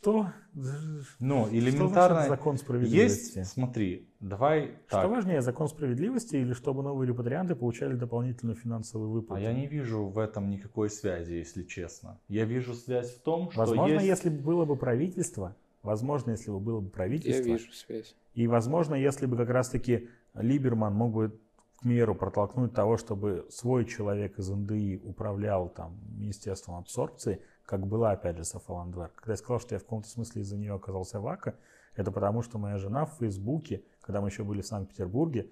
Что? 0.00 0.28
Ну, 0.54 1.46
Что 1.46 1.54
элементарно. 1.56 2.14
значит 2.16 2.30
закон 2.30 2.56
справедливости? 2.58 3.38
Есть, 3.38 3.52
смотри, 3.52 4.08
давай 4.20 4.76
Что 4.86 5.02
так. 5.02 5.10
важнее, 5.10 5.42
закон 5.42 5.68
справедливости 5.68 6.36
или 6.36 6.52
чтобы 6.52 6.82
новые 6.82 7.08
репатрианты 7.08 7.56
получали 7.56 7.94
дополнительную 7.94 8.56
финансовую 8.56 9.10
выплату? 9.10 9.40
А 9.40 9.42
я 9.42 9.52
не 9.52 9.66
вижу 9.66 10.06
в 10.06 10.18
этом 10.18 10.50
никакой 10.50 10.88
связи, 10.90 11.34
если 11.34 11.64
честно. 11.64 12.20
Я 12.28 12.44
вижу 12.44 12.74
связь 12.74 13.12
в 13.16 13.22
том, 13.22 13.50
что 13.50 13.60
Возможно, 13.60 13.94
есть... 13.94 14.06
если 14.06 14.28
бы 14.30 14.40
было 14.40 14.64
бы 14.64 14.76
правительство, 14.76 15.56
возможно, 15.82 16.30
если 16.30 16.50
бы 16.50 16.60
было 16.60 16.80
бы 16.80 16.86
Я 16.86 16.92
правительство, 16.92 17.48
вижу 17.48 17.72
связь. 17.72 18.14
И, 18.34 18.46
возможно, 18.46 18.94
если 18.94 19.26
бы 19.26 19.36
как 19.36 19.48
раз-таки 19.50 20.08
Либерман 20.34 20.94
мог 20.94 21.12
бы 21.12 21.40
к 21.80 21.84
меру 21.84 22.14
протолкнуть 22.14 22.72
того, 22.72 22.96
чтобы 22.96 23.46
свой 23.50 23.84
человек 23.84 24.38
из 24.38 24.48
НДИ 24.48 25.00
управлял 25.04 25.68
там 25.68 25.98
Министерством 26.16 26.76
абсорбции, 26.76 27.40
как 27.68 27.86
была, 27.86 28.12
опять 28.12 28.38
же, 28.38 28.44
Сафа 28.44 28.72
Ландвер. 28.72 29.10
Когда 29.14 29.34
я 29.34 29.36
сказал, 29.36 29.60
что 29.60 29.74
я 29.74 29.78
в 29.78 29.82
каком-то 29.82 30.08
смысле 30.08 30.40
из-за 30.40 30.56
нее 30.56 30.72
оказался 30.72 31.20
в 31.20 31.28
АКА, 31.28 31.54
это 31.96 32.10
потому, 32.10 32.40
что 32.40 32.56
моя 32.56 32.78
жена 32.78 33.04
в 33.04 33.18
Фейсбуке, 33.18 33.84
когда 34.00 34.22
мы 34.22 34.28
еще 34.28 34.42
были 34.42 34.62
в 34.62 34.66
Санкт-Петербурге, 34.66 35.50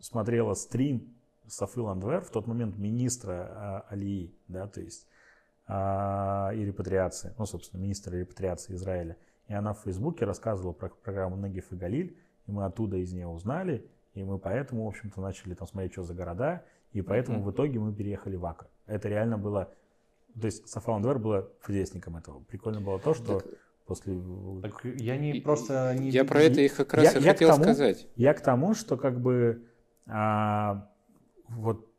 смотрела 0.00 0.54
стрим 0.54 1.14
Софы 1.46 1.82
Ландвер, 1.82 2.22
в 2.22 2.30
тот 2.30 2.46
момент 2.46 2.78
министра 2.78 3.32
а, 3.32 3.84
Алии, 3.90 4.34
да, 4.48 4.66
то 4.66 4.80
есть 4.80 5.06
а, 5.66 6.52
и 6.54 6.64
репатриации, 6.64 7.34
ну, 7.36 7.44
собственно, 7.44 7.82
министра 7.82 8.16
репатриации 8.16 8.74
Израиля. 8.74 9.18
И 9.48 9.52
она 9.52 9.74
в 9.74 9.80
Фейсбуке 9.80 10.24
рассказывала 10.24 10.72
про 10.72 10.88
программу 10.88 11.36
Негев 11.36 11.70
и 11.70 11.76
Галиль, 11.76 12.16
и 12.46 12.50
мы 12.50 12.64
оттуда 12.64 12.96
из 12.96 13.12
нее 13.12 13.26
узнали, 13.26 13.86
и 14.14 14.24
мы 14.24 14.38
поэтому, 14.38 14.86
в 14.86 14.88
общем-то, 14.88 15.20
начали 15.20 15.52
там 15.52 15.68
смотреть, 15.68 15.92
что 15.92 16.02
за 16.02 16.14
города, 16.14 16.64
и 16.92 17.02
поэтому 17.02 17.40
mm-hmm. 17.40 17.42
в 17.42 17.50
итоге 17.50 17.78
мы 17.78 17.92
переехали 17.92 18.36
в 18.36 18.46
Ака. 18.46 18.68
Это 18.86 19.10
реально 19.10 19.36
было... 19.36 19.70
То 20.40 20.46
есть 20.46 20.68
Сафа 20.68 20.92
Ландвер 20.92 21.18
была 21.18 21.42
предвестником 21.64 22.16
этого. 22.16 22.40
Прикольно 22.40 22.80
было 22.80 22.98
то, 22.98 23.14
что... 23.14 23.40
Так 23.40 23.50
после... 23.88 24.20
Так 24.62 24.84
я 24.84 25.16
не 25.16 25.40
просто... 25.40 25.96
Не... 25.98 26.10
Я 26.10 26.24
про 26.24 26.42
это 26.42 26.60
их 26.60 26.76
как 26.76 26.94
раз 26.94 27.14
я, 27.14 27.20
и 27.20 27.22
я 27.24 27.32
хотел 27.32 27.48
тому, 27.50 27.64
сказать. 27.64 28.06
Я 28.14 28.34
к 28.34 28.40
тому, 28.40 28.74
что 28.74 28.96
как 28.96 29.20
бы 29.20 29.66
а, 30.06 30.88
вот 31.48 31.90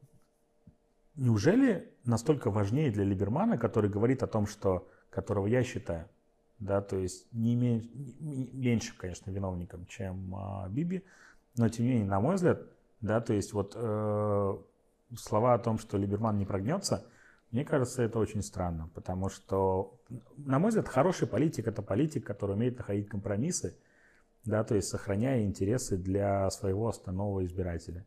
неужели 1.15 1.91
настолько 2.05 2.51
важнее 2.51 2.91
для 2.91 3.03
Либермана, 3.03 3.57
который 3.57 3.89
говорит 3.89 4.23
о 4.23 4.27
том, 4.27 4.47
что, 4.47 4.87
которого 5.09 5.47
я 5.47 5.63
считаю, 5.63 6.07
да, 6.59 6.81
то 6.81 6.97
есть 6.97 7.27
не, 7.33 7.55
име, 7.55 7.83
не 8.19 8.49
меньше, 8.53 8.95
конечно, 8.97 9.31
виновником, 9.31 9.85
чем 9.87 10.35
а, 10.35 10.69
Биби, 10.69 11.03
но 11.57 11.67
тем 11.69 11.85
не 11.85 11.91
менее, 11.91 12.07
на 12.07 12.21
мой 12.21 12.35
взгляд, 12.35 12.61
да, 13.01 13.19
то 13.21 13.33
есть 13.33 13.53
вот 13.53 13.73
э, 13.75 14.57
слова 15.17 15.53
о 15.53 15.59
том, 15.59 15.79
что 15.79 15.97
Либерман 15.97 16.37
не 16.37 16.45
прогнется, 16.45 17.05
мне 17.51 17.65
кажется, 17.65 18.03
это 18.03 18.19
очень 18.19 18.43
странно, 18.43 18.89
потому 18.93 19.29
что, 19.29 19.99
на 20.37 20.59
мой 20.59 20.69
взгляд, 20.69 20.87
хороший 20.87 21.27
политик– 21.27 21.67
это 21.67 21.81
политик, 21.81 22.25
который 22.25 22.55
умеет 22.55 22.77
находить 22.77 23.09
компромиссы, 23.09 23.75
да, 24.45 24.63
то 24.63 24.75
есть 24.75 24.87
сохраняя 24.87 25.43
интересы 25.43 25.97
для 25.97 26.49
своего 26.51 26.87
основного 26.87 27.43
избирателя. 27.45 28.05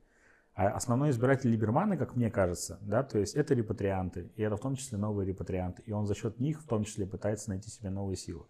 А 0.55 0.69
основной 0.69 1.11
избиратель 1.11 1.51
Либермана, 1.51 1.97
как 1.97 2.15
мне 2.15 2.31
кажется, 2.31 2.79
да, 2.83 3.03
то 3.03 3.19
есть 3.19 3.35
это 3.35 3.55
репатрианты, 3.55 4.31
и 4.37 4.43
это 4.43 4.57
в 4.57 4.61
том 4.61 4.77
числе 4.77 4.99
новые 4.99 5.27
репатрианты, 5.27 5.83
и 5.87 5.93
он 5.93 6.07
за 6.07 6.15
счет 6.15 6.39
них 6.39 6.61
в 6.61 6.67
том 6.67 6.85
числе 6.85 7.07
пытается 7.07 7.49
найти 7.51 7.71
себе 7.71 7.91
новые 7.91 8.17
силы. 8.17 8.45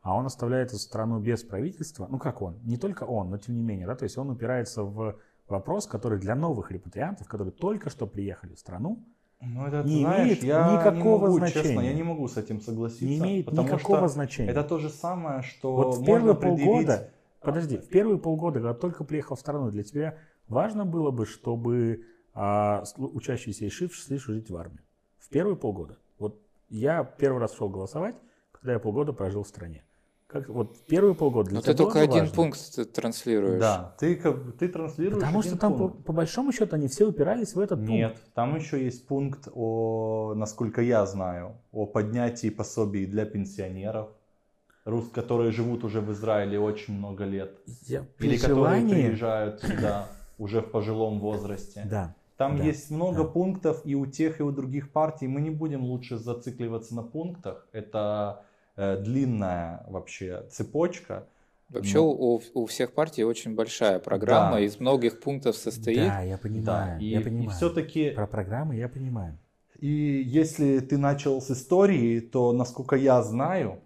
А 0.00 0.14
он 0.14 0.24
оставляет 0.24 0.68
эту 0.68 0.78
страну 0.78 1.20
без 1.20 1.42
правительства, 1.42 2.06
ну 2.08 2.18
как 2.18 2.40
он, 2.40 2.60
не 2.62 2.76
только 2.78 3.02
он, 3.02 3.30
но 3.30 3.38
тем 3.38 3.56
не 3.56 3.62
менее, 3.62 3.86
да, 3.86 3.96
то 3.96 4.04
есть 4.04 4.16
он 4.16 4.30
упирается 4.30 4.84
в 4.84 5.18
вопрос, 5.48 5.86
который 5.86 6.18
для 6.20 6.36
новых 6.36 6.70
репатриантов, 6.70 7.26
которые 7.26 7.52
только 7.52 7.90
что 7.90 8.06
приехали 8.06 8.54
в 8.54 8.58
страну, 8.60 9.04
ну, 9.40 9.66
это, 9.66 9.82
не 9.84 10.00
знаешь, 10.00 10.26
имеет 10.26 10.42
я 10.42 10.72
никакого 10.72 10.92
не 10.92 11.02
могу, 11.02 11.36
значения. 11.38 11.62
Честно, 11.62 11.80
я 11.80 11.92
не 11.92 12.02
могу 12.02 12.28
с 12.28 12.36
этим 12.36 12.60
согласиться. 12.60 13.04
Не 13.04 13.18
имеет 13.18 13.52
никакого 13.52 14.08
значения. 14.08 14.50
Это 14.50 14.64
то 14.64 14.78
же 14.78 14.88
самое, 14.88 15.42
что 15.42 15.74
вот 15.74 15.96
в 15.98 16.04
первые 16.04 16.34
полгода, 16.34 17.10
подожди, 17.40 17.76
в 17.78 17.88
первые 17.88 18.18
полгода, 18.18 18.54
когда 18.58 18.74
только 18.74 19.04
приехал 19.04 19.36
в 19.36 19.40
страну, 19.40 19.70
для 19.70 19.84
тебя 19.84 20.18
важно 20.48 20.84
было 20.84 21.12
бы, 21.12 21.24
чтобы 21.24 22.04
а, 22.34 22.82
учащиеся 22.96 23.66
из 23.66 23.72
ШИФ 23.72 23.94
шли 23.94 24.18
служить 24.18 24.50
в 24.50 24.56
армию. 24.56 24.82
В 25.18 25.28
первые 25.28 25.56
полгода. 25.56 25.98
Вот 26.18 26.40
я 26.68 27.04
первый 27.04 27.38
раз 27.38 27.54
шел 27.54 27.68
голосовать, 27.68 28.16
когда 28.50 28.72
я 28.72 28.78
полгода 28.80 29.12
прожил 29.12 29.44
в 29.44 29.48
стране. 29.48 29.84
Как, 30.28 30.46
вот 30.50 30.76
первые 30.86 31.14
полгода 31.14 31.48
для 31.48 31.56
Но 31.56 31.62
тебя 31.62 31.72
ты 31.72 31.78
только 31.78 32.00
один 32.00 32.20
важно? 32.20 32.34
пункт 32.34 32.92
транслируешь. 32.92 33.60
Да, 33.60 33.94
ты, 33.98 34.14
ты 34.58 34.68
транслируешь 34.68 35.14
Потому 35.24 35.42
что 35.42 35.56
там, 35.56 35.72
по, 35.72 35.88
пункт. 35.88 36.04
по 36.04 36.12
большому 36.12 36.52
счету, 36.52 36.76
они 36.76 36.86
все 36.88 37.06
упирались 37.06 37.54
в 37.54 37.60
этот 37.60 37.80
Нет, 37.80 38.12
пункт. 38.12 38.34
там 38.34 38.54
еще 38.56 38.84
есть 38.84 39.06
пункт 39.06 39.48
о, 39.54 40.34
насколько 40.36 40.82
я 40.82 41.06
знаю, 41.06 41.56
о 41.72 41.86
поднятии 41.86 42.50
пособий 42.50 43.06
для 43.06 43.24
пенсионеров, 43.24 44.10
рус, 44.84 45.08
которые 45.08 45.50
живут 45.50 45.82
уже 45.82 46.02
в 46.02 46.12
Израиле 46.12 46.60
очень 46.60 46.92
много 46.98 47.24
лет. 47.24 47.58
Я, 47.86 48.04
Или 48.18 48.36
которые 48.36 48.80
желании- 48.82 48.92
приезжают 49.06 49.62
сюда 49.62 50.08
уже 50.38 50.60
в 50.60 50.70
пожилом 50.70 51.20
возрасте. 51.20 51.86
Да. 51.90 52.14
Там 52.36 52.58
Да, 52.58 52.64
есть 52.64 52.90
много 52.90 53.22
да. 53.22 53.24
пунктов 53.24 53.80
и 53.84 53.94
у 53.94 54.04
тех, 54.04 54.40
и 54.40 54.42
у 54.42 54.50
других 54.52 54.92
партий. 54.92 55.26
Мы 55.26 55.40
не 55.40 55.50
будем 55.50 55.84
лучше 55.84 56.18
зацикливаться 56.18 56.94
на 56.94 57.02
пунктах. 57.02 57.66
Это 57.72 58.42
длинная 58.78 59.84
вообще 59.88 60.46
цепочка. 60.50 61.26
Вообще 61.68 61.98
Ну. 61.98 62.08
у, 62.08 62.40
у 62.54 62.66
всех 62.66 62.92
партий 62.94 63.24
очень 63.24 63.54
большая 63.54 63.98
программа, 63.98 64.56
Да. 64.56 64.60
из 64.60 64.80
многих 64.80 65.20
пунктов 65.20 65.56
состоит. 65.56 65.98
Да, 65.98 66.22
я 66.22 66.38
понимаю. 66.38 67.00
и, 67.00 67.06
я 67.10 67.20
и 67.20 67.24
понимаю. 67.24 67.50
все-таки, 67.50 68.10
Про 68.10 68.26
программы 68.26 68.76
я 68.76 68.88
понимаю. 68.88 69.38
и 69.78 70.22
если 70.24 70.78
ты 70.80 70.96
начал 70.96 71.40
с 71.42 71.50
истории, 71.50 72.20
то, 72.20 72.52
насколько 72.52 72.96
я 72.96 73.22
знаю, 73.22 73.80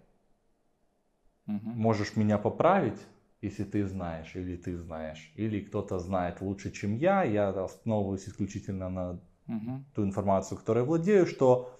Мгм. 1.45 1.71
можешь 1.75 2.15
меня 2.15 2.37
поправить, 2.37 2.99
если 3.41 3.65
ты 3.65 3.85
знаешь, 3.85 4.33
или 4.35 4.55
ты 4.55 4.77
знаешь, 4.77 5.33
или 5.35 5.59
кто-то 5.59 5.99
знает 5.99 6.39
лучше, 6.41 6.71
чем 6.71 6.95
я. 6.95 7.23
Я 7.23 7.49
основываюсь 7.49 8.27
исключительно 8.29 8.89
на 8.89 9.19
Мгм. 9.47 9.85
ту 9.93 10.03
информацию, 10.05 10.57
которой 10.57 10.85
владею, 10.85 11.25
что 11.25 11.77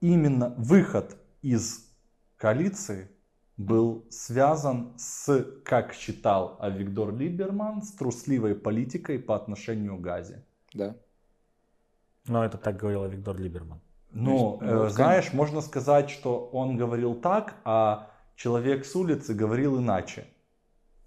именно 0.00 0.54
выход 0.56 1.16
из 1.42 1.85
коалиции 2.36 3.08
был 3.56 4.04
связан 4.10 4.92
с, 4.98 5.44
как 5.64 5.94
считал 5.94 6.56
Авигдор 6.60 7.14
Либерман, 7.14 7.82
с 7.82 7.92
трусливой 7.92 8.54
политикой 8.54 9.18
по 9.18 9.34
отношению 9.34 9.96
к 9.96 10.02
Газе. 10.02 10.44
Да. 10.74 10.94
Но 12.26 12.44
это 12.44 12.58
так 12.58 12.76
говорил 12.76 13.06
Виктор 13.06 13.36
Либерман. 13.38 13.80
Ну, 14.10 14.58
Ну, 14.60 14.68
э, 14.68 14.76
вот, 14.78 14.92
знаешь, 14.92 15.32
можно 15.32 15.60
сказать, 15.60 16.10
что 16.10 16.48
он 16.52 16.76
говорил 16.76 17.14
так, 17.14 17.54
а 17.64 18.10
человек 18.34 18.84
с 18.84 18.94
улицы 18.96 19.34
говорил 19.34 19.78
иначе. 19.78 20.26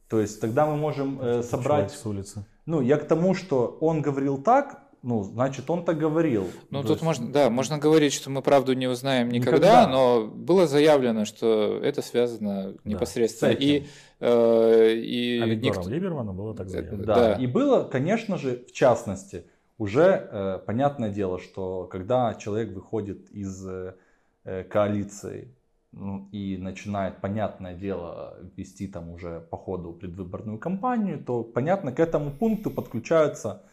То 0.07 0.19
есть 0.19 0.41
тогда 0.41 0.65
мы 0.65 0.75
можем 0.75 1.21
э, 1.21 1.43
собрать... 1.43 1.91
Человек 1.91 1.91
с 1.91 2.05
улицы. 2.05 2.45
Ну, 2.65 2.81
я 2.81 2.97
к 2.97 3.07
тому, 3.07 3.35
что 3.35 3.77
он 3.81 4.01
говорил 4.01 4.41
так, 4.41 4.88
ну, 5.01 5.23
значит, 5.23 5.69
он 5.69 5.85
так 5.85 5.97
говорил. 5.97 6.47
Ну, 6.69 6.81
тут 6.81 6.91
есть- 6.91 7.01
можно, 7.03 7.31
да, 7.31 7.49
можно 7.49 7.77
говорить, 7.77 8.13
что 8.13 8.29
мы 8.29 8.41
правду 8.41 8.73
не 8.73 8.87
узнаем 8.87 9.29
никогда, 9.29 9.83
Никогда. 9.83 9.87
но 9.87 10.27
было 10.27 10.67
заявлено, 10.67 11.25
что 11.25 11.79
это 11.81 12.01
связано 12.01 12.75
непосредственно. 12.83 13.53
с 13.53 13.55
этим. 13.55 13.67
и 13.67 13.87
э, 14.19 14.93
и 14.95 15.39
А 15.41 15.45
Виктором 15.45 15.77
никто- 15.77 15.89
Либерманом 15.89 16.35
было 16.37 16.53
так 16.53 16.69
заявлено. 16.69 17.03
Да. 17.05 17.15
Да. 17.15 17.33
И 17.35 17.47
было, 17.47 17.83
конечно 17.83 18.37
же, 18.37 18.65
в 18.67 18.71
частности, 18.73 19.45
уже 19.77 20.27
э, 20.31 20.59
понятное 20.65 21.09
дело, 21.09 21.39
что 21.39 21.87
когда 21.89 22.33
человек 22.35 22.73
выходит 22.73 23.29
из 23.31 23.65
э, 23.65 23.95
э, 24.43 24.63
коалиции 24.65 25.55
ну, 25.91 26.27
и 26.31 26.57
начинает, 26.57 27.17
понятное 27.21 27.73
дело, 27.73 28.37
вести 28.57 28.87
там 28.87 29.09
уже 29.09 29.39
по 29.49 29.57
ходу 29.57 29.93
предвыборную 29.93 30.59
кампанию, 30.59 31.23
то, 31.25 31.41
понятно, 31.43 31.91
к 31.91 31.99
этому 31.99 32.31
пункту 32.31 32.69
подключаются 32.69 33.63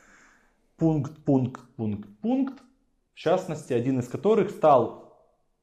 пункт, 0.77 1.25
пункт, 1.25 1.61
пункт, 1.77 2.09
пункт, 2.21 2.63
в 3.15 3.19
частности, 3.19 3.73
один 3.73 3.99
из 3.99 4.09
которых 4.09 4.51
стал 4.51 5.07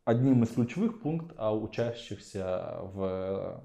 одним 0.05 0.43
из 0.43 0.49
ключевых 0.49 1.01
пунктов 1.01 1.37
а 1.37 1.55
учащихся 1.55 2.79
в 2.81 3.63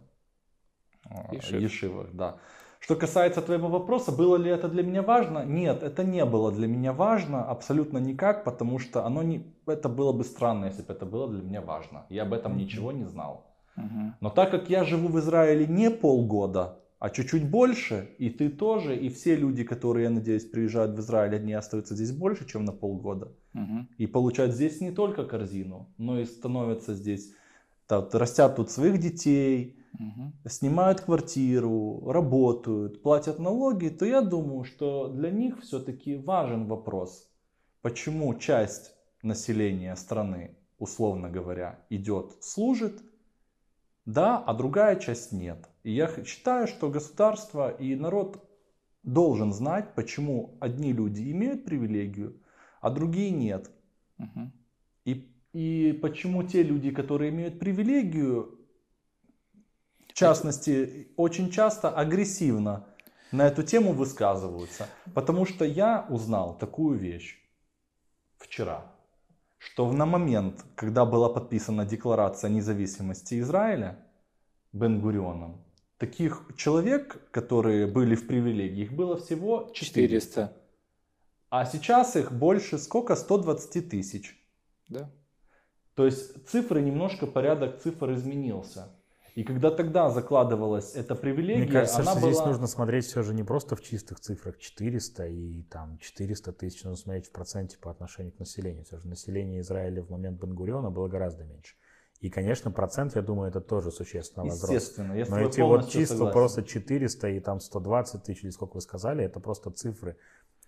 э, 1.11 1.37
Ешив. 1.37 1.61
ешивах. 1.61 2.13
Да. 2.13 2.37
Что 2.81 2.95
касается 2.95 3.43
твоего 3.43 3.69
вопроса, 3.69 4.13
было 4.13 4.37
ли 4.37 4.51
это 4.51 4.69
для 4.69 4.83
меня 4.83 5.03
важно? 5.03 5.45
Нет, 5.45 5.83
это 5.83 6.05
не 6.05 6.25
было 6.25 6.53
для 6.53 6.69
меня 6.69 6.93
важно 6.93 7.45
абсолютно 7.45 7.99
никак, 7.99 8.45
потому 8.45 8.79
что 8.79 9.05
оно 9.05 9.23
не, 9.23 9.53
это 9.67 9.89
было 9.89 10.13
бы 10.13 10.25
странно, 10.25 10.67
если 10.67 10.83
бы 10.83 10.93
это 10.93 11.05
было 11.05 11.29
для 11.29 11.43
меня 11.43 11.61
важно. 11.61 12.07
Я 12.09 12.23
об 12.23 12.33
этом 12.33 12.57
ничего 12.57 12.93
не 12.93 13.05
знал. 13.05 13.47
Мгм. 13.75 14.15
Но 14.21 14.31
так 14.31 14.51
как 14.51 14.71
я 14.71 14.85
живу 14.85 15.09
в 15.09 15.19
Израиле 15.19 15.67
не 15.67 15.91
полгода, 15.91 16.79
а 16.99 17.11
чуть-чуть 17.11 17.49
больше, 17.49 18.09
и 18.19 18.31
ты 18.31 18.49
тоже, 18.49 18.97
и 18.97 19.09
все 19.09 19.37
люди, 19.37 19.65
которые, 19.65 20.05
я 20.05 20.11
надеюсь, 20.11 20.45
приезжают 20.45 20.97
в 20.97 21.01
Израиль, 21.01 21.37
они 21.37 21.53
остаются 21.53 21.95
здесь 21.95 22.13
больше, 22.13 22.47
чем 22.47 22.65
на 22.65 22.73
полгода, 22.73 23.33
Мгм. 23.53 23.89
и 23.99 24.07
получают 24.07 24.55
здесь 24.55 24.81
не 24.81 24.91
только 24.91 25.25
корзину, 25.25 25.87
но 25.99 26.21
и 26.21 26.25
становятся 26.25 26.95
здесь, 26.95 27.33
та- 27.87 28.09
растят 28.13 28.57
тут 28.57 28.71
своих 28.71 28.99
детей, 28.99 29.77
Мгм. 29.99 30.33
снимают 30.49 31.01
квартиру, 31.01 32.03
работают, 32.11 33.03
платят 33.03 33.39
налоги, 33.39 33.89
то 33.89 34.05
я 34.05 34.21
думаю, 34.21 34.65
что 34.65 35.09
для 35.09 35.31
них 35.31 35.63
все-таки 35.63 36.17
важен 36.17 36.67
вопрос, 36.67 37.29
почему 37.83 38.35
часть 38.35 38.93
населения 39.23 39.97
страны, 39.97 40.57
условно 40.79 41.31
говоря, 41.31 41.79
идет, 41.91 42.37
служит, 42.41 43.03
да, 44.09 44.39
а 44.39 44.55
другая 44.55 44.97
часть 44.97 45.33
нет. 45.33 45.69
И 45.83 45.93
я 45.93 46.09
считаю, 46.25 46.67
что 46.67 46.89
государство 46.89 47.69
и 47.69 47.95
народ 47.95 48.43
должен 49.03 49.53
знать, 49.53 49.95
почему 49.95 50.57
одни 50.61 50.95
люди 50.95 51.31
имеют 51.31 51.67
привилегию, 51.67 52.41
а 52.81 52.89
другие 52.89 53.31
нет. 53.31 53.71
Мгм. 54.17 54.53
И, 55.05 55.31
и 55.53 55.93
почему 55.93 56.43
те 56.43 56.63
люди, 56.63 56.91
которые 56.91 57.31
имеют 57.31 57.59
привилегию, 57.59 58.59
в 60.09 60.15
частности, 60.15 61.13
очень 61.19 61.51
часто 61.51 61.91
агрессивно 61.91 62.87
на 63.31 63.47
эту 63.47 63.63
тему 63.63 63.93
высказываются. 63.93 64.89
Потому 65.13 65.45
что 65.45 65.67
я 65.67 66.07
узнал 66.09 66.57
такую 66.57 66.99
вещь 66.99 67.39
вчера, 68.39 68.91
что 69.59 69.93
на 69.93 70.07
момент, 70.07 70.65
когда 70.75 71.05
была 71.05 71.29
подписана 71.29 71.85
Декларация 71.85 72.51
независимости 72.51 73.41
Израиля 73.41 73.99
Бен-Гурионом, 74.73 75.61
таких 75.99 76.45
человек, 76.57 77.29
которые 77.31 77.87
были 77.87 78.15
в 78.15 78.27
привилегии, 78.27 78.85
их 78.85 78.93
было 78.93 79.17
всего 79.17 79.71
400. 79.75 80.01
400. 80.01 80.53
А 81.51 81.65
сейчас 81.65 82.17
их 82.17 82.33
больше 82.33 82.79
сколько? 82.79 83.17
120 83.17 83.89
тысяч. 83.89 84.39
Да. 84.89 85.11
То 85.95 86.07
есть 86.07 86.47
цифры, 86.49 86.81
немножко 86.81 87.27
порядок 87.27 87.81
цифр 87.81 88.13
изменился. 88.13 88.95
И 89.39 89.45
когда 89.45 89.71
тогда 89.71 90.11
закладывалась 90.11 90.97
эта 90.97 91.15
привилегия, 91.15 91.63
Мне 91.63 91.71
кажется, 91.71 92.01
она 92.01 92.11
что 92.11 92.21
была... 92.23 92.33
здесь 92.33 92.45
нужно 92.45 92.67
смотреть 92.67 93.05
все 93.05 93.23
же 93.23 93.33
не 93.35 93.45
просто 93.45 93.77
в 93.77 93.81
чистых 93.81 94.19
цифрах 94.19 94.59
400 94.59 95.29
и 95.29 95.63
там 95.71 95.97
400 95.99 96.53
тысяч, 96.55 96.83
нужно 96.83 97.01
смотреть 97.01 97.29
в 97.29 97.31
проценте 97.31 97.79
по 97.79 97.89
отношению 97.89 98.33
к 98.33 98.41
населению. 98.41 98.85
Все 98.85 98.99
же 98.99 99.07
население 99.07 99.61
Израиля 99.61 100.03
в 100.03 100.11
момент 100.11 100.41
Бенгуриона 100.41 100.91
было 100.91 101.07
гораздо 101.07 101.45
меньше. 101.45 101.77
И, 102.19 102.31
конечно, 102.31 102.73
процент, 102.73 103.15
я 103.15 103.23
думаю, 103.23 103.51
это 103.51 103.61
тоже 103.61 103.93
существенно 103.93 104.45
возрос. 104.45 104.71
Естественно, 104.71 105.25
с 105.25 105.29
Но 105.29 105.39
эти 105.39 105.61
вот 105.61 105.89
согласен. 105.89 106.33
просто 106.33 106.65
400 106.65 107.29
и 107.29 107.39
там 107.39 107.61
120 107.61 108.25
тысяч, 108.25 108.43
или 108.43 108.51
сколько 108.51 108.75
вы 108.75 108.81
сказали, 108.81 109.25
это 109.25 109.39
просто 109.39 109.71
цифры. 109.71 110.17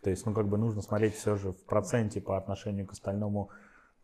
То 0.01 0.11
есть, 0.11 0.25
ну, 0.27 0.33
как 0.33 0.49
бы 0.49 0.59
нужно 0.59 0.81
смотреть 0.81 1.17
все 1.17 1.35
же 1.35 1.51
в 1.51 1.65
проценте 1.65 2.21
по 2.21 2.39
отношению 2.39 2.87
к 2.87 2.93
остальному 2.93 3.51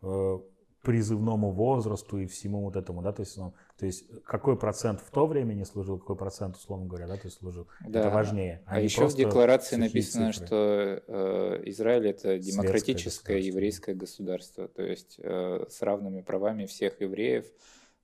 э, 0.01 0.39
призывному 0.87 1.51
возрасту 1.51 2.17
и 2.17 2.25
всему 2.27 2.61
вот 2.61 2.77
этому, 2.77 3.01
да, 3.01 3.11
то 3.11 3.21
есть, 3.21 3.37
ну, 3.37 3.53
то 3.77 3.85
есть 3.85 4.05
какой 4.23 4.57
процент 4.57 5.01
в 5.01 5.11
то 5.11 5.27
время 5.27 5.53
не 5.53 5.65
служил, 5.65 5.99
какой 5.99 6.15
процент, 6.15 6.55
условно 6.55 6.85
говоря, 6.87 7.07
да, 7.07 7.15
то 7.17 7.25
есть 7.27 7.37
служил, 7.39 7.67
Да. 7.85 7.99
это 7.99 8.09
важнее. 8.09 8.63
А 8.65 8.77
не 8.79 8.85
еще 8.85 9.05
в 9.07 9.15
декларации 9.15 9.75
написано, 9.75 10.31
цифры. 10.31 10.45
что 10.47 11.03
э, 11.07 11.61
Израиль 11.65 12.07
это 12.07 12.39
демократическое 12.39 13.35
государство. 13.35 13.51
еврейское 13.51 13.95
государство, 13.95 14.67
то 14.69 14.81
есть 14.83 15.19
э, 15.21 15.65
с 15.69 15.81
равными 15.81 16.21
правами 16.21 16.65
всех 16.65 17.01
евреев, 17.01 17.45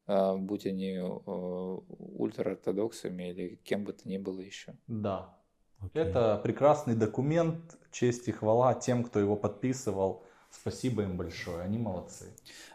э, 0.07 0.35
будь 0.35 0.65
они 0.65 0.95
э, 0.97 1.77
ультраортодоксами 2.18 3.30
или 3.30 3.60
кем 3.64 3.85
бы 3.85 3.93
то 3.93 4.07
ни 4.10 4.18
было 4.18 4.39
еще. 4.41 4.76
Да. 4.88 5.38
Окей. 5.80 6.03
Это 6.03 6.39
прекрасный 6.43 6.95
документ, 6.95 7.77
честь 7.91 8.27
и 8.27 8.31
хвала 8.31 8.73
тем, 8.73 9.03
кто 9.03 9.19
его 9.19 9.35
подписывал. 9.35 10.23
Спасибо 10.49 11.01
им 11.01 11.18
большое, 11.18 11.61
они 11.64 11.80
молодцы. 11.80 12.26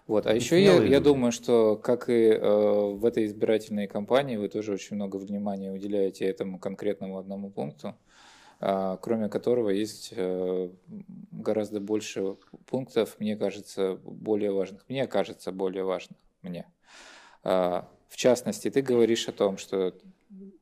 Вот, 0.09 0.27
а 0.27 0.35
еще 0.35 0.61
я, 0.61 0.83
я 0.83 1.01
думаю, 1.01 1.33
что 1.33 1.77
как 1.77 2.09
и 2.09 2.31
э, 2.31 2.41
в 2.41 3.05
этой 3.05 3.27
избирательной 3.27 3.87
кампании 3.87 4.37
вы 4.37 4.49
тоже 4.49 4.73
очень 4.73 4.97
много 4.97 5.17
внимания 5.17 5.71
уделяете 5.71 6.25
этому 6.25 6.59
конкретному 6.59 7.19
одному 7.19 7.51
пункту, 7.51 7.95
а, 8.59 8.97
кроме 8.97 9.29
которого 9.29 9.69
есть 9.69 10.15
э, 10.17 10.71
гораздо 11.31 11.81
больше 11.81 12.37
пунктов, 12.65 13.17
мне 13.21 13.37
кажется, 13.37 14.01
более 14.03 14.51
важных. 14.51 14.83
Мне 14.89 15.07
кажется, 15.07 15.53
более 15.53 15.85
важных. 15.85 16.19
Мне. 16.41 16.65
А, 17.45 17.87
В 18.09 18.17
частности, 18.17 18.71
ты 18.71 18.81
говоришь 18.81 19.29
о 19.29 19.33
том, 19.33 19.59
что 19.59 19.93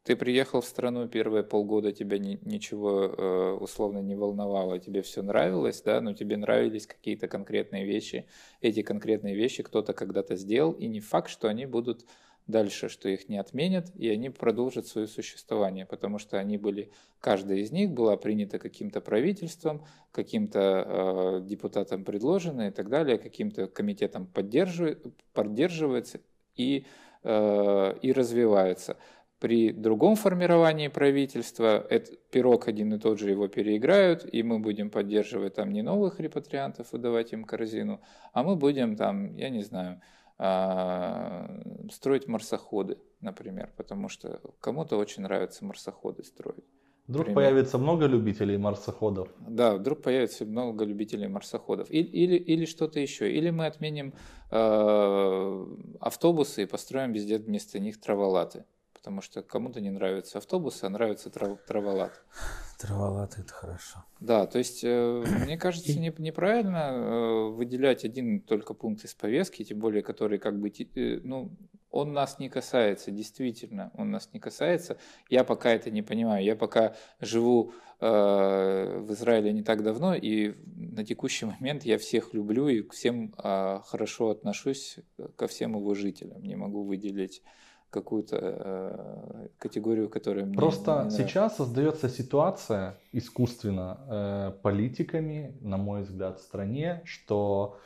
ты 0.07 0.15
приехал 0.15 0.61
в 0.61 0.66
страну, 0.66 1.09
первые 1.09 1.43
полгода 1.43 1.91
тебя 1.91 2.19
ни- 2.19 2.39
ничего 2.43 3.07
э, 3.07 3.59
условно 3.61 3.99
не 3.99 4.15
волновало, 4.15 4.78
тебе 4.78 5.03
все 5.03 5.20
нравилось, 5.20 5.83
да, 5.83 6.01
но 6.01 6.12
тебе 6.12 6.37
нравились 6.37 6.87
какие-то 6.87 7.27
конкретные 7.27 7.85
вещи. 7.85 8.27
Эти 8.61 8.83
конкретные 8.83 9.35
вещи 9.35 9.65
кто-то 9.65 9.93
когда-то 9.95 10.37
сделал, 10.37 10.70
и 10.73 10.87
не 10.87 11.01
факт, 11.01 11.28
что 11.28 11.49
они 11.49 11.66
будут 11.66 12.07
дальше, 12.47 12.89
что 12.89 13.09
их 13.09 13.28
не 13.28 13.37
отменят, 13.39 13.91
и 13.97 14.09
они 14.09 14.31
продолжат 14.31 14.87
свое 14.87 15.09
существование, 15.09 15.87
потому 15.87 16.20
что 16.20 16.39
они 16.39 16.57
были, 16.57 16.93
каждая 17.19 17.59
из 17.59 17.73
них 17.73 17.91
была 17.91 18.16
принята 18.16 18.61
каким-то 18.61 19.01
правительством, 19.01 19.85
каким-то 20.12 21.41
э, 21.41 21.41
депутатом 21.45 22.05
предложена 22.05 22.69
и 22.69 22.70
так 22.70 22.89
далее, 22.89 23.19
каким-то 23.19 23.66
комитетом 23.66 24.28
поддерживает, 24.28 25.05
поддерживается 25.33 26.20
и, 26.55 26.87
э, 27.24 27.95
и 28.03 28.12
развивается. 28.12 28.97
При 29.38 29.70
другом 29.70 30.16
формировании 30.16 30.88
правительства 30.88 31.86
этот 31.90 32.30
пирог 32.30 32.68
один 32.68 32.94
и 32.94 32.98
тот 32.98 33.18
же 33.18 33.30
его 33.30 33.48
переиграют, 33.48 34.26
и 34.32 34.42
мы 34.42 34.58
будем 34.60 34.90
поддерживать 34.90 35.54
там 35.54 35.72
не 35.72 35.82
новых 35.82 36.20
репатриантов 36.20 36.94
и 36.94 36.98
давать 36.98 37.32
им 37.34 37.44
корзину, 37.44 38.00
а 38.32 38.42
мы 38.42 38.56
будем 38.56 38.96
там, 38.96 39.36
я 39.36 39.50
не 39.50 39.62
знаю, 39.62 40.00
а, 40.38 41.50
строить 41.92 42.28
марсоходы, 42.28 42.98
например, 43.20 43.72
потому 43.76 44.08
что 44.08 44.40
кому-то 44.60 44.96
очень 44.96 45.22
нравится 45.22 45.64
марсоходы 45.66 46.24
строить. 46.24 46.64
Вдруг 47.06 47.26
Пример. 47.26 47.42
появится 47.42 47.78
много 47.78 48.06
любителей 48.06 48.56
марсоходов. 48.56 49.28
Да, 49.38 49.74
вдруг 49.76 50.02
появится 50.02 50.44
много 50.44 50.84
любителей 50.84 51.28
марсоходов. 51.28 51.88
И- 51.90 52.00
Или, 52.00 52.36
или 52.36 52.64
что-то 52.64 52.98
еще. 52.98 53.30
Или 53.30 53.50
мы 53.50 53.66
отменим 53.66 54.12
э, 54.50 55.66
автобусы 56.00 56.62
и 56.64 56.66
построим 56.66 57.12
везде 57.12 57.38
вместо 57.38 57.78
них 57.78 58.00
траволаты. 58.00 58.64
Потому 59.07 59.23
что 59.23 59.41
кому-то 59.41 59.81
не 59.81 59.91
нравятся 59.91 60.39
автобусы, 60.39 60.83
а 60.83 60.89
нравятся 60.89 61.31
трав, 61.31 61.61
траволаты. 61.65 62.19
Траволаты, 62.81 63.43
это 63.43 63.53
хорошо. 63.53 64.05
Да, 64.19 64.49
то 64.49 64.59
есть, 64.59 64.81
э, 64.83 65.24
мне 65.45 65.57
кажется, 65.57 65.97
не- 65.97 66.12
неправильно 66.19 66.91
э, 66.91 67.51
выделять 67.51 68.05
один 68.05 68.41
только 68.41 68.74
пункт 68.74 69.05
из 69.05 69.15
повестки, 69.15 69.62
тем 69.62 69.78
более, 69.78 70.03
который 70.03 70.39
как 70.39 70.59
бы, 70.59 70.70
э, 70.70 71.20
ну, 71.23 71.57
он 71.89 72.15
нас 72.15 72.41
не 72.41 72.49
касается, 72.49 73.12
действительно, 73.12 73.93
он 73.95 74.11
нас 74.11 74.28
не 74.33 74.41
касается. 74.41 74.99
Я 75.31 75.45
пока 75.45 75.70
это 75.70 75.93
не 75.93 76.03
понимаю. 76.03 76.45
Я 76.45 76.57
пока 76.57 76.97
живу 77.20 77.74
э, 78.01 78.99
в 78.99 79.12
Израиле 79.12 79.53
не 79.53 79.62
так 79.62 79.85
давно, 79.85 80.16
и 80.16 80.57
на 80.74 81.05
текущий 81.05 81.47
момент 81.47 81.85
я 81.85 81.97
всех 81.97 82.35
люблю 82.35 82.66
и 82.66 82.83
к 82.83 82.93
всем 82.93 83.33
э, 83.39 83.81
хорошо 83.85 84.31
отношусь, 84.31 84.99
ко 85.37 85.47
всем 85.47 85.77
его 85.77 85.95
жителям. 85.95 86.43
Не 86.43 86.57
могу 86.57 86.83
выделить 86.83 87.41
какую-то 87.90 88.36
э, 88.40 89.48
категорию, 89.58 90.08
которая 90.08 90.44
мне 90.44 90.56
Просто 90.56 91.04
не 91.04 91.10
сейчас 91.10 91.56
создается 91.56 92.08
ситуация 92.08 92.98
искусственно 93.12 93.98
э, 94.08 94.52
политиками, 94.62 95.56
на 95.60 95.76
мой 95.76 96.02
взгляд, 96.02 96.38
в 96.38 96.42
стране, 96.42 97.02
что 97.04 97.78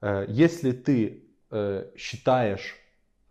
э, 0.00 0.26
если 0.28 0.72
ты 0.72 1.24
э, 1.50 1.86
считаешь 1.96 2.76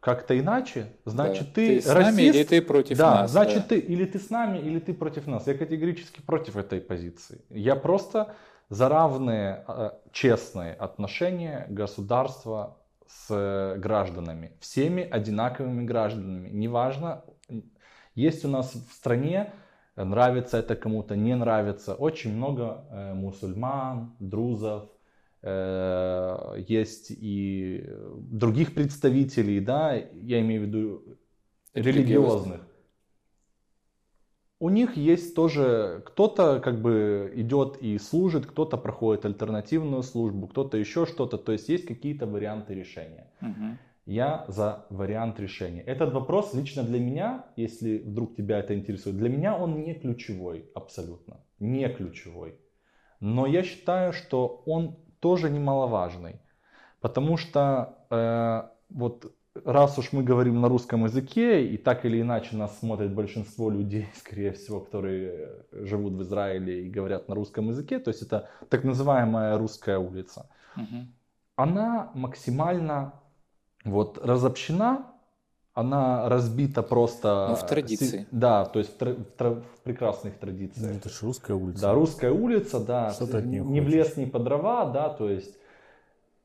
как-то 0.05 0.39
иначе, 0.39 0.87
значит 1.05 1.47
Да. 1.47 1.53
ты, 1.55 1.81
с 1.81 1.87
нами 1.87 2.03
расист, 2.03 2.35
или 2.35 2.43
ты 2.43 2.61
против 2.61 2.97
да, 2.97 3.15
нас. 3.21 3.31
значит 3.31 3.63
да. 3.63 3.69
ты 3.69 3.79
или 3.79 4.05
ты 4.05 4.19
с 4.19 4.29
нами, 4.29 4.59
или 4.59 4.79
ты 4.79 4.93
против 4.93 5.25
нас. 5.25 5.47
Я 5.47 5.55
категорически 5.55 6.21
против 6.21 6.57
этой 6.57 6.79
позиции. 6.79 7.41
Я 7.49 7.75
просто 7.75 8.35
за 8.69 8.87
равные, 8.87 9.63
э, 9.67 9.91
честные 10.11 10.73
отношения 10.73 11.65
государства 11.69 12.77
с 13.07 13.27
э, 13.29 13.77
гражданами, 13.77 14.51
всеми 14.59 15.03
одинаковыми 15.03 15.83
гражданами. 15.85 16.49
Неважно, 16.49 17.23
есть 18.15 18.45
у 18.45 18.47
нас 18.47 18.73
в 18.73 18.93
стране, 18.93 19.53
э, 19.95 20.03
нравится 20.03 20.57
это 20.57 20.75
кому-то, 20.75 21.15
не 21.15 21.35
нравится, 21.35 21.95
очень 21.95 22.35
много 22.35 22.85
э, 22.89 23.13
мусульман, 23.13 24.15
друзов, 24.19 24.89
э, 25.41 26.63
есть 26.67 27.11
и 27.11 27.87
других 28.17 28.73
представителей, 28.73 29.59
да, 29.59 29.93
я 29.93 30.41
имею 30.41 30.61
в 30.61 30.65
виду 30.65 31.03
религиозных. 31.73 32.61
У 34.59 34.69
них 34.69 34.95
есть 34.95 35.35
тоже, 35.35 36.01
кто-то 36.05 36.61
как 36.61 36.81
бы 36.81 37.31
идет 37.35 37.77
и 37.81 37.97
служит, 37.97 38.45
кто-то 38.45 38.77
проходит 38.77 39.25
альтернативную 39.25 40.01
службу, 40.01 40.47
кто-то 40.47 40.77
еще 40.77 41.05
что-то, 41.05 41.37
то 41.37 41.51
есть 41.51 41.67
есть 41.67 41.85
какие-то 41.85 42.25
варианты 42.25 42.73
решения. 42.73 43.27
Мгм. 43.41 43.77
Я 44.05 44.45
за 44.47 44.85
вариант 44.89 45.39
решения. 45.39 45.81
Этот 45.81 46.13
вопрос 46.13 46.53
лично 46.53 46.83
для 46.83 46.99
меня, 46.99 47.45
если 47.57 47.97
вдруг 47.97 48.35
тебя 48.35 48.59
это 48.59 48.75
интересует, 48.75 49.17
для 49.17 49.29
меня 49.29 49.57
он 49.57 49.81
не 49.83 49.93
ключевой 49.93 50.69
абсолютно, 50.73 51.41
не 51.59 51.89
ключевой. 51.89 52.55
Но 53.19 53.47
я 53.47 53.63
считаю, 53.63 54.13
что 54.13 54.63
он 54.65 54.95
тоже 55.19 55.49
немаловажный, 55.49 56.39
потому 57.01 57.35
что 57.37 57.97
э, 58.09 58.69
вот 58.89 59.34
раз 59.63 59.97
уж 59.97 60.11
мы 60.11 60.23
говорим 60.23 60.59
на 60.61 60.67
русском 60.67 61.05
языке, 61.05 61.65
и 61.65 61.77
так 61.77 62.05
или 62.05 62.21
иначе 62.21 62.55
нас 62.55 62.79
смотрит 62.79 63.13
большинство 63.13 63.69
людей, 63.69 64.07
скорее 64.15 64.51
всего, 64.51 64.79
которые 64.81 65.65
живут 65.71 66.13
в 66.13 66.21
Израиле 66.23 66.85
и 66.85 66.89
говорят 66.89 67.29
на 67.29 67.35
русском 67.35 67.69
языке, 67.69 67.99
то 67.99 68.09
есть 68.09 68.21
это 68.21 68.49
так 68.69 68.83
называемая 68.83 69.57
русская 69.57 69.97
улица 69.97 70.49
Мгм. 70.75 71.13
она 71.55 72.11
максимально 72.15 73.13
вот 73.85 74.17
разобщена, 74.17 75.05
она 75.73 76.27
разбита 76.27 76.83
просто... 76.83 77.47
Ну, 77.49 77.55
в 77.55 77.65
традиции. 77.69 78.27
Да, 78.31 78.65
то 78.65 78.79
есть 78.79 78.93
в, 78.93 78.97
тра- 78.97 79.13
в 79.13 79.23
тра- 79.37 79.61
в 79.61 79.79
прекрасных 79.83 80.33
Ну, 80.33 80.39
традициях. 80.39 80.97
это 80.97 81.09
же 81.09 81.15
русская 81.25 81.53
улица. 81.53 81.81
Да, 81.81 81.93
русская 81.93 82.31
улица, 82.31 82.79
да, 82.79 83.11
Что 83.11 83.27
ты 83.27 83.37
от 83.37 83.45
неё 83.45 83.63
не 83.63 83.79
в 83.79 83.83
хочешь? 83.85 83.93
лес, 83.93 84.17
не 84.17 84.25
по 84.25 84.39
дрова, 84.39 84.85
да, 84.85 85.09
то 85.09 85.29
есть... 85.29 85.57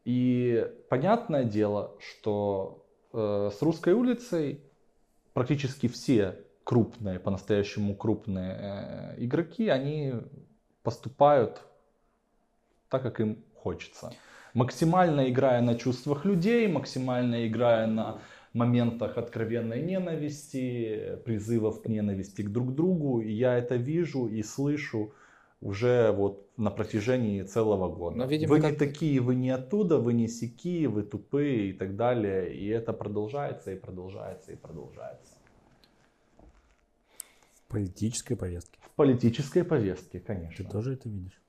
И 0.04 0.66
понятное 0.88 1.44
дело, 1.44 1.92
что 1.98 2.76
э, 2.78 2.79
с 3.12 3.62
русской 3.62 3.92
улицей 3.92 4.60
практически 5.32 5.88
все 5.88 6.36
крупные, 6.64 7.18
по-настоящему 7.18 7.96
крупные 7.96 8.56
э, 8.58 9.24
игроки, 9.24 9.68
они 9.68 10.14
поступают 10.82 11.62
так, 12.88 13.02
как 13.02 13.20
им 13.20 13.42
хочется. 13.54 14.12
Максимально 14.54 15.30
играя 15.30 15.62
на 15.62 15.76
чувствах 15.76 16.24
людей, 16.24 16.68
максимально 16.68 17.46
играя 17.46 17.86
на 17.86 18.20
моментах 18.52 19.16
откровенной 19.16 19.80
ненависти, 19.82 21.18
призывов 21.24 21.82
к 21.82 21.88
ненависти 21.88 22.42
к 22.42 22.50
друг 22.50 22.74
другу. 22.74 23.20
И 23.20 23.30
я 23.30 23.56
это 23.56 23.76
вижу 23.76 24.26
и 24.26 24.42
слышу 24.42 25.12
уже 25.60 26.10
вот 26.12 26.48
на 26.56 26.70
протяжении 26.70 27.42
целого 27.42 27.94
года. 27.94 28.16
Но, 28.16 28.26
видимо, 28.26 28.54
вы 28.54 28.60
как... 28.60 28.72
не 28.72 28.76
такие, 28.76 29.20
вы 29.20 29.34
не 29.34 29.50
оттуда, 29.50 29.98
вы 29.98 30.14
не 30.14 30.26
сики, 30.28 30.86
вы 30.86 31.02
тупые 31.02 31.70
и 31.70 31.72
так 31.72 31.96
далее. 31.96 32.54
И 32.54 32.66
это 32.68 32.92
продолжается 32.92 33.72
и 33.72 33.76
продолжается 33.76 34.52
и 34.52 34.56
продолжается. 34.56 35.34
В 37.54 37.72
политической 37.72 38.36
повестке. 38.36 38.78
В 38.80 38.90
политической 38.96 39.64
повестке, 39.64 40.20
конечно. 40.20 40.64
Ты 40.64 40.70
тоже 40.70 40.94
это 40.94 41.08
видишь? 41.08 41.40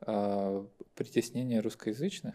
А, 0.00 0.66
притеснение 0.94 1.60
русскоязычных? 1.60 2.34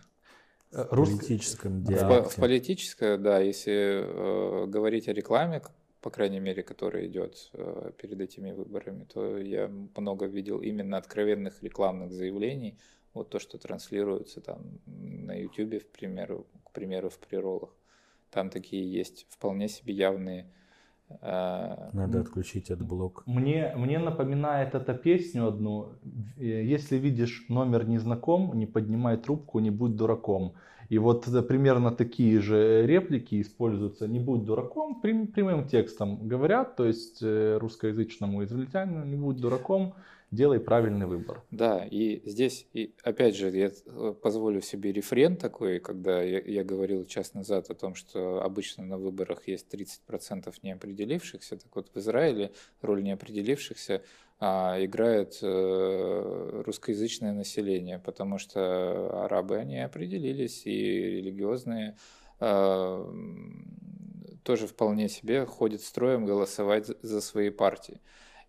Э, 0.71 0.85
в 0.85 0.89
политическом 0.89 1.83
диалекте. 1.83 2.29
В, 2.29 2.29
в 2.29 2.35
политическое, 2.37 3.17
да, 3.17 3.39
если 3.39 4.03
э, 4.03 4.65
говорить 4.67 5.07
о 5.07 5.13
рекламе, 5.13 5.61
по 6.03 6.09
крайней 6.09 6.41
мере, 6.41 6.63
которая 6.63 7.07
идет 7.07 7.49
э, 7.53 7.91
перед 7.97 8.19
этими 8.19 8.51
выборами, 8.51 9.05
то 9.05 9.37
я 9.37 9.71
много 9.95 10.25
видел 10.25 10.59
именно 10.59 10.97
откровенных 10.97 11.63
рекламных 11.63 12.11
заявлений. 12.11 12.77
Вот 13.13 13.29
то, 13.29 13.39
что 13.39 13.57
транслируется 13.57 14.41
там 14.41 14.59
на 14.85 15.33
YouTube, 15.33 15.81
в 15.81 15.87
примеру, 15.87 16.45
к 16.65 16.71
примеру, 16.71 17.09
в 17.09 17.17
приролах. 17.19 17.69
Там 18.31 18.49
такие 18.49 18.99
есть 18.99 19.25
вполне 19.29 19.69
себе 19.69 19.93
явные 19.93 20.45
э, 21.21 21.89
надо 21.93 22.19
отключить 22.19 22.71
от 22.71 22.81
блок. 22.85 23.23
Мне, 23.25 23.73
мне 23.77 23.99
напоминает 23.99 24.75
эта 24.75 24.93
песню 24.93 25.47
одну. 25.47 25.93
Э, 26.37 26.73
если 26.75 26.97
видишь 26.97 27.45
номер 27.47 27.87
незнаком, 27.87 28.51
не 28.55 28.65
поднимай 28.65 29.17
трубку, 29.17 29.59
не 29.59 29.71
будь 29.71 29.95
дураком. 29.95 30.53
И 30.89 30.97
вот 30.97 31.25
примерно 31.47 31.91
такие 31.91 32.39
же 32.39 32.85
реплики 32.85 33.41
используются. 33.41 34.07
«не 34.07 34.19
будь 34.19 34.45
дураком», 34.45 35.01
прям, 35.01 35.27
прямым 35.27 35.67
текстом 35.67 36.27
говорят, 36.27 36.75
то 36.75 36.85
есть 36.85 37.19
э, 37.21 37.57
русскоязычному 37.59 38.43
израильтянину 38.43 39.05
«не 39.05 39.15
будь 39.15 39.37
дураком», 39.37 39.95
делай 40.33 40.59
правильный 40.59 41.05
выбор. 41.05 41.43
Да, 41.51 41.85
и 41.85 42.21
здесь, 42.25 42.67
и 42.73 42.93
опять 43.03 43.35
же, 43.35 43.49
я 43.49 43.71
э, 43.85 44.13
позволю 44.21 44.61
себе 44.61 44.91
рефрен 44.91 45.37
такой, 45.37 45.79
когда 45.79 46.21
я, 46.21 46.39
я 46.39 46.63
говорил 46.63 47.05
час 47.05 47.33
назад 47.33 47.69
о 47.69 47.75
том, 47.75 47.93
что 47.95 48.43
обычно 48.43 48.83
на 48.83 48.97
выборах 48.97 49.47
есть 49.47 49.67
30% 49.73 50.53
неопределившихся, 50.63 51.57
так 51.57 51.75
вот 51.75 51.89
в 51.93 51.97
Израиле 51.97 52.51
роль 52.81 53.03
неопределившихся 53.03 54.01
играет 54.45 55.39
э, 55.41 56.61
русскоязычное 56.65 57.33
население, 57.33 57.99
потому 57.99 58.37
что 58.37 59.23
арабы, 59.25 59.57
они 59.57 59.79
определились, 59.79 60.65
и 60.65 60.71
религиозные 60.71 61.95
а, 62.39 63.09
тоже 64.43 64.67
вполне 64.67 65.07
себе 65.07 65.45
ходят 65.45 65.81
строем 65.81 66.25
голосовать 66.25 66.87
за 67.01 67.21
свои 67.21 67.49
партии. 67.49 68.01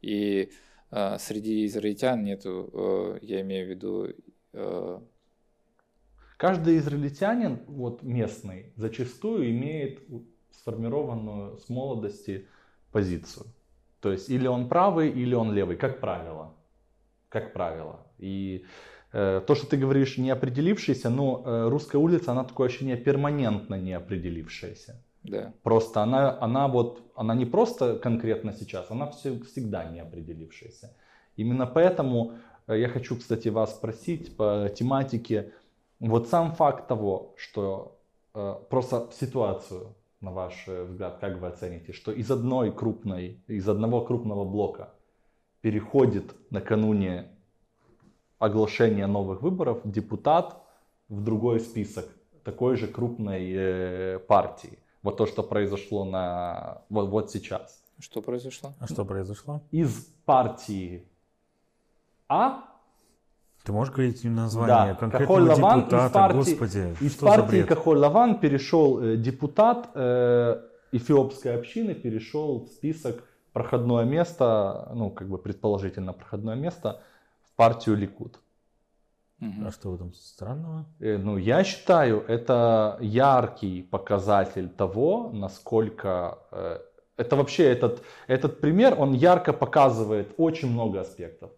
И 0.03 0.51
а, 0.91 1.19
среди 1.19 1.65
израильтян 1.67 2.25
нету, 2.25 2.71
э, 2.73 3.19
я 3.23 3.41
имею 3.43 3.67
в 3.67 3.71
виду... 3.71 4.09
Э, 4.53 5.01
Каждый 6.37 6.79
израильтянин, 6.79 7.61
вот 7.69 8.03
местный, 8.03 8.73
зачастую 8.75 9.51
имеет 9.51 10.03
сформированную 10.51 11.59
с 11.59 11.69
молодости 11.69 12.49
позицию. 12.91 13.47
То 14.05 14.13
есть 14.13 14.29
или 14.29 14.47
он 14.47 14.69
правый, 14.69 15.09
или 15.09 15.35
он 15.35 15.55
левый, 15.55 15.77
как 15.77 15.99
правило. 15.99 16.53
Как 17.31 17.55
правило. 17.55 18.07
И 18.19 18.67
э, 19.15 19.41
то, 19.47 19.55
что 19.55 19.67
ты 19.67 19.79
говоришь, 19.79 20.19
не 20.19 20.31
определившийся, 20.31 21.09
но 21.09 21.43
э, 21.43 21.69
русская 21.71 21.97
улица, 21.97 22.33
она 22.33 22.45
такое 22.45 22.69
ощущение 22.69 22.99
перманентно 22.99 23.77
не 23.77 23.95
определившаяся. 23.95 25.03
Да. 25.23 25.55
Просто 25.63 26.03
она, 26.03 26.39
она 26.39 26.69
вот, 26.69 27.01
она 27.17 27.35
не 27.35 27.47
просто 27.47 27.99
конкретно 27.99 28.53
сейчас, 28.53 28.91
она 28.91 29.07
все, 29.07 29.41
всегда 29.41 29.85
не 29.85 30.01
определившаяся. 30.01 30.95
Именно 31.37 31.67
поэтому 31.67 32.35
э, 32.67 32.79
я 32.79 32.89
хочу, 32.91 33.17
кстати, 33.17 33.49
вас 33.49 33.75
спросить 33.75 34.37
по 34.37 34.69
тематике, 34.69 35.55
вот 35.99 36.29
сам 36.29 36.53
факт 36.53 36.89
того, 36.89 37.33
что 37.39 37.99
э, 38.35 38.55
просто 38.69 39.09
ситуацию 39.19 39.95
на 40.25 40.33
ваш 40.33 40.65
э, 40.67 40.85
взгляд, 40.85 41.19
как 41.21 41.39
вы 41.39 41.47
оцените, 41.47 41.93
что 41.93 42.11
из 42.11 42.31
одной 42.31 42.73
крупной, 42.73 43.43
из 43.47 43.69
одного 43.69 44.01
крупного 44.01 44.45
блока 44.45 44.95
переходит 45.61 46.35
накануне 46.51 47.31
оглашения 48.39 49.07
новых 49.07 49.43
выборов 49.43 49.81
депутат 49.85 50.63
в 51.09 51.23
другой 51.23 51.61
список 51.61 52.09
такой 52.43 52.77
же 52.77 52.87
крупной 52.87 53.53
э, 53.53 54.19
партии. 54.19 54.79
Вот 55.03 55.17
то, 55.17 55.27
что 55.27 55.43
произошло 55.43 56.05
на 56.05 56.83
вот, 56.89 57.09
вот 57.09 57.31
сейчас. 57.31 57.83
Что 57.99 58.23
произошло? 58.23 58.73
А 58.81 58.87
что 58.87 59.05
произошло? 59.05 59.61
Из 59.71 60.07
партии 60.25 61.07
А 62.29 62.74
ты 63.65 63.73
можешь 63.73 63.95
говорить 63.95 64.23
название 64.25 64.93
да. 64.93 64.95
конкретного 64.95 65.41
Лаван 65.41 65.81
депутата, 65.81 66.07
из 66.07 66.13
партии, 66.13 66.37
господи, 66.37 66.97
из 67.01 67.15
партии 67.15 67.63
Кахоль 67.63 67.99
Лаван 67.99 68.39
перешел 68.39 69.03
э, 69.03 69.17
депутат 69.17 69.91
э, 69.95 70.61
эфиопской 70.93 71.57
общины, 71.57 71.95
перешел 71.95 72.67
в 72.67 72.69
список 72.69 73.25
проходное 73.55 74.05
место, 74.05 74.91
ну 74.95 75.11
как 75.11 75.29
бы 75.29 75.39
предположительно 75.39 76.13
проходное 76.13 76.57
место 76.57 77.01
в 77.43 77.57
партию 77.57 77.97
Ликуд. 77.97 78.39
А 79.41 79.71
что 79.71 79.91
в 79.91 79.95
этом 79.95 80.13
странного? 80.13 80.85
Э, 81.01 81.17
ну, 81.17 81.39
я 81.39 81.65
считаю, 81.65 82.23
это 82.29 82.99
яркий 83.01 83.83
показатель 83.83 84.69
того, 84.69 85.31
насколько... 85.33 86.39
Э, 86.53 86.79
это 87.17 87.37
вообще, 87.37 87.65
этот, 87.65 88.03
этот 88.27 88.61
пример, 88.61 88.97
он 88.99 89.13
ярко 89.13 89.53
показывает 89.53 90.35
очень 90.37 90.71
много 90.71 91.01
аспектов 91.01 91.51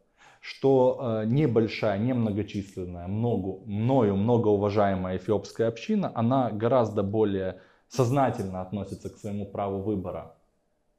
что 0.46 1.00
э, 1.00 1.26
небольшая, 1.26 1.98
немногочисленная, 1.98 3.08
много, 3.08 3.64
мною 3.66 4.14
многоуважаемая 4.14 5.16
эфиопская 5.16 5.66
община, 5.66 6.12
она 6.14 6.52
гораздо 6.52 7.02
более 7.02 7.60
сознательно 7.88 8.60
относится 8.60 9.10
к 9.10 9.16
своему 9.16 9.46
праву 9.46 9.82
выбора, 9.82 10.36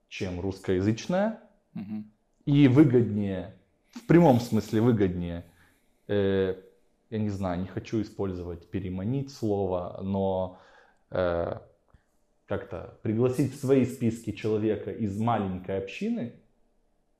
чем 0.10 0.42
русскоязычная. 0.42 1.40
Угу. 1.76 2.04
И 2.44 2.68
выгоднее, 2.68 3.56
в 3.92 4.06
прямом 4.06 4.42
смысле 4.42 4.82
выгоднее, 4.82 5.46
э, 6.10 6.56
я 7.10 7.18
не 7.18 7.30
знаю, 7.30 7.62
не 7.62 7.68
хочу 7.68 8.02
использовать 8.02 8.70
переманить 8.70 9.32
слово, 9.32 10.02
но 10.04 10.60
э, 11.10 11.58
как-то 12.48 13.00
пригласить 13.02 13.54
в 13.54 13.62
свои 13.62 13.86
списки 13.86 14.34
человека 14.34 14.92
из 14.92 15.18
маленькой 15.18 15.78
общины, 15.78 16.34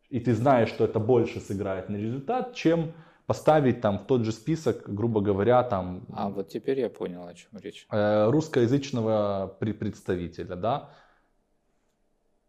и 0.10 0.20
ты 0.20 0.34
знаешь, 0.34 0.70
что 0.70 0.86
это 0.86 1.00
больше 1.00 1.40
сыграет 1.40 1.90
на 1.90 1.98
результат, 1.98 2.56
чем 2.56 2.94
поставить 3.26 3.82
там 3.82 4.00
в 4.00 4.06
тот 4.06 4.24
же 4.24 4.32
список, 4.32 4.84
грубо 4.88 5.20
говоря, 5.20 5.62
там... 5.64 6.06
А 6.14 6.30
вот 6.30 6.48
теперь 6.48 6.80
я 6.80 6.90
понял, 6.90 7.28
о 7.28 7.34
чем 7.34 7.60
речь. 7.60 7.86
Э, 7.92 8.30
русскоязычного 8.30 9.58
представителя, 9.60 10.56
да. 10.56 10.90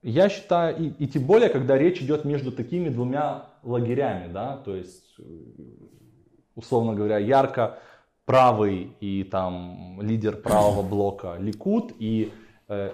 Я 0.02 0.28
считаю, 0.28 0.78
и, 0.78 0.88
и 1.04 1.08
тем 1.08 1.26
более, 1.26 1.48
когда 1.48 1.76
речь 1.76 2.00
идет 2.00 2.24
между 2.24 2.52
такими 2.52 2.88
двумя 2.88 3.46
лагерями, 3.64 4.32
да, 4.32 4.56
то 4.58 4.76
есть, 4.76 5.16
э, 5.18 5.22
условно 6.54 6.94
говоря, 6.94 7.18
ярко 7.18 7.80
правый 8.24 8.94
и 9.00 9.24
там 9.24 10.00
лидер 10.00 10.36
правого 10.36 10.82
блока 10.86 11.36
Ликут 11.40 11.92
и 11.98 12.30
э, 12.68 12.92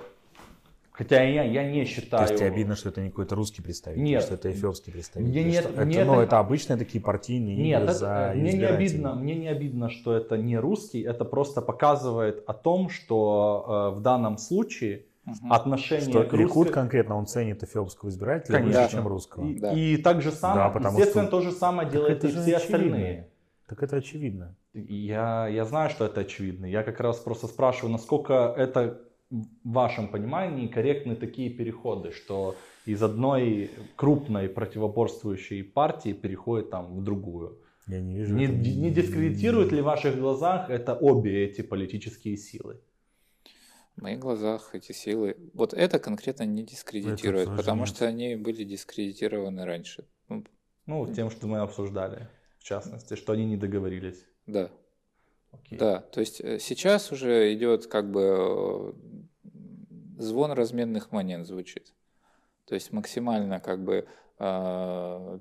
Хотя 0.94 1.24
я, 1.24 1.42
я 1.42 1.68
не 1.68 1.84
считаю... 1.86 2.24
То 2.24 2.32
есть 2.32 2.36
тебе 2.40 2.52
обидно, 2.52 2.76
что 2.76 2.88
это 2.88 3.00
не 3.00 3.10
какой-то 3.10 3.34
русский 3.34 3.62
представитель, 3.62 4.04
нет, 4.04 4.22
что 4.22 4.34
это 4.34 4.52
эфиопский 4.52 4.92
представитель? 4.92 5.28
Мне 5.28 5.42
нет, 5.42 5.66
это, 5.66 5.84
мне 5.84 6.04
ну, 6.04 6.14
это... 6.14 6.22
это 6.22 6.38
обычные 6.38 6.76
такие 6.76 7.02
партийные 7.02 7.56
нет, 7.56 7.82
это, 7.82 7.92
за 7.92 8.32
мне 8.36 8.52
не 8.52 8.64
обидно, 8.64 9.14
Мне 9.16 9.34
не 9.34 9.48
обидно, 9.48 9.90
что 9.90 10.16
это 10.16 10.36
не 10.36 10.56
русский, 10.56 11.02
это 11.02 11.24
просто 11.24 11.62
показывает 11.62 12.44
о 12.46 12.52
том, 12.52 12.90
что 12.90 13.90
э, 13.92 13.98
в 13.98 14.02
данном 14.02 14.38
случае 14.38 15.06
угу. 15.26 15.52
отношение 15.52 16.10
что 16.10 16.22
к 16.22 16.32
русской... 16.32 16.42
Ликут 16.42 16.70
конкретно 16.70 17.16
он 17.16 17.26
ценит 17.26 17.64
эфиопского 17.64 18.10
избирателя 18.10 18.58
Конечно. 18.58 18.82
выше, 18.82 18.92
чем 18.92 19.08
русского. 19.08 19.46
И, 19.48 19.58
да. 19.58 19.72
и 19.72 19.96
так 19.96 20.22
же 20.22 20.30
самое, 20.30 20.72
да, 20.80 20.90
естественно, 20.90 21.24
что... 21.24 21.30
то 21.38 21.40
же 21.40 21.50
самое 21.50 21.90
делает 21.90 22.22
и 22.22 22.28
все 22.28 22.38
очевидно. 22.38 22.56
остальные. 22.56 23.30
Так 23.66 23.82
это 23.82 23.96
очевидно. 23.96 24.54
Я, 24.74 25.48
я 25.48 25.64
знаю, 25.64 25.90
что 25.90 26.04
это 26.04 26.20
очевидно. 26.20 26.66
Я 26.66 26.84
как 26.84 27.00
раз 27.00 27.18
просто 27.18 27.48
спрашиваю, 27.48 27.90
насколько 27.90 28.54
это 28.56 29.00
в 29.30 29.46
вашем 29.64 30.08
понимании 30.08 30.68
корректны 30.68 31.16
такие 31.16 31.50
переходы, 31.50 32.12
что 32.12 32.56
из 32.86 33.02
одной 33.02 33.70
крупной 33.96 34.48
противоборствующей 34.48 35.64
партии 35.64 36.12
переходит 36.12 36.70
там 36.70 36.96
в 36.96 37.02
другую? 37.02 37.58
Я 37.86 38.00
не 38.00 38.16
вижу. 38.16 38.34
Не, 38.34 38.46
не 38.46 38.90
дискредитирует 38.90 39.72
ли 39.72 39.80
в 39.80 39.84
ваших 39.84 40.18
глазах 40.18 40.70
это 40.70 40.94
обе 40.94 41.44
эти 41.44 41.62
политические 41.62 42.36
силы? 42.36 42.80
В 43.96 44.02
моих 44.02 44.18
глазах 44.18 44.74
эти 44.74 44.92
силы, 44.92 45.36
вот 45.52 45.72
это 45.72 45.98
конкретно 45.98 46.44
не 46.44 46.64
дискредитирует, 46.64 47.48
это 47.48 47.56
потому 47.56 47.86
что 47.86 48.06
они 48.06 48.34
были 48.34 48.64
дискредитированы 48.64 49.64
раньше. 49.64 50.08
Ну, 50.28 50.44
ну, 50.86 51.14
тем, 51.14 51.30
что 51.30 51.46
мы 51.46 51.58
обсуждали, 51.58 52.28
в 52.58 52.64
частности, 52.64 53.14
что 53.14 53.32
они 53.32 53.44
не 53.44 53.56
договорились. 53.56 54.24
Да, 54.46 54.70
Окей. 55.62 55.78
Да, 55.78 56.00
то 56.00 56.20
есть 56.20 56.40
э, 56.40 56.58
сейчас 56.58 57.12
уже 57.12 57.52
идет 57.54 57.86
как 57.86 58.10
бы 58.10 58.94
звон 60.18 60.52
разменных 60.52 61.12
монет 61.12 61.46
звучит. 61.46 61.92
То 62.66 62.74
есть 62.74 62.92
максимально 62.92 63.60
как 63.60 63.84
бы 63.84 64.06
э, 64.38 65.38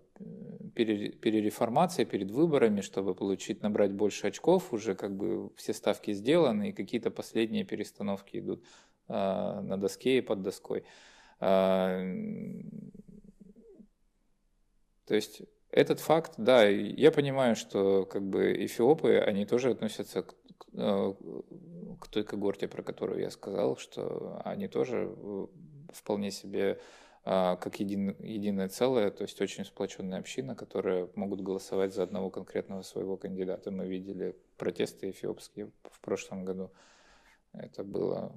перереформация 0.75 2.05
перед 2.05 2.31
выборами, 2.31 2.81
чтобы 2.81 3.15
получить, 3.15 3.61
набрать 3.61 3.93
больше 3.93 4.27
очков, 4.27 4.73
уже 4.73 4.95
как 4.95 5.15
бы 5.15 5.51
все 5.55 5.73
ставки 5.73 6.13
сделаны, 6.13 6.69
и 6.69 6.73
какие-то 6.73 7.11
последние 7.11 7.63
перестановки 7.63 8.37
идут 8.37 8.63
э, 9.07 9.13
на 9.13 9.77
доске 9.77 10.17
и 10.17 10.21
под 10.21 10.41
доской. 10.41 10.83
Э, 11.39 12.13
то 15.05 15.15
есть 15.15 15.41
этот 15.73 15.99
факт, 15.99 16.33
да, 16.37 16.63
я 16.65 17.11
понимаю, 17.11 17.55
что 17.55 18.05
как 18.05 18.21
бы 18.21 18.53
эфиопы, 18.65 19.17
они 19.17 19.45
тоже 19.45 19.71
относятся 19.71 20.21
к, 20.21 20.35
к, 20.57 21.15
к 21.99 22.07
той 22.09 22.23
когорте, 22.23 22.67
про 22.67 22.83
которую 22.83 23.21
я 23.21 23.31
сказал, 23.31 23.75
что 23.77 24.39
они 24.45 24.67
тоже 24.67 25.15
вполне 25.91 26.29
себе 26.29 26.79
а, 27.25 27.55
как 27.55 27.79
един, 27.79 28.15
единое 28.19 28.69
целое, 28.69 29.09
то 29.09 29.23
есть 29.23 29.41
очень 29.41 29.65
сплоченная 29.65 30.19
община, 30.19 30.55
которая 30.55 31.09
могут 31.15 31.41
голосовать 31.41 31.93
за 31.93 32.03
одного 32.03 32.29
конкретного 32.29 32.83
своего 32.83 33.17
кандидата. 33.17 33.71
Мы 33.71 33.87
видели 33.87 34.35
протесты 34.57 35.09
эфиопские 35.09 35.71
в 35.89 35.99
прошлом 36.01 36.45
году. 36.45 36.71
Это 37.53 37.83
было... 37.83 38.35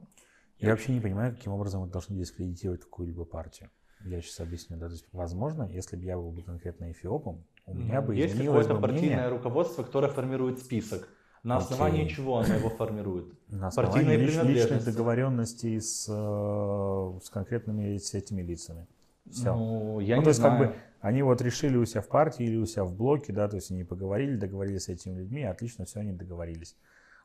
Я 0.59 0.71
вообще 0.71 0.95
не 0.95 1.01
понимаю, 1.01 1.35
каким 1.35 1.53
образом 1.53 1.83
мы 1.83 1.89
должны 1.89 2.17
дискредитировать 2.17 2.81
какую-либо 2.81 3.27
партию. 3.27 3.71
Я 4.05 4.21
сейчас 4.21 4.41
объясню. 4.41 4.77
Да? 4.77 4.87
То 4.87 4.93
есть, 4.93 5.07
возможно, 5.13 5.69
если 5.73 5.97
бы 5.97 6.05
я 6.05 6.17
был 6.17 6.31
бы 6.31 6.43
конкретно 6.43 6.91
эфиопом, 6.91 7.45
у 7.67 7.75
меня 7.75 8.01
бы 8.01 8.15
Есть 8.15 8.39
какое-то 8.39 8.77
партийное 8.77 9.17
мнение... 9.17 9.29
руководство, 9.29 9.83
которое 9.83 10.09
формирует 10.09 10.61
список. 10.61 11.09
На 11.43 11.59
основании 11.59 12.05
Окей. 12.05 12.17
чего 12.17 12.39
оно 12.39 12.55
его 12.55 12.71
формирует? 12.71 13.27
На 13.49 13.69
основании 13.69 14.17
лич, 14.17 14.37
личных 14.37 14.85
договоренностей 14.85 15.81
с, 15.81 16.07
э, 16.09 17.21
с 17.23 17.31
конкретными 17.31 17.99
с 17.99 18.15
этими 18.15 18.43
лицами. 18.43 18.87
Все. 19.31 19.55
Ну, 19.55 20.01
я 20.01 20.17
ну, 20.17 20.23
не 20.23 20.25
то 20.25 20.31
есть, 20.31 20.41
знаю. 20.41 20.59
как 20.59 20.69
бы 20.69 20.77
они 21.01 21.23
вот 21.23 21.41
решили 21.41 21.77
у 21.77 21.85
себя 21.85 22.01
в 22.01 22.09
партии 22.09 22.45
или 22.45 22.57
у 22.57 22.67
себя 22.67 22.85
в 22.85 22.95
блоке, 22.95 23.33
да, 23.33 23.49
то 23.49 23.57
есть 23.57 23.71
они 23.71 23.85
поговорили, 23.85 24.37
договорились 24.37 24.85
с 24.85 24.89
этими 24.89 25.19
людьми, 25.19 25.45
отлично, 25.45 25.85
все, 25.85 26.01
они 26.01 26.13
договорились. 26.13 26.77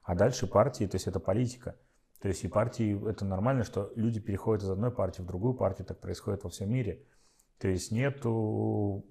А 0.04 0.16
дальше 0.16 0.46
партии, 0.46 0.86
то 0.86 0.96
есть 0.96 1.08
это 1.08 1.20
политика. 1.20 1.76
То 2.22 2.28
есть 2.28 2.44
и 2.44 2.48
партии, 2.48 3.10
это 3.10 3.26
нормально, 3.26 3.64
что 3.64 3.92
люди 3.96 4.20
переходят 4.20 4.64
из 4.64 4.70
одной 4.70 4.92
партии 4.92 5.22
в 5.22 5.26
другую 5.26 5.56
партию, 5.56 5.88
так 5.88 6.00
происходит 6.00 6.44
во 6.44 6.50
всем 6.50 6.72
мире. 6.72 7.04
То 7.58 7.68
есть 7.68 7.92
нету, 7.92 9.06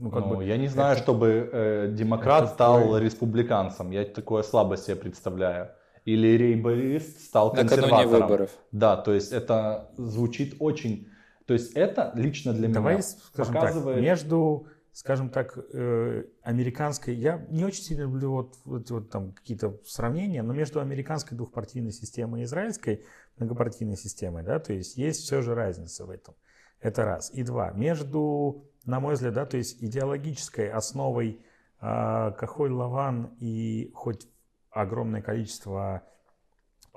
ну 0.00 0.10
как 0.10 0.26
ну, 0.26 0.36
бы. 0.36 0.44
Я 0.44 0.56
не 0.56 0.68
знаю, 0.68 0.92
это, 0.92 1.02
чтобы 1.02 1.50
э, 1.52 1.88
демократ 1.92 2.50
стал 2.50 2.82
такой... 2.82 3.00
республиканцем. 3.00 3.90
Я 3.90 4.04
такое 4.04 4.42
слабо 4.42 4.76
себе 4.76 4.96
представляю. 4.96 5.70
Или 6.04 6.28
рейборист 6.36 7.20
стал 7.20 7.52
консерватором. 7.52 8.22
выборов. 8.22 8.50
Да, 8.72 8.96
то 8.96 9.12
есть 9.12 9.32
это 9.32 9.90
звучит 9.96 10.56
очень. 10.58 11.08
То 11.46 11.54
есть 11.54 11.72
это 11.72 12.12
лично 12.14 12.52
для 12.52 12.68
Давай, 12.68 12.94
меня 12.94 13.02
скажем 13.02 13.54
показывает. 13.54 13.96
Так, 13.96 14.04
между, 14.04 14.66
скажем 14.92 15.30
так, 15.30 15.56
э, 15.56 16.24
американской. 16.42 17.14
Я 17.14 17.46
не 17.50 17.64
очень 17.64 17.82
сильно 17.82 18.02
люблю 18.02 18.32
вот, 18.32 18.56
вот, 18.64 18.90
вот 18.90 19.10
там 19.10 19.32
какие-то 19.32 19.78
сравнения, 19.84 20.42
но 20.42 20.52
между 20.52 20.80
американской 20.80 21.36
двухпартийной 21.36 21.92
системой 21.92 22.42
и 22.42 22.44
израильской 22.44 23.04
многопартийной 23.38 23.96
системой, 23.96 24.42
да, 24.42 24.58
то 24.58 24.72
есть 24.72 24.96
есть 24.96 25.22
все 25.22 25.42
же 25.42 25.54
разница 25.54 26.04
в 26.04 26.10
этом. 26.10 26.34
Это 26.80 27.04
раз. 27.04 27.30
И 27.32 27.42
два. 27.42 27.72
Между, 27.72 28.64
на 28.84 29.00
мой 29.00 29.14
взгляд, 29.14 29.34
да, 29.34 29.46
то 29.46 29.56
есть 29.56 29.82
идеологической 29.82 30.70
основой 30.70 31.40
э, 31.80 32.32
Кахоль 32.38 32.72
Лаван 32.72 33.36
и 33.40 33.90
хоть 33.94 34.28
огромное 34.70 35.22
количество 35.22 36.02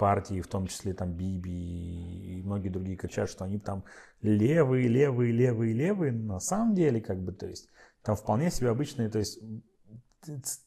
партий, 0.02 0.42
в 0.42 0.48
том 0.48 0.66
числе 0.66 0.96
там 0.96 1.14
Биби 1.14 2.40
и 2.40 2.42
многие 2.42 2.70
другие 2.70 2.98
кричат, 2.98 3.30
что 3.30 3.46
они 3.46 3.60
там 3.60 3.84
левые, 4.24 4.88
левые, 4.88 5.32
левые, 5.32 5.74
левые. 5.74 6.12
На 6.12 6.40
самом 6.40 6.74
деле, 6.74 7.00
как 7.00 7.22
бы, 7.22 7.32
то 7.32 7.46
есть, 7.46 7.70
там 8.02 8.16
вполне 8.16 8.50
себе 8.50 8.70
обычные, 8.70 9.10
то 9.10 9.20
есть, 9.20 9.40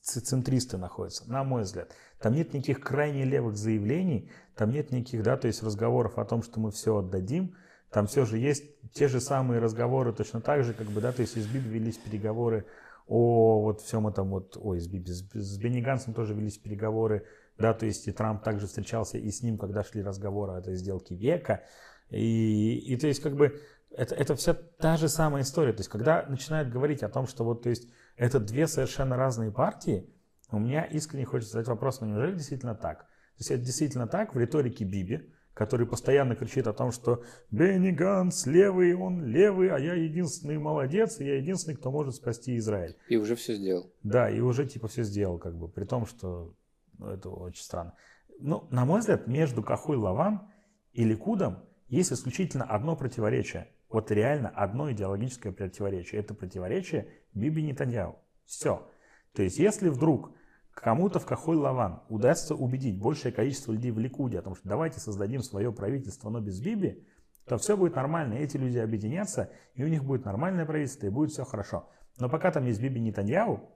центристы 0.02 0.76
находятся, 0.76 1.28
на 1.28 1.42
мой 1.42 1.64
взгляд. 1.64 1.90
Там 2.20 2.34
нет 2.34 2.54
никаких 2.54 2.80
крайне 2.80 3.24
левых 3.24 3.56
заявлений, 3.56 4.30
там 4.54 4.70
нет 4.70 4.92
никаких, 4.92 5.24
да, 5.24 5.36
то 5.36 5.48
есть 5.48 5.64
разговоров 5.64 6.16
о 6.16 6.24
том, 6.24 6.44
что 6.44 6.60
мы 6.60 6.70
все 6.70 6.98
отдадим. 6.98 7.56
Там 7.90 8.06
все 8.06 8.26
же 8.26 8.38
есть 8.38 8.64
те 8.92 9.08
же 9.08 9.20
самые 9.20 9.58
разговоры 9.58 10.12
точно 10.12 10.42
так 10.42 10.62
же, 10.62 10.74
как 10.74 10.86
бы, 10.86 11.00
да, 11.00 11.10
то 11.10 11.22
есть 11.22 11.36
из 11.36 11.48
Биби 11.48 11.70
велись 11.70 11.98
переговоры 11.98 12.66
о 13.08 13.62
вот 13.62 13.80
всем 13.80 14.06
этом 14.06 14.30
вот, 14.30 14.56
ой, 14.60 14.78
с 14.78 14.86
Биби, 14.86 15.10
с, 15.10 15.28
с 15.32 15.58
Бенни 15.58 15.80
Гансом 15.80 16.14
тоже 16.14 16.34
велись 16.34 16.56
переговоры, 16.56 17.26
да, 17.58 17.74
то 17.74 17.86
есть 17.86 18.08
и 18.08 18.12
Трамп 18.12 18.42
также 18.42 18.66
встречался 18.66 19.18
и 19.18 19.30
с 19.30 19.42
ним, 19.42 19.58
когда 19.58 19.84
шли 19.84 20.02
разговоры 20.02 20.52
о 20.52 20.58
этой 20.58 20.74
сделке 20.74 21.14
века, 21.14 21.62
и, 22.10 22.78
и 22.78 22.96
то 22.96 23.06
есть 23.06 23.20
как 23.20 23.36
бы 23.36 23.60
это, 23.90 24.14
это 24.14 24.34
вся 24.34 24.54
та 24.54 24.96
же 24.96 25.08
самая 25.08 25.42
история, 25.42 25.72
то 25.72 25.80
есть 25.80 25.90
когда 25.90 26.24
начинают 26.28 26.68
говорить 26.68 27.02
о 27.02 27.08
том, 27.08 27.26
что 27.26 27.44
вот, 27.44 27.62
то 27.62 27.70
есть 27.70 27.88
это 28.16 28.40
две 28.40 28.66
совершенно 28.66 29.16
разные 29.16 29.52
партии, 29.52 30.10
у 30.50 30.58
меня 30.58 30.84
искренне 30.84 31.24
хочется 31.24 31.52
задать 31.52 31.68
вопрос, 31.68 32.00
ну 32.00 32.08
неужели 32.08 32.34
действительно 32.34 32.74
так? 32.74 33.00
То 33.00 33.40
есть 33.40 33.50
это 33.50 33.64
действительно 33.64 34.06
так 34.06 34.34
в 34.34 34.38
риторике 34.38 34.84
Биби, 34.84 35.30
который 35.54 35.86
постоянно 35.86 36.34
кричит 36.34 36.66
о 36.66 36.72
том, 36.72 36.90
что 36.90 37.22
Бенни 37.50 37.90
Ганс 37.90 38.46
левый, 38.46 38.94
он 38.94 39.24
левый, 39.24 39.70
а 39.70 39.78
я 39.78 39.94
единственный 39.94 40.58
молодец, 40.58 41.20
и 41.20 41.24
я 41.24 41.36
единственный, 41.36 41.76
кто 41.76 41.90
может 41.90 42.16
спасти 42.16 42.56
Израиль. 42.58 42.96
И 43.08 43.16
уже 43.16 43.36
все 43.36 43.54
сделал. 43.54 43.92
Да, 44.02 44.28
и 44.28 44.40
уже 44.40 44.66
типа 44.66 44.88
все 44.88 45.04
сделал, 45.04 45.38
как 45.38 45.56
бы, 45.56 45.68
при 45.68 45.84
том, 45.84 46.06
что 46.06 46.54
ну, 46.98 47.08
это 47.08 47.30
очень 47.30 47.62
странно. 47.62 47.94
Ну, 48.40 48.66
на 48.70 48.84
мой 48.84 49.00
взгляд, 49.00 49.26
между 49.26 49.62
Кахуй 49.62 49.96
Лаван 49.96 50.50
и 50.92 51.04
Ликудом 51.04 51.64
есть 51.88 52.12
исключительно 52.12 52.64
одно 52.64 52.96
противоречие. 52.96 53.68
Вот 53.88 54.10
реально 54.10 54.48
одно 54.48 54.90
идеологическое 54.90 55.52
противоречие. 55.52 56.20
Это 56.20 56.34
противоречие 56.34 57.08
Биби 57.32 57.62
Нетаньяу. 57.62 58.18
Все. 58.44 58.88
То 59.34 59.42
есть, 59.42 59.58
если 59.58 59.88
вдруг 59.88 60.32
кому-то 60.72 61.20
в 61.20 61.26
Кахой 61.26 61.56
Лаван 61.56 62.02
удастся 62.08 62.54
убедить 62.54 62.98
большее 62.98 63.32
количество 63.32 63.72
людей 63.72 63.92
в 63.92 63.98
Ликуде 63.98 64.38
о 64.38 64.42
том, 64.42 64.54
что 64.54 64.68
давайте 64.68 65.00
создадим 65.00 65.42
свое 65.42 65.72
правительство, 65.72 66.30
но 66.30 66.40
без 66.40 66.60
Биби, 66.60 67.06
то 67.46 67.58
все 67.58 67.76
будет 67.76 67.94
нормально, 67.94 68.34
эти 68.34 68.56
люди 68.56 68.78
объединятся, 68.78 69.52
и 69.74 69.84
у 69.84 69.88
них 69.88 70.04
будет 70.04 70.24
нормальное 70.24 70.64
правительство, 70.64 71.06
и 71.06 71.10
будет 71.10 71.30
все 71.30 71.44
хорошо. 71.44 71.88
Но 72.18 72.28
пока 72.28 72.50
там 72.50 72.64
есть 72.66 72.80
Биби 72.80 73.00
Нетаньяу, 73.00 73.70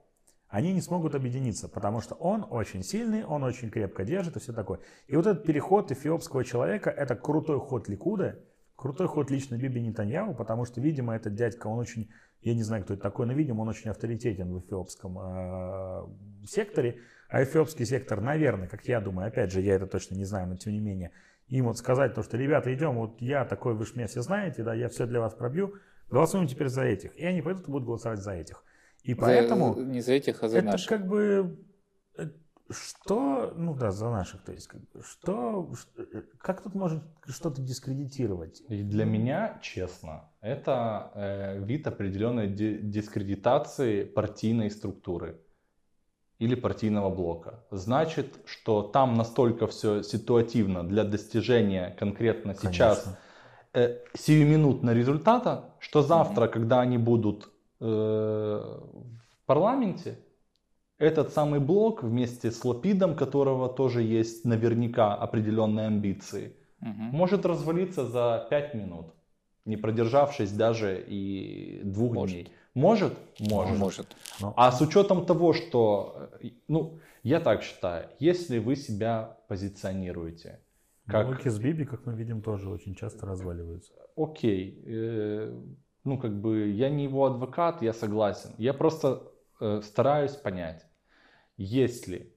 они 0.49 0.73
не 0.73 0.81
смогут 0.81 1.15
объединиться, 1.15 1.69
потому 1.69 2.01
что 2.01 2.15
он 2.15 2.45
очень 2.49 2.83
сильный, 2.83 3.23
он 3.23 3.43
очень 3.43 3.69
крепко 3.69 4.03
держит 4.03 4.35
и 4.35 4.39
все 4.39 4.51
такое. 4.51 4.79
И 5.07 5.15
вот 5.15 5.25
этот 5.27 5.43
переход 5.45 5.91
эфиопского 5.91 6.43
человека, 6.43 6.89
это 6.89 7.15
крутой 7.15 7.59
ход 7.59 7.87
Ликуда, 7.87 8.39
крутой 8.75 9.07
ход 9.07 9.31
лично 9.31 9.55
Биби 9.55 9.81
Нетаньяу, 9.81 10.33
потому 10.33 10.65
что, 10.65 10.81
видимо, 10.81 11.15
этот 11.15 11.35
дядька, 11.35 11.67
он 11.67 11.79
очень 11.79 12.09
я 12.41 12.53
не 12.53 12.63
знаю, 12.63 12.83
кто 12.83 12.93
это 12.93 13.03
такой, 13.03 13.25
но, 13.25 13.33
видимо, 13.33 13.61
он 13.61 13.69
очень 13.69 13.89
авторитетен 13.89 14.53
в 14.53 14.59
эфиопском 14.59 15.17
э, 15.19 16.07
секторе. 16.47 16.99
А 17.27 17.43
эфиопский 17.43 17.85
сектор, 17.85 18.21
наверное, 18.21 18.67
как 18.67 18.87
я 18.87 19.01
думаю, 19.01 19.27
опять 19.27 19.51
же, 19.51 19.61
я 19.61 19.75
это 19.75 19.87
точно 19.87 20.15
не 20.15 20.25
знаю, 20.25 20.47
но 20.47 20.55
тем 20.55 20.73
не 20.73 20.79
менее, 20.79 21.11
им 21.47 21.65
вот 21.65 21.77
сказать 21.77 22.15
то, 22.15 22.23
что, 22.23 22.37
ребята, 22.37 22.73
идем, 22.73 22.95
вот 22.95 23.21
я 23.21 23.43
такой, 23.43 23.73
вы 23.73 23.85
же 23.85 23.95
меня 23.95 24.07
все 24.07 24.21
знаете, 24.21 24.63
да, 24.63 24.73
я 24.73 24.87
все 24.87 25.05
для 25.05 25.19
вас 25.19 25.33
пробью, 25.33 25.75
голосуем 26.09 26.47
теперь 26.47 26.69
за 26.69 26.83
этих. 26.83 27.15
И 27.17 27.25
они 27.25 27.41
пойдут 27.41 27.67
и 27.67 27.71
будут 27.71 27.85
голосовать 27.85 28.19
за 28.19 28.31
этих. 28.31 28.63
И 29.03 29.13
поэтому... 29.13 29.73
За, 29.73 29.81
не 29.85 30.01
за 30.01 30.13
этих, 30.13 30.43
а 30.43 30.49
за 30.49 30.59
это 30.59 30.67
наших. 30.67 30.89
как 30.89 31.07
бы 31.07 31.57
что, 32.71 33.51
ну 33.55 33.73
да, 33.73 33.91
за 33.91 34.09
наших, 34.09 34.41
то 34.41 34.51
есть, 34.51 34.67
как 34.67 34.81
что, 35.03 35.71
как 36.37 36.61
тут 36.61 36.75
может 36.75 37.03
что-то 37.27 37.61
дискредитировать? 37.61 38.61
И 38.69 38.83
для 38.83 39.05
меня, 39.05 39.59
честно, 39.61 40.29
это 40.41 41.11
э, 41.15 41.63
вид 41.63 41.87
определенной 41.87 42.47
дискредитации 42.47 44.03
партийной 44.03 44.69
структуры 44.69 45.41
или 46.37 46.55
партийного 46.55 47.09
блока. 47.09 47.65
Значит, 47.71 48.37
что 48.45 48.83
там 48.83 49.15
настолько 49.15 49.67
все 49.67 50.03
ситуативно 50.03 50.87
для 50.87 51.03
достижения 51.03 51.95
конкретно 51.99 52.53
Конечно. 52.53 52.71
сейчас 52.71 53.17
э, 53.73 53.97
сиюминутного 54.13 54.95
результата, 54.95 55.73
что 55.79 56.01
завтра, 56.01 56.45
mm-hmm. 56.45 56.49
когда 56.51 56.81
они 56.81 56.97
будут 56.99 57.45
э, 57.45 57.49
в 57.79 59.45
парламенте, 59.45 60.19
этот 60.97 61.31
самый 61.33 61.59
блок 61.59 62.03
вместе 62.03 62.51
с 62.51 62.63
Лапидом, 62.65 63.15
которого 63.15 63.69
тоже 63.69 64.01
есть 64.01 64.45
наверняка 64.45 65.15
определенные 65.15 65.87
амбиции, 65.87 66.55
угу. 66.81 66.91
может 66.91 67.45
развалиться 67.45 68.05
за 68.05 68.47
5 68.49 68.73
минут, 68.73 69.13
не 69.65 69.77
продержавшись 69.77 70.51
даже 70.51 71.03
и 71.07 71.81
двух 71.83 72.13
может. 72.13 72.35
дней. 72.35 72.53
Может? 72.73 73.13
Может. 73.39 73.77
может. 73.77 74.07
Но... 74.41 74.53
А 74.57 74.71
с 74.71 74.81
учетом 74.81 75.25
того, 75.25 75.53
что, 75.53 76.29
ну, 76.67 76.99
я 77.23 77.39
так 77.39 77.63
считаю, 77.63 78.09
если 78.19 78.59
вы 78.59 78.75
себя 78.75 79.37
позиционируете 79.47 80.59
как... 81.09 81.27
Блоки 81.27 81.49
с 81.49 81.57
Биби, 81.57 81.85
как 81.85 82.05
мы 82.05 82.13
видим, 82.13 82.41
тоже 82.41 82.69
очень 82.69 82.95
часто 82.95 83.25
разваливаются. 83.25 83.93
Окей. 84.15 84.83
Э, 84.85 85.59
ну, 86.09 86.17
как 86.17 86.31
бы, 86.41 86.67
я 86.69 86.89
не 86.89 87.03
его 87.05 87.25
адвокат, 87.25 87.81
я 87.81 87.93
согласен. 87.93 88.49
Я 88.57 88.73
просто 88.73 89.21
э, 89.61 89.81
стараюсь 89.83 90.35
понять 90.35 90.85
если 91.61 92.33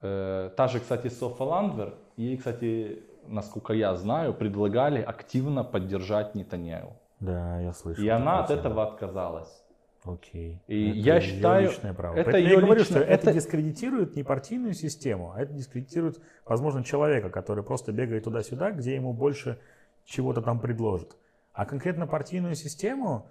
э, 0.00 0.50
та 0.56 0.68
же, 0.68 0.80
кстати, 0.80 1.08
Софа 1.08 1.44
Ландвер, 1.44 1.94
ей, 2.16 2.36
кстати, 2.36 3.02
насколько 3.28 3.72
я 3.74 3.94
знаю, 3.94 4.32
предлагали 4.34 5.02
активно 5.02 5.64
поддержать 5.64 6.34
Нетаньяху. 6.34 6.96
Да, 7.20 7.60
я 7.60 7.72
слышал. 7.72 8.02
И 8.04 8.08
она 8.08 8.42
от 8.44 8.50
этого 8.50 8.82
отказалась. 8.82 9.64
Окей. 10.04 10.60
И 10.66 10.90
Это 10.90 10.98
я 10.98 11.20
считаю, 11.20 11.68
личное 11.70 11.94
право. 11.94 12.14
это 12.14 12.30
Поэтому 12.30 12.44
её 12.44 12.60
я 12.60 12.66
говорю, 12.66 12.80
личное- 12.80 13.00
что 13.02 13.12
это 13.12 13.30
это- 13.30 13.32
дискредитирует 13.32 14.16
не 14.16 14.22
партийную 14.22 14.74
систему, 14.74 15.32
а 15.34 15.40
это 15.42 15.52
дискредитирует, 15.54 16.20
возможно, 16.46 16.84
человека, 16.84 17.30
который 17.30 17.64
просто 17.64 17.92
бегает 17.92 18.24
туда-сюда, 18.24 18.70
где 18.72 18.94
ему 18.94 19.12
больше 19.14 19.58
чего-то 20.04 20.42
там 20.42 20.58
предложат. 20.60 21.16
А 21.54 21.64
конкретно 21.66 22.06
партийную 22.06 22.56
систему... 22.56 23.30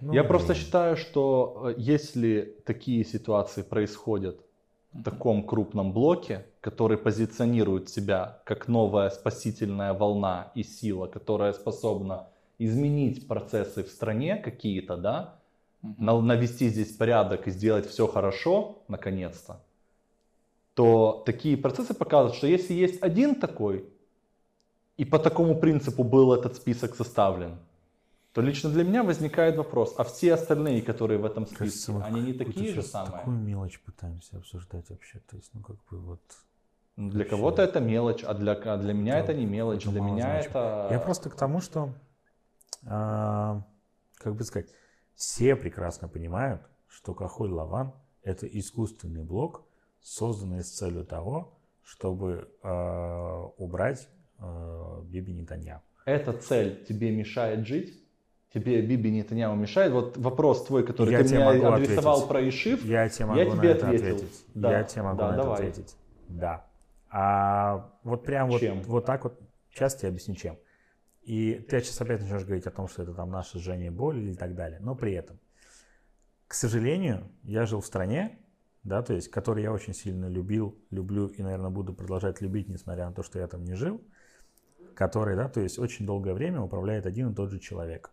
ну, 0.00 0.12
Я 0.12 0.24
просто 0.24 0.54
считаю, 0.54 0.96
что 0.96 1.70
э, 1.70 1.74
если 1.78 2.56
такие 2.66 3.04
ситуации 3.04 3.62
происходят 3.62 4.44
в 4.92 5.02
таком 5.02 5.42
крупном 5.42 5.92
блоке, 5.94 6.44
который 6.60 6.98
позиционирует 6.98 7.88
себя 7.88 8.42
как 8.44 8.68
новая 8.68 9.08
спасительная 9.08 9.94
волна 9.94 10.52
и 10.54 10.62
сила, 10.62 11.06
которая 11.06 11.54
способна 11.54 12.28
изменить 12.58 13.26
процессы 13.26 13.82
в 13.82 13.88
стране 13.88 14.36
какие-то, 14.36 14.98
да, 14.98 15.40
на- 15.80 16.20
навести 16.20 16.68
здесь 16.68 16.92
порядок 16.94 17.48
и 17.48 17.50
сделать 17.50 17.86
все 17.88 18.06
хорошо, 18.06 18.82
наконец-то, 18.88 19.62
то 20.74 21.22
такие 21.24 21.56
процессы 21.56 21.94
показывают, 21.94 22.36
что 22.36 22.46
если 22.46 22.74
есть 22.74 23.02
один 23.02 23.34
такой, 23.34 23.86
и 24.96 25.04
по 25.04 25.18
такому 25.18 25.58
принципу 25.58 26.04
был 26.04 26.32
этот 26.32 26.56
список 26.56 26.94
составлен, 26.94 27.58
то 28.32 28.40
лично 28.40 28.70
для 28.70 28.84
меня 28.84 29.02
возникает 29.02 29.56
вопрос, 29.56 29.94
а 29.98 30.04
все 30.04 30.34
остальные, 30.34 30.82
которые 30.82 31.18
в 31.18 31.24
этом 31.24 31.46
списке, 31.46 31.92
Кажется, 31.92 32.04
они 32.04 32.20
не 32.20 32.32
такие 32.32 32.72
же 32.72 32.82
самые? 32.82 33.18
Такую 33.18 33.36
мелочь 33.36 33.80
пытаемся 33.80 34.38
обсуждать 34.38 34.88
вообще. 34.88 35.20
То 35.30 35.36
есть, 35.36 35.50
ну 35.52 35.60
как 35.60 35.76
бы 35.90 35.98
вот... 35.98 36.22
Ну, 36.96 37.10
Для 37.10 37.20
вообще. 37.20 37.36
кого-то 37.36 37.62
это 37.62 37.80
мелочь, 37.80 38.22
а 38.22 38.34
для, 38.34 38.52
а 38.52 38.76
для 38.76 38.92
меня 38.92 39.18
это 39.18 39.34
не 39.34 39.46
мелочь, 39.46 39.82
это 39.82 39.92
для 39.92 40.00
меня 40.00 40.24
значимо. 40.24 40.50
это... 40.50 40.88
Я 40.90 40.98
просто 40.98 41.30
к 41.30 41.36
тому, 41.36 41.60
что, 41.60 41.94
а, 42.86 43.62
как 44.14 44.34
бы 44.34 44.44
сказать, 44.44 44.68
все 45.14 45.56
прекрасно 45.56 46.08
понимают, 46.08 46.62
что 46.88 47.14
Кахоль 47.14 47.50
Лаван– 47.50 47.92
это 48.22 48.46
искусственный 48.46 49.24
блок, 49.24 49.62
созданный 50.00 50.62
с 50.62 50.70
целью 50.70 51.04
того, 51.04 51.58
чтобы 51.82 52.50
а, 52.62 53.46
убрать 53.56 54.08
Биби 55.04 55.32
Нетаньяху. 55.32 55.82
Эта 56.04 56.32
цель 56.32 56.84
тебе 56.84 57.10
мешает 57.10 57.66
жить? 57.66 57.98
Тебе 58.52 58.82
Биби 58.82 59.10
Нетаньяху 59.10 59.54
мешает? 59.56 59.92
Вот 59.92 60.16
вопрос 60.16 60.64
твой, 60.66 60.84
который 60.84 61.10
Я 61.12 61.18
ты 61.22 61.34
мне 61.34 61.44
адресовал 61.44 62.14
ответить. 62.16 62.28
про 62.28 62.48
Ишив, 62.48 62.84
Я 62.84 63.08
тебе 63.08 63.26
могу 63.26 63.38
Я 63.40 63.46
на 63.46 63.56
тебе 63.56 63.70
это 63.70 63.86
ответил. 63.88 64.16
ответить. 64.16 64.44
Да. 64.54 64.72
Я 64.78 64.84
тебе 64.84 65.02
могу 65.02 65.18
Да, 65.18 65.28
на 65.28 65.32
это 65.34 65.42
давай. 65.42 65.68
ответить. 65.68 65.96
Да. 66.28 66.66
А 67.10 67.90
вот 68.04 68.24
прям 68.24 68.48
вот, 68.50 68.60
Чем? 68.60 68.82
вот 68.82 69.04
так 69.04 69.24
вот, 69.24 69.38
сейчас 69.70 69.94
тебе 69.96 70.08
объясню 70.08 70.34
чем. 70.34 70.58
И 71.22 71.54
ты 71.68 71.80
сейчас 71.80 72.00
опять 72.00 72.20
начнешь 72.20 72.44
говорить 72.44 72.66
о 72.66 72.70
том, 72.70 72.88
что 72.88 73.02
это 73.02 73.14
там 73.14 73.30
наше 73.30 73.58
жжение 73.58 73.90
боли 73.90 74.20
или 74.20 74.34
так 74.34 74.54
далее. 74.54 74.80
Но 74.80 74.94
при 74.96 75.12
этом, 75.12 75.38
к 76.48 76.54
сожалению, 76.54 77.28
я 77.44 77.64
жил 77.66 77.80
в 77.80 77.86
стране, 77.86 78.38
да, 78.82 79.02
то 79.02 79.12
есть, 79.14 79.28
которую 79.28 79.62
я 79.62 79.72
очень 79.72 79.94
сильно 79.94 80.26
любил, 80.26 80.76
люблю 80.90 81.28
и, 81.28 81.42
наверное, 81.42 81.70
буду 81.70 81.92
продолжать 81.94 82.40
любить, 82.40 82.68
несмотря 82.68 83.06
на 83.06 83.12
то, 83.12 83.22
что 83.22 83.38
я 83.38 83.46
там 83.46 83.62
не 83.62 83.74
жил, 83.74 84.00
который, 84.94 85.36
да, 85.36 85.48
то 85.48 85.60
есть 85.60 85.78
очень 85.78 86.06
долгое 86.06 86.34
время 86.34 86.60
управляет 86.60 87.06
один 87.06 87.30
и 87.30 87.34
тот 87.34 87.50
же 87.50 87.58
человек. 87.58 88.10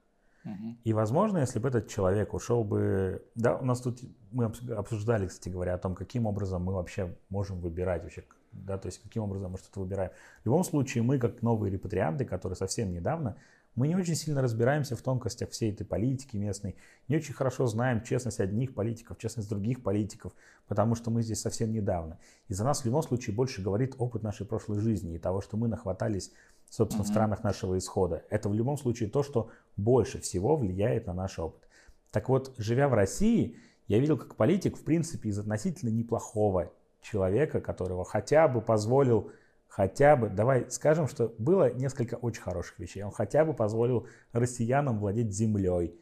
И, 0.83 0.93
возможно, 0.93 1.39
если 1.39 1.59
бы 1.59 1.67
этот 1.67 1.89
человек 1.89 2.33
ушел 2.33 2.63
бы... 2.63 3.23
Да, 3.35 3.57
у 3.57 3.65
нас 3.65 3.81
тут 3.81 3.99
мы 4.31 4.45
обс- 4.45 4.73
обсуждали, 4.73 5.27
кстати 5.27 5.49
говоря, 5.49 5.73
о 5.75 5.77
том, 5.77 5.95
каким 5.95 6.25
образом 6.25 6.63
мы 6.63 6.73
вообще 6.73 7.15
можем 7.29 7.59
выбирать 7.59 8.03
вообще, 8.03 8.23
да, 8.51 8.77
то 8.77 8.87
есть 8.87 9.01
каким 9.03 9.23
образом 9.23 9.51
мы 9.51 9.57
что-то 9.57 9.81
выбираем. 9.81 10.11
В 10.41 10.45
любом 10.45 10.63
случае, 10.63 11.03
мы, 11.03 11.19
как 11.19 11.41
новые 11.41 11.71
репатрианты, 11.71 12.25
которые 12.25 12.55
совсем 12.55 12.91
недавно, 12.91 13.35
мы 13.75 13.87
не 13.87 13.95
очень 13.95 14.15
сильно 14.15 14.41
разбираемся 14.41 14.95
в 14.95 15.01
тонкостях 15.01 15.51
всей 15.51 15.71
этой 15.71 15.85
политики 15.85 16.35
местной, 16.35 16.75
не 17.07 17.17
очень 17.17 17.33
хорошо 17.33 17.67
знаем 17.67 18.01
честность 18.03 18.39
одних 18.39 18.73
политиков, 18.73 19.17
честность 19.17 19.49
других 19.49 19.83
политиков, 19.83 20.33
потому 20.67 20.95
что 20.95 21.11
мы 21.11 21.21
здесь 21.21 21.41
совсем 21.41 21.71
недавно. 21.71 22.17
И 22.47 22.53
за 22.53 22.63
нас 22.63 22.81
в 22.81 22.85
любом 22.85 23.03
случае 23.03 23.35
больше 23.35 23.61
говорит 23.61 23.95
опыт 23.97 24.23
нашей 24.23 24.45
прошлой 24.45 24.79
жизни 24.79 25.15
и 25.15 25.19
того, 25.19 25.41
что 25.41 25.55
мы 25.55 25.67
нахватались, 25.67 26.31
собственно, 26.69 27.03
в 27.03 27.07
странах 27.07 27.43
нашего 27.43 27.77
исхода. 27.77 28.23
Это 28.29 28.49
в 28.49 28.53
любом 28.53 28.77
случае 28.77 29.09
то, 29.09 29.23
что 29.23 29.49
больше 29.75 30.19
всего 30.21 30.55
влияет 30.55 31.07
на 31.07 31.13
наш 31.13 31.39
опыт. 31.39 31.67
Так 32.11 32.29
вот, 32.29 32.53
живя 32.57 32.87
в 32.87 32.93
России, 32.93 33.57
я 33.87 33.99
видел, 33.99 34.17
как 34.17 34.35
политик, 34.35 34.77
в 34.77 34.83
принципе, 34.83 35.29
из 35.29 35.39
относительно 35.39 35.89
неплохого 35.89 36.71
человека, 37.01 37.61
которого 37.61 38.05
хотя 38.05 38.47
бы 38.47 38.61
позволил, 38.61 39.31
хотя 39.67 40.15
бы, 40.15 40.29
давай 40.29 40.69
скажем, 40.69 41.07
что 41.07 41.33
было 41.37 41.73
несколько 41.73 42.15
очень 42.15 42.41
хороших 42.41 42.77
вещей. 42.79 43.03
Он 43.03 43.11
хотя 43.11 43.45
бы 43.45 43.53
позволил 43.53 44.07
россиянам 44.31 44.99
владеть 44.99 45.33
землей. 45.33 45.99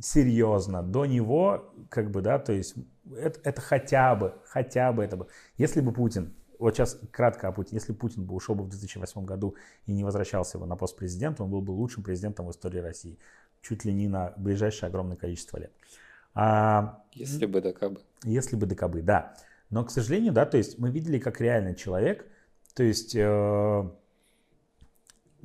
Серьезно, 0.00 0.82
до 0.82 1.04
него, 1.04 1.72
как 1.90 2.10
бы, 2.10 2.22
да, 2.22 2.38
то 2.38 2.52
есть 2.52 2.74
это, 3.14 3.40
это 3.44 3.60
хотя 3.60 4.14
бы, 4.14 4.34
хотя 4.44 4.92
бы 4.92 5.04
это 5.04 5.18
бы. 5.18 5.26
Если 5.58 5.80
бы 5.80 5.92
Путин, 5.92 6.34
вот 6.58 6.74
сейчас 6.74 6.98
кратко 7.10 7.48
о 7.48 7.52
Путине, 7.52 7.80
если 7.80 7.92
Путин 7.92 8.24
бы 8.24 8.34
ушел 8.34 8.54
бы 8.54 8.64
в 8.64 8.68
2008 8.68 9.24
году 9.24 9.56
и 9.86 9.92
не 9.92 10.04
возвращался 10.04 10.58
бы 10.58 10.66
на 10.66 10.76
пост 10.76 10.96
президента, 10.96 11.44
он 11.44 11.50
был 11.50 11.60
бы 11.60 11.72
лучшим 11.72 12.02
президентом 12.02 12.46
в 12.46 12.50
истории 12.50 12.78
России. 12.78 13.18
Чуть 13.62 13.84
ли 13.84 13.92
не 13.92 14.08
на 14.08 14.32
ближайшее 14.36 14.88
огромное 14.88 15.16
количество 15.16 15.58
лет. 15.58 15.72
А, 16.34 17.02
Если 17.12 17.46
бы 17.46 17.60
да 17.62 17.72
кабы. 17.72 18.00
если 18.22 18.56
бы 18.56 18.66
докобы, 18.66 19.02
да. 19.02 19.34
Но, 19.70 19.84
к 19.84 19.90
сожалению, 19.90 20.32
да, 20.32 20.44
то 20.46 20.58
есть 20.58 20.78
мы 20.78 20.90
видели, 20.90 21.18
как 21.18 21.40
реально 21.40 21.74
человек, 21.74 22.26
то 22.74 22.82
есть 22.82 23.16
э, 23.16 23.90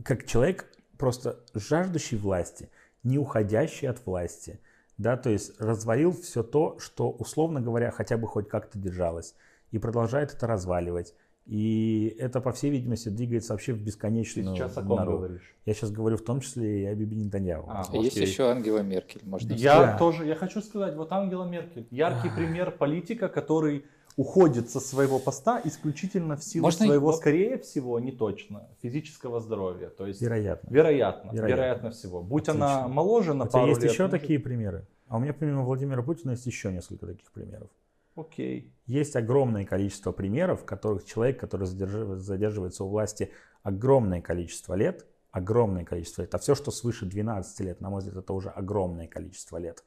как 0.04 0.26
человек 0.26 0.68
просто 0.98 1.40
жаждущий 1.54 2.18
власти, 2.18 2.70
не 3.04 3.18
уходящий 3.18 3.88
от 3.88 4.06
власти, 4.06 4.60
да, 4.98 5.18
то 5.18 5.30
есть 5.30 5.60
развалил 5.60 6.12
все 6.12 6.44
то, 6.44 6.78
что, 6.78 7.10
условно 7.10 7.62
говоря, 7.62 7.90
хотя 7.90 8.18
бы 8.18 8.28
хоть 8.28 8.50
как-то 8.50 8.78
держалось, 8.78 9.34
и 9.72 9.80
продолжает 9.80 10.34
это 10.34 10.48
разваливать. 10.48 11.16
И 11.48 12.16
это, 12.20 12.40
по 12.40 12.52
всей 12.52 12.70
видимости, 12.70 13.10
двигается 13.10 13.54
вообще 13.54 13.74
в 13.74 13.78
ты 13.80 13.84
бесконечную 13.84 14.56
сейчас 14.56 14.78
о 14.78 14.84
ком 14.84 14.98
нору. 15.00 15.18
говоришь? 15.18 15.56
Я 15.66 15.74
сейчас 15.74 15.92
говорю 15.92 16.18
в 16.18 16.22
том 16.22 16.40
числе 16.40 16.84
и 16.84 16.86
о 16.86 16.94
Биби 16.96 17.16
Нетаньяху. 17.16 17.68
А, 17.70 17.84
Есть 17.94 18.16
окей. 18.18 18.28
еще 18.28 18.44
Ангела 18.50 18.80
Меркель, 18.80 19.22
можно 19.24 19.52
Я 19.54 19.80
Да. 19.80 19.98
тоже, 19.98 20.26
я 20.26 20.36
хочу 20.36 20.62
сказать, 20.62 20.96
вот 20.96 21.12
Ангела 21.12 21.46
Меркель, 21.46 21.88
яркий 21.90 22.30
пример 22.30 22.72
политика, 22.72 23.28
который 23.28 23.86
уходит 24.18 24.70
со 24.70 24.80
своего 24.80 25.18
поста 25.20 25.60
исключительно 25.64 26.36
в 26.36 26.44
силу 26.44 26.64
Можно 26.64 26.86
своего, 26.86 27.10
его- 27.10 27.14
скорее 27.14 27.58
всего, 27.58 28.00
не 28.00 28.12
точно, 28.12 28.68
физического 28.84 29.40
здоровья. 29.40 29.88
То 29.90 30.06
есть, 30.06 30.22
Вероятно. 30.22 30.68
вероятно, 30.70 31.32
вероятно, 31.32 31.48
Вероятно. 31.56 31.92
всего. 31.92 32.22
Будь 32.22 32.48
Отлично. 32.48 32.80
она 32.84 32.88
моложе 32.88 33.34
на 33.34 33.46
У 33.46 33.48
тебя 33.48 33.60
пару 33.60 33.70
есть 33.70 33.82
лет, 33.82 33.92
еще 33.92 34.04
может- 34.04 34.22
такие 34.22 34.38
примеры? 34.40 34.86
А 35.08 35.18
у 35.18 35.20
меня 35.20 35.34
помимо 35.34 35.64
Владимира 35.64 36.04
Путина 36.04 36.32
есть 36.32 36.46
еще 36.46 36.72
несколько 36.72 37.08
таких 37.08 37.32
примеров. 37.32 37.70
Окей. 38.16 38.74
Есть 38.88 39.16
огромное 39.16 39.66
количество 39.66 40.12
примеров, 40.12 40.62
в 40.62 40.66
которых 40.66 41.06
человек, 41.06 41.40
который 41.40 41.68
задержи- 41.68 42.18
задерживается 42.18 42.84
у 42.84 42.90
власти 42.90 43.32
огромное 43.64 44.22
количество 44.22 44.74
лет, 44.74 45.06
огромное 45.32 45.86
количество 45.86 46.22
лет, 46.24 46.36
а 46.36 46.38
все, 46.38 46.56
что 46.56 46.72
свыше 46.72 47.06
12 47.06 47.60
лет, 47.62 47.80
на 47.82 47.90
мой 47.90 48.00
взгляд, 48.00 48.18
это 48.18 48.34
уже 48.34 48.50
огромное 48.50 49.08
количество 49.08 49.58
лет. 49.58 49.84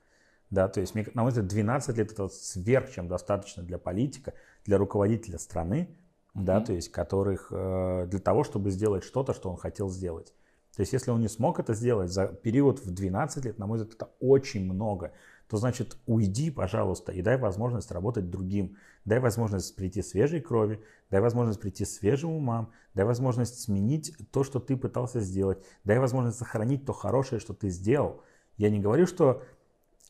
Да, 0.51 0.69
то 0.69 0.81
есть, 0.81 0.95
на 0.95 1.23
мой 1.23 1.31
взгляд, 1.31 1.49
12 1.49 1.97
лет 1.99 2.13
это 2.13 2.29
сверх, 2.29 2.91
чем 2.93 3.09
достаточно 3.09 3.63
для 3.63 3.79
политика, 3.79 4.35
для 4.65 4.79
руководителя 4.79 5.39
страны, 5.39 5.97
да, 6.35 6.61
то 6.61 6.73
есть, 6.73 6.91
которых 6.91 7.49
э, 7.51 8.07
для 8.09 8.21
того, 8.21 8.45
чтобы 8.45 8.71
сделать 8.71 9.05
что-то, 9.05 9.35
что 9.35 9.51
он 9.51 9.57
хотел 9.57 9.89
сделать. 9.89 10.33
То 10.75 10.81
есть, 10.81 10.93
если 10.93 11.11
он 11.11 11.21
не 11.21 11.29
смог 11.29 11.61
это 11.61 11.75
сделать 11.75 12.11
за 12.11 12.27
период 12.27 12.81
в 12.81 12.91
12 12.93 13.45
лет, 13.45 13.59
на 13.59 13.67
мой 13.67 13.79
взгляд, 13.79 13.95
это 13.95 14.11
очень 14.21 14.65
много, 14.65 15.13
то 15.49 15.57
значит 15.57 15.97
уйди, 16.07 16.51
пожалуйста, 16.51 17.13
и 17.13 17.23
дай 17.23 17.37
возможность 17.37 17.91
работать 17.91 18.31
другим. 18.31 18.77
Дай 19.05 19.19
возможность 19.19 19.77
прийти 19.77 20.03
свежей 20.03 20.41
крови, 20.41 20.83
дай 21.11 21.21
возможность 21.21 21.61
прийти 21.61 21.85
свежим 21.85 22.31
умам, 22.31 22.73
дай 22.95 23.05
возможность 23.05 23.61
сменить 23.61 24.17
то, 24.31 24.45
что 24.45 24.61
ты 24.61 24.77
пытался 24.77 25.21
сделать, 25.21 25.59
дай 25.85 25.99
возможность 25.99 26.39
сохранить 26.39 26.87
то 26.87 26.93
хорошее, 26.93 27.41
что 27.41 27.53
ты 27.53 27.69
сделал. 27.69 28.23
Я 28.57 28.71
не 28.71 28.81
говорю, 28.81 29.07
что 29.07 29.43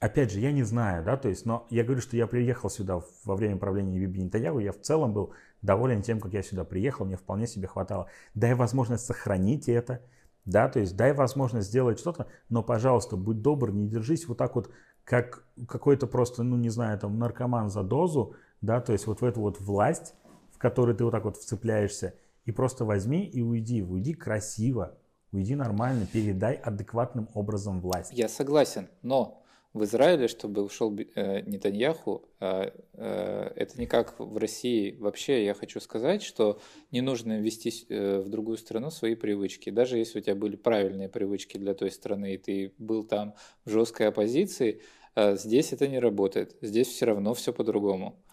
Опять 0.00 0.32
же, 0.32 0.40
я 0.40 0.52
не 0.52 0.64
знаю, 0.64 1.02
да, 1.02 1.16
то 1.16 1.30
есть, 1.30 1.46
но 1.46 1.66
я 1.70 1.82
говорю, 1.82 2.02
что 2.02 2.14
я 2.14 2.26
приехал 2.26 2.68
сюда 2.68 3.00
во 3.24 3.36
время 3.36 3.56
правления 3.56 3.98
Биби 3.98 4.22
Нетаньяху, 4.22 4.58
я 4.58 4.72
в 4.72 4.80
целом 4.80 5.14
был 5.14 5.32
доволен 5.62 6.02
тем, 6.02 6.20
как 6.20 6.34
я 6.34 6.42
сюда 6.42 6.64
приехал, 6.64 7.06
мне 7.06 7.16
вполне 7.16 7.46
себе 7.46 7.68
хватало. 7.68 8.08
Дай 8.34 8.54
возможность 8.54 9.06
сохранить 9.06 9.66
это, 9.66 10.02
да, 10.44 10.68
то 10.68 10.78
есть 10.80 10.94
дай 10.94 11.14
возможность 11.14 11.68
сделать 11.68 11.98
что-то, 11.98 12.26
но, 12.50 12.62
пожалуйста, 12.62 13.16
будь 13.16 13.40
добр, 13.40 13.70
не 13.70 13.88
держись 13.88 14.28
вот 14.28 14.36
так 14.36 14.56
вот, 14.56 14.70
как 15.04 15.44
какой-то 15.68 16.06
просто, 16.06 16.42
ну, 16.42 16.56
не 16.56 16.70
знаю, 16.70 16.98
там, 16.98 17.18
наркоман 17.18 17.70
за 17.70 17.82
дозу, 17.82 18.34
да, 18.60 18.80
то 18.80 18.92
есть 18.92 19.06
вот 19.06 19.20
в 19.20 19.24
эту 19.24 19.40
вот 19.40 19.60
власть, 19.60 20.14
в 20.52 20.58
которую 20.58 20.96
ты 20.96 21.04
вот 21.04 21.10
так 21.10 21.24
вот 21.24 21.36
вцепляешься, 21.36 22.14
и 22.44 22.52
просто 22.52 22.84
возьми 22.84 23.24
и 23.24 23.42
уйди, 23.42 23.82
уйди 23.82 24.14
красиво, 24.14 24.96
уйди 25.32 25.54
нормально, 25.54 26.06
передай 26.06 26.54
адекватным 26.54 27.28
образом 27.34 27.80
власть. 27.80 28.12
Я 28.12 28.28
согласен, 28.28 28.88
но 29.02 29.43
в 29.74 29.82
Израиле, 29.82 30.28
чтобы 30.28 30.62
ушел 30.62 30.96
э, 30.96 31.40
Нетаньяху, 31.40 32.28
э, 32.38 32.70
э, 32.92 33.52
это 33.56 33.78
не 33.78 33.86
как 33.86 34.18
в 34.20 34.36
России. 34.38 34.96
Вообще 35.00 35.44
я 35.44 35.52
хочу 35.52 35.80
сказать, 35.80 36.22
что 36.22 36.60
не 36.92 37.00
нужно 37.00 37.40
ввести 37.40 37.72
э, 37.88 38.20
в 38.20 38.28
другую 38.28 38.56
страну 38.56 38.90
свои 38.92 39.16
привычки. 39.16 39.70
Даже 39.70 39.98
если 39.98 40.20
у 40.20 40.22
тебя 40.22 40.36
были 40.36 40.54
правильные 40.54 41.08
привычки 41.08 41.58
для 41.58 41.74
той 41.74 41.90
страны, 41.90 42.34
и 42.34 42.38
ты 42.38 42.72
был 42.78 43.02
там 43.02 43.34
в 43.64 43.70
жесткой 43.70 44.08
оппозиции, 44.08 44.80
э, 45.16 45.36
здесь 45.36 45.72
это 45.72 45.88
не 45.88 45.98
работает. 45.98 46.56
Здесь 46.62 46.86
все 46.86 47.06
равно 47.06 47.34
все 47.34 47.52
по-другому. 47.52 48.23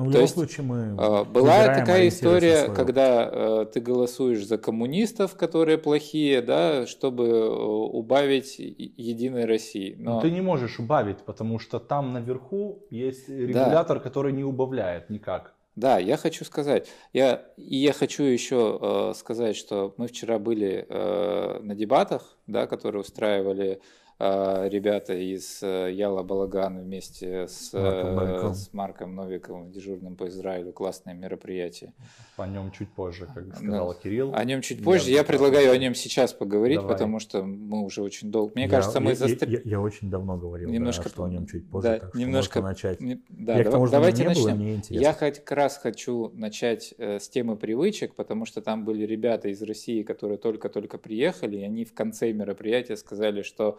Ну, 0.00 0.06
в 0.06 0.12
То 0.12 0.12
любом 0.12 0.22
есть, 0.22 0.34
случае 0.34 0.66
мы 0.66 0.96
А, 0.98 1.24
Была 1.24 1.66
такая 1.74 2.08
история, 2.08 2.64
свой 2.64 2.74
когда 2.74 3.28
э, 3.30 3.66
ты 3.72 3.80
голосуешь 3.80 4.46
за 4.46 4.56
коммунистов, 4.56 5.34
которые 5.36 5.76
плохие, 5.76 6.40
да, 6.40 6.86
чтобы 6.86 7.28
э, 7.28 7.48
убавить 7.48 8.58
Единой 8.58 9.44
России. 9.44 9.94
Но 9.98 10.14
Но 10.14 10.20
ты 10.22 10.30
не 10.30 10.40
можешь 10.40 10.78
убавить, 10.78 11.18
потому 11.18 11.58
что 11.58 11.78
там 11.78 12.14
наверху 12.14 12.82
есть 12.90 13.28
регулятор, 13.28 14.00
который 14.00 14.32
не 14.32 14.42
убавляет 14.44 15.10
никак. 15.10 15.54
да, 15.76 15.98
я 15.98 16.16
хочу 16.16 16.44
сказать, 16.44 16.88
я 17.12 17.42
и 17.56 17.76
я 17.76 17.92
хочу 17.92 18.22
еще 18.22 18.78
э, 18.80 19.12
сказать, 19.14 19.56
что 19.56 19.94
мы 19.98 20.06
вчера 20.08 20.38
были 20.38 20.86
э, 20.88 21.60
на 21.62 21.74
дебатах, 21.74 22.36
да, 22.46 22.66
которые 22.66 23.02
устраивали 23.02 23.80
ребята 24.24 25.14
из 25.14 25.62
э, 25.62 25.90
Яла 25.92 26.22
Балаган 26.22 26.78
вместе 26.78 27.46
с, 27.48 27.72
Марком 27.72 28.10
э, 28.10 28.14
Новиковым. 28.14 28.54
с 28.54 28.72
Марком 28.74 29.14
Новиковым, 29.14 29.70
дежурным 29.72 30.16
по 30.16 30.28
Израилю, 30.28 30.72
классное 30.72 31.14
мероприятие. 31.14 31.94
По 32.36 32.42
нем 32.42 32.70
чуть 32.70 32.90
позже, 32.90 33.26
как 33.34 33.48
Да. 33.48 33.56
сказал 33.56 33.94
Кирилл. 33.94 34.34
О 34.34 34.44
нем 34.44 34.60
чуть 34.60 34.78
Я 34.78 34.84
позже. 34.84 35.10
Я 35.10 35.24
прекрасно 35.24 35.30
предлагаю 35.46 35.72
о 35.72 35.78
нем 35.78 35.94
сейчас 35.94 36.32
поговорить, 36.34 36.76
Давай. 36.76 36.92
потому 36.92 37.18
что 37.18 37.42
мы 37.42 37.82
уже 37.82 38.02
очень 38.02 38.30
долго. 38.30 38.52
Мне 38.54 38.64
Я- 38.64 38.70
кажется, 38.70 39.00
мы 39.00 39.12
я, 39.12 39.16
застр- 39.16 39.48
я, 39.48 39.60
я 39.64 39.80
очень 39.80 40.10
давно 40.10 40.36
говорил, 40.36 40.68
да, 40.68 40.74
Немножко- 40.74 41.08
что 41.08 41.24
о 41.24 41.30
нем 41.30 41.46
чуть 41.46 41.68
позже, 41.70 41.88
да, 41.88 41.98
так 42.00 42.08
что 42.10 42.18
немножко- 42.18 42.60
начать. 42.60 43.00
Не- 43.00 43.22
Да, 43.30 43.54
я 43.56 43.60
к 43.62 43.64
дава- 43.64 43.72
тому 43.72 43.88
давайте 43.88 44.24
начнем. 44.24 44.56
мне 44.56 44.74
интересно. 44.74 45.02
Я 45.02 45.12
хоть 45.14 45.38
как 45.38 45.52
раз 45.52 45.78
хочу 45.78 46.30
начать 46.34 46.92
э, 46.98 47.18
с 47.20 47.28
темы 47.30 47.56
привычек, 47.56 48.14
потому 48.14 48.44
что 48.44 48.60
там 48.60 48.84
были 48.84 49.06
ребята 49.06 49.48
из 49.48 49.62
России, 49.62 50.02
которые 50.02 50.36
только-только 50.36 50.98
приехали, 50.98 51.56
и 51.56 51.62
они 51.62 51.84
в 51.86 51.94
конце 51.94 52.32
мероприятия 52.32 52.96
сказали, 52.98 53.40
что 53.42 53.78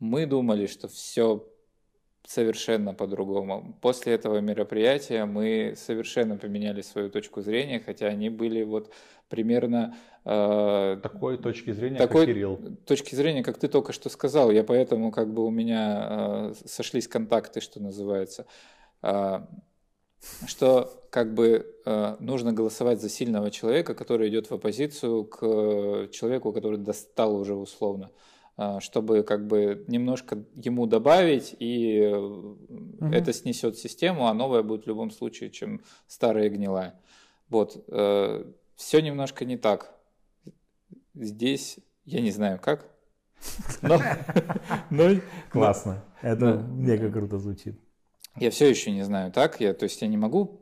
мы 0.00 0.26
думали, 0.26 0.66
что 0.66 0.88
все 0.88 1.44
совершенно 2.26 2.92
по-другому. 2.92 3.78
После 3.80 4.12
этого 4.12 4.38
мероприятия 4.38 5.24
мы 5.24 5.74
совершенно 5.76 6.36
поменяли 6.36 6.82
свою 6.82 7.08
точку 7.10 7.40
зрения, 7.40 7.80
хотя 7.80 8.06
они 8.08 8.28
были 8.28 8.62
вот 8.64 8.92
примерно 9.30 9.96
э, 10.26 10.98
Такой 11.02 11.38
точки 11.38 11.72
зрения, 11.72 11.96
такой 11.96 12.26
как 12.26 12.34
Кирилл. 12.34 12.60
точки 12.86 13.14
зрения, 13.14 13.42
как 13.42 13.58
ты 13.58 13.68
только 13.68 13.94
что 13.94 14.10
сказал, 14.10 14.50
я 14.50 14.62
поэтому 14.62 15.10
как 15.10 15.32
бы 15.32 15.44
у 15.46 15.50
меня 15.50 16.08
э, 16.10 16.54
сошлись 16.66 17.08
контакты, 17.08 17.62
что 17.62 17.80
называется, 17.80 18.46
А, 19.00 19.48
что 20.46 21.06
как 21.10 21.32
бы 21.32 21.74
э, 21.86 22.16
нужно 22.20 22.52
голосовать 22.52 23.00
за 23.00 23.08
сильного 23.08 23.50
человека, 23.50 23.94
который 23.94 24.28
идет 24.28 24.50
в 24.50 24.54
оппозицию 24.54 25.24
к 25.24 25.38
э, 25.42 26.08
человеку, 26.12 26.52
который 26.52 26.78
достал 26.78 27.36
уже 27.36 27.54
условно, 27.54 28.06
а, 28.06 28.12
чтобы 28.80 29.22
как 29.22 29.46
бы 29.46 29.84
немножко 29.86 30.44
ему 30.54 30.86
добавить, 30.86 31.54
и 31.58 32.00
э, 32.00 32.54
это 33.12 33.32
снесет 33.32 33.78
систему, 33.78 34.26
а 34.26 34.34
новая 34.34 34.62
будет 34.62 34.84
в 34.84 34.88
любом 34.88 35.10
случае, 35.10 35.50
чем 35.50 35.80
старая 36.06 36.48
гнилая. 36.48 37.00
Вот. 37.48 37.84
Все 38.76 39.00
немножко 39.00 39.44
не 39.44 39.56
так. 39.56 39.94
Здесь 41.14 41.78
я 42.04 42.20
не 42.20 42.30
знаю 42.30 42.60
как. 42.60 42.86
Но, 43.82 44.00
но 44.90 45.20
Классно. 45.50 46.04
Это 46.22 46.54
мега 46.56 47.10
круто 47.10 47.38
звучит. 47.38 47.78
я 48.36 48.50
все 48.50 48.68
еще 48.68 48.90
не 48.90 49.02
знаю 49.02 49.32
так. 49.32 49.60
Я, 49.60 49.74
то 49.74 49.84
есть 49.84 50.02
я 50.02 50.08
не 50.08 50.16
могу 50.16 50.60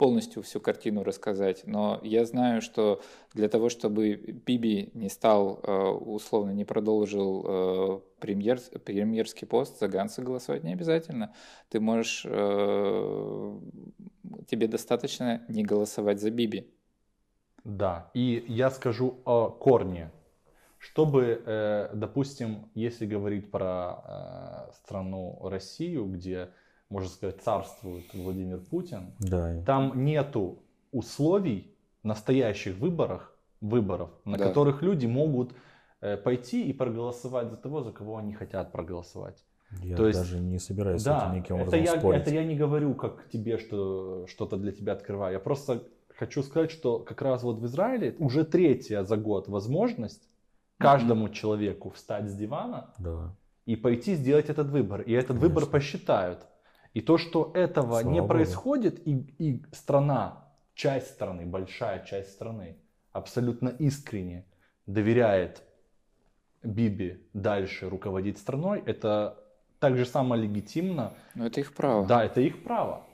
полностью 0.00 0.42
всю 0.42 0.60
картину 0.60 1.04
рассказать, 1.04 1.64
но 1.66 2.00
я 2.02 2.24
знаю, 2.24 2.62
что 2.62 3.02
для 3.34 3.50
того, 3.50 3.68
чтобы 3.68 4.14
Биби 4.46 4.90
не 4.94 5.10
стал, 5.10 5.60
э, 5.62 5.72
условно, 5.72 6.52
не 6.52 6.64
продолжил 6.64 7.44
э, 7.44 8.00
премьер, 8.18 8.58
премьерский 8.82 9.46
пост, 9.46 9.78
за 9.78 9.88
Ганса 9.88 10.22
голосовать 10.22 10.64
не 10.64 10.72
обязательно. 10.72 11.34
Ты 11.68 11.80
можешь, 11.80 12.24
э, 12.24 13.58
тебе 14.46 14.68
достаточно 14.68 15.42
не 15.48 15.64
голосовать 15.64 16.18
за 16.18 16.30
Биби. 16.30 16.72
Да, 17.64 18.10
и 18.14 18.42
я 18.48 18.70
скажу 18.70 19.18
о 19.26 19.50
корне. 19.50 20.10
Чтобы, 20.78 21.90
допустим, 21.92 22.70
если 22.74 23.04
говорить 23.04 23.50
про 23.50 24.70
страну 24.72 25.38
Россию, 25.42 26.06
где, 26.06 26.48
можно 26.90 27.08
сказать, 27.08 27.40
царствует 27.42 28.04
Владимир 28.12 28.58
Путин, 28.58 29.12
Да. 29.20 29.62
там 29.64 30.04
нету 30.04 30.58
условий 30.92 31.74
настоящих 32.02 32.76
выборах, 32.78 33.34
выборов, 33.60 34.10
на 34.24 34.36
Да. 34.36 34.48
которых 34.48 34.82
люди 34.82 35.06
могут 35.06 35.54
э, 36.02 36.16
пойти 36.16 36.64
и 36.66 36.72
проголосовать 36.72 37.50
за 37.50 37.56
того, 37.58 37.82
за 37.82 37.92
кого 37.92 38.16
они 38.16 38.32
хотят 38.32 38.72
проголосовать. 38.72 39.44
Я 39.82 39.96
То 39.96 40.06
есть- 40.06 40.18
даже 40.18 40.40
не 40.40 40.58
собираюсь 40.58 41.02
с 41.02 41.04
Да, 41.04 41.18
этим 41.26 41.34
никаким 41.36 41.56
это 41.56 41.64
образом 41.68 41.84
я, 41.84 42.00
спорить. 42.00 42.22
это 42.22 42.30
я 42.34 42.44
не 42.44 42.56
говорю 42.56 42.94
как 42.94 43.28
тебе, 43.28 43.58
что 43.58 44.26
что-то 44.26 44.56
для 44.56 44.72
тебя 44.72 44.94
открываю. 44.94 45.34
Я 45.34 45.40
просто 45.40 45.82
хочу 46.08 46.42
сказать, 46.42 46.70
что 46.70 47.00
как 47.00 47.20
раз 47.20 47.42
вот 47.42 47.58
в 47.58 47.66
Израиле 47.66 48.16
уже 48.18 48.44
третья 48.44 49.04
за 49.04 49.18
год 49.18 49.48
возможность 49.48 50.26
каждому 50.78 51.28
человеку 51.28 51.90
встать 51.90 52.30
с 52.30 52.34
дивана 52.34 52.94
Да. 52.98 53.36
и 53.66 53.76
пойти 53.76 54.14
сделать 54.14 54.48
этот 54.48 54.70
выбор. 54.70 55.02
И 55.02 55.12
этот 55.12 55.36
выбор 55.36 55.64
Конечно. 55.66 55.72
посчитают. 55.72 56.46
И 56.92 57.00
то, 57.00 57.18
что 57.18 57.52
этого 57.54 58.00
Слава 58.00 58.08
не 58.08 58.20
Богу. 58.20 58.28
происходит, 58.34 59.06
и, 59.06 59.34
и 59.38 59.62
страна, 59.72 60.52
часть 60.74 61.10
страны, 61.10 61.46
большая 61.46 62.04
часть 62.04 62.32
страны, 62.32 62.76
абсолютно 63.12 63.68
искренне 63.68 64.44
доверяет 64.86 65.62
Биби 66.62 67.26
дальше 67.32 67.88
руководить 67.88 68.38
страной, 68.38 68.82
это 68.84 69.38
так 69.78 69.96
же 69.96 70.04
само 70.04 70.34
легитимно. 70.34 71.14
Но 71.34 71.46
это 71.46 71.60
их 71.60 71.74
право. 71.74 72.06
Да, 72.06 72.24
это 72.24 72.40
их 72.40 72.62
право. 72.62 73.06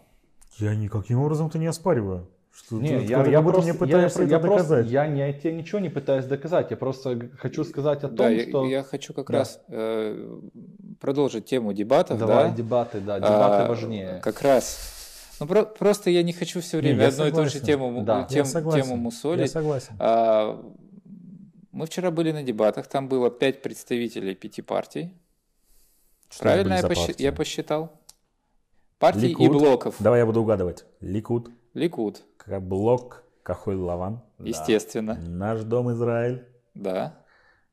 Я 0.59 0.75
никаким 0.75 1.21
образом-то 1.21 1.59
не 1.59 1.67
оспариваю. 1.67 2.29
Что 2.57 2.77
Не, 2.77 3.05
я, 3.05 3.25
я 3.27 3.43
просто, 3.43 3.63
мне 3.63 3.75
пытаешься 3.75 4.21
я, 4.21 4.25
это 4.25 4.35
я 4.35 4.39
просто- 4.41 4.63
доказать. 4.69 4.87
я 4.91 5.07
не, 5.07 5.19
я 5.21 5.33
тебе 5.33 5.53
ничего 5.53 5.79
не 5.79 5.91
пытаюсь 5.91 6.25
доказать, 6.25 6.71
я 6.71 6.77
просто 6.77 7.29
хочу 7.39 7.65
сказать 7.65 7.99
о 7.99 8.09
том, 8.09 8.17
Да, 8.17 8.29
я, 8.31 8.49
что... 8.49 8.65
я 8.67 8.83
хочу 8.83 9.13
как 9.13 9.27
Да. 9.31 9.39
раз 9.41 9.61
э, 9.69 10.41
продолжить 11.01 11.45
тему 11.45 11.73
дебатов. 11.75 12.19
Давай, 12.19 12.49
да? 12.49 12.57
дебаты, 12.57 13.01
да, 13.01 13.19
дебаты 13.21 13.65
А, 13.65 13.69
важнее. 13.69 14.21
Как 14.23 14.41
раз. 14.43 14.79
Ну, 15.39 15.47
про- 15.47 15.65
просто 15.67 16.09
я 16.11 16.23
не 16.23 16.33
хочу 16.33 16.61
все 16.63 16.79
Не, 16.79 16.81
время 16.89 17.03
я 17.03 17.09
одну 17.09 17.27
и 17.27 17.31
ту 17.31 17.45
же 17.45 17.51
согласен. 17.51 17.67
тему, 17.67 17.91
му- 17.91 18.05
Да. 18.05 18.21
Я 18.21 18.25
тем- 18.27 18.45
согласен. 18.47 18.83
тему 18.83 18.95
Я 18.97 19.01
мусолить. 19.03 19.51
согласен. 19.51 19.95
А, 19.99 20.65
мы 21.73 21.85
вчера 21.87 22.11
были 22.11 22.33
на 22.33 22.43
дебатах, 22.43 22.87
там 22.87 23.07
было 23.09 23.31
пять 23.31 23.61
представителей 23.63 24.35
пяти 24.35 24.63
партий. 24.63 25.13
Что 26.31 26.43
Правильно 26.45 26.75
я, 26.75 26.81
посчи- 26.81 27.15
я 27.19 27.33
посчитал? 27.33 27.93
Партий 28.99 29.27
и 29.27 29.29
Ликуд. 29.29 29.49
блоков. 29.53 29.95
Давай 30.01 30.21
я 30.21 30.27
буду 30.27 30.41
угадывать. 30.41 30.85
Ликут, 31.01 31.51
Ликуд, 31.75 32.23
как 32.36 32.36
блок, 32.61 33.25
Кахой 33.43 33.77
Лаван, 33.77 34.23
Да. 34.39 34.45
естественно. 34.49 35.15
наш 35.27 35.63
дом 35.63 35.91
Израиль. 35.93 36.45
Да. 36.75 37.15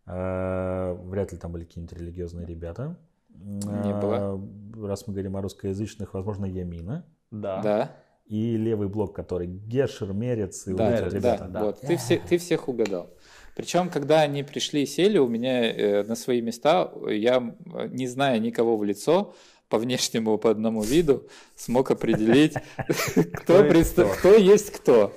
Э, 0.06 0.94
Вряд 1.06 1.32
ли 1.32 1.38
там 1.38 1.52
были 1.52 1.64
какие-нибудь 1.66 1.98
религиозные 1.98 2.46
ребята. 2.46 2.98
Не 3.30 3.94
было. 4.00 4.38
Э, 4.38 4.88
Раз 4.88 5.08
мы 5.08 5.14
говорим 5.14 5.38
о 5.38 5.42
русскоязычных, 5.42 6.14
возможно, 6.14 6.46
Ямина. 6.46 7.06
Да. 7.32 7.62
Да. 7.62 7.92
И 8.26 8.58
левый 8.58 8.88
блок, 8.88 9.16
который 9.16 9.48
Гешер, 9.48 10.14
Мерец 10.14 10.68
и 10.68 10.74
Да, 10.74 10.90
вот 10.90 10.94
эти 10.94 11.02
да, 11.02 11.18
ребята. 11.18 11.48
да. 11.48 11.64
вот. 11.66 11.80
Ты, 11.82 11.98
все, 11.98 12.18
ты 12.20 12.38
всех 12.38 12.68
угадал. 12.68 13.10
Причем, 13.56 13.90
когда 13.90 14.22
они 14.22 14.42
пришли 14.44 14.84
и 14.84 14.86
сели 14.86 15.20
у 15.20 15.28
меня 15.28 15.72
э, 15.72 16.04
на 16.04 16.16
свои 16.16 16.42
места, 16.42 16.92
я, 17.08 17.38
э, 17.76 17.88
не 17.90 18.08
зная 18.08 18.40
никого 18.40 18.78
в 18.78 18.84
лицо, 18.84 19.36
по 19.74 19.80
внешнему, 19.80 20.38
по 20.38 20.52
одному 20.52 20.84
виду, 20.84 21.24
смог 21.56 21.90
определить, 21.90 22.54
кто, 23.34 23.64
есть 23.66 23.94
кто. 23.94 24.06
кто 24.08 24.36
есть 24.36 24.70
кто. 24.70 25.12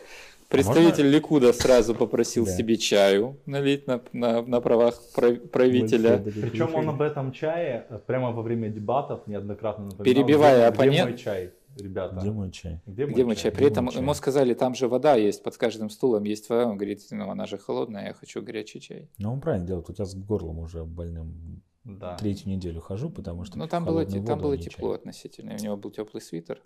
Представитель 0.48 1.04
можно- 1.04 1.16
Ликуда 1.16 1.52
сразу 1.52 1.94
попросил 1.94 2.46
Да. 2.46 2.52
себе 2.52 2.78
чаю 2.78 3.36
налить 3.44 3.86
на, 3.86 4.00
на, 4.14 4.40
на 4.40 4.60
правах 4.62 4.98
прав- 5.14 5.50
правителя. 5.50 6.16
Причем 6.24 6.74
он 6.74 6.88
об 6.88 7.02
этом 7.02 7.32
чае 7.32 7.84
э, 7.90 7.98
прямо 8.06 8.30
во 8.32 8.40
время 8.40 8.70
дебатов 8.70 9.26
неоднократно 9.26 9.84
напоминал. 9.86 10.04
Перебивая 10.26 10.70
где, 10.70 10.70
где 10.70 10.82
оппонент- 10.82 11.08
мой 11.10 11.18
чай, 11.18 11.50
ребята? 11.78 12.16
Где 12.16 12.30
мой 12.30 12.50
чай? 12.50 12.80
Где 12.86 13.04
Где 13.06 13.24
мой 13.26 13.36
чай? 13.36 13.50
При 13.50 13.64
Где 13.64 13.72
этом 13.72 13.88
чай? 13.88 14.00
ему 14.00 14.14
сказали, 14.14 14.54
там 14.54 14.74
же 14.74 14.88
вода 14.88 15.16
есть, 15.16 15.42
под 15.42 15.54
каждым 15.58 15.90
стулом 15.90 16.24
есть 16.24 16.48
вода. 16.48 16.64
Он 16.66 16.76
говорит, 16.78 17.02
ну 17.10 17.28
она 17.28 17.44
же 17.46 17.58
холодная, 17.58 18.06
я 18.06 18.14
хочу 18.14 18.40
горячий 18.40 18.80
чай. 18.80 19.08
Ну, 19.18 19.34
он 19.34 19.40
правильно 19.42 19.66
делает. 19.66 19.90
У 19.90 19.92
тебя 19.92 20.06
с 20.06 20.14
горлом 20.14 20.60
уже 20.60 20.82
больным 20.84 21.60
Да. 21.86 22.16
третью 22.16 22.50
неделю 22.50 22.80
хожу, 22.80 23.10
потому 23.10 23.44
что 23.44 23.58
Ну 23.58 23.68
там 23.68 23.84
было, 23.84 24.04
там 24.04 24.40
было 24.40 24.58
тепло 24.58 24.90
чай. 24.90 24.96
относительно, 24.96 25.54
у 25.54 25.58
него 25.58 25.76
был 25.76 25.90
теплый 25.92 26.20
свитер. 26.20 26.60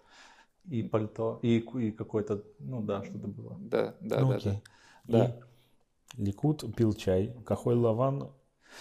И 0.65 0.83
пальто, 0.83 1.39
и, 1.43 1.59
и 1.59 1.91
какой-то, 1.91 2.43
ну 2.59 2.81
да, 2.83 3.05
что-то 3.05 3.29
было. 3.29 3.57
Да, 3.61 3.95
да, 4.01 4.21
Ну, 4.21 4.29
да, 4.31 4.37
окей. 4.37 4.63
да. 5.05 5.37
И 6.17 6.23
Ликут 6.23 6.75
пил 6.75 6.93
чай, 6.95 7.35
Кахой 7.45 7.75
Лаван 7.75 8.31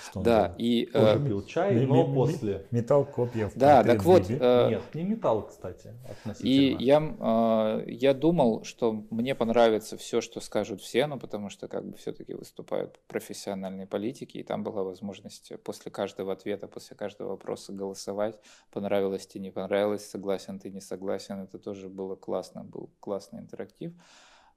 Что 0.10 0.20
он 0.20 0.26
Да, 0.26 0.56
и... 0.58 0.86
Тоже 0.86 1.20
э, 1.20 1.28
пил 1.28 1.46
чай, 1.46 1.76
Ми- 1.76 1.86
но 1.88 2.08
ми- 2.08 2.08
ми- 2.08 2.14
после... 2.16 2.66
Металл 2.72 3.06
копья 3.06 3.48
в 3.48 3.54
Да, 3.56 3.84
так 3.84 4.04
вот, 4.06 4.30
э, 4.30 4.70
Нет, 4.70 4.96
не 4.96 5.04
металл, 5.04 5.48
кстати, 5.48 5.90
И 5.90 6.12
относительно. 6.12 6.82
я, 6.82 6.98
м, 6.98 7.18
э, 7.20 7.84
я 7.88 8.14
думал, 8.14 8.64
что 8.64 9.06
мне 9.10 9.36
понравится 9.36 9.98
все, 9.98 10.22
что 10.22 10.40
скажут 10.40 10.82
все, 10.82 11.08
ну, 11.08 11.20
потому 11.20 11.50
что 11.50 11.68
как 11.68 11.86
бы 11.86 11.98
все-таки 11.98 12.34
выступают 12.34 13.00
профессиональные 13.08 13.88
политики, 13.88 14.38
и 14.38 14.44
там 14.44 14.64
была 14.64 14.84
возможность 14.84 15.52
после 15.64 15.92
каждого 15.92 16.32
ответа, 16.32 16.68
после 16.68 16.96
каждого 16.96 17.30
вопроса 17.30 17.74
голосовать, 17.74 18.40
понравилось 18.72 19.28
тебе, 19.28 19.44
не 19.46 19.52
понравилось, 19.52 20.10
согласен 20.10 20.60
ты, 20.60 20.70
не 20.70 20.82
согласен, 20.82 21.42
это 21.42 21.60
тоже 21.60 21.90
было 21.90 22.16
классно, 22.16 22.64
был 22.64 22.90
классный 23.00 23.40
интерактив. 23.40 23.94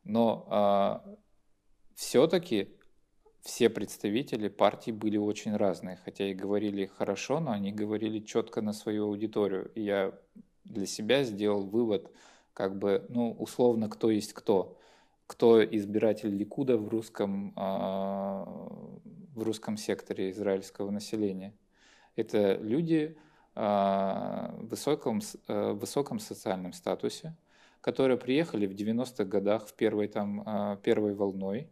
Но 0.05 1.03
все-таки 1.95 2.77
все 3.43 3.69
представители 3.69 4.49
партий 4.49 4.93
были 4.93 5.17
очень 5.17 5.57
разные, 5.57 5.99
хотя 6.05 6.31
и 6.31 6.35
говорили 6.35 6.87
хорошо, 6.87 7.41
но 7.41 7.51
они 7.51 7.73
говорили 7.73 8.21
четко 8.21 8.63
на 8.63 8.73
свою 8.73 9.07
аудиторию. 9.07 9.71
И 9.75 9.83
я 9.83 10.13
для 10.65 10.87
себя 10.87 11.25
сделал 11.25 11.67
вывод, 11.67 12.13
как 12.55 12.79
бы, 12.79 13.05
ну, 13.09 13.33
условно, 13.33 13.89
кто 13.89 14.11
есть 14.11 14.33
кто. 14.33 14.79
Кто 15.27 15.65
избиратель 15.65 16.29
Ликуда 16.29 16.79
в 16.79 16.89
русском, 16.89 17.53
а, 17.57 18.45
в 19.35 19.43
русском 19.43 19.77
секторе 19.77 20.31
израильского 20.31 20.91
населения. 20.91 21.53
Это 22.15 22.55
люди 22.55 23.17
а, 23.55 24.55
в 24.59 24.69
высоком, 24.69 25.21
э, 25.49 25.73
высоком 25.73 26.21
социальном 26.21 26.73
статусе, 26.73 27.35
которые 27.81 28.19
приехали 28.19 28.67
в 28.67 28.73
90-х 28.73 29.25
годах 29.25 29.67
в 29.67 29.75
первой, 29.75 30.09
там, 30.09 30.43
а, 30.47 30.77
первой 30.77 31.15
волной, 31.15 31.69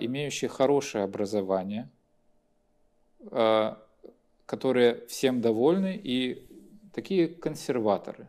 имеющие 0.00 0.48
хорошее 0.48 1.04
образование, 1.04 1.88
а, 3.30 3.78
которые 4.46 5.06
всем 5.06 5.40
довольны 5.40 6.00
и 6.02 6.46
такие 6.92 7.28
консерваторы. 7.28 8.28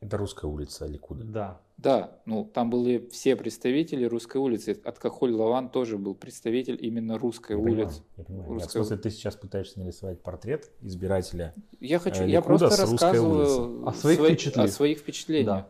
Это 0.00 0.16
русская 0.18 0.46
улица 0.46 0.86
Ликуда. 0.86 1.24
Да. 1.24 1.60
Да, 1.78 2.18
ну 2.24 2.44
там 2.44 2.70
были 2.70 3.06
все 3.12 3.36
представители 3.36 4.04
русской 4.06 4.38
улицы. 4.38 4.80
От 4.84 4.98
Кахоль 4.98 5.32
Лаван 5.32 5.68
тоже 5.68 5.98
был 5.98 6.14
представитель 6.14 6.78
именно 6.80 7.18
русской 7.18 7.52
Я 7.52 7.58
понимаю, 7.58 7.86
улицы. 7.86 8.02
я 8.16 8.24
понимаю. 8.24 8.52
Нет, 8.54 8.68
в 8.68 8.70
смысле, 8.72 8.96
ты 8.96 9.10
сейчас 9.10 9.36
пытаешься 9.36 9.78
нарисовать 9.80 10.20
портрет 10.22 10.70
избирателя. 10.80 11.52
Я 11.80 11.98
хочу, 11.98 12.22
Э, 12.22 12.28
я 12.28 12.38
Ликуда 12.38 12.58
просто 12.68 12.70
с 12.86 12.90
русской 12.90 13.04
рассказываю 13.04 13.86
О 13.88 13.92
своих 13.92 14.18
свои- 14.18 14.30
впечатлениях. 14.34 14.70
о 14.72 14.74
своих 14.74 14.98
впечатлениях. 15.00 15.46
Да. 15.46 15.68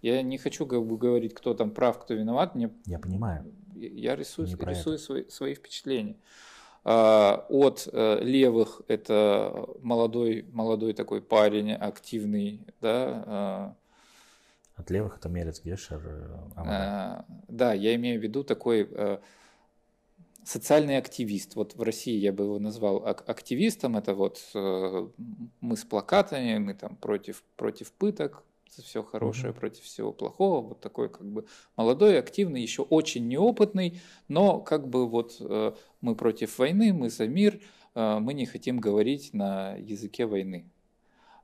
Я 0.00 0.22
не 0.22 0.38
хочу 0.38 0.66
как 0.66 0.84
бы 0.86 0.96
говорить, 0.96 1.34
кто 1.34 1.52
там 1.54 1.70
прав, 1.70 1.98
кто 2.00 2.14
виноват. 2.14 2.54
Мне 2.54 2.70
Я 2.86 2.98
понимаю. 2.98 3.44
Я 3.88 4.16
рисую, 4.16 4.48
Не 4.48 4.54
рисую 4.54 4.98
свои, 4.98 5.28
свои 5.28 5.54
впечатления. 5.54 6.16
А, 6.84 7.46
От 7.48 7.88
э, 7.92 8.18
левых 8.22 8.82
это 8.88 9.66
молодой, 9.80 10.44
молодой 10.52 10.94
такой 10.94 11.22
парень, 11.22 11.72
активный, 11.72 12.66
да, 12.80 13.24
а, 13.26 13.76
От 14.74 14.90
левых 14.90 15.18
это 15.18 15.28
Мерец 15.28 15.62
Гешер. 15.62 16.02
э, 16.04 16.38
а, 16.56 17.24
да, 17.48 17.72
я 17.72 17.94
имею 17.94 18.18
в 18.18 18.22
виду 18.22 18.42
такой 18.42 18.88
э, 18.90 19.18
социальный 20.44 20.96
активист. 20.96 21.54
Вот 21.54 21.76
в 21.76 21.82
России 21.82 22.18
я 22.18 22.32
бы 22.32 22.44
его 22.44 22.58
назвал 22.58 23.06
ак- 23.06 23.28
активистом. 23.28 23.96
Это 23.96 24.14
вот 24.14 24.42
э, 24.54 25.08
мы 25.60 25.76
с 25.76 25.84
плакатами, 25.84 26.58
мы 26.58 26.74
там 26.74 26.96
против, 26.96 27.44
против 27.56 27.92
пыток, 27.92 28.42
за 28.74 28.82
все 28.82 29.02
хорошее, 29.02 29.50
Мгм. 29.50 29.60
против 29.60 29.84
всего 29.84 30.12
плохого. 30.12 30.60
Вот 30.68 30.80
такой 30.80 31.08
как 31.08 31.26
бы 31.26 31.44
молодой, 31.76 32.18
активный, 32.18 32.62
еще 32.62 32.82
очень 32.82 33.28
неопытный, 33.28 34.00
но 34.28 34.60
как 34.60 34.88
бы 34.88 35.06
вот 35.08 35.36
э, 35.40 35.72
мы 36.00 36.14
против 36.16 36.58
войны, 36.58 36.92
мы 36.92 37.10
за 37.10 37.26
мир, 37.28 37.60
э, 37.94 38.18
мы 38.18 38.34
не 38.34 38.46
хотим 38.46 38.78
говорить 38.80 39.34
на 39.34 39.74
языке 39.76 40.26
войны. 40.26 40.64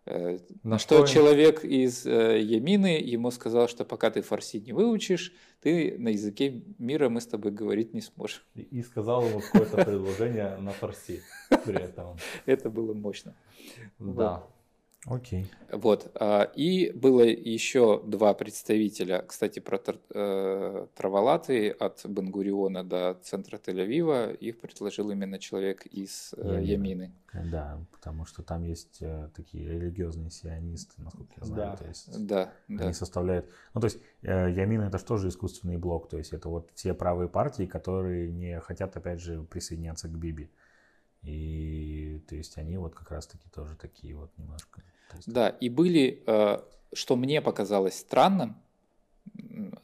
Э, 0.06 0.38
На 0.62 0.78
что 0.78 1.05
что- 1.06 1.14
человек 1.14 1.64
из 1.64 2.06
э, 2.06 2.40
Ямины 2.40 2.98
ему 2.98 3.30
сказал, 3.30 3.68
что 3.68 3.84
пока 3.84 4.10
ты 4.10 4.22
фарси 4.22 4.56
не 4.59 4.72
выучишь, 4.72 5.34
ты 5.60 5.96
на 5.98 6.09
языке 6.09 6.62
мира 6.78 7.10
мы 7.10 7.20
с 7.20 7.26
тобой 7.26 7.52
говорить 7.52 7.92
не 7.92 8.00
сможешь. 8.00 8.46
И 8.55 8.82
сказал 8.82 9.26
ему 9.28 9.40
какое-то 9.40 9.84
предложение 9.84 10.56
на 10.56 10.70
фарси 10.70 11.20
при 11.66 11.76
этом. 11.82 12.16
Это 12.46 12.70
было 12.70 12.94
мощно. 12.94 13.34
Да. 13.98 14.46
Окей. 15.06 15.46
Вот. 15.72 16.10
а, 16.16 16.42
И 16.56 16.90
было 16.90 17.22
еще 17.22 18.02
два 18.04 18.34
представителя, 18.34 19.22
кстати, 19.22 19.60
про 19.60 19.76
тр- 19.78 20.00
э, 20.12 20.86
Траволаты 20.96 21.70
от 21.70 22.04
Бангуриона 22.04 22.82
до 22.84 23.16
центра 23.22 23.58
Тель-Авива. 23.58 24.34
Их 24.34 24.58
предложил 24.58 25.10
именно 25.10 25.38
человек 25.38 25.86
из 25.86 26.34
э, 26.36 26.60
Ямина. 26.62 27.04
Ямины. 27.04 27.12
Да, 27.32 27.78
потому 27.92 28.26
что 28.26 28.42
там 28.42 28.64
есть 28.64 28.98
э, 29.00 29.30
такие 29.36 29.68
религиозные 29.68 30.30
сионисты, 30.30 31.00
насколько 31.00 31.32
я 31.40 31.46
знаю. 31.46 31.70
Да. 31.70 31.76
То 31.76 31.84
есть 31.86 32.26
Да, 32.26 32.52
да. 32.68 32.84
они 32.84 32.92
составляют... 32.92 33.46
Ну, 33.74 33.80
то 33.80 33.86
есть 33.86 33.98
э, 34.22 34.50
Ямин 34.50 34.82
это 34.82 34.98
же 34.98 35.04
тоже 35.04 35.28
искусственный 35.28 35.76
блок. 35.76 36.08
То 36.08 36.18
есть 36.18 36.32
это 36.32 36.48
вот 36.48 36.70
все 36.74 36.92
правые 36.92 37.28
партии, 37.28 37.66
которые 37.66 38.32
не 38.32 38.58
хотят, 38.60 38.96
опять 38.96 39.20
же, 39.20 39.42
присоединяться 39.44 40.08
к 40.08 40.12
Биби. 40.18 40.50
И 41.22 42.22
то 42.28 42.36
есть 42.36 42.58
они 42.58 42.76
вот 42.78 42.94
как 42.94 43.10
раз-таки 43.10 43.48
тоже 43.48 43.76
такие 43.76 44.14
вот 44.14 44.30
немножко... 44.36 44.82
есть- 45.14 45.32
Да, 45.32 45.48
и 45.48 45.68
были, 45.68 46.22
э, 46.26 46.58
что 46.92 47.16
мне 47.16 47.42
показалось 47.42 47.98
странным, 47.98 48.56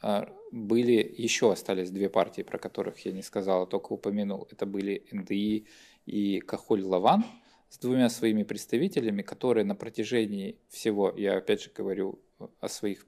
а, 0.02 0.28
были 0.52 1.14
еще 1.16 1.52
остались 1.52 1.90
две 1.90 2.08
партии, 2.08 2.42
про 2.42 2.58
которых 2.58 2.98
я 3.04 3.12
не 3.12 3.22
сказал, 3.22 3.62
а 3.62 3.66
только 3.66 3.92
упомянул. 3.92 4.46
Это 4.50 4.66
были 4.66 5.06
НДИ 5.10 5.66
и 6.06 6.40
Кахоль 6.40 6.82
Лаван 6.82 7.24
с 7.68 7.78
двумя 7.78 8.08
своими 8.08 8.44
представителями, 8.44 9.22
которые 9.22 9.64
на 9.64 9.74
протяжении 9.74 10.58
всего, 10.68 11.12
я 11.16 11.36
опять 11.38 11.62
же 11.62 11.70
говорю 11.76 12.20
о 12.60 12.68
своих 12.68 13.06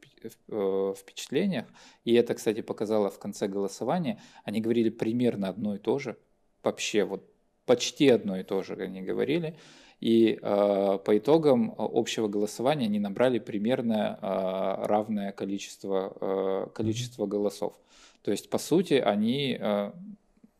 э, 0.48 0.94
впечатлениях, 0.96 1.66
и 2.04 2.14
это, 2.14 2.34
кстати, 2.34 2.62
показало 2.62 3.10
в 3.10 3.18
конце 3.18 3.46
голосования, 3.48 4.20
они 4.44 4.60
говорили 4.60 4.88
примерно 4.90 5.48
одно 5.48 5.76
и 5.76 5.78
то 5.78 5.98
же, 5.98 6.16
вообще 6.62 7.04
вот 7.04 7.30
почти 7.66 8.08
одно 8.08 8.38
и 8.38 8.42
то 8.42 8.62
же 8.62 8.74
они 8.74 9.02
говорили, 9.02 9.56
и 10.00 10.38
э, 10.40 10.98
по 11.04 11.18
итогам 11.18 11.74
общего 11.78 12.28
голосования 12.28 12.86
они 12.86 12.98
набрали 12.98 13.38
примерно 13.38 14.18
э, 14.20 14.86
равное 14.86 15.32
количество, 15.32 16.16
э, 16.20 16.66
количество 16.74 17.26
голосов. 17.26 17.74
То 18.22 18.30
есть, 18.30 18.50
по 18.50 18.58
сути, 18.58 18.94
они, 18.94 19.56
э, 19.58 19.92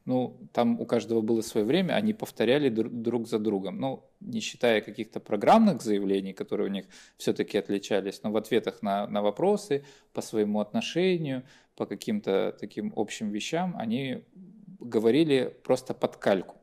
ну, 0.06 0.38
там 0.52 0.80
у 0.80 0.86
каждого 0.86 1.20
было 1.20 1.42
свое 1.42 1.66
время, 1.66 1.92
они 1.92 2.14
повторяли 2.14 2.70
дру- 2.70 2.88
друг 2.88 3.28
за 3.28 3.38
другом. 3.38 3.78
Ну, 3.78 4.04
не 4.20 4.40
считая 4.40 4.80
каких-то 4.80 5.20
программных 5.20 5.82
заявлений, 5.82 6.32
которые 6.32 6.68
у 6.70 6.72
них 6.72 6.86
все-таки 7.18 7.58
отличались, 7.58 8.22
но 8.22 8.30
в 8.30 8.36
ответах 8.36 8.82
на, 8.82 9.06
на 9.06 9.20
вопросы, 9.20 9.84
по 10.14 10.22
своему 10.22 10.60
отношению, 10.60 11.42
по 11.76 11.84
каким-то 11.84 12.56
таким 12.58 12.92
общим 12.96 13.28
вещам, 13.28 13.76
они 13.76 14.22
говорили 14.80 15.54
просто 15.62 15.92
под 15.92 16.16
кальку. 16.16 16.54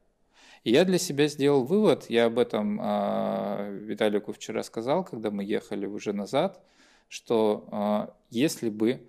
И 0.64 0.72
я 0.72 0.85
для 0.85 0.98
себя 0.98 1.27
сделал 1.27 1.65
вывод, 1.65 2.10
я 2.10 2.26
об 2.26 2.40
этом 2.40 2.80
э, 2.81 3.80
Виталику 3.81 4.31
вчера 4.31 4.64
сказал, 4.64 5.03
когда 5.03 5.30
мы 5.30 5.44
ехали 5.44 5.85
уже 5.85 6.14
назад, 6.14 6.64
что 7.10 7.68
э, 7.72 8.14
если 8.30 8.69
бы 8.69 9.06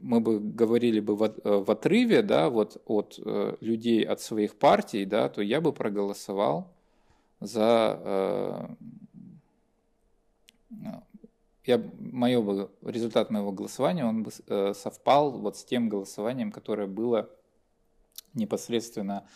мы 0.00 0.20
бы 0.20 0.40
говорили 0.40 1.00
бы 1.00 1.14
в, 1.16 1.22
э, 1.24 1.32
в 1.44 1.70
отрыве, 1.70 2.22
да, 2.22 2.48
вот 2.48 2.80
от 2.86 3.20
э, 3.22 3.56
людей 3.60 4.02
от 4.02 4.20
своих 4.20 4.56
партий, 4.56 5.04
да, 5.04 5.28
то 5.28 5.42
я 5.42 5.60
бы 5.60 5.72
проголосовал 5.72 6.72
за 7.40 8.00
э, 8.02 8.68
я, 11.66 11.82
моё 11.98 12.42
бы, 12.42 12.70
результат 12.82 13.30
моего 13.30 13.52
голосования, 13.52 14.06
он 14.06 14.22
бы 14.22 14.30
э, 14.46 14.72
совпал 14.74 15.32
вот 15.32 15.56
с 15.56 15.64
тем 15.64 15.88
голосованием, 15.88 16.52
которое 16.52 16.86
было 16.86 17.28
непосредственно 18.34 19.26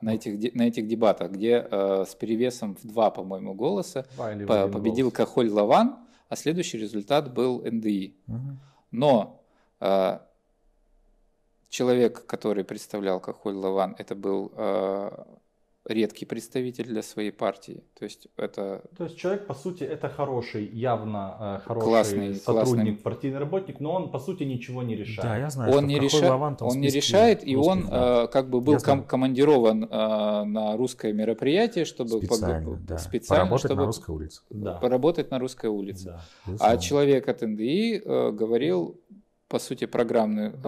на, 0.00 0.14
этих, 0.14 0.54
на 0.54 0.62
этих 0.62 0.86
дебатах, 0.86 1.30
где 1.32 1.66
э, 1.70 2.04
с 2.08 2.14
перевесом 2.14 2.76
в 2.76 2.86
два, 2.86 3.10
по-моему, 3.10 3.54
голоса 3.54 4.06
по- 4.16 4.68
победил 4.68 5.06
голос. 5.06 5.16
Кахоль 5.16 5.50
Лаван, 5.50 5.96
а 6.28 6.36
следующий 6.36 6.78
результат 6.78 7.32
был 7.32 7.62
НДИ. 7.64 8.14
Мгм. 8.26 8.58
Но 8.90 9.42
э, 9.80 10.18
человек, 11.68 12.26
который 12.26 12.64
представлял 12.64 13.20
Кахоль 13.20 13.54
Лаван, 13.54 13.94
это 13.98 14.14
был 14.14 14.52
э, 14.56 15.24
редкий 15.88 16.26
представитель 16.26 16.84
для 16.86 17.02
своей 17.02 17.30
партии. 17.32 17.82
То 17.98 18.04
есть 18.04 18.28
это 18.36 18.82
То 18.96 19.04
есть 19.04 19.16
человек, 19.16 19.46
по 19.46 19.54
сути, 19.54 19.84
это 19.84 20.08
хороший, 20.08 20.66
явно 20.66 21.36
э, 21.40 21.66
хороший 21.66 21.84
Классный- 21.88 22.34
сотрудник, 22.34 22.64
классный. 22.66 22.96
партийный 22.96 23.38
работник, 23.38 23.80
но 23.80 23.92
он, 23.94 24.10
по 24.10 24.18
сути, 24.18 24.42
ничего 24.44 24.82
не 24.82 24.96
решает. 24.96 25.22
Да, 25.28 25.36
я 25.38 25.50
знаю, 25.50 25.72
он 25.76 25.86
не, 25.86 25.98
реша- 25.98 26.36
в 26.36 26.64
он 26.64 26.80
не 26.80 26.88
решает, 26.88 27.46
и 27.46 27.56
он 27.56 27.86
э, 27.90 28.28
как 28.28 28.48
бы 28.50 28.60
был 28.60 28.78
ком- 28.78 29.04
командирован 29.04 29.84
э, 29.84 30.44
на 30.44 30.76
русское 30.76 31.12
мероприятие, 31.12 31.84
чтобы 31.84 32.18
специально, 32.18 32.76
да. 32.86 32.98
специально, 32.98 33.44
Поработать 33.44 33.64
чтобы 33.66 33.80
на 33.80 33.86
русской 33.86 34.10
улице. 34.10 34.42
Да. 34.50 34.74
поработать 34.74 35.30
на 35.30 35.38
русской 35.38 35.70
улице. 35.70 36.18
Да. 36.46 36.56
А 36.60 36.76
человек 36.76 37.28
от 37.28 37.40
НДИ 37.42 38.02
э, 38.04 38.30
говорил, 38.32 39.00
по 39.48 39.58
сути, 39.58 39.86
Да, 39.86 39.98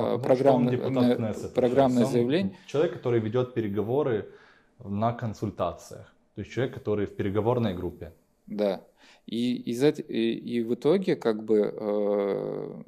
э, 0.03 0.15
он 0.15 0.23
программный, 0.23 0.73
депутат 0.73 1.19
э, 1.45 1.49
программное 1.55 2.07
он 2.07 2.13
заявление. 2.13 2.57
Человек, 2.67 2.95
который 2.95 3.21
ведет 3.21 3.53
переговоры 3.55 4.31
на 4.85 5.13
консультациях. 5.13 6.13
То 6.35 6.41
есть 6.43 6.53
человек, 6.53 6.75
который 6.75 7.07
в 7.07 7.17
переговорной 7.17 7.75
группе. 7.75 8.13
Да. 8.47 8.83
И, 9.27 9.57
и, 9.57 10.33
и 10.57 10.63
в 10.63 10.75
итоге, 10.75 11.17
как 11.17 11.45
бы, 11.45 11.75
э, 11.77 12.83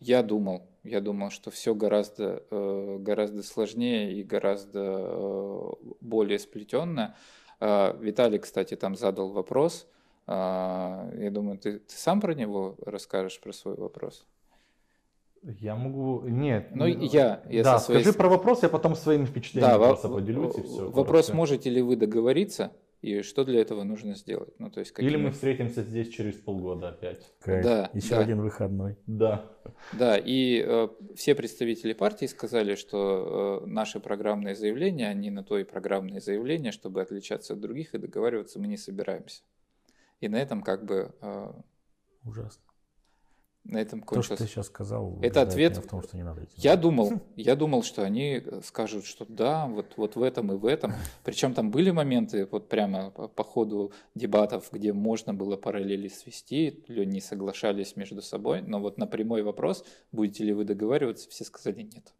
я 0.00 0.22
думал, 0.22 0.66
я 0.82 1.00
думал, 1.00 1.30
что 1.30 1.50
все 1.50 1.74
гораздо, 1.74 2.44
э, 2.50 2.98
гораздо 3.00 3.42
сложнее 3.42 4.12
и 4.12 4.22
гораздо 4.22 4.80
э, 4.80 5.70
более 6.00 6.38
сплетенно. 6.38 7.16
Э, 7.60 7.96
Виталий, 8.00 8.38
кстати, 8.38 8.76
там 8.76 8.96
задал 8.96 9.30
вопрос. 9.30 9.86
Э, 10.26 11.10
Я 11.18 11.30
думаю, 11.30 11.58
ты, 11.58 11.78
ты 11.78 11.94
сам 11.94 12.20
про 12.20 12.34
него 12.34 12.76
расскажешь, 12.84 13.40
про 13.40 13.52
свой 13.52 13.76
вопрос? 13.76 14.26
Я 15.60 15.76
могу... 15.76 16.22
Нет. 16.22 16.68
Ну, 16.74 16.86
я, 16.86 17.42
я 17.50 17.62
да, 17.62 17.78
со 17.78 17.86
своей 17.86 18.02
скажи 18.02 18.16
про 18.16 18.28
вопрос, 18.28 18.62
я 18.62 18.68
потом 18.68 18.94
своими 18.94 19.26
впечатлениями 19.26 19.78
во- 19.78 19.88
просто 19.88 20.08
поделюсь 20.08 20.56
и 20.56 20.62
все. 20.62 20.90
Вопрос, 20.90 21.32
можете 21.32 21.68
ли 21.70 21.82
вы 21.82 21.96
договориться 21.96 22.72
и 23.02 23.20
что 23.20 23.44
для 23.44 23.60
этого 23.60 23.82
нужно 23.82 24.14
сделать? 24.14 24.58
Ну, 24.58 24.70
то 24.70 24.80
есть, 24.80 24.98
Или 24.98 25.08
какими- 25.08 25.22
мы 25.24 25.30
встретимся 25.32 25.82
здесь 25.82 26.08
через 26.08 26.34
полгода 26.36 26.88
опять. 26.88 27.30
Кайф. 27.40 27.62
Да, 27.62 27.90
Еще 27.92 28.10
да. 28.10 28.20
один 28.20 28.40
выходной. 28.40 28.96
Да. 29.06 29.44
Да, 29.92 30.16
и 30.16 30.64
э, 30.66 30.88
все 31.14 31.34
представители 31.34 31.92
партии 31.92 32.24
сказали, 32.24 32.74
что 32.74 33.60
э, 33.64 33.66
наши 33.66 34.00
программные 34.00 34.54
заявления, 34.54 35.08
они 35.08 35.30
на 35.30 35.44
то 35.44 35.58
и 35.58 35.64
программные 35.64 36.22
заявления, 36.22 36.72
чтобы 36.72 37.02
отличаться 37.02 37.52
от 37.52 37.60
других 37.60 37.94
и 37.94 37.98
договариваться 37.98 38.58
мы 38.58 38.66
не 38.66 38.78
собираемся. 38.78 39.42
И 40.20 40.28
на 40.28 40.36
этом 40.36 40.62
как 40.62 40.86
бы 40.86 41.12
э, 41.20 41.52
Ужасно. 42.24 42.62
На 43.64 43.78
этом 43.78 44.00
То, 44.00 44.06
что 44.06 44.14
кончилось. 44.14 44.38
ты 44.38 44.46
сейчас 44.46 44.66
сказал, 44.66 45.18
Это 45.22 45.40
ответ- 45.40 45.78
в 45.78 45.88
том, 45.88 46.02
что 46.02 46.16
не 46.16 46.22
надо 46.22 46.44
идти. 46.44 46.52
Я 46.56 46.76
думал, 46.76 47.12
я 47.36 47.56
думал, 47.56 47.82
что 47.82 48.02
они 48.02 48.42
скажут, 48.62 49.06
что 49.06 49.24
да, 49.26 49.66
вот, 49.66 49.94
вот 49.96 50.16
в 50.16 50.22
этом 50.22 50.52
и 50.52 50.56
в 50.56 50.66
этом. 50.66 50.92
Причем 51.24 51.54
там 51.54 51.70
были 51.70 51.90
моменты, 51.90 52.46
вот 52.50 52.68
прямо 52.68 53.10
по, 53.10 53.28
по 53.28 53.42
ходу 53.42 53.92
дебатов, 54.14 54.68
где 54.70 54.92
можно 54.92 55.32
было 55.32 55.56
параллели 55.56 56.08
свести, 56.08 56.84
люди 56.88 57.08
не 57.08 57.20
соглашались 57.20 57.96
между 57.96 58.20
собой, 58.20 58.60
но 58.60 58.80
вот 58.80 58.98
на 58.98 59.06
прямой 59.06 59.42
вопрос, 59.42 59.84
будете 60.12 60.44
ли 60.44 60.52
вы 60.52 60.64
договариваться, 60.64 61.28
все 61.30 61.44
сказали 61.44 61.82
нет, 61.82 62.12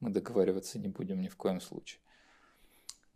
мы 0.00 0.10
договариваться 0.10 0.78
не 0.78 0.88
будем 0.88 1.20
ни 1.20 1.28
в 1.28 1.36
коем 1.36 1.60
случае. 1.60 2.00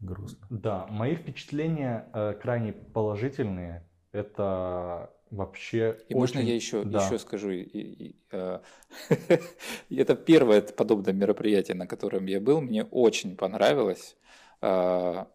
Грустно. 0.01 0.47
Да, 0.51 0.87
мои 0.89 1.15
впечатления 1.15 2.09
э, 2.15 2.35
крайне 2.41 2.73
положительные. 2.73 3.87
Это 4.13 5.11
вообще 5.31 5.99
И 6.09 6.15
можно 6.15 6.41
очень- 6.41 6.49
я 6.49 6.55
еще, 6.55 6.85
да. 6.85 7.05
еще 7.07 7.19
скажу? 7.19 7.51
и- 7.51 7.63
и, 7.63 8.17
э, 8.33 8.61
Это 9.91 10.15
первое 10.17 10.61
подобное 10.63 11.13
мероприятие, 11.15 11.77
на 11.77 11.87
котором 11.87 12.27
я 12.27 12.41
был. 12.41 12.61
Мне 12.61 12.85
очень 12.85 13.37
понравилось. 13.37 14.17
А, 14.61 15.29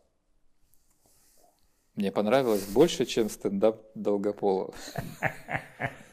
Мне 1.95 2.11
понравилось 2.11 2.65
больше, 2.65 3.05
чем 3.05 3.30
стендап 3.30 3.81
Долгополова. 3.95 4.73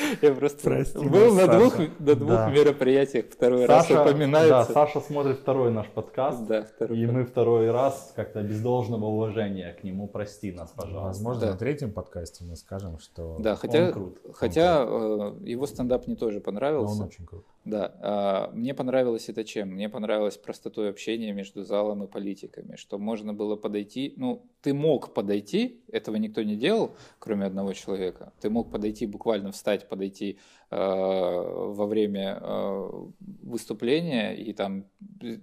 Я 0.22 0.32
просто 0.34 0.62
Прости 0.62 0.98
был 0.98 1.34
нас, 1.34 1.46
на 1.46 1.58
двух, 1.58 1.72
Саша. 1.74 1.90
на 1.98 2.14
двух 2.14 2.28
Да. 2.30 2.50
мероприятиях, 2.50 3.26
второй 3.30 3.66
раз 3.66 3.82
Саша, 3.86 3.94
да, 3.94 4.02
упоминается. 4.10 4.72
Саша 4.72 5.00
смотрит 5.00 5.38
второй 5.38 5.70
наш 5.70 5.86
подкаст. 5.88 6.46
Да, 6.46 6.62
второй 6.64 6.98
И 6.98 7.04
раз. 7.06 7.14
мы 7.14 7.24
второй 7.24 7.70
раз 7.70 8.12
как-то 8.16 8.42
без 8.42 8.60
должного 8.60 9.06
уважения 9.06 9.76
к 9.80 9.84
нему 9.84 10.08
прости 10.08 10.52
нас, 10.52 10.70
пожалуйста. 10.76 11.06
Возможно, 11.06 11.40
Да. 11.42 11.52
на 11.52 11.56
третьем 11.58 11.92
подкасте 11.92 12.44
мы 12.44 12.56
скажем, 12.56 12.98
что 12.98 13.36
Да, 13.38 13.56
хотя, 13.56 13.86
Он 13.86 13.92
крут, 13.92 14.18
он 14.26 14.32
хотя 14.32 14.82
э, 14.86 15.32
его 15.44 15.66
стендап 15.66 16.06
мне 16.06 16.16
тоже 16.16 16.36
но 16.38 16.42
понравился. 16.42 16.94
он 17.02 17.08
очень 17.08 17.26
крут. 17.26 17.44
Да, 17.64 17.94
а, 18.00 18.50
мне 18.54 18.72
понравилось 18.72 19.28
это 19.28 19.44
чем? 19.44 19.70
Мне 19.72 19.90
понравилось 19.90 20.38
простотой 20.38 20.88
общения 20.88 21.32
между 21.32 21.62
залом 21.62 22.02
и 22.02 22.06
политиками, 22.06 22.76
что 22.76 22.98
можно 22.98 23.34
было 23.34 23.56
подойти, 23.56 24.14
ну, 24.16 24.46
ты 24.62 24.72
мог 24.72 25.12
подойти, 25.12 25.82
этого 25.92 26.16
никто 26.16 26.42
не 26.42 26.56
делал, 26.56 26.96
кроме 27.18 27.44
одного 27.44 27.74
человека, 27.74 28.32
ты 28.40 28.48
мог 28.48 28.70
подойти, 28.70 29.06
буквально 29.06 29.52
встать, 29.52 29.88
подойти 29.88 30.38
э, 30.70 30.76
во 30.76 31.86
время 31.86 32.38
э, 32.40 32.90
выступления 33.42 34.34
и 34.34 34.54
там 34.54 34.86
э, 35.22 35.36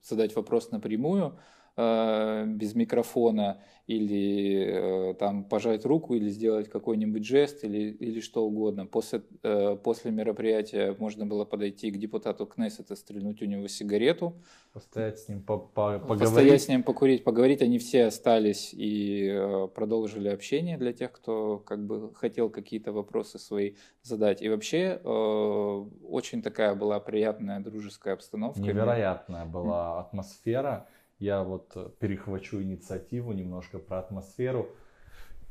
задать 0.00 0.36
вопрос 0.36 0.70
напрямую, 0.70 1.38
э, 1.78 2.44
без 2.46 2.74
микрофона, 2.74 3.62
или 3.86 5.10
э, 5.10 5.14
там 5.14 5.44
пожать 5.44 5.86
руку, 5.86 6.12
или 6.14 6.28
сделать 6.28 6.68
какой-нибудь 6.68 7.24
жест, 7.24 7.64
или, 7.64 7.90
или 7.90 8.20
что 8.20 8.44
угодно. 8.44 8.84
После, 8.84 9.22
э, 9.42 9.76
после 9.82 10.10
мероприятия 10.10 10.94
можно 10.98 11.24
было 11.24 11.46
подойти 11.46 11.90
к 11.90 11.96
депутату 11.96 12.44
Кнессета, 12.44 12.96
стрельнуть 12.96 13.40
у 13.40 13.46
него 13.46 13.66
сигарету, 13.68 14.34
Постоять 14.74 15.18
с 15.18 15.28
ним, 15.28 15.42
по- 15.42 15.56
по- 15.58 15.98
постоять 15.98 16.28
поговорить. 16.28 16.62
с 16.62 16.68
ним, 16.68 16.82
покурить, 16.82 17.24
поговорить. 17.24 17.62
Они 17.62 17.78
все 17.78 18.04
остались 18.04 18.74
и 18.74 19.26
э, 19.32 19.68
продолжили 19.74 20.28
общение 20.28 20.76
для 20.76 20.92
тех, 20.92 21.10
кто 21.12 21.58
как 21.58 21.86
бы 21.86 22.12
хотел 22.14 22.50
какие-то 22.50 22.92
вопросы 22.92 23.38
свои 23.38 23.72
задать. 24.02 24.42
И 24.42 24.48
вообще 24.50 25.00
э, 25.02 25.84
очень 26.08 26.42
такая 26.42 26.74
была 26.74 27.00
приятная 27.00 27.60
дружеская 27.60 28.14
обстановка. 28.14 28.60
Невероятная 28.60 29.46
была 29.46 30.00
атмосфера. 30.00 30.86
Я 31.18 31.42
вот 31.42 31.72
э, 31.74 31.90
перехвачу 31.98 32.62
инициативу 32.62 33.32
немножко 33.32 33.78
про 33.78 33.98
атмосферу. 33.98 34.68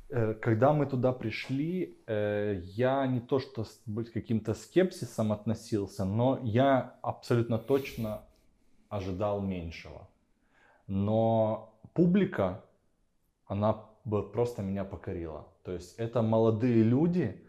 Э, 0.10 0.34
Когда 0.34 0.74
мы 0.74 0.86
туда 0.86 1.12
пришли, 1.12 1.98
э, 2.08 2.62
я 2.64 3.06
не 3.08 3.20
то 3.20 3.40
что 3.40 3.66
с 3.66 3.82
каким-то 4.14 4.54
скепсисом 4.54 5.32
относился, 5.32 6.06
но 6.06 6.40
я 6.44 6.98
абсолютно 7.02 7.58
точно 7.58 8.24
ожидал 8.90 9.42
меньшего. 9.42 10.08
Но 10.88 11.78
публика, 11.94 12.64
она 13.46 13.86
бы 14.06 14.24
просто 14.24 14.62
меня 14.62 14.86
покорила. 14.86 15.48
То 15.64 15.74
есть 15.74 15.96
это 15.98 16.22
молодые 16.22 16.82
люди, 16.84 17.44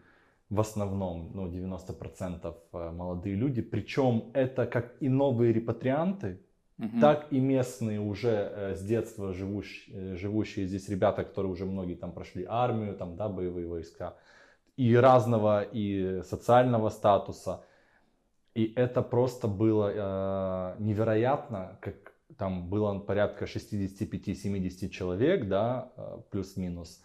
в 0.49 0.59
основном, 0.59 1.31
ну, 1.33 1.47
90% 1.47 2.55
э, 2.73 2.91
молодые 2.91 3.35
люди, 3.35 3.61
причем 3.61 4.31
это 4.33 4.65
как 4.65 5.01
и 5.01 5.07
новые 5.07 5.53
репатрианты, 5.53 6.41
Мгм. 6.79 7.01
так 7.01 7.27
и 7.29 7.39
местные 7.41 7.99
уже 7.99 8.29
э, 8.29 8.75
с 8.75 8.81
детства 8.81 9.33
живущие, 9.33 10.13
э, 10.13 10.15
живущие 10.15 10.65
здесь 10.65 10.87
ребята, 10.87 11.25
которые 11.25 11.51
уже 11.51 11.65
многие 11.65 11.95
там 11.95 12.13
прошли 12.13 12.45
армию, 12.47 12.95
там, 12.95 13.17
да, 13.17 13.27
боевые 13.27 13.67
войска, 13.67 14.15
и 14.77 14.95
разного, 14.95 15.61
и 15.61 16.21
социального 16.23 16.89
статуса. 16.89 17.65
И 18.55 18.71
это 18.77 19.01
просто 19.01 19.49
было 19.49 19.91
э, 19.93 20.81
невероятно, 20.81 21.77
как 21.81 22.13
там 22.37 22.69
было 22.69 22.97
порядка 22.99 23.43
65-70 23.43 24.87
человек, 24.87 25.49
да, 25.49 25.91
э, 25.97 26.19
плюс-минус. 26.31 27.03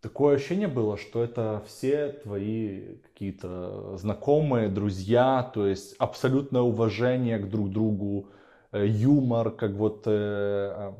Такое 0.00 0.36
ощущение 0.36 0.68
было, 0.68 0.96
что 0.96 1.24
это 1.24 1.62
все 1.66 2.08
твои 2.22 2.98
какие-то 3.02 3.96
знакомые, 3.96 4.68
друзья, 4.68 5.50
то 5.52 5.66
есть 5.66 5.96
абсолютное 5.98 6.62
уважение 6.62 7.38
к 7.38 7.48
друг 7.50 7.72
другу, 7.72 8.28
э, 8.70 8.86
юмор, 8.86 9.50
как 9.50 9.72
вот 9.72 10.02
э, 10.06 10.12
э, 10.12 10.92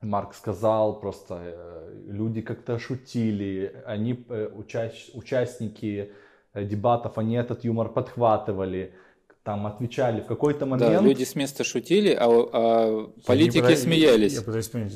Марк 0.00 0.34
сказал, 0.34 0.98
просто 0.98 1.38
э, 1.40 2.02
люди 2.08 2.40
как-то 2.40 2.80
шутили, 2.80 3.80
они, 3.86 4.24
э, 4.28 4.50
уча- 4.52 4.92
участники 5.14 6.10
дебатов, 6.52 7.18
они 7.18 7.36
этот 7.36 7.62
юмор 7.62 7.90
подхватывали, 7.90 8.92
там 9.44 9.68
отвечали 9.68 10.20
в 10.20 10.26
какой-то 10.26 10.66
момент. 10.66 10.92
Да, 10.92 11.00
люди 11.00 11.22
с 11.22 11.36
места 11.36 11.62
шутили, 11.62 12.12
а, 12.18 12.26
а 12.26 13.08
Я 13.16 13.22
политики 13.24 13.70
не 13.70 13.76
смеялись. 13.76 14.34
Я 14.34 14.42
пытаюсь 14.42 14.68
понять, 14.68 14.92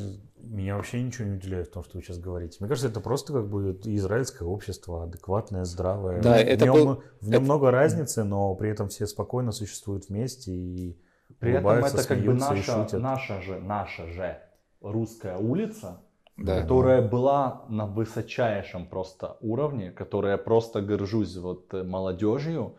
меня 0.56 0.76
вообще 0.76 1.00
ничего 1.02 1.28
не 1.28 1.36
удивляет 1.36 1.68
в 1.68 1.72
том, 1.72 1.84
что 1.84 1.98
вы 1.98 2.02
сейчас 2.02 2.18
говорите. 2.18 2.56
Мне 2.60 2.68
кажется, 2.68 2.88
это 2.88 3.00
просто 3.00 3.32
как 3.32 3.48
бы 3.48 3.78
израильское 3.84 4.44
общество, 4.44 5.04
адекватное, 5.04 5.64
здравое. 5.64 6.20
Да, 6.20 6.34
в 6.34 6.40
это 6.40 6.64
нем, 6.64 6.74
был- 6.74 7.02
в 7.20 7.24
нем 7.28 7.32
это- 7.34 7.40
много 7.42 7.70
разницы, 7.70 8.24
но 8.24 8.54
при 8.54 8.70
этом 8.70 8.88
все 8.88 9.06
спокойно 9.06 9.52
существуют 9.52 10.08
вместе 10.08 10.52
и 10.52 10.98
При 11.38 11.52
этом 11.52 11.68
это 11.70 12.06
как 12.06 12.18
бы 12.20 12.34
наша, 12.34 12.88
наша 12.98 13.40
же, 13.40 13.60
наша 13.60 14.06
же 14.08 14.38
русская 14.80 15.36
улица, 15.36 16.00
Да. 16.36 16.60
которая 16.62 17.02
была 17.06 17.64
на 17.68 17.86
высочайшем 17.86 18.86
просто 18.88 19.36
уровне, 19.40 19.90
которая 19.90 20.36
просто 20.38 20.80
горжусь 20.82 21.36
вот 21.36 21.72
э, 21.74 21.82
молодежью. 21.84 22.76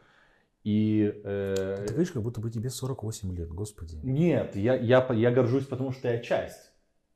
И 0.64 1.11
э, 1.23 1.85
Ты 1.88 1.93
говоришь, 1.93 2.11
как 2.11 2.22
будто 2.22 2.39
бы 2.41 2.52
тебе 2.52 2.69
48 2.69 3.34
лет, 3.35 3.49
господи. 3.49 3.98
нет, 4.03 4.56
я, 4.56 4.76
я, 4.76 5.07
я 5.11 5.31
горжусь, 5.31 5.65
потому 5.65 5.91
что 5.91 6.07
я 6.07 6.19
часть. 6.19 6.70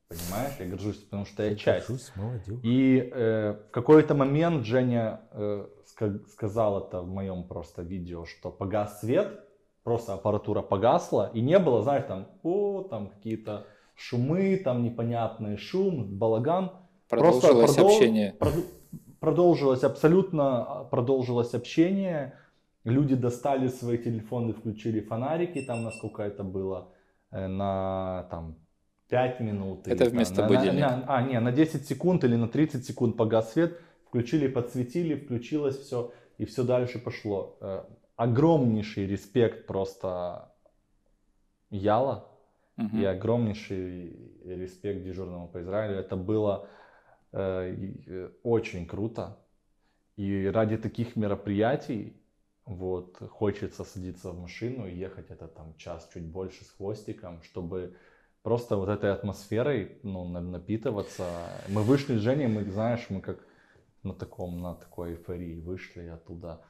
Понимаешь? 0.08 0.52
Я 0.60 0.66
горжусь, 0.66 0.96
потому 0.98 1.24
что 1.26 1.42
я 1.42 1.56
часть. 1.56 1.88
Горжусь, 1.88 2.12
молодец. 2.14 2.60
И 2.62 3.10
э, 3.12 3.52
в 3.68 3.70
какой-то 3.72 4.14
момент 4.14 4.64
Женя 4.64 5.20
э, 5.32 5.66
ска- 5.84 6.24
сказал 6.28 6.86
это 6.86 7.00
в 7.02 7.08
моем 7.08 7.44
просто 7.44 7.82
видео, 7.82 8.24
что 8.24 8.50
погас 8.50 9.00
свет, 9.00 9.40
просто 9.82 10.14
аппаратура 10.14 10.62
погасла, 10.62 11.30
и 11.34 11.40
не 11.40 11.58
было, 11.58 11.82
знаешь, 11.82 12.04
там, 12.06 12.28
о, 12.44 12.82
там 12.88 13.08
какие-то 13.08 13.66
шумы, 13.96 14.56
там 14.64 14.82
непонятный 14.84 15.56
шум, 15.56 16.06
балаган. 16.18 16.70
Просто 17.08 17.48
Продолжилось 17.48 17.76
продол- 17.76 17.86
общение. 17.96 18.34
проду- 18.38 18.64
Продолжилось 19.18 19.82
абсолютно, 19.82 20.86
продолжилось 20.90 21.54
общение. 21.54 22.34
Люди 22.84 23.16
достали 23.16 23.66
свои 23.68 23.98
телефоны, 23.98 24.52
включили 24.52 25.00
фонарики, 25.00 25.62
там 25.62 25.82
насколько 25.82 26.22
это 26.22 26.44
было 26.44 26.92
э, 27.32 27.48
на 27.48 28.28
там 28.30 28.56
5 29.08 29.40
минут. 29.40 29.86
Это 29.86 30.06
вместо 30.06 30.36
там, 30.36 30.46
на- 30.46 30.52
на- 30.52 30.58
будильника. 30.58 30.96
на- 30.96 31.04
а, 31.16 31.22
не, 31.22 31.40
на 31.40 31.52
10 31.52 31.86
секунд 31.86 32.24
или 32.24 32.36
на 32.36 32.48
30 32.48 32.84
секунд 32.84 33.16
погас 33.16 33.52
свет, 33.52 33.78
включили, 34.08 34.48
подсветили, 34.48 35.14
включилось 35.14 35.78
все, 35.78 36.12
и 36.38 36.44
все 36.44 36.64
дальше 36.64 36.98
пошло. 36.98 37.56
Э, 37.60 37.84
Огромнейший 38.16 39.06
респект 39.06 39.66
просто 39.66 40.50
Яла, 41.70 42.28
Мгм. 42.76 43.00
и 43.00 43.04
огромнейший 43.04 44.16
респект 44.44 45.02
дежурному 45.04 45.48
по 45.48 45.60
Израилю. 45.60 45.96
Это 45.98 46.16
было 46.16 46.68
э, 47.32 47.74
э, 48.06 48.30
очень 48.42 48.86
круто. 48.86 49.38
И 50.16 50.46
ради 50.46 50.78
таких 50.78 51.16
мероприятий 51.16 52.16
вот 52.64 53.16
хочется 53.30 53.84
садиться 53.84 54.30
в 54.30 54.40
машину 54.40 54.86
и 54.86 54.94
ехать 54.96 55.30
это 55.30 55.46
там 55.46 55.74
час 55.76 56.08
чуть 56.14 56.24
больше 56.24 56.64
с 56.64 56.70
хвостиком, 56.70 57.42
чтобы 57.42 57.94
просто 58.46 58.76
вот 58.76 58.88
этой 58.88 59.10
атмосферой 59.10 59.98
ну, 60.04 60.24
на- 60.24 60.40
напитываться. 60.40 61.24
Мы 61.68 61.82
вышли 61.82 62.16
с 62.16 62.20
Женей, 62.20 62.46
мы, 62.46 62.62
знаешь, 62.70 63.04
мы 63.08 63.20
как 63.20 63.38
на 64.04 64.14
таком, 64.14 64.60
на 64.60 64.74
такой 64.74 65.14
эйфории 65.14 65.58
вышли 65.58 66.06
оттуда. 66.06 66.60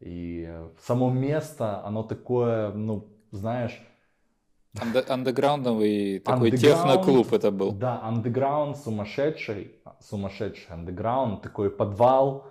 И 0.00 0.46
само 0.86 1.10
место, 1.10 1.82
оно 1.86 2.02
такое, 2.02 2.72
ну, 2.72 3.06
знаешь, 3.30 3.80
Андеграундовый 5.08 6.18
такой 6.18 6.50
техноклуб 6.50 7.32
это 7.32 7.50
был. 7.50 7.72
Да, 7.72 8.02
андеграунд 8.02 8.76
сумасшедший, 8.76 9.76
сумасшедший 10.00 10.74
андеграунд, 10.74 11.40
такой 11.40 11.70
подвал, 11.70 12.44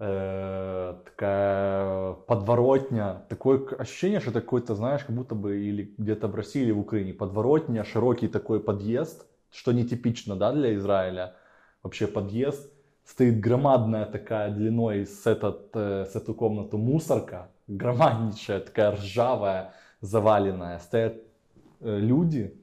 э, 0.00 0.94
такая 1.04 2.12
подворотня, 2.26 3.22
такое 3.28 3.66
ощущение, 3.78 4.20
что 4.20 4.30
это 4.30 4.40
какой-то, 4.40 4.74
знаешь, 4.74 5.04
как 5.04 5.14
будто 5.14 5.34
бы 5.34 5.60
или 5.60 5.94
где-то 5.98 6.28
в 6.28 6.34
России 6.34 6.62
или 6.62 6.72
в 6.72 6.80
Украине, 6.80 7.12
подворотня, 7.12 7.84
широкий 7.84 8.28
такой 8.28 8.60
подъезд, 8.60 9.26
что 9.52 9.72
нетипично, 9.72 10.36
да, 10.36 10.52
для 10.52 10.74
Израиля, 10.74 11.34
вообще 11.82 12.06
подъезд, 12.06 12.72
стоит 13.04 13.40
громадная 13.40 14.06
такая 14.06 14.50
длиной 14.50 15.06
с, 15.06 15.26
этот, 15.26 15.70
э, 15.74 16.06
с 16.06 16.16
эту 16.16 16.34
комнату 16.34 16.78
мусорка, 16.78 17.48
громаднейшая, 17.68 18.60
такая 18.60 18.92
ржавая, 18.92 19.74
заваленная, 20.00 20.78
стоят 20.78 21.16
э, 21.80 21.98
люди 21.98 22.58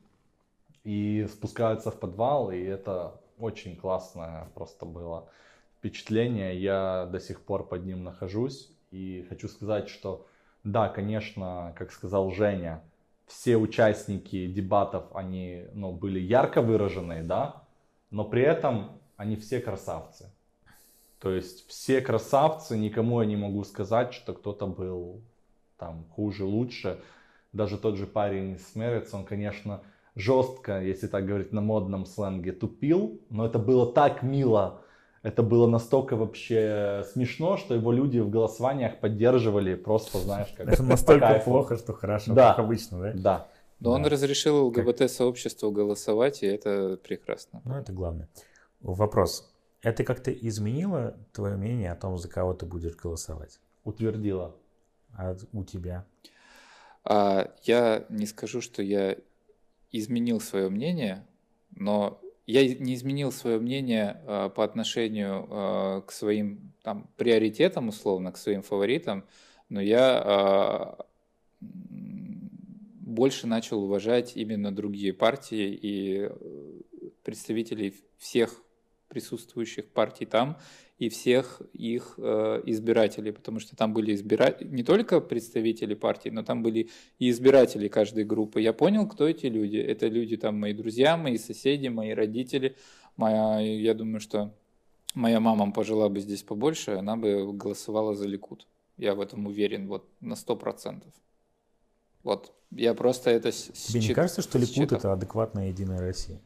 и 0.84 1.28
спускаются 1.32 1.92
в 1.92 2.00
подвал, 2.00 2.52
и 2.52 2.60
это 2.60 3.22
очень 3.38 3.76
классное 3.76 4.48
просто 4.56 4.86
было 4.86 5.30
впечатление. 5.78 6.60
Я 6.60 7.08
до 7.12 7.20
сих 7.20 7.42
пор 7.42 7.68
под 7.68 7.86
ним 7.86 8.04
нахожусь, 8.04 8.72
и 8.92 9.26
хочу 9.30 9.48
сказать, 9.48 9.90
что 9.90 10.28
да, 10.64 10.90
конечно, 10.90 11.74
как 11.78 11.92
сказал 11.92 12.32
Женя, 12.32 12.84
все 13.26 13.58
участники 13.58 14.48
дебатов, 14.48 15.06
они 15.14 15.66
ну, 15.74 15.92
были 15.92 16.20
ярко 16.20 16.62
выраженные, 16.62 17.24
да, 17.24 17.64
но 18.10 18.24
при 18.24 18.42
этом 18.42 19.00
они 19.18 19.36
все 19.36 19.60
красавцы. 19.60 20.32
То 21.20 21.32
есть 21.32 21.68
все 21.68 22.02
красавцы, 22.02 22.78
никому 22.78 23.22
я 23.22 23.28
не 23.28 23.36
могу 23.36 23.64
сказать, 23.64 24.14
что 24.14 24.34
кто-то 24.34 24.68
был 24.68 25.22
там 25.78 26.06
хуже, 26.12 26.46
лучше. 26.46 27.02
Даже 27.54 27.78
тот 27.78 27.96
же 27.98 28.06
парень 28.06 28.54
из 28.54 28.76
Мерец, 28.76 29.14
он, 29.14 29.26
конечно, 29.26 29.82
жестко, 30.16 30.82
если 30.82 31.08
так 31.08 31.26
говорить 31.26 31.52
на 31.54 31.62
модном 31.62 32.06
сленге, 32.06 32.52
тупил, 32.52 33.22
но 33.30 33.46
это 33.46 33.58
было 33.58 33.92
так 33.92 34.22
мило, 34.22 34.82
это 35.28 35.44
было 35.44 35.68
настолько 35.68 36.16
вообще 36.16 37.04
смешно, 37.12 37.58
что 37.58 37.76
его 37.76 37.92
люди 37.92 38.20
в 38.20 38.30
голосованиях 38.30 39.00
поддерживали 39.02 39.76
просто, 39.76 40.20
знаешь, 40.20 40.48
как 40.56 40.68
Это 40.70 40.84
настолько 40.96 41.42
плохо, 41.44 41.76
что 41.78 41.92
хорошо, 41.94 42.34
Да. 42.34 42.52
как 42.52 42.60
обычно, 42.60 43.00
да? 43.02 43.12
Да. 43.14 43.48
Но 43.82 43.92
он 43.92 44.04
Да. 44.04 44.10
разрешил 44.10 44.66
ЛГБТ-сообществу 44.68 45.70
голосовать, 45.72 46.44
и 46.44 46.48
это 46.48 46.98
прекрасно. 47.04 47.62
Ну, 47.66 47.76
это 47.76 47.92
главное. 47.92 48.30
Вопрос. 48.80 49.54
Это 49.82 50.06
как-то 50.06 50.32
изменило 50.32 51.18
твое 51.34 51.58
мнение 51.58 51.92
о 51.92 51.96
том, 51.96 52.18
за 52.18 52.30
кого 52.30 52.54
ты 52.54 52.66
будешь 52.66 52.96
голосовать? 52.96 53.60
Утвердила. 53.84 54.56
А 55.18 55.36
у 55.52 55.64
тебя? 55.66 56.06
А 57.04 57.52
я 57.64 58.06
не 58.10 58.26
скажу, 58.28 58.62
что 58.62 58.82
я 58.82 59.18
изменил 59.92 60.40
свое 60.40 60.70
мнение, 60.70 61.26
но 61.76 62.20
я 62.48 62.66
не 62.76 62.96
изменил 62.96 63.32
свое 63.32 63.60
мнение 63.60 64.22
а, 64.26 64.50
по 64.50 64.64
отношению 64.64 65.48
а, 65.50 66.02
к 66.02 66.12
своим 66.12 66.74
там 66.82 67.10
приоритетам, 67.18 67.90
условно, 67.90 68.32
к 68.32 68.38
своим 68.38 68.62
фаворитам, 68.64 69.26
но 69.70 69.82
я 69.82 70.96
м, 71.62 72.50
больше 73.02 73.48
начал 73.48 73.84
уважать 73.84 74.38
именно 74.38 74.74
другие 74.74 75.14
партии 75.14 75.74
и 75.74 76.30
э, 76.30 76.38
представителей 77.24 77.94
всех 78.18 78.62
присутствующих 79.10 79.90
партий 79.90 80.26
там 80.26 80.58
и 80.98 81.10
всех 81.10 81.62
их 81.74 82.16
э, 82.18 82.62
избирателей, 82.66 83.32
потому 83.32 83.60
что 83.60 83.76
там 83.76 83.94
были 83.94 84.16
избиратели, 84.16 84.68
не 84.68 84.84
только 84.84 85.22
представители 85.22 85.94
партий, 85.94 86.32
но 86.32 86.44
там 86.44 86.64
были 86.64 86.90
и 87.20 87.30
избиратели 87.30 87.88
каждой 87.88 88.24
группы. 88.24 88.62
Я 88.62 88.74
понял, 88.74 89.08
кто 89.08 89.28
эти 89.28 89.46
люди. 89.46 89.78
Это 89.78 90.08
люди 90.08 90.38
там 90.38 90.60
мои 90.60 90.74
друзья, 90.74 91.16
мои 91.18 91.38
соседи, 91.38 91.88
мои 91.88 92.12
родители. 92.12 92.76
Моя, 93.16 93.60
я 93.60 93.94
думаю, 93.94 94.20
что 94.20 94.54
моя 95.14 95.40
мама 95.40 95.72
пожила 95.72 96.10
бы 96.10 96.20
здесь 96.20 96.42
побольше, 96.44 96.92
она 96.92 97.16
бы 97.16 97.54
голосовала 97.54 98.16
за 98.16 98.28
Ликут. 98.28 98.68
Я 98.98 99.14
в 99.14 99.22
этом 99.22 99.46
уверен, 99.46 99.88
вот 99.88 100.08
на 100.20 100.36
сто 100.36 100.56
процентов. 100.56 101.14
Вот, 102.24 102.54
я 102.72 102.94
просто 102.96 103.30
это 103.30 103.52
Тебе 103.52 104.00
не 104.00 104.08
счит- 104.08 104.16
кажется, 104.16 104.42
что 104.42 104.58
Ликут 104.58 104.74
считал. 104.76 104.98
это 104.98 105.14
адекватная 105.14 105.70
Единая 105.70 106.00
Россия? 106.00 106.40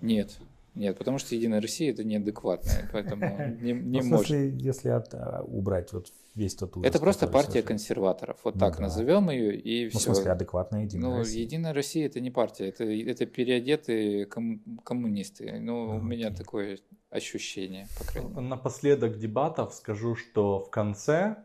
Нет, 0.00 0.38
нет, 0.74 0.96
потому 0.98 1.18
что 1.18 1.34
Единая 1.34 1.60
Россия 1.60 1.90
это 1.92 2.04
неадекватная, 2.04 2.88
поэтому 2.92 3.38
не, 3.60 3.72
не 3.72 4.00
Ну, 4.00 4.04
в 4.04 4.06
может. 4.06 4.26
смысле, 4.28 4.50
если 4.58 4.88
от- 4.90 5.14
а, 5.14 5.42
убрать 5.46 5.92
вот 5.92 6.12
весь 6.34 6.54
тот 6.54 6.76
ужас, 6.76 6.88
Это 6.88 6.98
просто 7.00 7.26
партия 7.26 7.50
слышали. 7.52 7.66
консерваторов, 7.68 8.38
вот 8.44 8.54
Ну 8.54 8.60
так 8.60 8.76
да. 8.76 8.82
назовем 8.82 9.30
ее 9.30 9.56
и 9.56 9.84
Ну, 9.84 9.88
в 9.90 9.92
все. 9.94 10.00
смысле, 10.14 10.30
адекватная 10.32 10.84
Единая 10.84 11.10
Ну, 11.10 11.18
Россия. 11.18 11.42
Единая 11.42 11.74
Россия 11.74 12.06
это 12.06 12.20
не 12.20 12.30
партия, 12.30 12.68
это, 12.68 12.84
это 12.84 13.26
переодетые 13.26 14.26
ком- 14.26 14.60
коммунисты. 14.84 15.58
Ну, 15.60 15.90
у 15.90 15.92
Ну, 15.94 16.00
меня 16.02 16.28
окей. 16.28 16.38
такое 16.38 16.78
ощущение, 17.10 17.88
по 17.98 18.04
крайней 18.04 18.30
мере. 18.30 18.40
Напоследок 18.42 19.18
дебатов 19.18 19.74
скажу, 19.74 20.14
что 20.14 20.60
в 20.60 20.70
конце, 20.70 21.36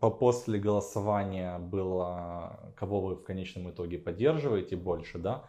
по 0.00 0.10
после 0.10 0.58
голосования 0.58 1.58
было, 1.58 2.72
кого 2.76 3.00
вы 3.02 3.14
в 3.16 3.22
конечном 3.22 3.70
итоге 3.70 3.98
поддерживаете 3.98 4.76
больше, 4.76 5.18
да, 5.18 5.44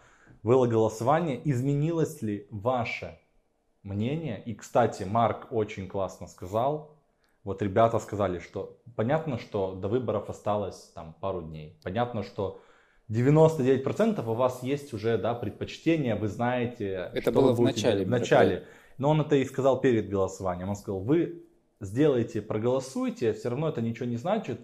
было 0.47 0.65
голосование, 0.65 1.41
изменилось 1.43 2.21
ли 2.21 2.47
ваше 2.51 3.19
мнение. 3.83 4.41
И, 4.45 4.55
кстати, 4.55 5.03
Марк 5.03 5.47
очень 5.51 5.89
классно 5.89 6.27
сказал, 6.27 6.95
вот 7.43 7.61
ребята 7.61 7.99
сказали, 7.99 8.39
что 8.39 8.79
понятно, 8.95 9.39
что 9.39 9.75
до 9.75 9.89
выборов 9.89 10.29
осталось 10.29 10.91
там 10.95 11.13
пару 11.19 11.41
дней. 11.41 11.77
Понятно, 11.83 12.23
что 12.23 12.61
99% 13.09 14.25
у 14.25 14.33
вас 14.35 14.63
есть 14.63 14.93
уже 14.93 15.17
да, 15.17 15.33
предпочтения, 15.33 16.15
вы 16.15 16.29
знаете, 16.29 17.11
Это 17.13 17.23
что 17.23 17.31
было 17.33 17.51
в 17.51 17.59
начале. 17.59 18.05
В 18.05 18.09
начале. 18.09 18.65
Но 18.97 19.09
он 19.09 19.19
это 19.19 19.35
и 19.35 19.43
сказал 19.43 19.81
перед 19.81 20.09
голосованием. 20.09 20.69
Он 20.69 20.77
сказал, 20.77 21.01
вы 21.01 21.43
сделайте, 21.81 22.41
проголосуйте, 22.41 23.33
все 23.33 23.49
равно 23.49 23.67
это 23.67 23.81
ничего 23.81 24.05
не 24.05 24.17
значит 24.17 24.61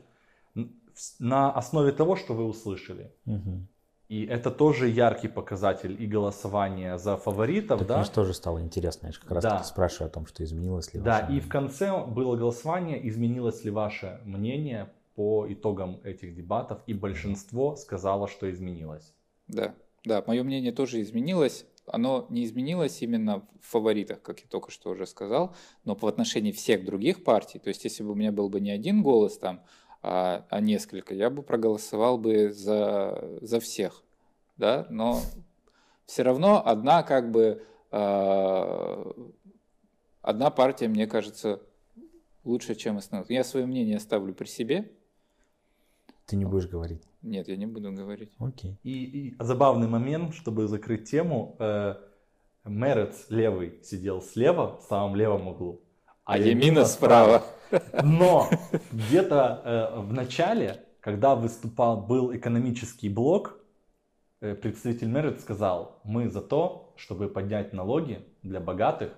на 1.19 1.51
основе 1.51 1.91
того, 1.91 2.15
что 2.15 2.33
вы 2.33 2.45
услышали. 2.45 3.11
Мгм. 3.25 3.67
И 4.09 4.25
это 4.25 4.51
тоже 4.51 4.89
яркий 4.89 5.27
показатель 5.27 5.95
и 6.01 6.05
голосования 6.05 6.97
за 6.97 7.17
фаворитов, 7.17 7.79
Так 7.79 7.87
да? 7.87 7.95
мне 7.97 8.05
же 8.05 8.11
тоже 8.11 8.33
стало 8.33 8.61
интересно. 8.61 9.07
Я 9.07 9.13
же 9.13 9.19
как 9.21 9.31
раз 9.31 9.43
Да. 9.43 9.49
таки 9.57 9.63
спрашиваю 9.69 10.07
о 10.07 10.11
том, 10.11 10.25
что 10.27 10.43
изменилось 10.43 10.93
ли 10.93 10.99
Да, 10.99 11.21
ваше 11.21 11.33
и 11.35 11.39
в 11.39 11.47
конце 11.49 12.05
было 12.05 12.35
голосование, 12.35 13.07
изменилось 13.07 13.63
ли 13.63 13.71
ваше 13.71 14.19
мнение 14.25 14.91
по 15.15 15.45
итогам 15.47 15.99
этих 16.03 16.35
дебатов, 16.35 16.81
и 16.87 16.93
большинство 16.93 17.75
сказало, 17.75 18.27
что 18.27 18.49
изменилось. 18.51 19.13
Да, 19.47 19.73
да, 20.03 20.23
мое 20.27 20.43
мнение 20.43 20.71
тоже 20.71 21.01
изменилось. 21.01 21.65
Оно 21.85 22.25
не 22.29 22.45
изменилось 22.45 23.01
именно 23.01 23.39
в 23.61 23.65
фаворитах, 23.71 24.21
как 24.21 24.39
я 24.39 24.47
только 24.47 24.71
что 24.71 24.89
уже 24.91 25.05
сказал, 25.05 25.53
но 25.83 25.95
по 25.95 26.07
отношению 26.07 26.53
всех 26.53 26.85
других 26.85 27.23
партий. 27.23 27.59
То 27.59 27.67
есть, 27.69 27.83
если 27.83 28.03
бы 28.03 28.11
у 28.11 28.15
меня 28.15 28.31
был 28.31 28.49
бы 28.49 28.59
не 28.61 28.71
один 28.71 29.03
голос 29.03 29.37
там, 29.37 29.61
а, 30.03 30.45
а 30.49 30.59
несколько, 30.59 31.15
я 31.15 31.29
бы 31.29 31.41
проголосовал 31.41 32.17
бы 32.17 32.51
за, 32.51 33.39
за 33.41 33.59
всех. 33.59 34.03
Да? 34.57 34.85
Но 34.89 35.21
все 36.05 36.23
равно 36.23 36.61
одна 36.63 37.03
как 37.03 37.31
бы 37.31 37.63
а, 37.89 39.11
одна 40.21 40.49
партия, 40.49 40.89
мне 40.89 41.07
кажется, 41.07 41.61
лучше, 42.43 42.75
чем 42.75 42.97
основная. 42.97 43.27
Я 43.29 43.43
свое 43.43 43.65
мнение 43.65 43.97
оставлю 43.97 44.33
при 44.33 44.47
себе. 44.47 44.91
Ты 46.25 46.35
не 46.35 46.45
будешь 46.45 46.67
говорить. 46.67 47.03
Нет, 47.21 47.47
я 47.47 47.55
не 47.55 47.65
буду 47.65 47.91
говорить. 47.91 48.33
Окей. 48.39 48.77
И, 48.83 49.03
и 49.03 49.35
забавный 49.39 49.87
момент, 49.87 50.33
чтобы 50.33 50.67
закрыть 50.67 51.09
тему, 51.09 51.55
э, 51.59 51.95
Мерец 52.65 53.27
левый 53.29 53.79
сидел 53.83 54.21
слева, 54.21 54.77
в 54.77 54.83
самом 54.83 55.15
левом 55.15 55.47
углу, 55.47 55.82
А 56.25 56.37
Емина 56.37 56.85
справа. 56.85 57.43
Но 58.03 58.47
где-то 58.91 59.61
э, 59.95 59.99
в 59.99 60.13
начале, 60.13 60.83
когда 60.99 61.35
выступал, 61.35 62.01
был 62.01 62.35
экономический 62.35 63.09
блок, 63.09 63.57
э, 64.41 64.53
представитель 64.55 65.09
Merit 65.09 65.39
сказал, 65.39 65.99
мы 66.03 66.29
за 66.29 66.41
то, 66.41 66.93
чтобы 66.97 67.27
поднять 67.27 67.73
налоги 67.73 68.25
для 68.43 68.59
богатых, 68.59 69.11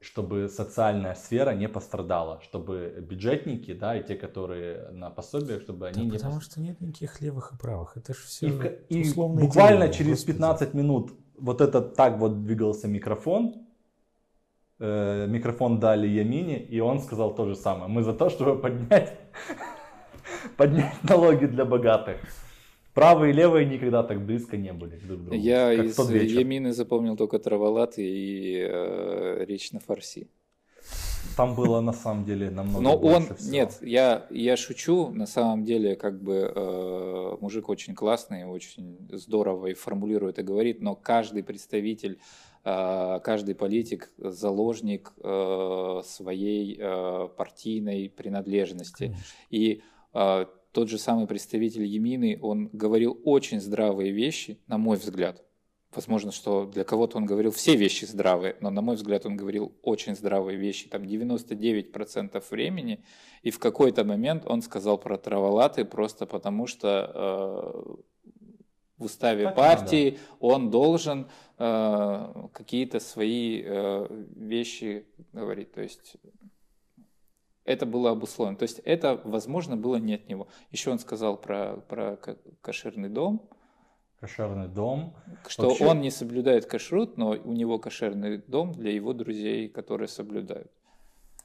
чтобы 0.00 0.48
социальная 0.48 1.14
сфера 1.14 1.50
не 1.52 1.68
пострадала, 1.68 2.40
чтобы 2.42 2.94
бюджетники, 3.00 3.72
да, 3.72 3.96
и 3.96 4.06
те, 4.06 4.14
которые 4.14 4.88
на 4.90 5.10
пособиях, 5.10 5.62
чтобы 5.62 5.86
они 5.86 5.94
Да 6.00 6.04
не 6.04 6.10
потому 6.10 6.40
что 6.40 6.60
нет 6.60 6.80
никаких 6.80 7.20
левых 7.20 7.52
и 7.52 7.56
правых. 7.56 7.96
Это 7.96 8.12
же 8.12 8.20
все 8.20 8.48
И, 8.48 8.58
ко- 8.58 8.68
и 8.68 9.02
условные 9.02 9.46
буквально 9.46 9.78
деления, 9.86 9.92
через 9.92 10.10
господи. 10.18 10.32
15 10.32 10.74
минут 10.74 11.12
вот 11.38 11.60
этот 11.60 11.94
так 11.94 12.18
вот 12.18 12.44
двигался 12.44 12.88
микрофон. 12.88 13.65
Э, 14.78 15.26
микрофон 15.26 15.80
дали 15.80 16.06
Ямине, 16.06 16.62
и 16.62 16.80
он 16.80 17.00
сказал 17.00 17.34
то 17.34 17.46
же 17.46 17.56
самое. 17.56 17.88
Мы 17.88 18.02
за 18.02 18.12
то, 18.12 18.28
чтобы 18.28 18.60
поднять, 18.60 19.18
поднять 20.56 21.02
налоги 21.02 21.46
для 21.46 21.64
богатых. 21.64 22.18
Правые 22.92 23.32
и 23.32 23.36
левые 23.36 23.66
никогда 23.66 24.02
так 24.02 24.24
близко 24.24 24.56
не 24.56 24.72
были 24.72 24.96
друг 24.96 25.20
к 25.20 25.22
другу. 25.24 25.36
Я 25.36 25.72
из. 25.72 25.98
Ямины 25.98 26.72
запомнил 26.72 27.16
только 27.16 27.38
Траволат 27.38 27.94
и 27.96 28.66
э, 28.68 29.44
Речь 29.46 29.72
на 29.72 29.80
фарси. 29.80 30.28
Там 31.36 31.54
было 31.54 31.80
на 31.80 31.92
самом 31.92 32.24
деле 32.24 32.50
намного 32.50 32.82
Но 32.82 32.96
он, 32.96 33.24
больше 33.24 33.34
всего. 33.34 33.52
нет, 33.52 33.78
я, 33.82 34.26
я 34.30 34.56
шучу, 34.56 35.10
на 35.10 35.26
самом 35.26 35.64
деле, 35.64 35.96
как 35.96 36.22
бы 36.22 36.52
э, 36.54 37.36
мужик 37.40 37.68
очень 37.68 37.94
классный, 37.94 38.44
очень 38.44 38.98
здорово 39.10 39.66
и 39.66 39.74
формулирует 39.74 40.38
и 40.38 40.42
говорит, 40.42 40.80
но 40.80 40.94
каждый 40.94 41.42
представитель, 41.42 42.18
каждый 42.66 43.54
политик 43.54 44.10
заложник 44.18 45.12
э, 45.22 46.00
своей 46.04 46.76
э, 46.76 47.28
партийной 47.36 48.10
принадлежности. 48.10 49.04
Конечно. 49.04 49.22
И 49.50 49.82
э, 50.12 50.46
тот 50.72 50.88
же 50.88 50.98
самый 50.98 51.28
представитель 51.28 51.84
Емины, 51.84 52.38
он 52.42 52.68
говорил 52.72 53.20
очень 53.24 53.60
здравые 53.60 54.10
вещи, 54.10 54.58
на 54.66 54.78
мой 54.78 54.96
взгляд. 54.96 55.44
Возможно, 55.94 56.32
что 56.32 56.66
для 56.66 56.82
кого-то 56.84 57.16
он 57.16 57.24
говорил 57.24 57.52
все 57.52 57.76
вещи 57.76 58.04
здравые, 58.04 58.56
но 58.60 58.70
на 58.70 58.82
мой 58.82 58.96
взгляд 58.96 59.24
он 59.24 59.36
говорил 59.36 59.72
очень 59.82 60.16
здравые 60.16 60.58
вещи, 60.58 60.88
там 60.88 61.02
99% 61.04 62.44
времени. 62.50 63.04
И 63.42 63.50
в 63.50 63.58
какой-то 63.58 64.04
момент 64.04 64.42
он 64.44 64.60
сказал 64.60 64.98
про 64.98 65.16
траволаты 65.16 65.84
просто 65.84 66.26
потому, 66.26 66.66
что 66.66 67.12
э, 67.14 68.02
в 68.98 69.04
уставе 69.04 69.44
Так 69.44 69.54
партии 69.56 70.18
он 70.40 70.70
должен 70.70 71.28
э, 71.58 72.48
какие-то 72.52 73.00
свои 73.00 73.62
э, 73.64 74.06
вещи 74.36 75.06
говорить. 75.32 75.72
То 75.72 75.82
есть 75.82 76.16
это 77.64 77.84
было 77.84 78.10
обусловлено. 78.10 78.56
То 78.56 78.62
есть 78.62 78.78
это, 78.84 79.20
возможно, 79.24 79.76
было 79.76 79.96
не 79.96 80.14
от 80.14 80.28
него. 80.28 80.48
Еще 80.70 80.90
он 80.90 80.98
сказал 80.98 81.36
про, 81.36 81.76
про 81.88 82.16
кошерный 82.62 83.08
дом, 83.08 83.48
Кошерный 84.20 84.68
дом. 84.68 85.14
что 85.46 85.68
Вообще- 85.68 85.86
он 85.86 86.00
не 86.00 86.10
соблюдает 86.10 86.64
кашрут, 86.64 87.18
но 87.18 87.30
у 87.32 87.52
него 87.52 87.78
кошерный 87.78 88.38
дом 88.38 88.72
для 88.72 88.90
его 88.92 89.12
друзей, 89.12 89.68
которые 89.68 90.08
соблюдают. 90.08 90.72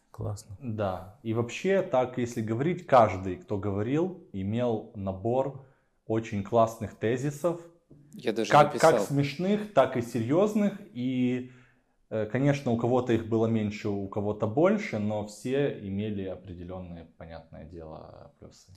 Классно. 0.10 0.56
Да. 0.61 1.19
И 1.23 1.34
вообще, 1.34 1.82
так 1.82 2.18
если 2.18 2.41
говорить, 2.41 2.86
каждый, 2.86 3.36
кто 3.38 3.57
говорил, 3.57 4.26
имел 4.32 4.91
набор 4.95 5.65
очень 6.11 6.43
классных 6.43 6.95
тезисов, 6.95 7.61
Я 8.13 8.33
даже 8.33 8.51
как, 8.51 8.73
написал. 8.73 8.91
как 8.91 9.01
смешных, 9.01 9.73
так 9.73 9.95
и 9.95 10.01
серьезных. 10.01 10.73
И, 10.93 11.51
э, 12.09 12.25
конечно, 12.25 12.71
у 12.71 12.77
кого-то 12.77 13.13
их 13.13 13.27
было 13.27 13.47
меньше, 13.47 13.88
у 13.89 14.07
кого-то 14.09 14.45
больше, 14.47 14.99
но 14.99 15.25
все 15.25 15.79
имели 15.81 16.25
определенные, 16.25 17.05
понятное 17.17 17.63
дело, 17.63 18.33
плюсы. 18.39 18.73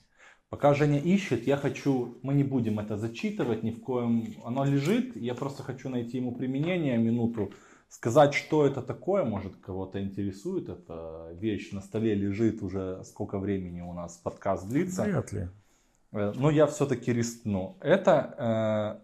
Пока 0.48 0.72
Женя 0.74 1.00
ищет, 1.00 1.46
я 1.48 1.56
хочу, 1.56 2.18
мы 2.22 2.34
не 2.34 2.44
будем 2.44 2.78
это 2.78 2.96
зачитывать 2.96 3.64
ни 3.64 3.72
в 3.72 3.80
коем, 3.80 4.24
оно 4.44 4.64
лежит, 4.64 5.16
я 5.16 5.34
просто 5.34 5.64
хочу 5.64 5.88
найти 5.88 6.18
ему 6.18 6.36
применение, 6.36 6.96
минуту, 6.96 7.52
сказать, 7.88 8.34
что 8.34 8.64
это 8.64 8.80
такое, 8.80 9.24
может 9.24 9.56
кого-то 9.56 10.00
интересует 10.00 10.68
эта 10.68 11.32
вещь, 11.32 11.72
на 11.72 11.80
столе 11.80 12.14
лежит 12.14 12.62
уже 12.62 13.02
сколько 13.02 13.40
времени 13.40 13.80
у 13.80 13.92
нас 13.92 14.16
подкаст 14.18 14.68
длится. 14.68 15.02
Вряд 15.02 15.32
ли. 15.32 15.48
Э, 16.14 16.32
Но 16.36 16.50
я 16.50 16.66
все-таки 16.66 17.12
рискну. 17.12 17.76
Это 17.80 19.00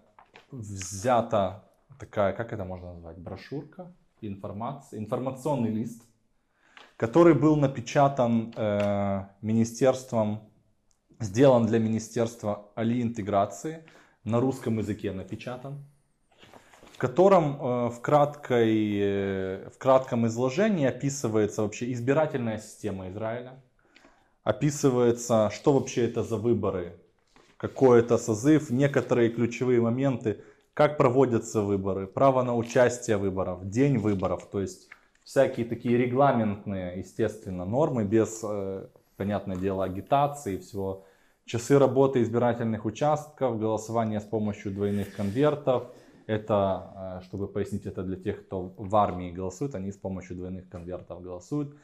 э, 0.53 0.57
взята 0.57 1.65
такая, 1.99 2.33
как 2.33 2.53
это 2.53 2.65
можно 2.65 2.95
назвать, 2.95 3.19
брошюрка, 3.19 3.93
информация, 4.21 5.01
информационный 5.01 5.71
лист, 5.71 6.03
который 6.97 7.35
был 7.35 7.57
напечатан 7.57 8.53
э, 8.57 9.25
министерством, 9.43 10.51
сделан 11.19 11.67
для 11.67 11.79
министерства 11.79 12.71
Али 12.75 13.03
интеграции, 13.03 13.85
на 14.25 14.41
русском 14.41 14.79
языке 14.79 15.13
напечатан, 15.13 15.85
в 16.93 16.99
котором 16.99 17.57
э, 17.57 17.89
в, 17.89 18.01
краткой, 18.01 18.99
э, 19.01 19.71
в 19.71 19.79
кратком 19.79 20.27
изложении 20.27 20.87
описывается 20.87 21.63
вообще 21.63 21.93
избирательная 21.93 22.59
система 22.59 23.09
Израиля, 23.09 23.63
описывается, 24.43 25.51
что 25.51 25.73
вообще 25.73 26.07
это 26.07 26.23
за 26.23 26.37
выборы, 26.37 27.00
какой 27.61 28.01
это 28.01 28.17
созыв, 28.17 28.71
некоторые 28.71 29.29
ключевые 29.29 29.83
моменты, 29.83 30.39
как 30.73 30.97
проводятся 30.97 31.61
выборы, 31.61 32.07
право 32.07 32.43
на 32.43 32.57
участие 32.57 33.19
в 33.19 33.21
выборах, 33.21 33.69
день 33.69 33.99
выборов, 33.99 34.49
то 34.51 34.63
есть 34.63 34.89
всякие 35.25 35.67
такие 35.67 35.99
регламентные, 35.99 36.99
естественно, 36.99 37.67
нормы 37.67 38.05
без, 38.05 38.41
э, 38.43 38.87
понятное 39.19 39.57
дело, 39.57 39.85
агитации 39.85 40.55
и 40.55 40.59
всего. 40.59 41.05
Часы 41.45 41.79
работы 41.79 42.23
избирательных 42.23 42.87
участков, 42.87 43.61
голосование 43.61 44.21
с 44.21 44.25
помощью 44.25 44.73
двойных 44.73 45.15
конвертов. 45.15 45.93
Это, 46.27 47.21
э, 47.21 47.25
чтобы 47.25 47.47
пояснить 47.47 47.85
это 47.85 48.03
для 48.03 48.17
тех, 48.17 48.47
кто 48.47 48.73
в 48.75 48.97
армии 48.97 49.33
голосует, 49.33 49.75
они 49.75 49.93
с 49.93 49.99
помощью 49.99 50.37
двойных 50.37 50.71
конвертов 50.71 51.23
голосуют. 51.23 51.77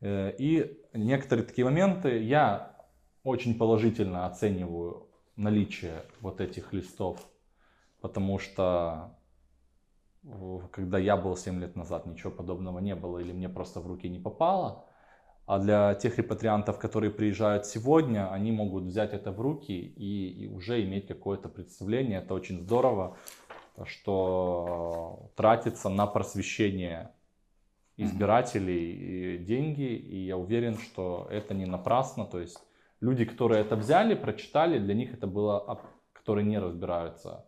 Э, 0.00 0.32
И 0.38 0.80
некоторые 0.94 1.44
такие 1.44 1.66
моменты 1.66 2.22
я 2.22 2.74
очень 3.22 3.58
положительно 3.58 4.24
оцениваю 4.24 5.09
наличие 5.40 6.04
вот 6.20 6.40
этих 6.40 6.72
листов, 6.72 7.18
потому 8.00 8.38
что 8.38 9.16
э, 10.22 10.58
когда 10.70 10.98
я 10.98 11.16
был 11.16 11.36
7 11.36 11.60
лет 11.60 11.76
назад, 11.76 12.06
ничего 12.06 12.30
подобного 12.30 12.78
не 12.78 12.94
было 12.94 13.18
или 13.18 13.32
мне 13.32 13.48
просто 13.48 13.80
в 13.80 13.86
руки 13.86 14.08
не 14.08 14.18
попало. 14.18 14.84
А 15.46 15.58
для 15.58 15.94
тех 15.94 16.16
репатриантов, 16.18 16.78
которые 16.78 17.10
приезжают 17.10 17.66
сегодня, 17.66 18.30
они 18.30 18.52
могут 18.52 18.84
взять 18.84 19.12
это 19.12 19.32
в 19.32 19.40
руки 19.40 19.72
и, 19.72 20.44
и 20.44 20.48
уже 20.48 20.84
иметь 20.84 21.08
какое-то 21.08 21.48
представление. 21.48 22.18
Это 22.18 22.34
очень 22.34 22.60
здорово, 22.60 23.16
что 23.84 25.30
тратится 25.34 25.88
на 25.88 26.06
просвещение 26.06 27.10
избирателей 27.96 29.38
деньги, 29.38 29.92
и 29.96 30.26
я 30.26 30.36
уверен, 30.36 30.78
что 30.78 31.26
это 31.30 31.52
не 31.52 31.66
напрасно. 31.66 32.26
То 32.26 32.38
есть 32.38 32.62
люди, 33.00 33.24
которые 33.24 33.62
это 33.62 33.76
взяли, 33.76 34.14
прочитали, 34.14 34.78
для 34.78 34.94
них 34.94 35.14
это 35.14 35.26
было, 35.26 35.80
которые 36.12 36.44
не 36.46 36.58
разбираются 36.58 37.44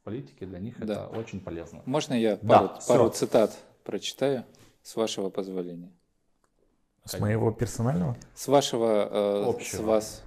в 0.00 0.04
политике, 0.04 0.46
для 0.46 0.58
них 0.58 0.78
Да. 0.78 0.92
это 0.92 1.06
очень 1.18 1.40
полезно. 1.40 1.82
Можно 1.86 2.14
я 2.14 2.36
Да, 2.42 2.60
пару, 2.60 2.78
всё. 2.80 2.88
пару 2.92 3.10
цитат 3.10 3.56
прочитаю, 3.84 4.44
с 4.82 4.96
вашего 4.96 5.30
позволения? 5.30 5.90
С 7.04 7.18
моего 7.20 7.52
персонального? 7.52 8.16
С 8.34 8.48
вашего, 8.48 9.08
э, 9.10 9.44
с 9.44 9.48
Общего. 9.54 9.82
вас, 9.86 10.22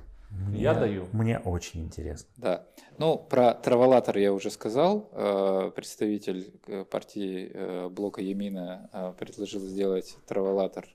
Я 0.52 0.74
Мне- 0.74 0.80
даю. 0.80 1.08
Мне 1.12 1.40
очень 1.40 1.86
интересно. 1.86 2.30
да. 2.38 2.64
Ну, 3.00 3.18
про 3.18 3.56
траволатор 3.56 4.16
я 4.20 4.32
уже 4.32 4.52
сказал. 4.52 5.10
Э, 5.12 5.72
Представитель 5.76 6.54
э, 6.68 6.86
партии 6.86 7.50
э, 7.52 7.90
блока 7.90 8.22
Емина 8.22 8.92
э, 8.94 9.14
предложил 9.18 9.60
сделать 9.62 10.16
траволатор, 10.28 10.86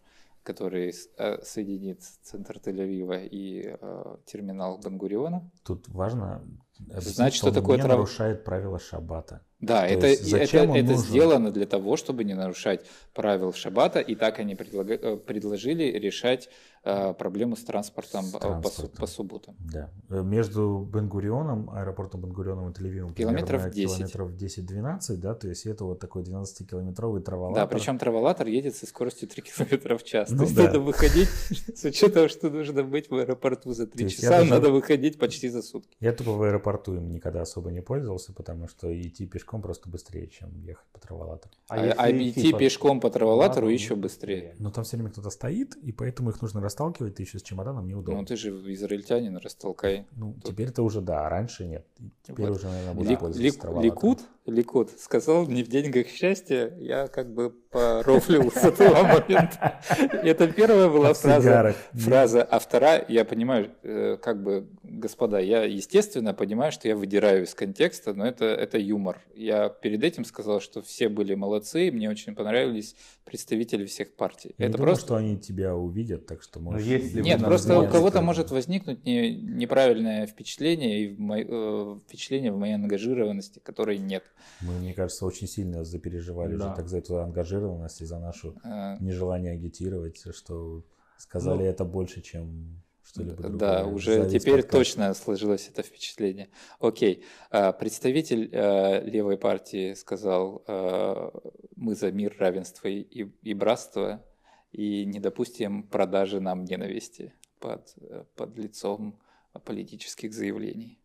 который 0.44 0.92
э, 1.16 1.42
соединит 1.42 2.02
центр 2.22 2.58
Тель-Авива 2.58 3.26
и 3.26 3.76
э, 3.80 4.16
терминал 4.26 4.78
Бангуриона. 4.78 5.50
Тут 5.64 5.88
важно 5.88 6.44
объяснить, 6.90 7.14
Знать, 7.16 7.34
что 7.34 7.48
он 7.48 7.54
такое 7.54 7.76
не 7.76 7.82
трав- 7.82 7.88
нарушает 7.96 8.44
правила 8.44 8.78
шаббата. 8.78 9.40
Да, 9.60 9.80
То 9.86 9.94
это, 9.94 10.06
есть 10.08 10.32
это, 10.32 10.56
это 10.58 10.66
нужен? 10.66 10.96
сделано 10.98 11.50
для 11.50 11.66
того, 11.66 11.96
чтобы 11.96 12.24
не 12.24 12.34
нарушать 12.34 12.84
правил 13.14 13.52
шаббата, 13.52 14.00
и 14.00 14.14
так 14.14 14.38
они 14.38 14.54
предлага- 14.54 14.98
э, 15.00 15.16
предложили 15.16 15.84
решать 15.84 16.50
э, 16.86 17.14
проблему 17.14 17.56
с 17.56 17.64
транспортом, 17.64 18.24
С 18.24 18.28
э, 18.30 18.32
по, 18.32 18.38
транспортом. 18.40 18.90
по 19.00 19.06
субботам. 19.06 19.56
Да. 19.72 19.90
Э, 20.10 20.22
Между 20.22 20.86
Бенгурионом, 20.92 21.70
аэропортом 21.70 22.20
Бенгурионом 22.20 22.68
и 22.70 22.72
Тель-Авивом 22.74 23.14
Километров 23.14 23.62
примерно 23.62 23.70
10. 23.70 23.96
километров 24.12 24.30
10-12, 24.32 25.16
да, 25.16 25.34
то 25.34 25.48
есть 25.48 25.64
это 25.64 25.84
вот 25.86 25.98
такой 26.00 26.24
12-километровый 26.24 27.22
траволатор. 27.22 27.62
Да, 27.62 27.66
причем 27.66 27.98
траволатор 27.98 28.46
едет 28.48 28.76
со 28.76 28.86
скоростью 28.86 29.28
3 29.28 29.42
км 29.56 29.96
в 29.96 30.04
час. 30.04 30.28
Ну 30.30 30.38
То 30.38 30.42
есть 30.44 30.56
да. 30.56 30.64
надо 30.64 30.80
выходить, 30.80 31.28
с 31.74 31.84
учетом, 31.84 32.28
что 32.28 32.50
нужно 32.50 32.84
быть 32.84 33.08
в 33.08 33.14
аэропорту 33.14 33.72
за 33.72 33.86
3 33.86 34.04
есть 34.04 34.22
я 34.22 34.30
часа, 34.30 34.44
надо 34.44 34.70
выходить 34.70 35.18
почти 35.18 35.48
за 35.48 35.62
сутки. 35.62 35.96
Я 36.00 36.12
тупо 36.12 36.32
в 36.32 36.42
аэропорту 36.42 36.94
им 36.96 37.10
никогда 37.12 37.40
особо 37.42 37.70
не 37.70 37.80
пользовался, 37.80 38.34
потому 38.34 38.68
что 38.68 38.92
идти 39.00 39.26
пешком 39.26 39.43
пешком 39.44 39.60
просто 39.60 39.88
быстрее, 39.88 40.26
чем 40.28 40.58
ехать 40.62 40.86
по 40.92 40.98
траволатору. 40.98 41.52
А, 41.68 41.78
если 41.84 41.98
а 41.98 42.10
идти 42.10 42.52
по- 42.52 42.58
пешком 42.58 43.00
по 43.00 43.10
траволатору 43.10 43.68
еще 43.68 43.94
ну, 43.94 44.02
быстрее. 44.02 44.56
Но 44.58 44.70
там 44.70 44.84
все 44.84 44.96
время 44.96 45.10
кто-то 45.10 45.28
стоит, 45.30 45.76
и 45.76 45.92
поэтому 45.92 46.30
их 46.30 46.40
нужно 46.40 46.62
расталкивать, 46.62 47.16
ты 47.16 47.22
еще 47.22 47.38
с 47.38 47.42
чемоданом 47.42 47.86
неудобно. 47.86 48.20
Ну 48.20 48.26
ты 48.26 48.36
же 48.36 48.50
израильтянин, 48.72 49.36
растолкай. 49.36 50.06
Ну, 50.12 50.34
теперь-то 50.42 50.82
уже 50.82 51.00
да, 51.02 51.26
а 51.26 51.28
раньше 51.28 51.66
нет. 51.66 51.86
Теперь 52.22 52.48
Вот. 52.48 52.56
уже, 52.58 52.68
наверное, 52.68 52.94
буду 52.94 53.10
Лик- 53.10 53.20
пользоваться 53.20 53.42
Лик- 53.42 53.60
траволатором. 53.60 53.94
Ликут, 53.94 54.20
Ликут 54.46 54.90
сказал, 54.98 55.46
не 55.46 55.62
в 55.62 55.68
деньгах 55.68 56.06
счастье, 56.08 56.74
я 56.78 57.08
как 57.08 57.32
бы 57.32 57.50
порофлил 57.70 58.50
с 58.54 58.58
этого 58.58 59.02
момента. 59.02 59.80
Это 60.22 60.48
первая 60.48 60.90
была 60.90 61.14
фраза. 61.14 61.74
Фраза, 61.92 62.42
а 62.42 62.58
вторая, 62.58 63.06
я 63.08 63.24
понимаю, 63.24 63.70
э, 63.82 64.18
как 64.20 64.42
бы, 64.42 64.66
господа, 64.82 65.38
я, 65.38 65.64
естественно, 65.64 66.34
понимаю, 66.34 66.72
что 66.72 66.88
я 66.88 66.94
выдираю 66.94 67.44
из 67.44 67.54
контекста, 67.54 68.12
но 68.12 68.26
это, 68.26 68.44
это 68.44 68.76
юмор. 68.76 69.18
Я 69.34 69.70
перед 69.70 70.04
этим 70.04 70.26
сказал, 70.26 70.60
что 70.60 70.82
все 70.82 71.08
были 71.08 71.34
молодцы, 71.34 71.90
мне 71.90 72.10
очень 72.10 72.34
понравились 72.34 72.96
представители 73.24 73.86
всех 73.86 74.12
партий. 74.14 74.54
Я 74.58 74.66
не 74.66 74.68
это 74.68 74.76
думаю, 74.76 74.92
просто... 74.92 75.06
что 75.06 75.16
они 75.16 75.38
тебя 75.38 75.74
увидят, 75.74 76.26
так 76.26 76.42
что 76.42 76.60
можешь... 76.60 76.86
если 76.86 77.22
Нет, 77.22 77.42
просто 77.42 77.80
у 77.80 77.88
кого-то 77.88 78.20
может 78.20 78.50
возникнуть 78.50 79.06
не- 79.06 79.34
неправильное 79.34 80.26
впечатление 80.26 81.00
и 81.00 81.14
в 81.14 81.18
мо- 81.18 81.40
э, 81.40 81.98
впечатление 82.06 82.52
в 82.52 82.58
моей 82.58 82.74
ангажированности, 82.74 83.58
которой 83.60 83.96
нет. 83.96 84.22
Мы, 84.60 84.72
мне 84.78 84.94
кажется, 84.94 85.26
очень 85.26 85.46
сильно 85.46 85.84
запереживали 85.84 86.56
Да. 86.56 86.66
уже 86.66 86.76
так 86.76 86.88
за 86.88 86.98
эту 86.98 87.18
ангажированность 87.20 88.00
и 88.00 88.04
за 88.04 88.18
нашу 88.18 88.56
Э, 88.64 88.96
нежелание 89.00 89.52
агитировать, 89.52 90.22
что 90.34 90.82
сказали 91.18 91.58
Ну, 91.58 91.64
это 91.64 91.84
больше, 91.84 92.20
чем 92.22 92.80
что-либо 93.02 93.36
другое. 93.42 93.58
Да, 93.58 93.86
уже 93.86 94.28
теперь 94.30 94.62
подкаст. 94.62 94.70
точно 94.70 95.14
сложилось 95.14 95.68
это 95.68 95.82
впечатление. 95.82 96.48
Окей, 96.80 97.22
А, 97.50 97.72
представитель 97.72 98.48
э, 98.50 99.04
левой 99.04 99.36
партии 99.36 99.94
сказал, 99.94 100.64
э, 100.66 101.30
мы 101.76 101.94
за 101.94 102.10
мир, 102.12 102.34
равенство 102.38 102.88
и, 102.88 103.54
братство, 103.54 104.24
и 104.72 105.04
не 105.04 105.20
допустим 105.20 105.82
продажи 105.84 106.40
нам 106.40 106.64
ненависти 106.64 107.32
под, 107.60 107.92
э, 108.00 108.24
под 108.36 108.56
лицом 108.58 109.20
политических 109.64 110.32
заявлений. 110.32 110.98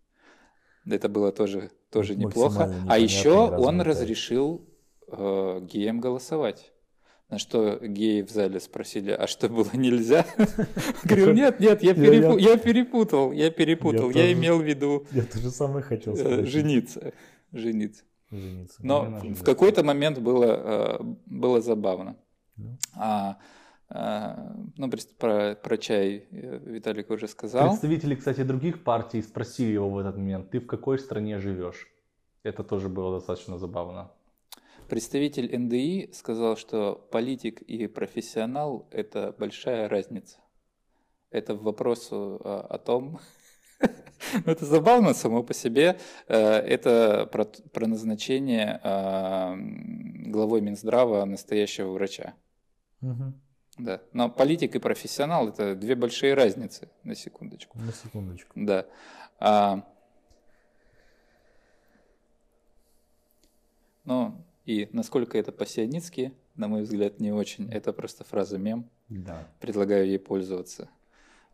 Это 0.85 1.09
было 1.09 1.31
тоже, 1.31 1.71
тоже 1.91 2.15
неплохо. 2.15 2.73
А 2.87 2.97
еще 2.97 3.31
он 3.49 3.81
разрешил 3.81 4.65
э, 5.07 5.59
геям 5.63 5.99
голосовать. 5.99 6.71
На 7.29 7.37
что 7.37 7.77
геи 7.79 8.23
в 8.23 8.31
зале 8.31 8.59
спросили, 8.59 9.11
а 9.11 9.27
что 9.27 9.49
было 9.49 9.69
нельзя? 9.73 10.25
Говорю, 11.03 11.33
нет, 11.33 11.59
нет, 11.59 11.83
я, 11.83 11.91
Я- 11.91 11.95
перепу- 11.95 12.39
я 12.39 12.57
перепутал, 12.57 13.31
я 13.31 13.51
перепутал, 13.51 14.09
Я 14.09 14.21
я, 14.23 14.27
тоже. 14.29 14.33
имел 14.33 14.59
в 14.59 14.63
виду 14.63 15.05
Я 15.11 15.23
то 15.23 15.37
же 15.37 15.51
самое 15.51 15.83
хотел 15.83 16.13
э, 16.13 16.17
сказать. 16.17 16.47
жениться, 16.47 17.13
жениться. 17.51 18.03
Жениться. 18.31 18.75
Но 18.79 19.05
Именно 19.21 19.35
в 19.35 19.43
какой-то 19.43 19.83
момент 19.83 20.17
было, 20.19 20.45
э, 20.45 21.03
было 21.27 21.61
забавно. 21.61 22.15
Ну. 22.57 22.77
А, 22.95 23.29
а, 23.31 23.37
ну, 23.89 24.87
прис- 24.87 25.15
про, 25.17 25.55
про 25.55 25.77
чай 25.77 26.27
э, 26.31 26.59
Виталик 26.65 27.09
уже 27.09 27.27
сказал. 27.27 27.69
Представители, 27.69 28.15
кстати, 28.15 28.43
других 28.43 28.83
партий 28.83 29.21
спросили 29.21 29.71
его 29.71 29.89
в 29.89 29.97
этот 29.97 30.15
момент, 30.17 30.51
ты 30.51 30.59
в 30.59 30.67
какой 30.67 30.99
стране 30.99 31.39
живешь? 31.39 31.87
Это 32.43 32.63
тоже 32.63 32.87
было 32.87 33.15
достаточно 33.17 33.57
забавно. 33.57 34.11
Представитель 34.89 35.55
НДИ 35.55 36.11
сказал, 36.13 36.55
что 36.57 36.95
политик 37.11 37.61
и 37.61 37.87
профессионал– 37.87 38.87
это 38.91 39.35
большая 39.37 39.89
разница. 39.89 40.37
Это 41.31 41.53
в 41.53 41.63
вопросу 41.63 42.41
а, 42.43 42.61
о 42.61 42.77
том, 42.79 43.19
ну, 43.79 44.51
это 44.51 44.65
забавно 44.65 45.13
само 45.13 45.43
по 45.43 45.53
себе, 45.53 45.99
Э, 46.27 46.57
это 46.57 47.27
про, 47.31 47.45
про 47.45 47.87
назначение 47.87 48.79
а, 48.83 49.55
главой 50.27 50.61
Минздрава 50.61 51.25
настоящего 51.25 51.91
врача. 51.91 52.33
Мгм. 53.01 53.39
Да. 53.79 54.01
Но 54.11 54.29
политик 54.29 54.75
и 54.75 54.79
профессионал– 54.79 55.47
это 55.49 55.73
две 55.73 55.95
большие 55.95 56.33
разницы, 56.33 56.89
на 57.03 57.15
секундочку. 57.15 57.79
На 57.79 57.93
секундочку. 57.93 58.51
Да. 58.55 58.85
А, 59.39 59.85
ну, 64.03 64.35
и 64.65 64.89
насколько 64.91 65.37
это 65.37 65.53
по-сионистски, 65.53 66.33
на 66.55 66.67
мой 66.67 66.81
взгляд, 66.83 67.21
не 67.21 67.31
очень. 67.31 67.71
Это 67.71 67.93
просто 67.93 68.25
фраза 68.25 68.57
мем. 68.57 68.89
Да. 69.07 69.47
Предлагаю 69.61 70.05
ей 70.07 70.19
пользоваться 70.19 70.89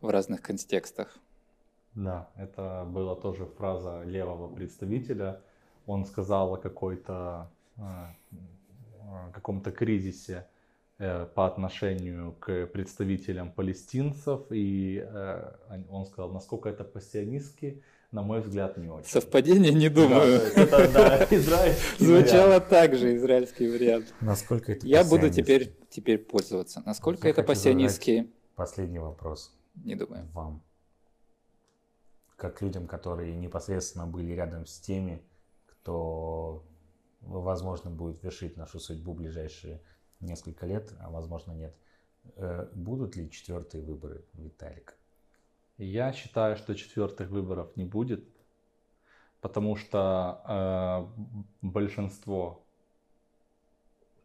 в 0.00 0.08
разных 0.08 0.42
контекстах. 0.42 1.16
Да, 1.94 2.28
это 2.36 2.84
была 2.88 3.14
тоже 3.14 3.46
фраза 3.46 4.02
левого 4.02 4.52
представителя. 4.52 5.40
Он 5.86 6.04
сказал 6.04 6.54
о 6.54 6.58
какой-то 6.58 7.50
э, 7.76 7.82
э, 9.00 9.30
каком-то 9.32 9.70
кризисе 9.70 10.48
по 10.98 11.46
отношению 11.46 12.32
к 12.40 12.66
представителям 12.68 13.52
палестинцев, 13.52 14.40
и 14.50 15.04
э, 15.06 15.52
он- 15.90 16.06
сказал, 16.06 16.32
насколько 16.32 16.70
это 16.70 16.84
по-сионистски, 16.84 17.82
на 18.12 18.22
мой 18.22 18.40
взгляд, 18.40 18.78
не 18.78 18.88
очень. 18.88 19.06
Совпадение 19.10 19.74
не 19.74 19.90
Да, 19.90 19.94
думаю. 20.02 20.32
есть 20.32 20.56
это, 20.56 20.90
да, 20.92 21.24
израильский 21.30 22.04
Звучало 22.04 22.46
вариант. 22.46 22.68
так 22.70 22.94
же, 22.96 23.14
израильский 23.16 23.68
вариант. 23.70 24.14
Насколько 24.22 24.72
это 24.72 24.86
Я 24.86 25.04
буду 25.04 25.28
теперь, 25.28 25.76
теперь 25.90 26.16
пользоваться. 26.18 26.82
Насколько 26.86 27.28
Я 27.28 27.32
это 27.32 27.42
по-сионистски, 27.42 28.30
Последний 28.54 28.98
вопрос 28.98 29.54
не 29.84 29.96
думаю. 29.96 30.26
вам. 30.32 30.62
Как 32.36 32.62
людям, 32.62 32.86
которые 32.86 33.34
непосредственно 33.36 34.06
были 34.06 34.32
рядом 34.32 34.64
с 34.66 34.78
теми, 34.80 35.22
кто, 35.66 36.64
возможно, 37.20 37.90
будет 37.90 38.22
вершить 38.22 38.56
нашу 38.56 38.78
судьбу 38.80 39.12
в 39.12 39.16
ближайшие 39.16 39.82
несколько 40.20 40.66
лет, 40.66 40.92
а 41.00 41.10
возможно 41.10 41.52
нет. 41.52 41.76
Э, 42.36 42.68
Будут 42.74 43.16
ли 43.16 43.30
четвертые 43.30 43.82
выборы, 43.82 44.24
Виталик? 44.34 44.96
Я 45.78 46.12
считаю, 46.12 46.56
что 46.56 46.74
четвертых 46.74 47.28
выборов 47.28 47.76
не 47.76 47.84
будет, 47.84 48.24
потому 49.40 49.76
что 49.76 50.42
э, 50.48 51.36
большинство 51.62 52.66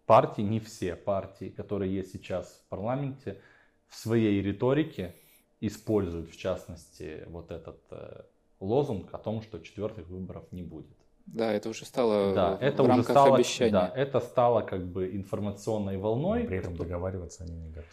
партий, 0.06 0.44
не 0.44 0.60
все 0.60 0.96
партии, 0.96 1.50
которые 1.50 1.94
есть 1.94 2.12
сейчас 2.12 2.64
в 2.66 2.70
парламенте, 2.70 3.42
в 3.88 3.96
своей 3.96 4.42
риторике 4.42 5.16
используют, 5.60 6.30
в 6.30 6.38
частности, 6.38 7.26
вот 7.28 7.52
этот 7.52 7.82
э, 7.92 8.24
лозунг 8.60 9.14
о 9.14 9.18
том, 9.18 9.42
что 9.42 9.60
четвертых 9.60 10.08
выборов 10.08 10.52
не 10.52 10.64
будет. 10.64 10.98
Да, 11.26 11.52
это 11.52 11.70
уже 11.70 11.86
стало 11.86 12.34
Да, 12.34 12.58
в 12.58 12.62
это 12.62 12.78
в 12.84 12.86
уже 12.86 12.90
рамках 12.90 13.10
стало, 13.12 13.36
обещания. 13.36 13.72
да, 13.72 13.92
это 13.96 14.20
стало 14.20 14.62
как 14.62 14.86
бы 14.86 15.16
информационной 15.16 15.98
волной. 15.98 16.42
Но 16.44 16.48
при 16.48 16.58
этом 16.58 16.76
договариваться 16.76 17.44
они 17.44 17.56
не 17.56 17.70
готовы. 17.70 17.88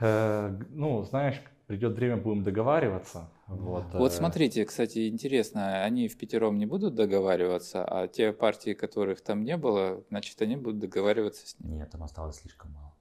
Э, 0.00 0.58
ну, 0.70 1.02
знаешь, 1.04 1.40
придет 1.66 1.94
время, 1.94 2.16
будем 2.16 2.42
договариваться. 2.42 3.30
Вот, 3.46 3.84
Вот 3.92 4.12
э, 4.12 4.14
смотрите, 4.14 4.64
кстати, 4.64 5.08
интересно, 5.08 5.82
они 5.84 6.08
в 6.08 6.16
пятером 6.18 6.58
не 6.58 6.66
будут 6.66 6.94
договариваться, 6.94 7.84
а 7.84 8.08
те 8.08 8.32
партии, 8.32 8.74
которых 8.74 9.20
там 9.22 9.44
не 9.44 9.56
было, 9.56 10.02
значит, 10.08 10.40
они 10.42 10.56
будут 10.56 10.80
договариваться 10.80 11.46
с 11.46 11.58
ними. 11.60 11.76
Нет, 11.76 11.90
там 11.90 12.02
осталось 12.02 12.36
слишком 12.36 12.72
мало. 12.72 12.92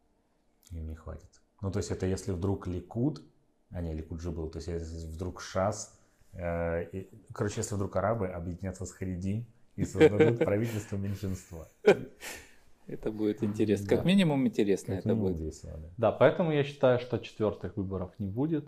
Им 0.72 0.88
не 0.88 0.95
хватит. 0.95 1.30
Ну, 1.61 1.72
то 1.72 1.80
есть 1.80 1.91
это 1.91 2.06
если 2.06 2.31
вдруг 2.31 2.68
Ликуд, 2.68 3.22
а 3.72 3.81
не, 3.81 3.93
Ликуд 3.93 4.22
же 4.22 4.31
был, 4.31 4.49
то 4.49 4.57
есть 4.57 4.68
если 4.68 5.07
вдруг 5.07 5.41
ШАС, 5.41 5.98
э, 6.34 6.84
и- 6.91 7.10
короче, 7.34 7.61
если 7.61 7.76
вдруг 7.76 7.95
арабы 7.95 8.27
объединятся 8.27 8.85
с 8.85 8.91
Харидим 8.91 9.45
и 9.82 9.86
создадут 9.86 10.40
правительство 10.40 10.98
меньшинства. 10.98 11.68
Это 12.88 13.12
будет 13.12 13.44
интересно. 13.44 13.88
Да. 13.88 13.95
Как 13.95 14.06
минимум 14.06 14.48
интересно 14.48 14.95
Как 14.95 14.99
это 15.06 15.10
минимум 15.10 15.34
будет. 15.34 15.41
весело, 15.41 15.78
да. 15.78 15.88
Да, 15.98 16.12
поэтому 16.12 16.52
я 16.52 16.64
считаю, 16.64 16.99
что 16.99 17.20
четвертых 17.20 17.78
выборов 17.78 18.12
не 18.20 18.28
будет. 18.28 18.68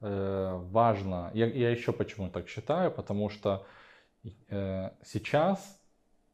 Э, 0.00 0.58
важно, 0.70 1.30
я, 1.34 1.46
я 1.46 1.70
еще 1.70 1.92
почему 1.92 2.30
так 2.30 2.48
считаю, 2.48 2.92
потому 2.92 3.30
что 3.30 3.66
э, 4.48 4.90
сейчас 5.02 5.80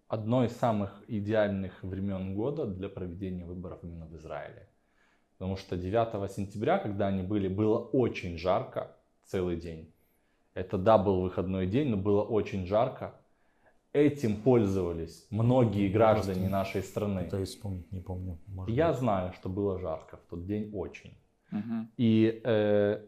одно 0.08 0.44
из 0.44 0.52
самых 0.56 1.02
идеальных 1.08 1.82
времен 1.82 2.34
года 2.34 2.66
для 2.66 2.88
проведения 2.88 3.44
выборов 3.46 3.78
именно 3.82 4.06
в 4.06 4.16
Израиле. 4.16 4.68
Потому 5.38 5.56
что 5.56 5.76
9 5.76 6.30
сентября, 6.30 6.78
когда 6.78 7.08
они 7.08 7.22
были, 7.22 7.48
было 7.48 7.78
очень 7.78 8.36
жарко 8.36 8.96
целый 9.24 9.56
день. 9.56 9.92
Это 10.54 10.78
да, 10.78 10.98
был 10.98 11.22
выходной 11.22 11.66
день, 11.66 11.88
но 11.88 11.96
было 11.96 12.22
очень 12.22 12.66
жарко. 12.66 13.14
Этим 13.94 14.42
пользовались 14.42 15.24
многие 15.30 15.88
граждане 15.88 16.40
Просто 16.40 16.50
нашей 16.50 16.82
страны. 16.82 17.28
Есть 17.32 17.52
вспомнить 17.52 17.90
не 17.92 18.00
помню. 18.00 18.40
может 18.48 18.74
Я 18.74 18.88
быть. 18.90 18.98
знаю, 18.98 19.32
что 19.34 19.48
было 19.48 19.78
жарко 19.78 20.16
в 20.16 20.22
тот 20.28 20.44
день 20.46 20.70
очень. 20.74 21.16
Мгм. 21.52 21.92
И 21.96 22.40
э, 22.44 23.06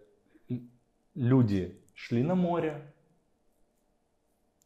люди 1.17 1.83
шли 1.93 2.23
на 2.23 2.37
море, 2.37 2.95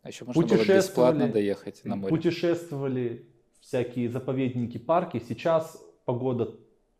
А 0.02 0.08
еще 0.08 0.26
можно 0.26 0.42
было 0.42 0.48
Путешествовали. 0.48 0.78
бесплатно 0.78 1.28
доехать 1.32 1.84
на 1.86 1.96
море. 1.96 2.14
путешествовали, 2.14 3.26
всякие 3.60 4.10
заповедники, 4.10 4.76
парки. 4.76 5.22
Сейчас 5.26 5.82
погода 6.04 6.54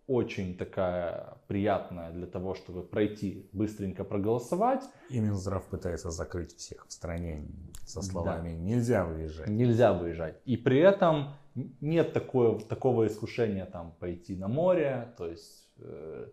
очень 0.07 0.57
такая 0.57 1.37
приятная 1.51 2.13
для 2.13 2.29
того, 2.29 2.55
чтобы 2.55 2.85
пройти, 2.85 3.49
быстренько 3.53 4.05
проголосовать. 4.05 4.85
И 5.09 5.19
Минздрав 5.19 5.65
пытается 5.65 6.11
закрыть 6.11 6.57
всех 6.57 6.87
в 6.87 6.93
стране 6.93 7.49
со 7.85 8.03
словами 8.03 8.51
«нельзя 8.51 9.05
выезжать». 9.05 9.49
Нельзя 9.49 9.93
выезжать. 9.93 10.41
И 10.45 10.57
при 10.57 10.79
этом 10.79 11.35
нет 11.81 12.13
такое, 12.13 12.61
такого 12.61 13.09
искушения 13.09 13.67
там 13.67 13.97
пойти 13.99 14.37
на 14.37 14.47
море. 14.47 15.13
То 15.19 15.27
есть, 15.27 15.69
э, 15.79 16.29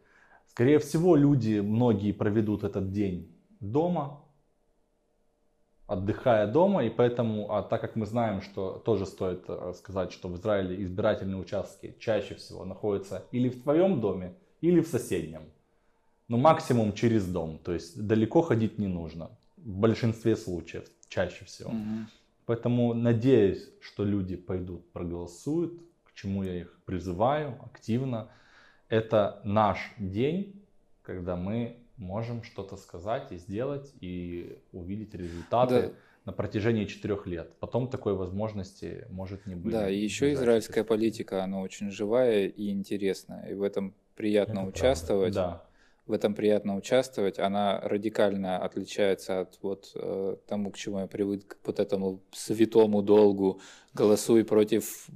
скорее 0.50 0.78
всего, 0.78 1.16
люди, 1.16 1.62
многие 1.62 2.12
проведут 2.12 2.64
этот 2.64 2.92
день 2.92 3.36
дома, 3.60 4.24
отдыхая 5.88 6.46
дома, 6.46 6.86
и 6.86 6.92
поэтому, 6.92 7.52
а 7.56 7.64
так 7.64 7.82
как 7.82 7.96
мы 7.96 8.06
знаем, 8.06 8.42
что 8.42 8.78
тоже 8.86 9.08
стоит 9.08 9.46
э, 9.48 9.74
сказать, 9.76 10.12
что 10.12 10.28
в 10.28 10.36
Израиле 10.36 10.84
избирательные 10.84 11.38
участки 11.38 11.96
чаще 12.00 12.36
всего 12.36 12.66
находятся 12.66 13.26
или 13.32 13.50
в 13.50 13.64
твоем 13.64 14.00
доме, 14.00 14.36
или 14.62 14.80
в 14.82 14.88
соседнем. 14.88 15.42
Но 16.28 16.38
максимум 16.38 16.94
через 16.94 17.26
дом, 17.26 17.60
то 17.64 17.74
есть 17.74 18.02
далеко 18.02 18.42
ходить 18.42 18.80
не 18.80 18.88
нужно. 18.88 19.30
В 19.58 19.78
большинстве 19.78 20.36
случаев, 20.36 20.86
чаще 21.08 21.46
всего. 21.46 21.72
Мгм. 21.72 22.08
Поэтому 22.46 22.94
надеюсь, 22.94 23.70
что 23.82 24.04
люди 24.04 24.36
пойдут, 24.36 24.92
проголосуют, 24.92 25.82
к 26.04 26.14
чему 26.14 26.44
я 26.44 26.62
их 26.62 26.80
призываю 26.86 27.58
активно. 27.64 28.30
Это 28.90 29.42
наш 29.44 29.78
день, 29.98 30.64
когда 31.02 31.36
мы 31.36 31.78
можем 31.98 32.44
что-то 32.44 32.78
сказать 32.78 33.32
и 33.32 33.38
сделать, 33.38 33.94
и 34.02 34.60
увидеть 34.72 35.14
результаты 35.14 35.82
Да. 35.82 35.94
на 36.26 36.34
протяжении 36.34 36.86
четырех 36.86 37.28
лет. 37.28 37.54
Потом 37.60 37.90
такой 37.90 38.14
возможности 38.14 39.06
может 39.10 39.46
не 39.46 39.56
быть. 39.56 39.74
Да, 39.74 39.90
и 39.90 39.98
еще 39.98 40.32
израильская 40.34 40.84
политика, 40.84 41.44
она 41.44 41.62
очень 41.62 41.92
живая 41.92 42.48
и 42.48 42.70
интересная, 42.70 43.50
и 43.50 43.54
в 43.54 43.64
этом 43.64 43.94
приятно 44.18 44.52
Это 44.52 44.62
правда. 44.62 44.78
участвовать. 44.80 45.34
Да, 45.34 45.64
В 46.08 46.12
этом 46.14 46.34
приятно 46.34 46.76
участвовать. 46.76 47.38
Она 47.40 47.80
радикально 47.82 48.58
отличается 48.58 49.42
от 49.42 49.60
вот 49.62 49.92
э, 49.96 50.36
тому, 50.48 50.72
к 50.72 50.78
чему 50.78 51.00
я 51.00 51.08
привык, 51.08 51.48
к 51.48 51.68
вот 51.68 51.80
этому 51.80 52.20
святому 52.34 53.02
долгу. 53.02 53.60
Голосуй 53.94 54.44
против 54.44 55.08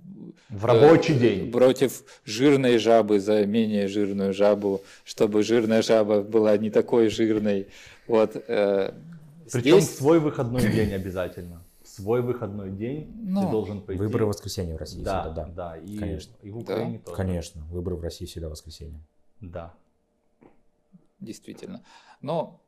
в 0.50 0.66
рабочий 0.66 1.16
э, 1.16 1.20
день. 1.20 1.52
Против 1.52 2.04
жирной 2.26 2.78
жабы 2.78 3.20
за 3.20 3.46
менее 3.46 3.88
жирную 3.88 4.34
жабу, 4.34 4.82
чтобы 5.04 5.44
жирная 5.44 5.82
жаба 5.82 6.22
была 6.22 6.58
не 6.58 6.70
такой 6.70 7.10
жирной. 7.10 7.68
Вот. 8.08 8.36
э, 8.36 8.94
Причем 9.52 9.78
в 9.78 9.82
здесь- 9.82 9.98
свой 9.98 10.20
выходной 10.20 10.62
день 10.72 10.94
обязательно. 10.94 11.64
Свой 12.02 12.22
выходной 12.22 12.72
день 12.72 13.12
Ну, 13.24 13.46
ты 13.46 13.52
должен 13.52 13.82
пойти. 13.82 14.00
Выборы 14.02 14.26
в 14.26 14.30
воскресенье 14.30 14.76
в 14.76 14.78
России 14.80 15.04
Да, 15.04 15.24
всегда, 15.24 15.46
да, 15.46 15.52
да. 15.52 15.78
и, 15.78 15.98
Конечно. 15.98 16.36
и 16.42 16.50
в 16.50 16.58
Украине 16.58 17.00
тоже. 17.00 17.16
Конечно, 17.16 17.62
выборы 17.66 17.96
в 17.96 18.02
России 18.02 18.26
всегда 18.26 18.48
в 18.48 18.52
воскресенье. 18.52 19.02
Да. 19.40 19.74
действительно. 21.20 21.84
Но 22.22 22.62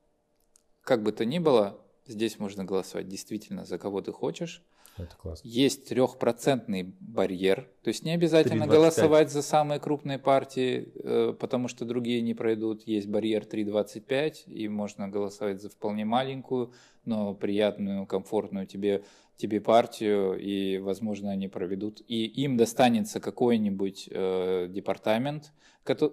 как 0.82 1.02
бы 1.04 1.12
то 1.12 1.26
ни 1.26 1.40
было, 1.40 1.80
здесь 2.08 2.40
можно 2.40 2.66
голосовать 2.66 3.08
действительно 3.08 3.66
за 3.66 3.78
кого 3.78 4.02
ты 4.02 4.12
хочешь. 4.12 4.64
Это 4.98 5.15
классно. 5.18 5.48
Есть 5.48 5.90
трехпроцентный 5.90 6.94
барьер, 6.99 7.68
то 7.82 7.88
есть 7.88 8.03
не 8.03 8.11
обязательно 8.11 8.65
3,25. 8.65 8.68
голосовать 8.68 9.32
за 9.32 9.41
самые 9.41 9.80
крупные 9.80 10.20
партии, 10.20 10.91
э, 10.95 11.34
потому 11.40 11.68
что 11.68 11.86
другие 11.86 12.22
не 12.22 12.36
пройдут. 12.36 12.84
Есть 12.84 13.07
барьер 13.07 13.44
3,25, 13.44 14.44
и 14.45 14.68
можно 14.68 15.07
голосовать 15.07 15.61
за 15.61 15.70
вполне 15.70 16.06
маленькую, 16.06 16.74
но 17.06 17.34
приятную, 17.34 18.06
комфортную 18.06 18.68
тебе, 18.68 19.03
тебе 19.36 19.61
партию, 19.61 20.38
и, 20.40 20.78
возможно, 20.78 21.32
они 21.32 21.48
проведут. 21.48 22.02
И 22.07 22.26
им 22.26 22.56
достанется 22.56 23.20
какой-нибудь 23.20 24.10
э, 24.11 24.68
департамент, 24.70 25.53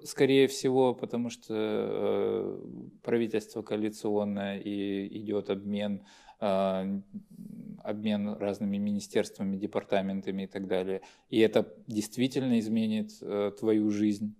скорее 0.05 0.49
всего, 0.49 0.95
потому 0.95 1.29
что 1.29 1.55
э, 1.55 2.61
правительство 3.03 3.63
коалиционное, 3.63 4.59
и 4.59 5.19
идет 5.19 5.51
обмен 5.51 6.05
э, 6.41 7.01
обмен 7.83 8.35
разными 8.35 8.77
министерствами, 8.79 9.57
департаментами 9.57 10.43
и 10.45 10.47
так 10.47 10.67
далее. 10.67 11.03
И 11.29 11.39
это 11.41 11.75
действительно 11.87 12.59
изменит 12.59 13.11
э, 13.23 13.53
твою 13.59 13.91
жизнь. 13.91 14.35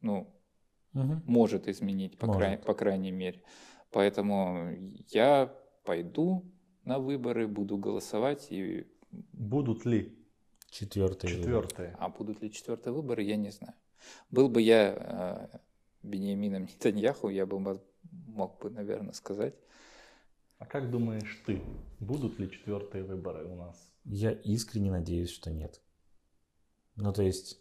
Ну, 0.00 0.34
Мгм. 0.92 1.22
может 1.26 1.68
изменить, 1.68 2.18
по, 2.18 2.26
Может. 2.26 2.40
край- 2.42 2.58
по 2.58 2.74
крайней 2.74 3.12
мере. 3.12 3.42
Поэтому 3.92 4.70
я 5.08 5.54
пойду 5.84 6.44
на 6.84 6.98
выборы, 6.98 7.46
буду 7.46 7.76
голосовать. 7.78 8.48
И... 8.50 8.86
Будут 9.32 9.84
ли 9.86 10.16
Четвертый. 10.70 11.28
выбор. 11.30 11.42
четвертые? 11.66 11.96
А 11.98 12.08
будут 12.08 12.42
ли 12.42 12.50
четвертые 12.50 12.92
выборы, 12.94 13.22
я 13.22 13.36
не 13.36 13.50
знаю. 13.50 13.74
Был 14.30 14.48
бы 14.48 14.62
я 14.62 15.48
э, 15.52 15.58
Бениамином 16.02 16.62
Нетаньяху, 16.64 17.28
я 17.28 17.46
бы 17.46 17.58
мо- 17.60 17.82
мог 18.26 18.60
бы, 18.60 18.70
наверное, 18.70 19.12
сказать. 19.12 19.54
А 20.60 20.66
как 20.66 20.90
думаешь 20.90 21.42
ты, 21.46 21.62
будут 22.00 22.38
ли 22.38 22.50
четвертые 22.50 23.02
выборы 23.02 23.46
у 23.46 23.56
нас? 23.56 23.90
Я 24.04 24.30
искренне 24.30 24.90
надеюсь, 24.90 25.30
что 25.30 25.50
нет. 25.50 25.80
Ну, 26.96 27.14
то 27.14 27.22
есть, 27.22 27.58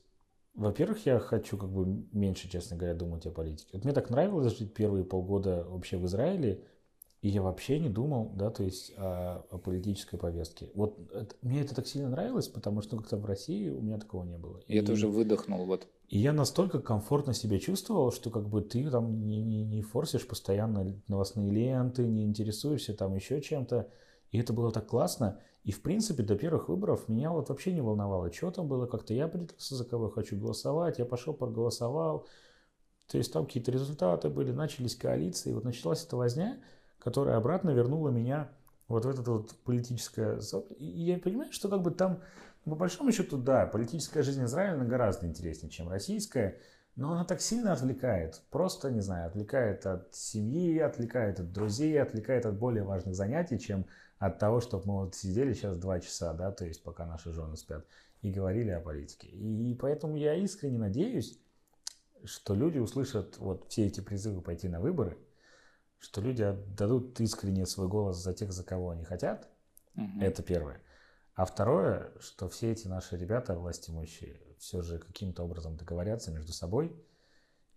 во-первых, 0.54 1.06
я 1.06 1.18
хочу 1.20 1.58
как 1.58 1.70
бы 1.72 1.86
меньше, 2.12 2.50
честно 2.50 2.76
говоря, 2.76 2.94
думать 2.94 3.26
о 3.26 3.32
политике. 3.32 3.70
Вот 3.74 3.86
мне 3.86 3.94
так 3.94 4.10
нравилось 4.10 4.58
жить 4.58 4.74
первые 4.74 5.06
полгода 5.06 5.64
вообще 5.64 5.96
в 5.98 6.06
Израиле, 6.08 6.66
и 7.22 7.30
я 7.30 7.42
вообще 7.42 7.80
не 7.80 7.90
думал, 7.90 8.34
да, 8.36 8.50
то 8.50 8.64
есть 8.64 8.92
о, 8.98 9.46
о 9.50 9.58
политической 9.60 10.18
повестке. 10.18 10.70
Вот 10.74 11.00
это- 11.14 11.36
мне 11.42 11.62
это 11.62 11.76
так 11.76 11.88
сильно 11.88 12.10
нравилось, 12.10 12.50
потому 12.50 12.82
что 12.82 12.98
как-то 12.98 13.16
в 13.16 13.24
России 13.26 13.70
у 13.70 13.80
меня 13.82 13.98
такого 13.98 14.26
не 14.26 14.38
было. 14.38 14.62
Я 14.68 14.82
И- 14.82 14.86
тоже 14.86 15.08
выдохнул. 15.08 15.66
Вот 15.66 15.88
И 16.10 16.18
я 16.18 16.34
настолько 16.34 16.80
комфортно 16.80 17.36
себя 17.36 17.60
чувствовал, 17.60 18.12
что 18.12 18.32
как 18.32 18.50
бы 18.50 18.62
ты 18.62 18.90
там 18.90 19.28
не, 19.28 19.44
не, 19.44 19.64
не 19.64 19.84
форсишь 19.84 20.28
постоянно 20.28 21.00
новостные 21.08 21.52
ленты, 21.52 22.08
не 22.08 22.26
интересуешься 22.26 22.96
там 22.96 23.14
еще 23.14 23.42
чем-то. 23.42 23.88
И 24.32 24.40
это 24.40 24.52
было 24.52 24.72
так 24.72 24.88
классно. 24.88 25.40
И 25.64 25.72
в 25.72 25.84
принципе 25.84 26.24
до 26.24 26.36
первых 26.36 26.68
выборов 26.68 27.08
меня 27.10 27.32
вот 27.32 27.50
вообще 27.50 27.74
не 27.74 27.82
волновало, 27.82 28.34
что 28.34 28.50
там 28.50 28.68
было. 28.68 28.88
Как-то 28.88 29.14
я 29.14 29.26
определился, 29.26 29.76
за 29.76 29.86
кого 29.86 30.06
я 30.06 30.12
хочу 30.12 30.36
голосовать. 30.36 30.98
Я 30.98 31.06
пошел, 31.06 31.32
проголосовал. 31.32 32.26
То 33.06 33.20
есть 33.20 33.32
там 33.32 33.46
какие-то 33.46 33.72
результаты 33.72 34.30
были, 34.30 34.52
начались 34.52 34.96
коалиции. 34.96 35.54
Вот 35.54 35.64
началась 35.64 36.04
эта 36.04 36.18
возня, 36.18 36.60
которая 36.98 37.38
обратно 37.38 37.70
вернула 37.70 38.10
меня 38.10 38.50
вот 38.88 39.06
в 39.06 39.10
это 39.10 39.22
вот 39.22 39.56
политическое... 39.64 40.40
И 40.80 40.86
я 40.86 41.20
понимаю, 41.20 41.52
что 41.52 41.70
как 41.70 41.84
бы 41.84 41.92
там, 41.92 42.22
по 42.70 42.76
большому 42.76 43.12
счету, 43.12 43.38
да, 43.38 43.66
политическая 43.66 44.24
жизнь 44.24 44.44
Израиля 44.46 44.84
гораздо 44.84 45.28
интереснее, 45.28 45.70
чем 45.70 45.90
российская, 45.90 46.60
но 46.96 47.14
она 47.14 47.24
так 47.24 47.42
сильно 47.42 47.74
отвлекает. 47.74 48.42
Просто, 48.50 48.92
не 48.92 49.02
знаю, 49.02 49.28
отвлекает 49.28 49.86
от 49.86 50.14
семьи, 50.14 50.78
отвлекает 50.80 51.40
от 51.40 51.52
друзей, 51.52 52.02
отвлекает 52.02 52.46
от 52.46 52.58
более 52.58 52.84
важных 52.84 53.16
занятий, 53.16 53.60
чем 53.60 53.86
от 54.18 54.38
того, 54.38 54.60
чтобы 54.60 54.86
мы 54.86 54.94
вот 55.06 55.16
сидели 55.16 55.54
сейчас 55.54 55.78
два 55.78 56.00
часа, 56.00 56.34
да, 56.34 56.52
то 56.52 56.66
есть 56.66 56.84
пока 56.84 57.06
наши 57.06 57.32
жены 57.32 57.56
спят, 57.56 57.86
и 58.22 58.32
говорили 58.32 58.72
о 58.72 58.82
политике. 58.82 59.28
И 59.30 59.74
поэтому 59.76 60.18
я 60.18 60.36
искренне 60.36 60.78
надеюсь, 60.78 61.40
что 62.26 62.54
люди 62.54 62.80
услышат 62.80 63.38
вот 63.38 63.66
все 63.70 63.88
эти 63.88 64.02
призывы 64.02 64.42
пойти 64.42 64.68
на 64.68 64.82
выборы, 64.82 65.18
что 66.00 66.20
люди 66.22 66.42
отдадут 66.42 67.20
искренне 67.22 67.66
свой 67.66 67.88
голос 67.88 68.18
за 68.18 68.34
тех, 68.34 68.52
за 68.52 68.64
кого 68.64 68.90
они 68.90 69.06
хотят. 69.06 69.48
Мгм. 69.96 70.22
Это 70.22 70.44
первое. 70.44 70.82
А 71.40 71.46
второе, 71.46 72.12
что 72.20 72.50
все 72.50 72.74
эти 72.74 72.90
наши 72.90 73.16
ребята, 73.16 73.56
власти 73.56 73.92
имущие, 73.92 74.42
все 74.58 74.82
же 74.82 75.00
каким-то 75.00 75.44
образом 75.44 75.78
договорятся 75.78 76.32
между 76.32 76.52
собой 76.52 76.94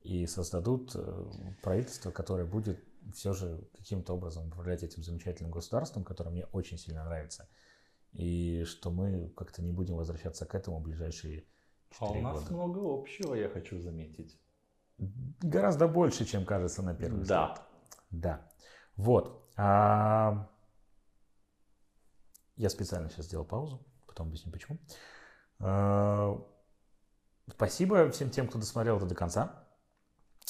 и 0.03 0.27
создадут 0.27 0.91
э, 0.97 1.31
правительство, 1.63 2.11
которое 2.11 2.45
будет 2.45 2.83
все 3.15 3.33
же 3.33 3.63
каким-то 3.79 4.15
образом 4.15 4.49
управлять 4.49 4.83
этим 4.83 5.05
замечательным 5.05 5.53
государством, 5.53 6.03
которое 6.03 6.31
мне 6.31 6.47
очень 6.47 6.77
сильно 6.77 7.05
нравится. 7.05 7.49
И 8.11 8.65
что 8.65 8.91
мы 8.91 9.29
как-то 9.37 9.63
не 9.63 9.71
будем 9.71 9.95
возвращаться 9.95 10.45
к 10.45 10.57
этому 10.57 10.81
в 10.81 10.83
ближайшие 10.83 11.45
А 12.01 12.07
у 12.07 12.21
нас 12.21 12.43
года. 12.43 12.55
много 12.55 12.81
общего, 13.01 13.35
я 13.35 13.49
хочу 13.49 13.79
заметить. 13.79 14.41
Гораздо 15.41 15.87
больше, 15.87 16.25
чем 16.25 16.45
кажется 16.45 16.83
на 16.83 16.97
первый 16.97 17.21
взгляд. 17.21 17.63
Да. 18.11 18.39
Да. 18.39 18.51
Вот. 18.97 19.49
А, 19.57 20.51
Я 22.57 22.69
специально 22.71 23.09
сейчас 23.11 23.27
сделал 23.27 23.45
паузу, 23.45 23.81
потом 24.07 24.29
объясню 24.29 24.53
почему. 24.53 24.79
А, 25.61 26.39
Спасибо 27.51 28.09
всем 28.11 28.31
тем, 28.31 28.47
кто 28.49 28.59
досмотрел 28.59 28.97
это 28.99 29.07
до 29.07 29.15
конца. 29.15 29.65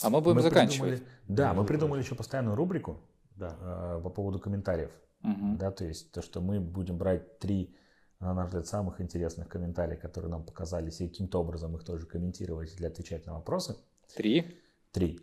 А 0.03 0.11
мы 0.11 0.21
будем 0.21 0.37
Мы 0.37 0.43
заканчивать. 0.43 0.99
придумали- 1.01 1.09
Да, 1.29 1.55
мы 1.55 1.65
придумали 1.65 2.01
еще 2.03 2.15
постоянную 2.15 2.55
рубрику 2.57 3.01
Да. 3.37 3.57
а, 3.61 4.01
по 4.01 4.11
поводу 4.11 4.39
комментариев. 4.39 4.91
Мгм. 5.23 5.57
Да, 5.57 5.71
то 5.71 5.85
есть 5.85 6.13
то, 6.13 6.21
что 6.23 6.41
мы 6.41 6.61
будем 6.61 6.99
брать 6.99 7.39
три, 7.39 7.75
на 8.21 8.35
наш 8.35 8.47
взгляд, 8.49 8.67
самых 8.67 9.01
интересных 9.01 9.49
комментариев, 9.49 10.01
которые 10.01 10.31
нам 10.31 10.45
показались, 10.45 11.01
и 11.01 11.09
каким-то 11.09 11.41
образом 11.41 11.75
их 11.77 11.85
тоже 11.85 12.07
комментировать 12.07 12.75
или 12.79 12.87
отвечать 12.87 13.25
на 13.27 13.35
вопросы. 13.35 13.77
Три. 14.15 14.59
Три. 14.91 15.21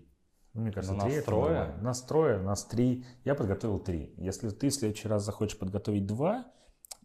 Ну, 0.54 0.62
мне 0.62 0.72
кажется, 0.72 0.94
Но 0.96 1.02
три 1.02 1.10
нас 1.12 1.18
это 1.20 1.26
трое. 1.28 1.54
нормально. 1.54 1.84
Нас 1.84 2.02
трое, 2.02 2.40
нас 2.40 2.66
три. 2.66 3.06
Я 3.26 3.36
подготовил 3.36 3.80
три. 3.80 4.14
Если 4.18 4.50
ты 4.50 4.70
в 4.70 4.74
следующий 4.74 5.08
раз 5.08 5.24
захочешь 5.24 5.58
подготовить 5.60 6.08
два, 6.08 6.52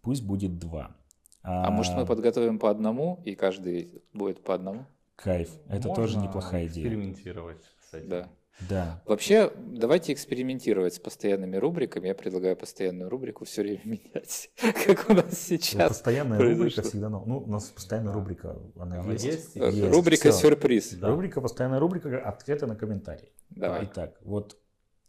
пусть 0.05 0.23
будет 0.23 0.59
два. 0.59 0.97
А 1.43 1.71
может 1.71 1.95
мы 1.95 2.07
подготовим 2.07 2.59
по 2.59 2.71
одному, 2.71 3.21
и 3.25 3.35
каждый 3.35 4.03
будет 4.13 4.43
по 4.43 4.55
одному? 4.55 4.87
Кайф. 5.17 5.51
Это 5.69 5.89
Можно 5.89 5.95
тоже 5.95 6.19
неплохая 6.19 6.67
идея. 6.67 6.85
экспериментировать 6.87 7.63
с 7.91 7.95
этим. 7.95 8.09
Да. 8.09 8.29
Да. 8.69 9.03
Вообще, 9.05 9.53
давайте 9.59 10.13
экспериментировать 10.13 10.95
с 10.95 10.99
постоянными 11.01 11.57
рубриками. 11.57 12.07
Я 12.07 12.15
предлагаю 12.15 12.57
постоянную 12.57 13.11
рубрику 13.11 13.45
все 13.45 13.63
время 13.63 13.81
менять, 13.85 14.51
как 14.87 15.11
у 15.11 15.15
нас 15.15 15.39
сейчас. 15.39 15.89
Постоянная 15.89 16.39
произошло. 16.39 16.63
рубрика 16.65 16.83
всегда... 16.83 17.09
Ну, 17.09 17.25
ну, 17.27 17.39
у 17.39 17.47
нас 17.51 17.65
постоянная 17.71 18.13
рубрика, 18.13 18.57
она, 18.77 19.01
Она 19.01 19.13
есть. 19.13 19.25
есть? 19.25 19.57
Есть. 19.57 19.93
Рубрика 19.93 20.31
сюрприз. 20.33 20.95
Да. 20.95 21.09
Рубрика, 21.09 21.41
постоянная 21.41 21.81
рубрика 21.81 22.17
«Ответы 22.21 22.67
на 22.67 22.77
комментарии». 22.77 23.33
Давай. 23.51 23.87
Итак, 23.87 24.19
вот 24.23 24.57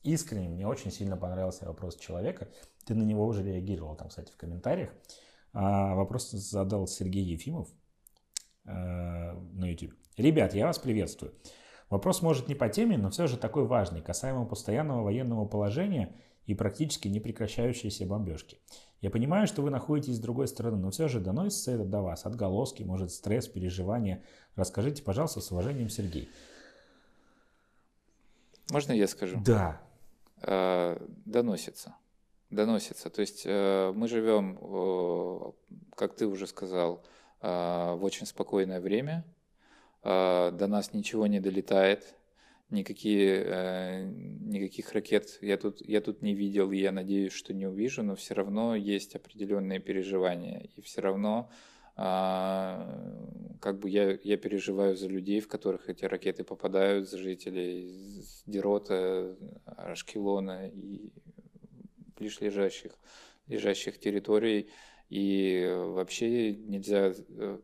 искренне 0.03 0.49
мне 0.49 0.67
очень 0.67 0.91
сильно 0.91 1.15
понравился 1.15 1.65
вопрос 1.65 1.97
человека. 1.97 2.47
Ты 2.85 2.95
на 2.95 3.03
него 3.03 3.25
уже 3.25 3.43
реагировал 3.43 3.95
там, 3.95 4.09
кстати, 4.09 4.31
в 4.31 4.37
комментариях. 4.37 4.91
А, 5.53 5.95
вопрос 5.95 6.31
задал 6.31 6.87
Сергей 6.87 7.23
Ефимов 7.23 7.69
э, 8.65 8.71
на 8.71 9.65
YouTube. 9.71 9.93
Ребят, 10.17 10.53
я 10.53 10.67
вас 10.67 10.79
приветствую. 10.79 11.33
Вопрос 11.89 12.21
может 12.21 12.47
не 12.47 12.55
по 12.55 12.69
теме, 12.69 12.97
но 12.97 13.09
все 13.09 13.27
же 13.27 13.37
такой 13.37 13.65
важный, 13.65 14.01
касаемо 14.01 14.45
постоянного 14.45 15.03
военного 15.03 15.45
положения 15.45 16.15
и 16.45 16.55
практически 16.55 17.07
непрекращающейся 17.07 18.05
бомбежки. 18.05 18.59
Я 19.01 19.09
понимаю, 19.11 19.47
что 19.47 19.61
вы 19.61 19.69
находитесь 19.69 20.15
с 20.15 20.19
другой 20.19 20.47
стороны, 20.47 20.77
но 20.77 20.91
все 20.91 21.07
же 21.07 21.19
доносится 21.19 21.71
это 21.71 21.85
до 21.85 22.01
вас. 22.01 22.25
Отголоски, 22.25 22.83
может, 22.83 23.11
стресс, 23.11 23.47
переживания. 23.47 24.23
Расскажите, 24.55 25.03
пожалуйста, 25.03 25.41
с 25.41 25.51
уважением, 25.51 25.89
Сергей. 25.89 26.29
Можно 28.71 28.93
я 28.93 29.07
скажу? 29.07 29.39
Да, 29.45 29.81
Э, 30.41 30.97
Доносится. 31.25 31.95
Доносится. 32.56 33.10
То 33.10 33.22
есть 33.22 33.44
э, 33.45 33.91
мы 33.95 34.07
живем, 34.07 34.57
как 35.95 36.15
ты 36.15 36.26
уже 36.26 36.48
сказал, 36.48 37.03
э, 37.41 37.48
в 37.48 38.03
очень 38.03 38.26
спокойное 38.26 38.80
время. 38.80 39.26
Э, 40.03 40.52
До 40.52 40.68
нас 40.68 40.94
ничего 40.94 41.27
не 41.27 41.40
долетает. 41.40 42.15
Никакие, 42.72 43.44
э, 43.45 44.06
никаких 44.06 44.91
ракет 44.94 45.38
я 45.41 45.57
тут, 45.57 45.82
я 45.82 46.02
тут 46.02 46.22
не 46.22 46.34
видел, 46.34 46.72
и 46.72 46.77
я 46.77 46.91
надеюсь, 46.91 47.34
что 47.34 47.53
не 47.53 47.68
увижу, 47.68 48.02
но 48.03 48.15
все 48.15 48.34
равно 48.34 48.76
есть 48.76 49.15
определенные 49.15 49.80
переживания. 49.80 50.68
И 50.76 50.82
все 50.82 51.02
равно 51.02 51.49
а, 51.98 52.90
как 53.61 53.80
бы 53.80 53.90
я, 53.90 54.19
я 54.23 54.38
переживаю 54.38 54.98
за 54.98 55.07
людей, 55.07 55.40
в 55.40 55.48
которых 55.48 55.90
эти 55.90 56.03
ракеты 56.06 56.44
попадают, 56.44 57.10
за 57.10 57.18
жителей 57.18 58.22
Дерота, 58.45 59.36
Ашкелона 59.65 60.68
и 60.68 61.11
ближайших, 62.17 62.93
лежащих 63.47 63.99
территорий. 63.99 64.69
И 65.09 65.71
вообще 65.71 66.55
нельзя, 66.55 67.13
э, 67.29 67.59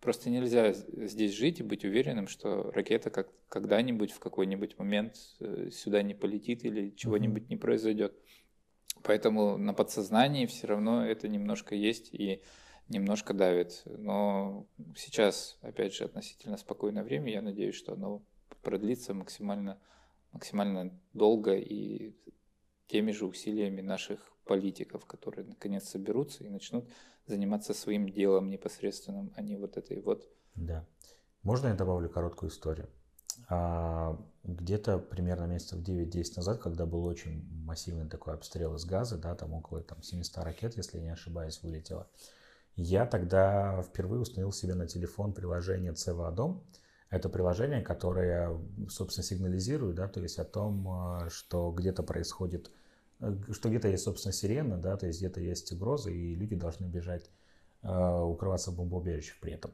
просто 0.00 0.30
нельзя 0.30 0.72
здесь 0.72 1.32
жить 1.32 1.60
и 1.60 1.62
быть 1.62 1.84
уверенным, 1.84 2.26
что 2.26 2.70
ракета 2.72 3.10
как, 3.10 3.28
когда-нибудь 3.48 4.12
в 4.12 4.18
какой-нибудь 4.18 4.78
момент 4.78 5.14
э, 5.38 5.70
сюда 5.72 6.02
не 6.02 6.14
полетит 6.14 6.64
или 6.64 6.90
чего-нибудь 6.90 7.48
не 7.48 7.56
произойдет. 7.56 8.14
Поэтому 9.02 9.56
на 9.56 9.72
подсознании 9.72 10.46
все 10.46 10.66
равно 10.66 11.06
это 11.06 11.28
немножко 11.28 11.74
есть 11.74 12.12
и 12.12 12.42
немножко 12.88 13.32
давит. 13.32 13.82
Но 13.86 14.66
сейчас, 14.96 15.58
опять 15.62 15.94
же, 15.94 16.04
относительно 16.04 16.56
спокойное 16.56 17.04
время. 17.04 17.32
Я 17.32 17.40
надеюсь, 17.40 17.76
что 17.76 17.94
оно 17.94 18.22
продлится 18.62 19.14
максимально, 19.14 19.78
максимально 20.32 20.92
долго 21.14 21.54
и 21.54 22.14
теми 22.90 23.12
же 23.12 23.26
усилиями 23.26 23.80
наших 23.80 24.20
политиков, 24.44 25.06
которые 25.06 25.46
наконец 25.46 25.88
соберутся 25.88 26.44
и 26.44 26.48
начнут 26.48 26.88
заниматься 27.26 27.72
своим 27.72 28.08
делом 28.08 28.50
непосредственным, 28.50 29.32
а 29.36 29.42
не 29.42 29.56
вот 29.56 29.76
этой 29.76 30.00
вот. 30.00 30.28
Да. 30.56 30.84
Можно 31.42 31.68
я 31.68 31.74
добавлю 31.74 32.08
короткую 32.08 32.50
историю? 32.50 32.88
А, 33.48 34.18
где-то 34.42 34.98
примерно 34.98 35.44
месяцев 35.46 35.78
9-10 35.78 36.32
назад, 36.36 36.58
когда 36.58 36.84
был 36.84 37.06
очень 37.06 37.48
массивный 37.64 38.08
такой 38.08 38.34
обстрел 38.34 38.74
из 38.74 38.84
газа, 38.84 39.16
да, 39.16 39.34
там 39.34 39.54
около 39.54 39.82
там, 39.82 40.02
700 40.02 40.44
ракет, 40.44 40.76
если 40.76 40.98
я 40.98 41.04
не 41.04 41.10
ошибаюсь, 41.10 41.62
вылетело, 41.62 42.08
я 42.76 43.06
тогда 43.06 43.82
впервые 43.82 44.20
установил 44.20 44.52
себе 44.52 44.74
на 44.74 44.86
телефон 44.86 45.32
приложение 45.32 45.92
ЦВА 45.92 46.30
Дом. 46.32 46.64
Это 47.08 47.28
приложение, 47.28 47.82
которое, 47.82 48.56
собственно, 48.88 49.24
сигнализирует, 49.24 49.96
да, 49.96 50.08
то 50.08 50.20
есть 50.20 50.38
о 50.38 50.44
том, 50.44 50.88
а, 50.88 51.28
что 51.30 51.72
где-то 51.72 52.02
происходит, 52.02 52.70
что 53.52 53.68
где-то 53.68 53.88
есть, 53.88 54.04
собственно, 54.04 54.32
сирена, 54.32 54.78
да, 54.78 54.96
то 54.96 55.06
есть 55.06 55.18
где-то 55.20 55.40
есть 55.40 55.70
угроза, 55.72 56.10
и 56.10 56.34
люди 56.34 56.56
должны 56.56 56.86
бежать, 56.86 57.30
э, 57.82 58.20
укрываться 58.22 58.70
в 58.70 58.76
бомбоубежищах 58.76 59.38
при 59.40 59.52
этом. 59.52 59.72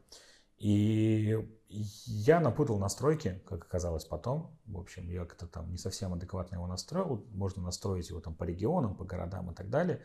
И 0.58 1.38
я 1.68 2.40
напутал 2.40 2.78
настройки, 2.78 3.42
как 3.46 3.64
оказалось 3.64 4.04
потом. 4.04 4.56
В 4.64 4.78
общем, 4.78 5.10
я 5.10 5.24
как-то 5.24 5.46
там 5.46 5.70
не 5.70 5.76
совсем 5.76 6.14
адекватно 6.14 6.56
его 6.56 6.66
настроил. 6.66 7.26
Можно 7.32 7.62
настроить 7.62 8.08
его 8.08 8.20
там 8.20 8.34
по 8.34 8.44
регионам, 8.44 8.96
по 8.96 9.04
городам 9.04 9.50
и 9.50 9.54
так 9.54 9.68
далее. 9.68 10.02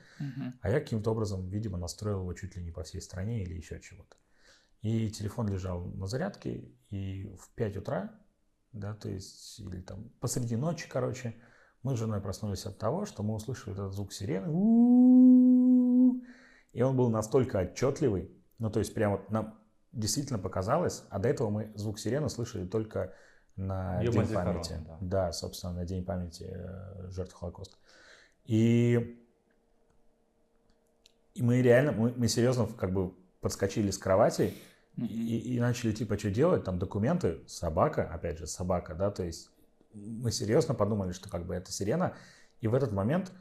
А 0.62 0.70
я 0.70 0.80
каким-то 0.82 1.12
образом, 1.12 1.48
видимо, 1.48 1.78
настроил 1.78 2.22
его 2.22 2.34
чуть 2.34 2.56
ли 2.56 2.64
не 2.64 2.72
по 2.72 2.84
всей 2.84 3.02
стране 3.02 3.44
или 3.44 3.54
еще 3.54 3.80
чего-то. 3.80 4.18
И 4.82 5.10
телефон 5.12 5.48
лежал 5.48 5.86
на 5.86 6.08
зарядке, 6.08 6.66
и 6.90 7.32
в 7.40 7.50
5 7.56 7.78
утра, 7.78 8.12
да, 8.74 8.94
то 8.96 9.10
есть, 9.10 9.60
или 9.60 9.82
там 9.82 10.10
посреди 10.20 10.56
ночи, 10.56 10.90
короче, 10.90 11.36
мы 11.84 11.96
с 11.96 12.00
женой 12.00 12.22
проснулись 12.22 12.66
от 12.66 12.78
того, 12.78 13.06
что 13.06 13.24
мы 13.24 13.36
услышали 13.36 13.74
этот 13.74 13.94
звук 13.94 14.14
сирены. 14.14 14.48
И 16.74 16.82
он 16.82 16.96
был 16.96 17.10
настолько 17.10 17.60
отчетливый, 17.60 18.32
ну, 18.60 18.70
то 18.70 18.80
есть, 18.80 18.94
прям 18.94 19.14
вот 19.14 19.30
нам 19.32 19.60
действительно 19.92 20.40
показалось, 20.40 21.04
а 21.10 21.20
до 21.20 21.28
этого 21.28 21.50
мы 21.50 21.72
звук 21.76 22.00
сирены 22.00 22.30
слышали 22.30 22.66
только 22.66 23.14
на 23.56 24.02
День 24.02 24.28
памяти. 24.28 24.78
да. 24.88 24.98
Да, 25.02 25.32
собственно, 25.34 25.74
на 25.74 25.86
День 25.86 26.06
памяти 26.06 26.48
э, 26.50 27.10
жертв 27.10 27.34
Холокоста. 27.34 27.76
И, 28.46 29.20
и 31.34 31.42
мы 31.44 31.62
реально, 31.62 31.92
мы, 31.92 32.14
мы 32.16 32.28
серьезно 32.28 32.68
как 32.68 32.94
бы 32.94 33.14
подскочили 33.42 33.92
с 33.92 33.98
кровати 33.98 34.54
и, 34.98 35.56
и 35.56 35.60
начали 35.60 35.92
типа 35.92 36.18
что 36.18 36.30
делать, 36.32 36.64
там 36.64 36.80
документы, 36.80 37.42
собака, 37.48 38.04
опять 38.04 38.38
же, 38.38 38.48
собака, 38.48 38.96
да, 38.96 39.12
то 39.12 39.24
есть 39.24 39.51
мы 39.94 40.32
серьезно 40.32 40.74
подумали, 40.74 41.12
что 41.12 41.30
как 41.30 41.46
бы 41.46 41.56
это 41.56 41.72
сирена, 41.72 42.16
и 42.60 42.68
в 42.68 42.74
этот 42.74 42.92
момент 42.92 43.32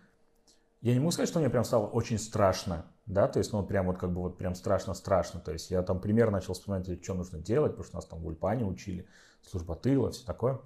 я 0.81 0.95
не 0.95 0.99
могу 0.99 1.11
сказать, 1.11 1.29
что 1.29 1.41
мне 1.41 1.51
прям 1.51 1.65
стало 1.65 1.87
очень 1.87 2.19
страшно, 2.19 2.87
да, 3.07 3.29
то 3.29 3.39
есть, 3.39 3.53
ну, 3.53 3.63
прям 3.65 3.87
вот 3.87 3.99
как 3.99 4.13
бы 4.13 4.21
вот 4.21 4.39
прям 4.39 4.55
страшно-страшно, 4.55 5.41
то 5.41 5.53
есть 5.53 5.71
я 5.71 5.83
там 5.83 6.01
пример 6.01 6.31
начал 6.31 6.55
вспоминать, 6.55 7.03
что 7.03 7.15
нужно 7.15 7.39
делать, 7.39 7.73
потому 7.73 7.85
что 7.85 7.97
нас 7.97 8.07
там 8.07 8.21
в 8.21 8.27
Ульпане 8.27 8.65
учили, 8.65 9.07
служба 9.43 9.77
тыла, 9.77 10.11
все 10.11 10.25
такое, 10.25 10.61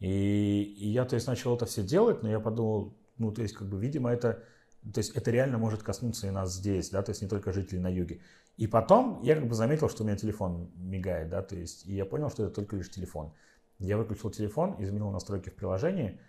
и, 0.00 0.62
и 0.78 0.88
я, 0.88 1.04
то 1.04 1.14
есть, 1.14 1.28
начал 1.28 1.54
это 1.54 1.66
все 1.66 1.84
делать, 1.84 2.24
но 2.24 2.28
я 2.28 2.40
подумал, 2.40 2.96
ну, 3.18 3.30
то 3.30 3.40
есть, 3.42 3.54
как 3.54 3.68
бы, 3.68 3.78
видимо, 3.78 4.10
это, 4.10 4.42
то 4.92 4.98
есть, 4.98 5.14
это 5.14 5.30
реально 5.30 5.58
может 5.58 5.84
коснуться 5.84 6.26
и 6.26 6.30
нас 6.30 6.52
здесь, 6.54 6.90
да, 6.90 7.02
то 7.02 7.10
есть, 7.10 7.22
не 7.22 7.28
только 7.28 7.52
жителей 7.52 7.78
на 7.78 7.88
юге. 7.88 8.20
И 8.56 8.66
потом 8.66 9.22
я 9.22 9.36
как 9.36 9.46
бы 9.46 9.54
заметил, 9.54 9.88
что 9.88 10.02
у 10.02 10.06
меня 10.06 10.16
телефон 10.16 10.72
мигает, 10.74 11.28
да, 11.28 11.40
то 11.40 11.54
есть, 11.54 11.86
и 11.86 11.94
я 11.94 12.04
понял, 12.04 12.30
что 12.30 12.44
это 12.44 12.52
только 12.52 12.74
лишь 12.74 12.90
телефон. 12.90 13.32
Я 13.82 13.96
выключил 13.96 14.30
телефон, 14.30 14.76
изменил 14.78 15.10
настройки 15.10 15.48
в 15.50 15.54
приложении, 15.54 16.20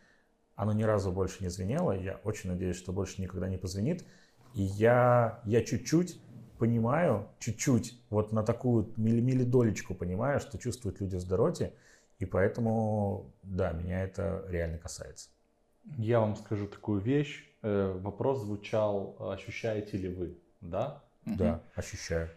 оно 0.56 0.74
ни 0.74 0.84
разу 0.84 1.12
больше 1.12 1.44
не 1.44 1.50
звенело, 1.50 1.92
я 1.92 2.20
очень 2.24 2.50
надеюсь, 2.50 2.78
что 2.78 2.92
больше 2.94 3.22
никогда 3.22 3.48
не 3.48 3.58
позвонит. 3.58 4.06
И 4.56 4.62
я, 4.62 5.42
я 5.46 5.64
чуть-чуть 5.64 6.20
понимаю, 6.60 7.28
чуть-чуть, 7.40 8.00
вот 8.10 8.32
на 8.32 8.44
такую 8.44 8.92
милли- 8.98 9.22
миллидолечку 9.22 9.94
понимаю, 9.96 10.40
что 10.40 10.58
чувствуют 10.58 11.00
люди 11.02 11.16
с 11.18 11.24
дороте, 11.26 11.74
и 12.20 12.26
поэтому, 12.26 13.34
да, 13.44 13.72
меня 13.72 14.04
это 14.04 14.46
реально 14.48 14.78
касается. 14.78 15.30
Я 15.98 16.20
вам 16.20 16.36
скажу 16.36 16.68
такую 16.68 17.02
вещь. 17.02 17.50
Э, 17.62 17.98
Вопрос 18.02 18.42
звучал, 18.44 19.16
ощущаете 19.20 19.98
ли 19.98 20.10
вы, 20.10 20.38
да? 20.62 21.04
Да, 21.26 21.62
ощущаю. 21.76 22.30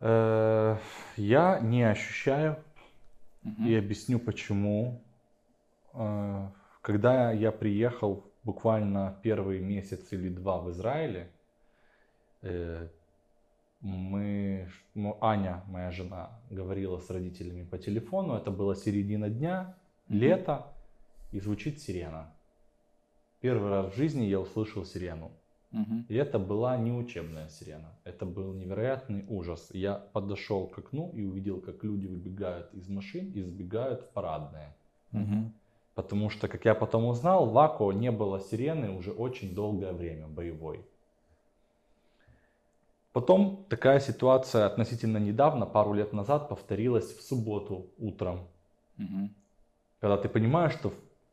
Э, 0.00 0.76
Я 1.16 1.58
не 1.60 1.82
ощущаю 1.82 2.56
И 3.64 3.74
объясню 3.74 4.18
почему. 4.18 5.02
Э, 5.94 6.48
Когда 6.80 7.32
я 7.32 7.52
приехал 7.52 8.24
буквально 8.44 9.18
первый 9.22 9.60
месяц 9.60 10.12
или 10.12 10.28
два 10.28 10.58
в 10.58 10.70
Израиле, 10.70 11.30
э, 12.42 12.88
мы, 13.80 14.68
ну, 14.94 15.16
Аня, 15.20 15.62
моя 15.68 15.90
жена, 15.90 16.40
говорила 16.50 16.98
с 16.98 17.10
родителями 17.10 17.64
по 17.64 17.78
телефону. 17.78 18.34
Это 18.34 18.50
была 18.50 18.74
середина 18.74 19.28
дня, 19.28 19.76
лето, 20.08 20.66
и 21.32 21.40
звучит 21.40 21.80
сирена. 21.80 22.32
Первый 23.40 23.70
раз 23.70 23.92
в 23.92 23.96
жизни 23.96 24.24
я 24.24 24.40
услышал 24.40 24.84
сирену. 24.84 25.30
И 26.08 26.14
это 26.14 26.38
была 26.38 26.76
не 26.76 26.92
учебная 26.92 27.48
сирена. 27.48 27.98
Это 28.04 28.24
был 28.24 28.54
невероятный 28.54 29.24
ужас. 29.28 29.68
Я 29.72 29.94
подошел 29.94 30.68
к 30.68 30.78
окну 30.78 31.12
и 31.12 31.24
увидел, 31.24 31.60
как 31.60 31.84
люди 31.84 32.06
выбегают 32.06 32.72
из 32.74 32.88
машин 32.88 33.32
и 33.32 33.42
сбегают 33.42 34.02
в 34.02 34.12
парадные. 34.12 34.74
Мгм. 35.12 35.52
Потому 35.94 36.30
что, 36.30 36.48
как 36.48 36.64
я 36.64 36.74
потом 36.74 37.06
узнал, 37.06 37.50
в 37.50 37.58
Ако 37.58 37.92
не 37.92 38.10
было 38.10 38.40
сирены 38.40 38.90
уже 38.90 39.12
очень 39.12 39.54
долгое 39.54 39.92
время 39.92 40.28
боевой. 40.28 40.84
Потом 43.12 43.64
такая 43.70 44.00
ситуация 44.00 44.66
относительно 44.66 45.18
недавно, 45.18 45.66
пару 45.66 45.94
лет 45.94 46.12
назад, 46.12 46.48
повторилась 46.48 47.16
в 47.16 47.22
субботу 47.22 47.90
утром. 47.98 48.48
Мгм. 48.98 49.34
Когда 50.00 50.16
ты 50.18 50.28
понимаешь, 50.28 50.72
что 50.72 50.90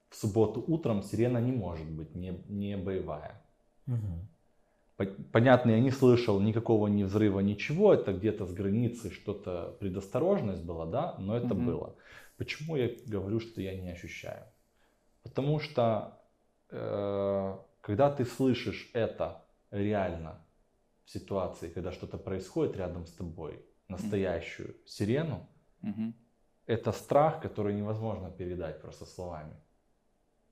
в 0.09 0.15
субботу 0.15 0.63
утром 0.65 1.03
сирена 1.03 1.39
не 1.39 1.51
может 1.51 1.89
быть 1.89 2.15
не, 2.15 2.41
не 2.47 2.77
боевая. 2.77 3.41
Мгм. 3.85 4.29
По- 4.97 5.05
Понятно, 5.31 5.71
я 5.71 5.79
не 5.79 5.91
слышал 5.91 6.39
никакого 6.39 6.87
ни 6.87 7.03
взрыва, 7.03 7.39
ничего. 7.39 7.93
Это 7.93 8.13
где-то 8.13 8.45
с 8.45 8.53
границы 8.53 9.11
что-то 9.11 9.75
предосторожность 9.79 10.63
была, 10.63 10.85
да, 10.85 11.15
но 11.19 11.35
это 11.35 11.53
Мгм. 11.55 11.65
было. 11.65 11.95
Почему 12.37 12.75
я 12.75 12.89
говорю, 13.07 13.39
что 13.39 13.61
я 13.61 13.75
не 13.75 13.91
ощущаю? 13.91 14.45
Потому 15.23 15.59
что 15.59 16.19
э, 16.69 17.57
когда 17.81 18.09
ты 18.11 18.25
слышишь 18.25 18.89
это 18.93 19.45
реально 19.71 20.45
в 21.05 21.09
ситуации, 21.11 21.69
когда 21.69 21.91
что-то 21.91 22.17
происходит 22.17 22.77
рядом 22.77 23.05
с 23.05 23.11
тобой, 23.13 23.65
настоящую 23.87 24.75
сирену, 24.85 25.47
Мгм. 25.81 26.13
это 26.65 26.91
страх, 26.91 27.41
который 27.41 27.73
невозможно 27.73 28.31
передать 28.31 28.81
просто 28.81 29.05
словами. 29.05 29.55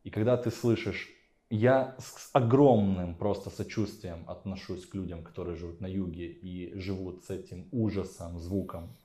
И 0.03 0.09
когда 0.09 0.35
ты 0.37 0.51
слышишь, 0.51 1.09
я 1.51 1.95
с 1.99 2.29
огромным 2.33 3.15
просто 3.15 3.49
сочувствием 3.49 4.23
отношусь 4.27 4.85
к 4.85 4.95
людям, 4.95 5.23
которые 5.23 5.57
живут 5.57 5.81
на 5.81 5.87
юге 5.87 6.27
и 6.27 6.73
живут 6.79 7.25
с 7.25 7.29
этим 7.29 7.67
ужасом, 7.71 8.39
звуком 8.39 8.95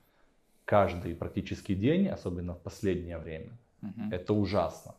каждый 0.65 1.15
практически 1.15 1.75
день, 1.75 2.09
особенно 2.09 2.55
в 2.55 2.63
последнее 2.63 3.19
время. 3.19 3.59
Мгм. 3.81 4.13
Это 4.13 4.33
ужасно. 4.33 4.95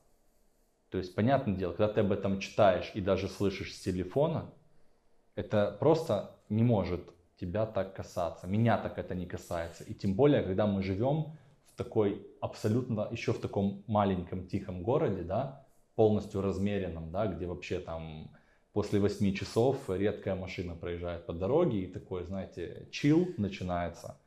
То 0.89 0.97
есть, 0.97 1.15
понятное 1.15 1.55
дело, 1.55 1.71
когда 1.71 1.93
ты 1.93 2.01
об 2.01 2.11
этом 2.11 2.39
читаешь 2.39 2.91
и 2.93 3.01
даже 3.01 3.27
слышишь 3.27 3.75
с 3.75 3.79
телефона, 3.79 4.51
это 5.35 5.75
просто 5.79 6.35
не 6.49 6.63
может 6.63 7.01
тебя 7.39 7.65
так 7.65 7.95
касаться. 7.95 8.47
Меня 8.47 8.77
так 8.77 8.97
это 8.97 9.15
не 9.15 9.25
касается. 9.25 9.83
И 9.83 9.93
тем 9.93 10.15
более, 10.15 10.41
когда 10.43 10.65
мы 10.65 10.81
живем 10.83 11.37
в 11.65 11.77
такой 11.77 12.25
абсолютно, 12.41 13.07
еще 13.11 13.31
в 13.33 13.39
таком 13.39 13.83
маленьком 13.87 14.47
тихом 14.47 14.83
городе, 14.83 15.23
да, 15.23 15.66
полностью 15.97 16.41
размеренном, 16.41 17.11
да, 17.11 17.25
где 17.25 17.47
вообще 17.47 17.79
там 17.79 18.29
после 18.71 18.99
8 18.99 19.33
часов 19.33 19.89
редкая 19.89 20.35
машина 20.35 20.75
проезжает 20.75 21.25
по 21.25 21.33
дороге 21.33 21.79
и 21.83 21.87
такой, 21.87 22.23
знаете, 22.23 22.87
чил 22.91 23.27
начинается. 23.37 24.19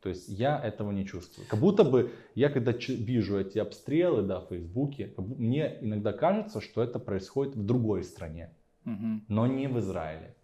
То 0.00 0.08
есть 0.10 0.28
я 0.28 0.56
этого 0.64 0.92
не 0.92 1.04
чувствую. 1.04 1.48
Как 1.48 1.58
будто 1.58 1.82
бы 1.82 2.12
я 2.36 2.48
когда 2.48 2.70
вижу 2.70 3.40
эти 3.40 3.58
обстрелы 3.58 4.22
да, 4.22 4.38
в 4.38 4.48
Фейсбуке, 4.50 5.12
мне 5.18 5.78
иногда 5.80 6.12
кажется, 6.12 6.60
что 6.60 6.80
это 6.80 7.00
происходит 7.00 7.56
в 7.56 7.66
другой 7.66 8.04
стране, 8.04 8.54
Мгм. 8.84 9.24
но 9.26 9.48
не 9.48 9.66
в 9.66 9.80
Израиле. 9.80 10.36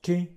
Окей. 0.00 0.36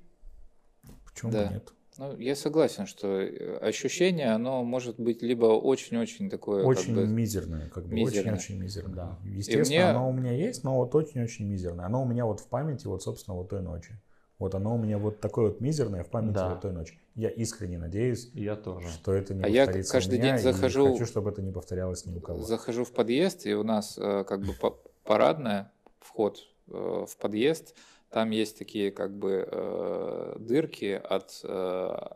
Почему 1.05 1.31
Да. 1.31 1.49
нет? 1.51 1.73
Ну, 1.97 2.15
я 2.17 2.35
согласен, 2.35 2.85
что 2.85 3.07
э, 3.07 3.57
ощущение, 3.57 4.27
оно 4.31 4.63
может 4.63 4.99
быть 4.99 5.21
либо 5.23 5.45
очень-очень 5.47 6.29
такое, 6.29 6.59
как 6.61 6.67
Очень 6.69 6.95
бы, 6.95 7.07
мизерное, 7.07 7.69
как 7.69 7.85
бы 7.87 8.01
очень-очень 8.03 8.59
мизерное. 8.61 8.95
Да. 8.95 9.19
Естественно, 9.25 9.65
мне- 9.65 9.89
оно 9.89 10.09
у 10.09 10.13
меня 10.13 10.31
есть, 10.31 10.63
но 10.63 10.75
вот 10.75 10.93
очень-очень 10.93 11.47
мизерное. 11.47 11.85
Оно 11.85 12.03
у 12.03 12.05
меня 12.05 12.25
вот 12.25 12.39
в 12.39 12.47
памяти, 12.47 12.85
вот, 12.87 13.01
собственно, 13.01 13.35
вот 13.35 13.49
той 13.49 13.61
ночи. 13.61 13.99
Вот 14.37 14.53
оно 14.53 14.75
у 14.75 14.77
меня 14.77 14.99
вот 14.99 15.19
такое 15.19 15.47
вот 15.47 15.61
мизерное 15.61 16.03
в 16.03 16.09
памяти 16.09 16.35
Да. 16.35 16.49
вот 16.49 16.61
той 16.61 16.71
ночи. 16.71 16.99
Я 17.15 17.29
искренне 17.29 17.79
надеюсь, 17.79 18.29
Я 18.35 18.55
тоже. 18.55 18.87
что 18.89 19.13
это 19.13 19.33
не 19.33 19.43
А 19.43 19.47
я 19.47 19.65
повторится 19.65 19.93
каждый 19.93 20.19
у 20.19 20.21
меня, 20.21 20.33
день 20.37 20.43
захожу- 20.43 20.89
и 20.89 20.91
хочу, 20.91 21.05
чтобы 21.07 21.31
это 21.31 21.41
не 21.41 21.51
повторялось 21.51 22.05
ни 22.05 22.15
у 22.15 22.21
кого. 22.21 22.43
захожу 22.43 22.85
в 22.85 22.91
подъезд, 22.91 23.47
и 23.47 23.55
у 23.55 23.63
нас 23.63 23.97
э, 23.97 24.23
как 24.27 24.41
бы 24.41 24.53
па- 24.53 24.75
парадная, 25.03 25.71
вход 25.99 26.37
э, 26.69 27.05
в 27.09 27.17
подъезд, 27.17 27.75
там 28.09 28.29
есть 28.31 28.57
такие 28.57 28.91
как 28.91 29.15
бы 29.17 29.47
э, 29.51 30.35
дырки 30.39 30.93
от 31.03 31.41
э, 31.43 31.47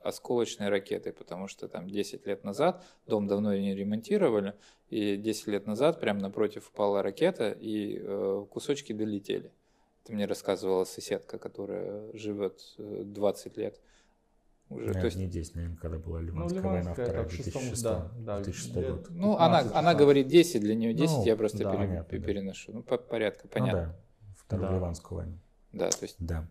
осколочной 0.03 0.69
ракеты, 0.69 1.11
потому 1.11 1.47
что 1.47 1.68
там 1.68 1.89
10 1.89 2.26
лет 2.27 2.43
назад 2.43 2.84
дом 3.07 3.27
давно 3.27 3.55
не 3.55 3.76
ремонтировали, 3.76 4.53
и 4.89 5.18
10 5.18 5.47
лет 5.47 5.68
назад 5.68 5.99
прямо 5.99 6.19
напротив 6.22 6.69
упала 6.73 7.01
ракета, 7.01 7.51
и 7.51 7.99
э, 8.01 8.45
кусочки 8.49 8.93
долетели. 8.93 9.51
Это 10.03 10.13
мне 10.13 10.26
рассказывала 10.26 10.85
соседка, 10.85 11.38
которая 11.38 12.09
живет 12.13 12.61
э, 12.77 13.03
20 13.05 13.57
лет. 13.57 13.80
Уже, 14.69 14.85
Нет, 14.85 14.99
то 15.01 15.05
есть 15.05 15.18
не 15.18 15.27
10, 15.27 15.55
наверное, 15.55 15.77
когда 15.77 15.97
была 15.97 16.19
Ну, 16.22 16.27
Ливанская 16.27 16.61
война, 16.61 16.80
Ливанская, 16.80 17.05
вторая, 17.05 17.26
это 17.26 17.30
в 17.30 17.35
шестом, 17.35 17.61
2006, 17.63 17.84
да, 17.84 18.11
да, 18.19 18.35
2006 18.39 18.72
где- 18.77 18.89
год. 18.91 19.07
Ну, 19.09 19.34
она, 19.35 19.57
15, 19.57 19.72
она 19.73 19.80
16. 19.91 19.97
говорит 19.99 20.27
10, 20.27 20.61
для 20.61 20.76
нее 20.76 20.93
10, 20.93 21.18
Ну, 21.18 21.26
я 21.26 21.35
просто 21.35 21.57
да, 21.57 21.72
пере- 21.72 21.77
понятно, 21.88 22.19
да. 22.19 22.26
переношу. 22.26 22.72
Ну, 22.72 22.81
по 22.81 22.97
порядка, 22.97 23.41
Ну 23.43 23.49
понятно. 23.51 23.81
да, 23.81 24.34
вторую 24.38 24.69
Да. 24.69 24.76
Ливанскую 24.76 25.18
войну. 25.19 25.38
Да. 25.73 25.89
то 25.89 26.03
есть, 26.03 26.15
Да. 26.19 26.48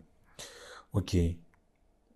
Окей. 0.91 1.43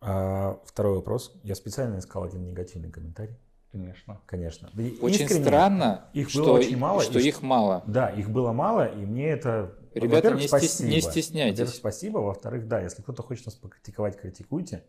А, 0.02 0.60
второй 0.65 0.95
вопрос. 0.95 1.34
Я 1.44 1.56
специально 1.56 1.99
искал 1.99 2.23
один 2.23 2.45
негативный 2.45 2.91
комментарий. 2.91 3.38
Конечно. 3.72 4.22
Конечно. 4.26 4.69
Да 4.73 4.84
очень 5.02 5.23
искренне, 5.23 5.44
странно, 5.44 6.10
их 6.14 6.30
что, 6.30 6.44
было 6.45 6.53
очень 6.60 6.77
мало, 6.77 7.02
что 7.02 7.19
и 7.19 7.27
их 7.27 7.41
мало. 7.41 7.84
Да, 7.88 8.10
их 8.10 8.30
было 8.30 8.53
мало, 8.53 8.86
и 8.86 9.06
мне 9.06 9.27
это... 9.27 9.77
Ребята, 9.94 10.32
не 10.34 10.48
спасибо. 10.48 10.90
не 10.90 11.02
стесняйтесь. 11.02 11.60
Во-первых, 11.60 11.76
спасибо. 11.76 12.18
Во-вторых, 12.19 12.68
да, 12.68 12.82
если 12.82 13.02
кто-то 13.02 13.23
хочет 13.23 13.45
нас 13.48 13.56
покритиковать, 13.56 14.18
критикуйте. 14.18 14.86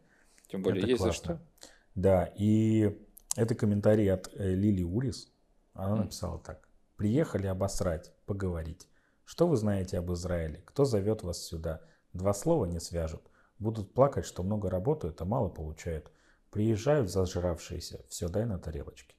Тем 0.48 0.62
более, 0.62 0.80
это 0.82 0.90
есть 0.90 1.00
за 1.02 1.08
классно. 1.08 1.24
что. 1.34 1.68
Да, 1.96 2.32
и 2.36 2.96
это 3.34 3.54
комментарий 3.54 4.08
от 4.12 4.30
э, 4.34 4.54
Лили 4.54 4.82
Урис. 4.84 5.32
Она 5.74 5.94
Мгм. 5.94 6.00
написала 6.02 6.38
так. 6.38 6.68
Приехали 6.96 7.46
обосрать, 7.46 8.12
поговорить. 8.26 8.86
Что 9.24 9.48
вы 9.48 9.56
знаете 9.56 9.98
об 9.98 10.12
Израиле? 10.12 10.62
Кто 10.64 10.84
зовет 10.84 11.22
вас 11.24 11.42
сюда? 11.44 11.80
Два 12.16 12.32
слова 12.32 12.64
не 12.64 12.80
свяжут. 12.80 13.22
Будут 13.58 13.92
плакать, 13.92 14.26
что 14.26 14.42
много 14.42 14.70
работают, 14.70 15.20
а 15.20 15.24
мало 15.24 15.48
получают. 15.48 16.10
Приезжают 16.50 17.10
зажравшиеся. 17.10 18.04
Все, 18.08 18.28
дай 18.28 18.46
на 18.46 18.58
тарелочке. 18.58 19.14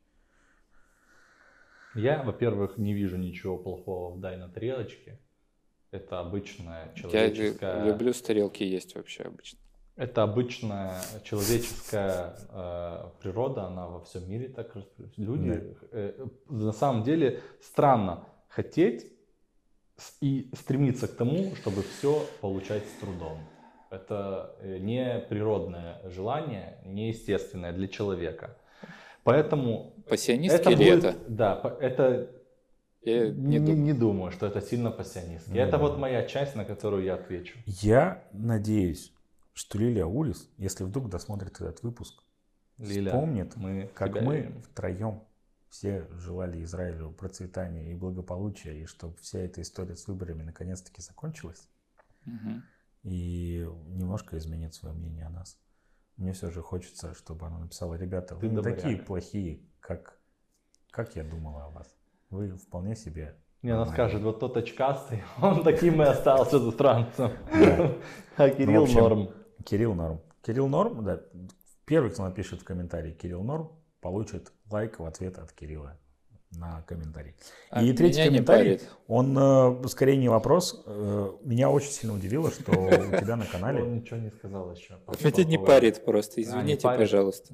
Я, 1.96 2.24
во-первых, 2.24 2.78
не 2.78 2.94
вижу 2.94 3.18
ничего 3.18 3.58
плохого 3.58 4.16
в 4.16 4.20
дай 4.20 4.38
на 4.38 4.50
тарелочке. 4.50 5.20
Это 5.92 6.20
обычная 6.20 6.92
Я 6.96 7.02
человеческая... 7.02 7.86
люблю 7.86 8.14
с 8.14 8.22
тарелки 8.22 8.64
есть 8.64 8.96
вообще 8.96 9.24
обычно. 9.24 9.60
Это 9.96 10.22
обычная 10.22 11.02
человеческая 11.24 12.36
э, 12.50 13.10
природа, 13.20 13.64
она 13.64 13.88
во 13.88 14.02
всем 14.02 14.30
мире 14.30 14.50
так 14.50 14.76
Люди, 15.16 15.76
э, 15.92 16.28
на 16.50 16.72
самом 16.72 17.04
деле, 17.04 17.42
странно 17.62 18.28
хотеть 18.48 19.12
и 20.22 20.50
стремиться 20.56 21.08
к 21.08 21.16
тому, 21.16 21.56
чтобы 21.56 21.84
все 21.84 22.26
получать 22.42 22.84
с 22.86 23.00
трудом. 23.00 23.40
Это 23.90 24.56
э, 24.60 24.78
не 24.80 25.20
природное 25.30 26.02
желание, 26.10 26.78
не 26.86 27.10
естественное 27.10 27.72
для 27.74 27.88
человека. 27.88 28.58
Поэтому 29.24 29.94
Пассионистки 30.10 30.60
это 30.60 30.78
будет, 30.78 31.04
это? 31.04 31.16
да, 31.28 31.78
это 31.82 32.30
Я 33.04 33.30
не, 33.30 33.34
не 33.34 33.60
думаю. 33.60 33.78
не 33.78 33.94
думаю, 33.94 34.32
что 34.32 34.46
это 34.46 34.62
сильно 34.62 34.92
пассионистски. 34.92 35.52
Ну 35.52 35.58
это 35.58 35.78
вот 35.78 35.98
моя 35.98 36.24
часть, 36.26 36.56
на 36.56 36.66
которую 36.66 37.04
я 37.04 37.16
отвечу. 37.16 37.58
Я 37.66 38.24
надеюсь, 38.32 39.14
что 39.54 39.78
Лилия 39.78 40.06
Урис, 40.06 40.50
если 40.58 40.84
вдруг 40.84 41.10
досмотрит 41.10 41.60
этот 41.60 41.82
выпуск, 41.84 42.24
Лиля, 42.78 43.10
вспомнит, 43.12 43.56
мы 43.56 43.90
как 43.94 44.22
мы 44.22 44.38
любим. 44.38 44.62
втроем 44.62 45.24
все 45.70 46.08
желали 46.18 46.64
Израилю 46.64 47.12
процветания 47.12 47.92
и 47.92 47.96
благополучия, 47.96 48.82
и 48.82 48.86
чтобы 48.86 49.16
вся 49.18 49.40
эта 49.40 49.62
история 49.62 49.96
с 49.96 50.08
выборами 50.08 50.44
наконец-таки 50.44 51.02
закончилась, 51.02 51.68
Мгм. 52.26 52.64
и 53.04 53.68
немножко 53.88 54.38
изменит 54.38 54.74
свое 54.74 54.94
мнение 54.96 55.26
о 55.26 55.30
нас. 55.30 55.58
Мне 56.18 56.34
все 56.34 56.50
же 56.50 56.62
хочется, 56.62 57.14
чтобы 57.14 57.46
она 57.48 57.60
написала, 57.60 57.94
ребята, 57.96 58.36
вы 58.36 58.42
Ты 58.42 58.48
не 58.50 58.56
добряга». 58.56 58.82
такие 58.82 58.98
плохие, 58.98 59.62
как, 59.80 60.20
как 60.92 61.16
я 61.16 61.24
думала 61.24 61.66
о 61.66 61.70
вас. 61.70 61.96
Вы 62.30 62.58
вполне 62.58 62.96
себе... 62.96 63.36
Не, 63.62 63.72
она 63.72 63.80
нормальные». 63.86 63.94
скажет, 64.10 64.24
вот 64.24 64.40
тот 64.40 64.58
очкастый, 64.58 65.24
он 65.42 65.64
таким 65.64 66.02
и 66.02 66.06
остался 66.06 66.60
засранцем. 66.60 67.32
А 68.38 68.50
Кирилл 68.50 68.86
норм. 68.88 69.30
Кирилл 69.66 69.94
норм. 69.96 70.22
Кирилл 70.44 70.68
норм, 70.68 71.04
да. 71.04 71.22
Первый, 71.86 72.12
кто 72.12 72.24
напишет 72.24 72.62
в 72.62 72.64
комментарии 72.64 73.14
Кирилл 73.14 73.44
норм, 73.44 73.72
получит 74.08 74.54
лайк 74.72 75.00
в 75.00 75.06
ответ 75.06 75.38
от 75.38 75.52
Кирилла 75.52 75.98
на 76.52 76.82
комментарий. 76.84 77.36
А 77.70 77.84
И 77.84 77.92
третий 77.92 78.24
комментарий, 78.24 78.80
он 79.06 79.38
э, 79.38 79.88
скорее 79.90 80.16
не 80.16 80.30
вопрос. 80.30 80.82
Э, 80.86 81.32
меня 81.44 81.70
очень 81.70 81.90
сильно 81.92 82.16
удивило, 82.16 82.50
что 82.50 82.72
у 82.72 82.90
тебя 82.90 83.36
на 83.36 83.44
Он 83.44 83.52
канале... 83.52 83.82
ничего 83.82 84.18
не 84.18 84.32
сказал 84.32 84.74
еще. 84.74 84.98
Меня 85.20 85.44
не 85.44 85.58
парит 85.58 86.06
просто, 86.06 86.42
извините, 86.42 86.84
пожалуйста. 86.84 87.54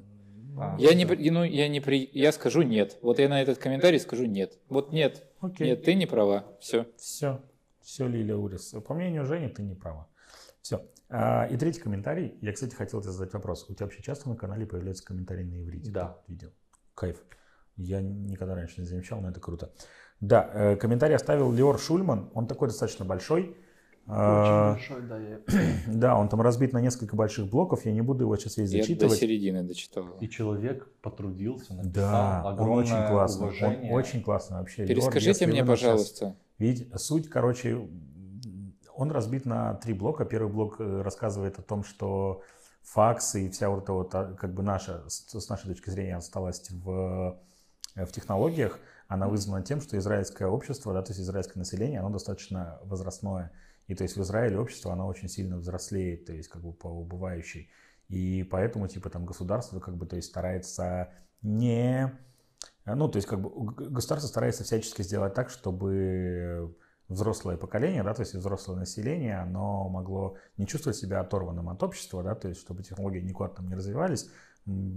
А, 0.56 0.76
Я 0.78 0.94
не, 0.94 1.04
ну, 1.04 1.42
я 1.42 1.66
не 1.66 1.80
при, 1.80 2.08
я 2.12 2.30
скажу 2.30 2.62
нет. 2.62 2.98
Вот 3.02 3.18
я 3.18 3.28
на 3.28 3.42
этот 3.42 3.58
комментарий 3.58 3.98
скажу 3.98 4.26
нет. 4.26 4.56
Вот 4.68 4.92
нет. 4.92 5.24
Окей. 5.40 5.70
Нет, 5.70 5.82
ты 5.82 5.94
не 5.94 6.06
права. 6.06 6.44
Все. 6.60 6.86
Все. 6.96 7.40
Все, 7.82 8.06
Лилия 8.06 8.36
Урис. 8.36 8.76
По 8.86 8.94
мнению 8.94 9.24
Жени, 9.26 9.48
ты 9.48 9.62
не 9.64 9.74
права. 9.74 10.06
Все. 10.64 10.80
и 11.50 11.56
третий 11.58 11.80
комментарий. 11.80 12.38
Я, 12.40 12.52
кстати, 12.52 12.74
хотел 12.74 13.02
тебе 13.02 13.12
задать 13.12 13.34
вопрос. 13.34 13.66
У 13.68 13.74
тебя 13.74 13.84
вообще 13.84 14.02
часто 14.02 14.30
на 14.30 14.34
канале 14.36 14.64
появляются 14.66 15.04
комментарии 15.04 15.44
на 15.44 15.62
иврите? 15.62 15.90
Да. 15.90 16.06
под 16.06 16.28
Видео. 16.28 16.48
Кайф. 16.94 17.22
Я 17.76 18.00
никогда 18.00 18.54
раньше 18.54 18.80
не 18.80 18.86
замечал, 18.86 19.20
но 19.20 19.28
это 19.28 19.40
круто. 19.40 19.72
Да, 20.20 20.50
э, 20.54 20.76
комментарий 20.76 21.14
оставил 21.16 21.52
Леор 21.52 21.78
Шульман. 21.78 22.30
Он 22.34 22.46
такой 22.46 22.68
достаточно 22.68 23.04
большой. 23.04 23.58
А, 24.06 24.72
Очень 24.74 24.98
большой, 24.98 25.08
да, 25.08 25.18
я- 25.18 25.40
Да, 25.92 26.16
он 26.16 26.28
там 26.30 26.40
разбит 26.40 26.72
на 26.72 26.80
несколько 26.80 27.14
больших 27.16 27.48
блоков, 27.50 27.84
я 27.84 27.92
не 27.92 28.00
буду 28.02 28.24
его 28.24 28.36
сейчас 28.36 28.56
весь 28.56 28.70
Я 28.70 28.78
до 28.78 28.82
зачитывать. 28.84 29.18
середины 29.18 29.62
дочитал. 29.64 30.16
И 30.20 30.28
человек 30.28 30.88
потрудился, 31.02 31.74
написал 31.74 31.92
Да, 31.92 32.42
он 32.44 32.52
огромное 32.54 32.84
очень 32.84 33.08
классный, 33.12 33.42
он 33.42 33.48
уважение. 33.48 33.92
очень 33.92 34.22
классный 34.22 34.58
вообще. 34.58 34.86
Перескажите 34.86 35.28
если 35.30 35.46
мне, 35.46 35.64
пожалуйста. 35.64 36.36
видите, 36.58 36.96
суть, 36.98 37.28
короче, 37.28 37.86
он 38.94 39.10
разбит 39.10 39.44
на 39.44 39.74
три 39.74 39.92
блока. 39.92 40.24
Первый 40.24 40.52
блок 40.52 40.76
э, 40.78 41.02
рассказывает 41.02 41.58
о 41.58 41.62
том, 41.62 41.84
что 41.84 42.42
факсы 42.82 43.46
и 43.46 43.50
вся 43.50 43.70
вот 43.70 43.84
эта 43.84 43.92
вот, 43.92 44.14
а, 44.14 44.34
как 44.34 44.54
бы 44.54 44.62
наша, 44.62 45.02
с 45.08 45.48
нашей 45.48 45.68
точки 45.68 45.90
зрения, 45.90 46.16
отсталость 46.16 46.70
в, 46.70 47.40
э, 47.96 48.04
в 48.04 48.12
технологиях, 48.12 48.78
она 49.08 49.28
вызвана 49.28 49.62
тем, 49.62 49.80
что 49.80 49.98
израильское 49.98 50.46
общество, 50.46 50.92
да, 50.92 51.02
то 51.02 51.10
есть 51.10 51.20
израильское 51.20 51.58
население, 51.58 52.00
оно 52.00 52.10
достаточно 52.10 52.78
возрастное. 52.84 53.52
И 53.86 53.94
то 53.94 54.02
есть 54.02 54.16
в 54.16 54.22
Израиле 54.22 54.58
общество, 54.58 54.92
оно 54.92 55.06
очень 55.06 55.28
сильно 55.28 55.58
взрослеет, 55.58 56.26
то 56.26 56.32
есть 56.32 56.48
как 56.48 56.62
бы 56.62 56.72
по 56.72 56.88
убывающей. 56.88 57.70
И 58.08 58.46
поэтому, 58.50 58.88
типа, 58.88 59.10
там 59.10 59.26
государство, 59.26 59.80
как 59.80 59.96
бы, 59.96 60.06
то 60.06 60.16
есть 60.16 60.28
старается 60.28 61.10
не... 61.42 62.12
Ну, 62.86 63.08
то 63.08 63.16
есть, 63.16 63.26
как 63.26 63.40
бы, 63.40 63.50
государство 63.90 64.28
старается 64.28 64.62
всячески 64.62 65.02
сделать 65.02 65.34
так, 65.34 65.48
чтобы 65.50 66.76
взрослое 67.08 67.56
поколение, 67.56 68.02
да, 68.02 68.14
то 68.14 68.22
есть 68.22 68.34
взрослое 68.34 68.76
население, 68.78 69.38
оно 69.40 69.88
могло 69.88 70.36
не 70.56 70.66
чувствовать 70.66 70.96
себя 70.96 71.20
оторванным 71.20 71.68
от 71.68 71.82
общества, 71.82 72.22
да, 72.22 72.34
то 72.34 72.48
есть 72.48 72.60
чтобы 72.60 72.82
технологии 72.82 73.20
никуда 73.20 73.50
там 73.50 73.68
не 73.68 73.74
развивались 73.74 74.28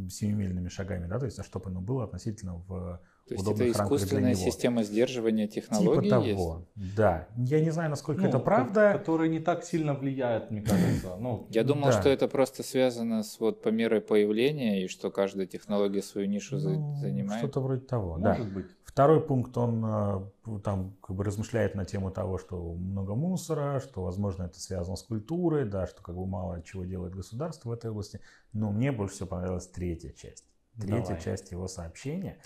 семимильными 0.10 0.70
шагами, 0.70 1.08
да, 1.08 1.20
то 1.20 1.26
есть 1.26 1.40
а 1.40 1.44
чтобы 1.44 1.70
оно 1.70 1.82
было 1.82 2.06
относительно 2.06 2.56
в 2.68 3.02
То 3.28 3.34
есть 3.34 3.46
это 3.46 3.70
искусственная 3.70 4.34
система 4.34 4.84
сдерживания 4.84 5.48
технологий 5.48 6.10
Типа 6.10 6.22
есть? 6.22 6.38
того, 6.38 6.66
да. 6.96 7.28
Я 7.36 7.60
не 7.60 7.72
знаю, 7.72 7.90
насколько 7.90 8.22
Ну, 8.22 8.30
это 8.30 8.40
правда. 8.40 8.94
Который 8.94 9.28
не 9.28 9.42
так 9.42 9.66
сильно 9.66 9.94
влияет, 9.94 10.52
мне 10.52 10.62
кажется. 10.62 11.18
Ну, 11.20 11.48
Я 11.50 11.66
думал, 11.66 11.88
Да. 11.88 12.00
что 12.00 12.08
это 12.08 12.30
просто 12.30 12.64
связано 12.64 13.24
с 13.24 13.38
вот 13.42 13.62
по 13.62 13.68
мере 13.68 14.00
появления 14.00 14.86
и 14.86 14.88
что 14.88 15.12
каждая 15.12 15.46
технология 15.48 16.02
свою 16.02 16.28
нишу 16.30 16.56
Ну, 16.56 16.96
занимает. 17.02 17.40
Что-то 17.40 17.60
вроде 17.60 17.82
того, 17.82 18.18
да. 18.18 18.30
может 18.36 18.54
быть. 18.54 18.68
Второй 18.98 19.22
пункт, 19.22 19.56
он 19.60 19.86
э, 19.86 20.60
там 20.64 20.98
как 21.04 21.16
бы 21.16 21.24
размышляет 21.24 21.76
на 21.76 21.86
тему 21.86 22.10
того, 22.10 22.40
что 22.40 22.74
много 22.74 23.14
мусора, 23.14 23.80
что, 23.80 24.02
возможно, 24.02 24.46
это 24.46 24.60
связано 24.60 24.96
с 24.96 25.04
культурой, 25.04 25.66
да, 25.66 25.86
что 25.86 26.02
как 26.02 26.16
бы 26.16 26.26
мало 26.26 26.64
чего 26.64 26.84
делает 26.84 27.14
государство 27.14 27.70
в 27.70 27.74
этой 27.74 27.92
области. 27.92 28.22
Но 28.54 28.72
мне 28.72 28.92
больше 28.92 29.14
всего 29.14 29.28
понравилась 29.28 29.68
третья 29.68 30.14
часть. 30.14 30.46
Третья 30.82 31.10
Давай. 31.10 31.22
часть 31.22 31.52
его 31.52 31.68
сообщения. 31.68 32.40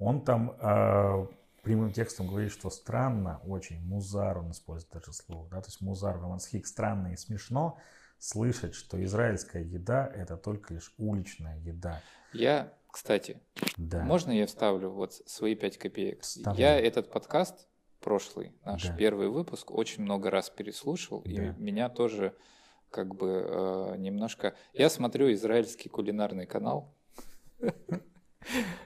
Он 0.00 0.24
там 0.24 0.56
э, 0.60 1.26
прямым 1.62 1.92
текстом 1.92 2.26
говорит, 2.26 2.50
что 2.50 2.68
странно, 2.68 3.40
очень, 3.46 3.80
музар, 3.80 4.38
он 4.38 4.50
использует 4.50 4.92
даже 4.92 5.12
слово, 5.12 5.48
да, 5.50 5.60
то 5.60 5.68
есть 5.68 5.80
музар, 5.80 6.18
вамансхик, 6.18 6.66
странно 6.66 7.12
и 7.12 7.16
смешно 7.16 7.78
слышать, 8.18 8.74
что 8.74 9.00
израильская 9.04 9.62
еда– 9.62 10.10
это 10.16 10.36
только 10.36 10.74
лишь 10.74 10.92
уличная 10.98 11.60
еда. 11.60 12.02
Я, 12.32 12.72
кстати, 12.96 13.38
Да. 13.76 14.02
можно 14.04 14.30
я 14.32 14.46
вставлю 14.46 14.88
вот 14.88 15.12
свои 15.12 15.54
пять 15.54 15.76
копеек? 15.76 16.22
Вставляй. 16.22 16.58
Я 16.58 16.80
этот 16.80 17.10
подкаст 17.10 17.68
прошлый, 18.00 18.54
наш 18.64 18.86
Да. 18.86 18.96
первый 18.96 19.28
выпуск, 19.28 19.70
очень 19.70 20.02
много 20.02 20.30
раз 20.30 20.48
переслушал, 20.48 21.20
Да. 21.26 21.30
и 21.30 21.38
меня 21.58 21.90
тоже 21.90 22.34
как 22.90 23.14
бы 23.14 23.44
э, 23.46 23.96
немножко... 23.98 24.56
Я 24.72 24.88
смотрю 24.88 25.30
израильский 25.34 25.90
кулинарный 25.90 26.46
канал, 26.46 26.94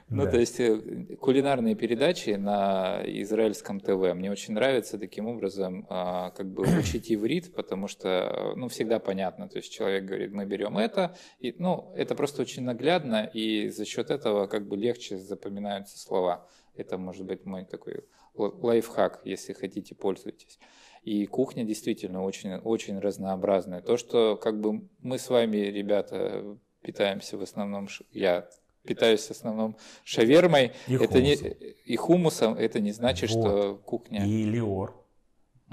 Ну, 0.09 0.25
Да. 0.25 0.31
то 0.31 0.39
есть 0.39 0.59
э, 0.59 1.15
кулинарные 1.19 1.75
передачи 1.75 2.31
на 2.31 3.01
израильском 3.05 3.79
ТВ. 3.79 4.13
Мне 4.13 4.31
очень 4.31 4.53
нравится 4.53 4.97
таким 4.97 5.27
образом 5.27 5.85
а, 5.89 6.31
как 6.31 6.47
бы 6.51 6.63
учить 6.79 7.11
иврит, 7.11 7.53
потому 7.53 7.87
что, 7.87 8.07
э, 8.09 8.55
ну, 8.55 8.67
всегда 8.67 8.99
понятно. 8.99 9.47
То 9.47 9.57
есть 9.57 9.71
человек 9.71 10.05
говорит, 10.05 10.31
мы 10.31 10.45
берем 10.45 10.77
это, 10.77 11.15
и, 11.39 11.55
ну, 11.57 11.93
это 11.95 12.15
просто 12.15 12.41
очень 12.41 12.63
наглядно, 12.63 13.29
и 13.33 13.69
за 13.69 13.85
счет 13.85 14.11
этого 14.11 14.47
как 14.47 14.67
бы 14.67 14.75
легче 14.77 15.17
запоминаются 15.17 15.97
слова. 15.97 16.47
Это 16.75 16.97
может 16.97 17.25
быть 17.25 17.45
мой 17.45 17.65
такой 17.65 18.05
лайфхак, 18.35 19.21
если 19.25 19.53
хотите, 19.53 19.95
пользуйтесь. 19.95 20.59
И 21.03 21.25
кухня 21.25 21.63
действительно 21.63 22.23
очень, 22.23 22.55
очень 22.55 22.99
разнообразная. 22.99 23.81
То, 23.81 23.97
что 23.97 24.37
как 24.37 24.59
бы 24.59 24.87
мы 24.99 25.17
с 25.17 25.29
вами, 25.29 25.57
ребята, 25.57 26.57
питаемся 26.81 27.37
в 27.37 27.41
основном, 27.41 27.87
я 28.11 28.47
питаюсь 28.83 29.25
в 29.27 29.31
основном 29.31 29.77
шавермой, 30.03 30.73
И 30.87 30.95
это 30.95 31.21
не, 31.21 31.35
и 31.35 31.95
хумусом, 31.95 32.55
это 32.55 32.79
не 32.79 32.91
значит, 32.91 33.29
что 33.29 33.75
кухня... 33.77 34.25
И 34.25 34.43
Леор, 34.43 35.01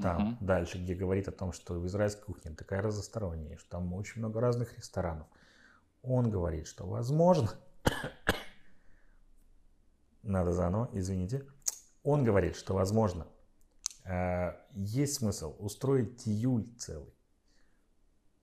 там 0.00 0.22
Мгм. 0.22 0.38
дальше, 0.40 0.78
где 0.78 0.94
говорит 0.94 1.28
о 1.28 1.32
том, 1.32 1.52
что 1.52 1.74
в 1.74 1.86
израильской 1.86 2.24
кухне 2.24 2.52
такая 2.52 2.82
разносторонняя, 2.82 3.56
что 3.56 3.70
там 3.70 3.92
очень 3.94 4.20
много 4.20 4.40
разных 4.40 4.76
ресторанов. 4.76 5.26
Он 6.02 6.30
говорит, 6.30 6.66
что 6.66 6.86
возможно... 6.86 7.50
Надо 10.22 10.52
заново, 10.52 10.90
извините. 10.92 11.46
Он 12.02 12.22
говорит, 12.22 12.56
что 12.56 12.74
возможно 12.74 13.26
э, 14.04 14.52
есть 14.74 15.14
смысл 15.14 15.54
устроить 15.58 16.18
тиюль 16.18 16.68
целый 16.76 17.12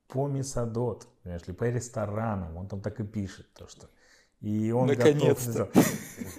по 0.07 0.27
Месадот, 0.27 1.07
понимаешь 1.23 1.47
ли, 1.47 1.53
по 1.53 1.63
ресторанам. 1.65 2.57
Он 2.57 2.67
там 2.67 2.81
так 2.81 2.99
и 2.99 3.03
пишет 3.05 3.53
то, 3.53 3.67
что... 3.67 3.89
И 4.41 4.71
он 4.71 4.87
готов 4.87 5.05
Наконец-то. 5.05 5.51
сделать. 5.51 5.75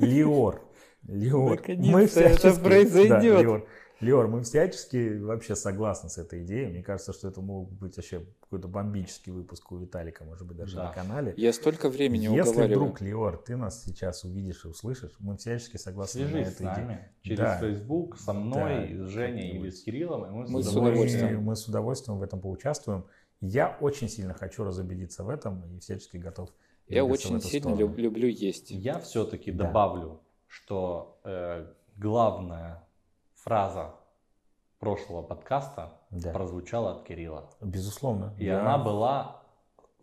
Леор, 0.00 0.62
Леор, 1.08 1.50
Наконец-то 1.56 2.20
это 2.20 2.54
да, 2.54 2.60
произойдет. 2.62 3.22
Леор, 3.42 3.68
Леор, 4.00 4.28
мы 4.28 4.42
всячески 4.42 5.18
вообще 5.18 5.56
согласны 5.56 6.10
с 6.10 6.18
этой 6.18 6.42
идеей. 6.44 6.66
Мне 6.70 6.82
кажется, 6.82 7.12
что 7.14 7.28
это 7.28 7.40
мог 7.40 7.72
быть 7.72 7.96
вообще 7.96 8.26
какой-то 8.40 8.68
бомбический 8.68 9.32
выпуск 9.32 9.72
у 9.72 9.78
Виталика, 9.78 10.22
может 10.24 10.46
быть, 10.46 10.58
даже 10.58 10.76
Да. 10.76 10.84
на 10.88 10.92
канале. 10.92 11.32
Я 11.38 11.52
столько 11.54 11.88
времени 11.88 12.24
Если 12.24 12.40
уговариваю. 12.50 12.68
вдруг, 12.68 13.00
Леор, 13.00 13.38
ты 13.38 13.56
нас 13.56 13.82
сейчас 13.84 14.22
увидишь 14.24 14.64
и 14.66 14.68
услышишь, 14.68 15.12
мы 15.18 15.38
всячески 15.38 15.78
согласны 15.78 16.22
на 16.24 16.28
Свяжись 16.28 16.48
эту 16.48 16.56
с 16.58 16.60
нами 16.60 16.84
идею. 16.84 16.98
через 17.22 17.38
Да. 17.38 17.58
Facebook, 17.58 18.18
со 18.18 18.32
мной, 18.34 18.88
Да. 18.92 19.04
с 19.06 19.08
Женей 19.08 19.56
или 19.56 19.70
с 19.70 19.82
Кириллом, 19.82 20.26
и 20.26 20.30
мы, 20.30 20.46
Мы 20.50 20.62
с 20.62 20.66
с 20.68 20.74
Мы, 20.74 20.80
удовольствием. 20.90 21.42
мы 21.42 21.56
с 21.56 21.66
удовольствием 21.66 22.18
в 22.18 22.22
этом 22.22 22.40
поучаствуем. 22.40 23.06
Я 23.40 23.76
очень 23.80 24.08
сильно 24.10 24.34
хочу 24.34 24.62
разубедиться 24.64 25.24
в 25.24 25.30
этом 25.30 25.64
и 25.74 25.78
всячески 25.80 26.18
готов. 26.18 26.50
Я 26.88 27.04
в 27.04 27.10
очень 27.10 27.40
сильно 27.40 27.74
люб- 27.74 27.96
люблю 27.98 28.28
есть. 28.28 28.70
Я 28.70 28.98
все-таки 29.00 29.50
Да. 29.50 29.64
добавлю, 29.66 30.20
что 30.46 31.20
э, 31.24 31.66
главная 31.96 32.86
фраза 33.34 33.94
прошлого 34.78 35.22
подкаста 35.22 36.00
Да. 36.10 36.32
прозвучала 36.32 36.92
от 36.92 37.02
Кирилла. 37.04 37.50
Безусловно. 37.60 38.34
И 38.38 38.44
я- 38.44 38.60
она 38.60 38.78
была 38.78 39.42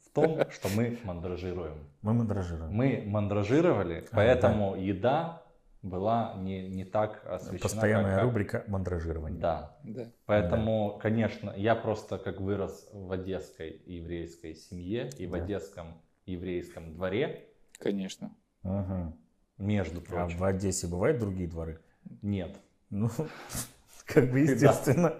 в 0.06 0.10
том, 0.14 0.40
что 0.52 0.68
мы 0.76 0.98
мандражируем. 1.04 1.88
Мы 2.02 2.14
мандражируем. 2.14 2.72
Мы 2.74 3.04
мандражировали, 3.06 4.06
А, 4.12 4.16
поэтому 4.16 4.76
еда 4.76 5.42
была 5.82 6.34
не, 6.38 6.68
не 6.70 6.86
так 6.86 7.26
освещена. 7.26 7.60
Постоянная 7.60 8.16
как- 8.16 8.24
рубрика 8.26 8.64
мандражирования. 8.68 9.40
Да. 9.40 9.78
Да. 9.84 10.12
Поэтому, 10.26 11.00
конечно, 11.02 11.54
я 11.56 11.76
просто 11.76 12.18
как 12.18 12.42
вырос 12.42 12.90
в 12.92 13.12
одесской 13.12 13.82
еврейской 13.86 14.54
семье 14.56 15.10
и 15.18 15.28
в 15.28 15.32
Да. 15.32 15.38
одесском 15.38 16.02
еврейском 16.26 16.94
дворе, 16.94 17.48
Конечно. 17.80 18.34
Ага. 18.64 19.14
между 19.58 20.00
А 20.00 20.04
прочим. 20.04 20.38
в 20.38 20.44
Одессе 20.44 20.88
бывают 20.88 21.20
другие 21.20 21.48
дворы? 21.50 21.80
Нет. 22.22 22.56
Ну, 22.90 23.10
как 24.06 24.30
бы 24.32 24.40
естественно. 24.40 25.16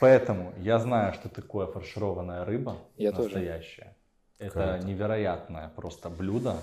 Поэтому 0.00 0.54
я 0.58 0.78
знаю, 0.78 1.12
что 1.12 1.28
такое 1.28 1.66
фаршированная 1.66 2.44
рыба 2.44 2.78
Я 2.96 3.12
тоже. 3.12 3.24
настоящая. 3.34 3.94
Это 4.38 4.50
Круто. 4.78 4.86
невероятное 4.86 5.68
просто 5.68 6.08
блюдо, 6.08 6.56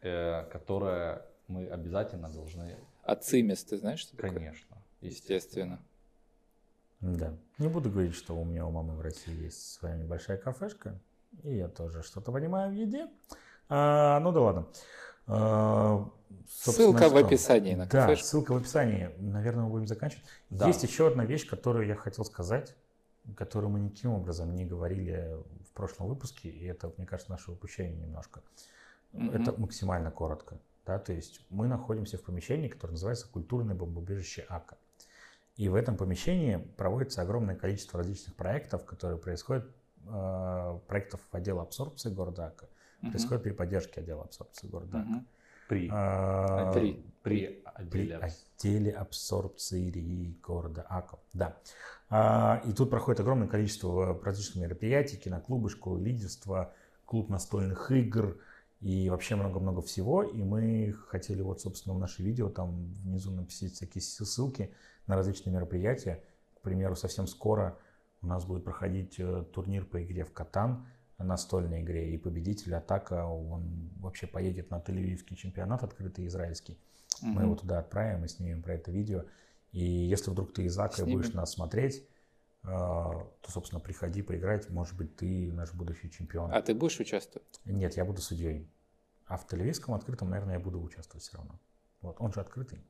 э, 0.00 0.44
которое 0.50 1.22
мы 1.48 1.66
обязательно 1.68 2.30
должны, 2.30 2.74
А 3.02 3.14
цимес, 3.14 3.62
ты 3.64 3.76
знаешь, 3.76 4.00
что 4.00 4.16
такое? 4.16 4.32
конечно, 4.32 4.76
Естественно. 5.02 5.78
Да. 7.00 7.34
Не 7.58 7.68
буду 7.68 7.90
говорить, 7.90 8.14
что 8.14 8.34
у 8.34 8.44
меня 8.44 8.66
у 8.66 8.70
мамы 8.70 8.94
в 8.96 9.00
России 9.02 9.44
есть 9.44 9.74
своя 9.74 9.96
небольшая 9.96 10.38
кафешка, 10.38 10.98
и 11.42 11.56
я 11.56 11.68
тоже 11.68 12.02
что-то 12.02 12.32
понимаю 12.32 12.70
в 12.70 12.74
еде. 12.74 13.08
А, 13.68 14.20
ну 14.20 14.32
да 14.32 14.40
ладно. 14.40 14.66
А, 15.26 16.08
Ссылка 16.48 17.04
в 17.08 17.08
что? 17.08 17.18
описании 17.18 17.74
на 17.74 17.86
Да, 17.86 18.06
кафешку. 18.06 18.26
ссылка 18.26 18.52
в 18.52 18.56
описании. 18.56 19.10
Наверное, 19.18 19.64
мы 19.64 19.70
будем 19.70 19.86
заканчивать. 19.86 20.24
Да. 20.50 20.66
Есть 20.66 20.82
еще 20.82 21.08
одна 21.08 21.24
вещь, 21.24 21.48
которую 21.48 21.86
я 21.86 21.96
хотел 21.96 22.24
сказать, 22.24 22.76
которую 23.36 23.70
мы 23.70 23.80
никаким 23.80 24.12
образом 24.12 24.54
не 24.54 24.64
говорили 24.64 25.36
в 25.68 25.72
прошлом 25.72 26.06
выпуске, 26.08 26.48
и 26.48 26.64
это, 26.64 26.92
мне 26.96 27.06
кажется, 27.06 27.32
наше 27.32 27.50
упущение 27.50 27.96
немножко. 27.96 28.42
Мгм. 29.12 29.30
Это 29.30 29.60
максимально 29.60 30.10
коротко. 30.10 30.58
Да? 30.86 30.98
То 30.98 31.12
есть 31.12 31.40
мы 31.50 31.66
находимся 31.66 32.18
в 32.18 32.22
помещении, 32.22 32.68
которое 32.68 32.92
называется 32.92 33.26
культурное 33.28 33.74
бомбоубежище 33.74 34.46
АКА. 34.48 34.76
И 35.56 35.68
в 35.68 35.74
этом 35.74 35.96
помещении 35.96 36.56
проводится 36.76 37.22
огромное 37.22 37.56
количество 37.56 37.98
различных 37.98 38.36
проектов, 38.36 38.84
которые 38.84 39.18
происходят, 39.18 39.66
проектов 40.86 41.20
отдела 41.32 41.62
абсорбции 41.62 42.10
города 42.10 42.46
АКА, 42.46 42.68
Мгм. 43.02 43.10
происходят 43.12 43.42
при 43.42 43.50
поддержке 43.52 44.00
отдела 44.00 44.22
абсорбции 44.24 44.68
города 44.68 44.98
АКа. 45.00 45.08
Мгм. 45.08 45.26
при, 45.68 45.88
А, 45.92 46.72
При. 46.72 47.04
при 47.24 47.62
отделе, 47.74 48.18
при 48.18 48.32
отделе 48.62 48.92
абсорбции 48.92 50.36
города 50.40 50.82
Аков. 50.88 51.18
Да. 51.32 51.56
А, 52.08 52.62
и 52.64 52.72
тут 52.72 52.88
проходит 52.88 53.18
огромное 53.20 53.48
количество 53.48 54.16
различных 54.22 54.62
мероприятий, 54.62 55.16
киноклубы, 55.16 55.68
школы 55.68 56.00
лидерства, 56.00 56.72
клуб 57.04 57.28
настольных 57.30 57.90
игр 57.90 58.38
и 58.80 59.10
вообще 59.10 59.34
много-много 59.34 59.82
всего. 59.82 60.22
И 60.22 60.40
мы 60.44 60.94
хотели 61.08 61.42
вот, 61.42 61.60
собственно, 61.60 61.96
в 61.96 61.98
наше 61.98 62.22
видео 62.22 62.48
там 62.48 62.92
внизу 63.02 63.32
написать 63.32 63.72
всякие 63.72 64.02
ссылки 64.02 64.72
на 65.08 65.16
различные 65.16 65.52
мероприятия. 65.52 66.22
К 66.58 66.60
примеру, 66.60 66.94
совсем 66.94 67.26
скоро 67.26 67.76
у 68.22 68.26
нас 68.26 68.44
будет 68.44 68.64
проходить 68.64 69.18
э, 69.18 69.44
турнир 69.52 69.84
по 69.84 70.02
игре 70.02 70.24
в 70.24 70.32
Катан, 70.32 70.86
настольной 71.18 71.82
игре, 71.82 72.12
и 72.12 72.18
победитель 72.18 72.74
Атака, 72.74 73.24
он 73.24 73.90
вообще 74.00 74.26
поедет 74.26 74.70
на 74.70 74.76
Тель-Авивский 74.76 75.34
чемпионат 75.34 75.82
открытый 75.82 76.26
израильский. 76.26 76.78
Мы 77.22 77.42
его 77.42 77.54
туда 77.56 77.78
отправим 77.78 78.24
и 78.24 78.28
снимем 78.28 78.62
про 78.62 78.74
это 78.74 78.90
видео. 78.90 79.24
И 79.72 79.82
если 79.82 80.30
вдруг 80.30 80.52
ты 80.52 80.64
из 80.64 80.78
Ака 80.78 81.04
будешь 81.04 81.32
нас 81.32 81.52
смотреть, 81.52 82.06
э, 82.64 82.66
то, 82.66 83.34
собственно, 83.48 83.80
приходи 83.80 84.22
поиграть. 84.22 84.68
Может 84.68 84.96
быть, 84.96 85.16
ты 85.16 85.52
наш 85.52 85.72
будущий 85.72 86.10
чемпион. 86.10 86.52
А 86.52 86.60
ты 86.60 86.74
будешь 86.74 87.00
участвовать? 87.00 87.60
Нет, 87.64 87.96
я 87.96 88.04
буду 88.04 88.20
судьей. 88.20 88.70
А 89.26 89.38
в 89.38 89.46
Тель-Авивском 89.50 89.94
открытом, 89.94 90.30
наверное, 90.30 90.54
я 90.54 90.60
буду 90.60 90.80
участвовать 90.80 91.22
все 91.24 91.36
равно. 91.38 91.58
Вот, 92.00 92.16
он 92.20 92.32
же 92.32 92.40
открытый. 92.40 92.84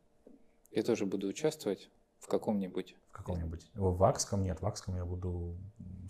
Я 0.73 0.83
тоже 0.83 1.07
буду 1.07 1.29
участвовать 1.29 1.89
в 2.27 2.29
каком-нибудь. 2.29 2.97
В 3.09 3.13
каком-нибудь. 3.13 3.71
В 3.75 3.97
Вакском 3.97 4.43
нет, 4.43 4.59
в 4.59 4.63
Вакском 4.63 4.97
я 4.97 5.05
буду 5.05 5.57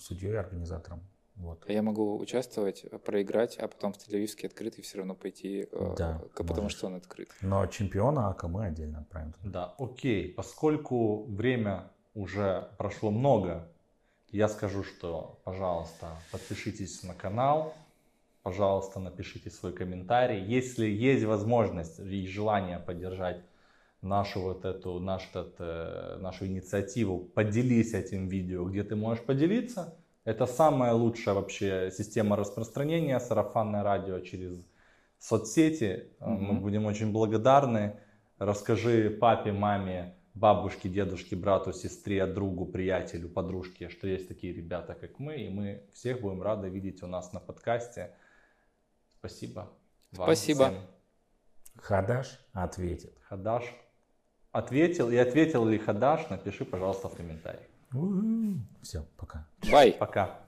судьей, 0.00 0.38
организатором. 0.38 1.00
Вот. 1.34 1.68
Я 1.68 1.82
могу 1.82 2.16
участвовать, 2.18 2.86
проиграть, 3.04 3.58
а 3.58 3.68
потом 3.68 3.92
в 3.92 3.98
Тель-Авивский 3.98 4.46
открытый 4.46 4.82
все 4.82 4.96
равно 4.98 5.14
пойти, 5.14 5.68
э, 5.70 5.94
Да, 5.98 6.22
к- 6.32 6.38
потому 6.38 6.62
можешь. 6.62 6.78
что 6.78 6.86
он 6.86 6.94
открыт. 6.94 7.28
Но 7.42 7.66
чемпиона 7.66 8.30
АК 8.30 8.44
мы 8.44 8.64
отдельно 8.66 9.00
отправим. 9.00 9.32
туда. 9.34 9.50
Да, 9.50 9.74
окей. 9.78 10.32
Поскольку 10.32 11.24
время 11.24 11.90
уже 12.14 12.70
прошло 12.78 13.10
много, 13.10 13.68
я 14.30 14.48
скажу, 14.48 14.82
что, 14.82 15.38
пожалуйста, 15.44 16.06
подпишитесь 16.32 17.02
на 17.02 17.12
канал, 17.12 17.74
пожалуйста, 18.42 18.98
напишите 19.00 19.50
свой 19.50 19.74
комментарий. 19.74 20.42
Если 20.42 20.86
есть 20.86 21.24
возможность 21.24 21.98
и 22.00 22.26
желание 22.26 22.78
поддержать 22.78 23.42
нашу 24.06 24.40
вот 24.40 24.64
эту, 24.64 24.98
наш 25.00 25.28
этот, 25.30 25.56
э, 25.58 26.18
нашу 26.20 26.46
инициативу, 26.46 27.18
поделись 27.18 27.94
этим 27.94 28.28
видео, 28.28 28.64
где 28.64 28.82
ты 28.82 28.96
можешь 28.96 29.24
поделиться. 29.24 29.96
Это 30.24 30.46
самая 30.46 30.92
лучшая 30.92 31.34
вообще 31.34 31.90
система 31.96 32.36
распространения, 32.36 33.20
сарафанное 33.20 33.82
радио 33.82 34.20
через 34.20 34.66
соцсети. 35.18 36.08
Э, 36.20 36.26
Мы 36.28 36.54
будем 36.54 36.86
очень 36.86 37.12
благодарны. 37.12 38.00
Расскажи 38.38 39.10
папе, 39.10 39.52
маме, 39.52 40.14
бабушке, 40.34 40.88
дедушке, 40.88 41.36
брату, 41.36 41.72
сестре, 41.72 42.26
другу, 42.26 42.66
приятелю, 42.66 43.28
подружке, 43.28 43.88
что 43.88 44.06
есть 44.06 44.28
такие 44.28 44.52
ребята, 44.52 44.94
как 44.94 45.18
мы, 45.18 45.36
и 45.36 45.48
мы 45.48 45.82
всех 45.94 46.20
будем 46.20 46.42
рады 46.42 46.68
видеть 46.68 47.02
у 47.02 47.06
нас 47.06 47.32
на 47.32 47.40
подкасте. 47.40 48.10
Спасибо. 49.18 49.72
вам 50.12 50.26
Спасибо. 50.26 50.66
всем. 50.66 50.80
Хадаш 51.76 52.38
ответит. 52.52 53.16
Хадаш 53.28 53.64
ответил 54.56 55.10
и 55.10 55.16
ответил 55.16 55.66
ли 55.66 55.78
Хадаш, 55.78 56.28
напиши, 56.30 56.64
пожалуйста, 56.64 57.08
в 57.08 57.14
комментарии. 57.14 57.66
Все, 58.82 59.04
пока. 59.16 59.46
Бай! 59.70 59.92
Пока. 59.92 60.40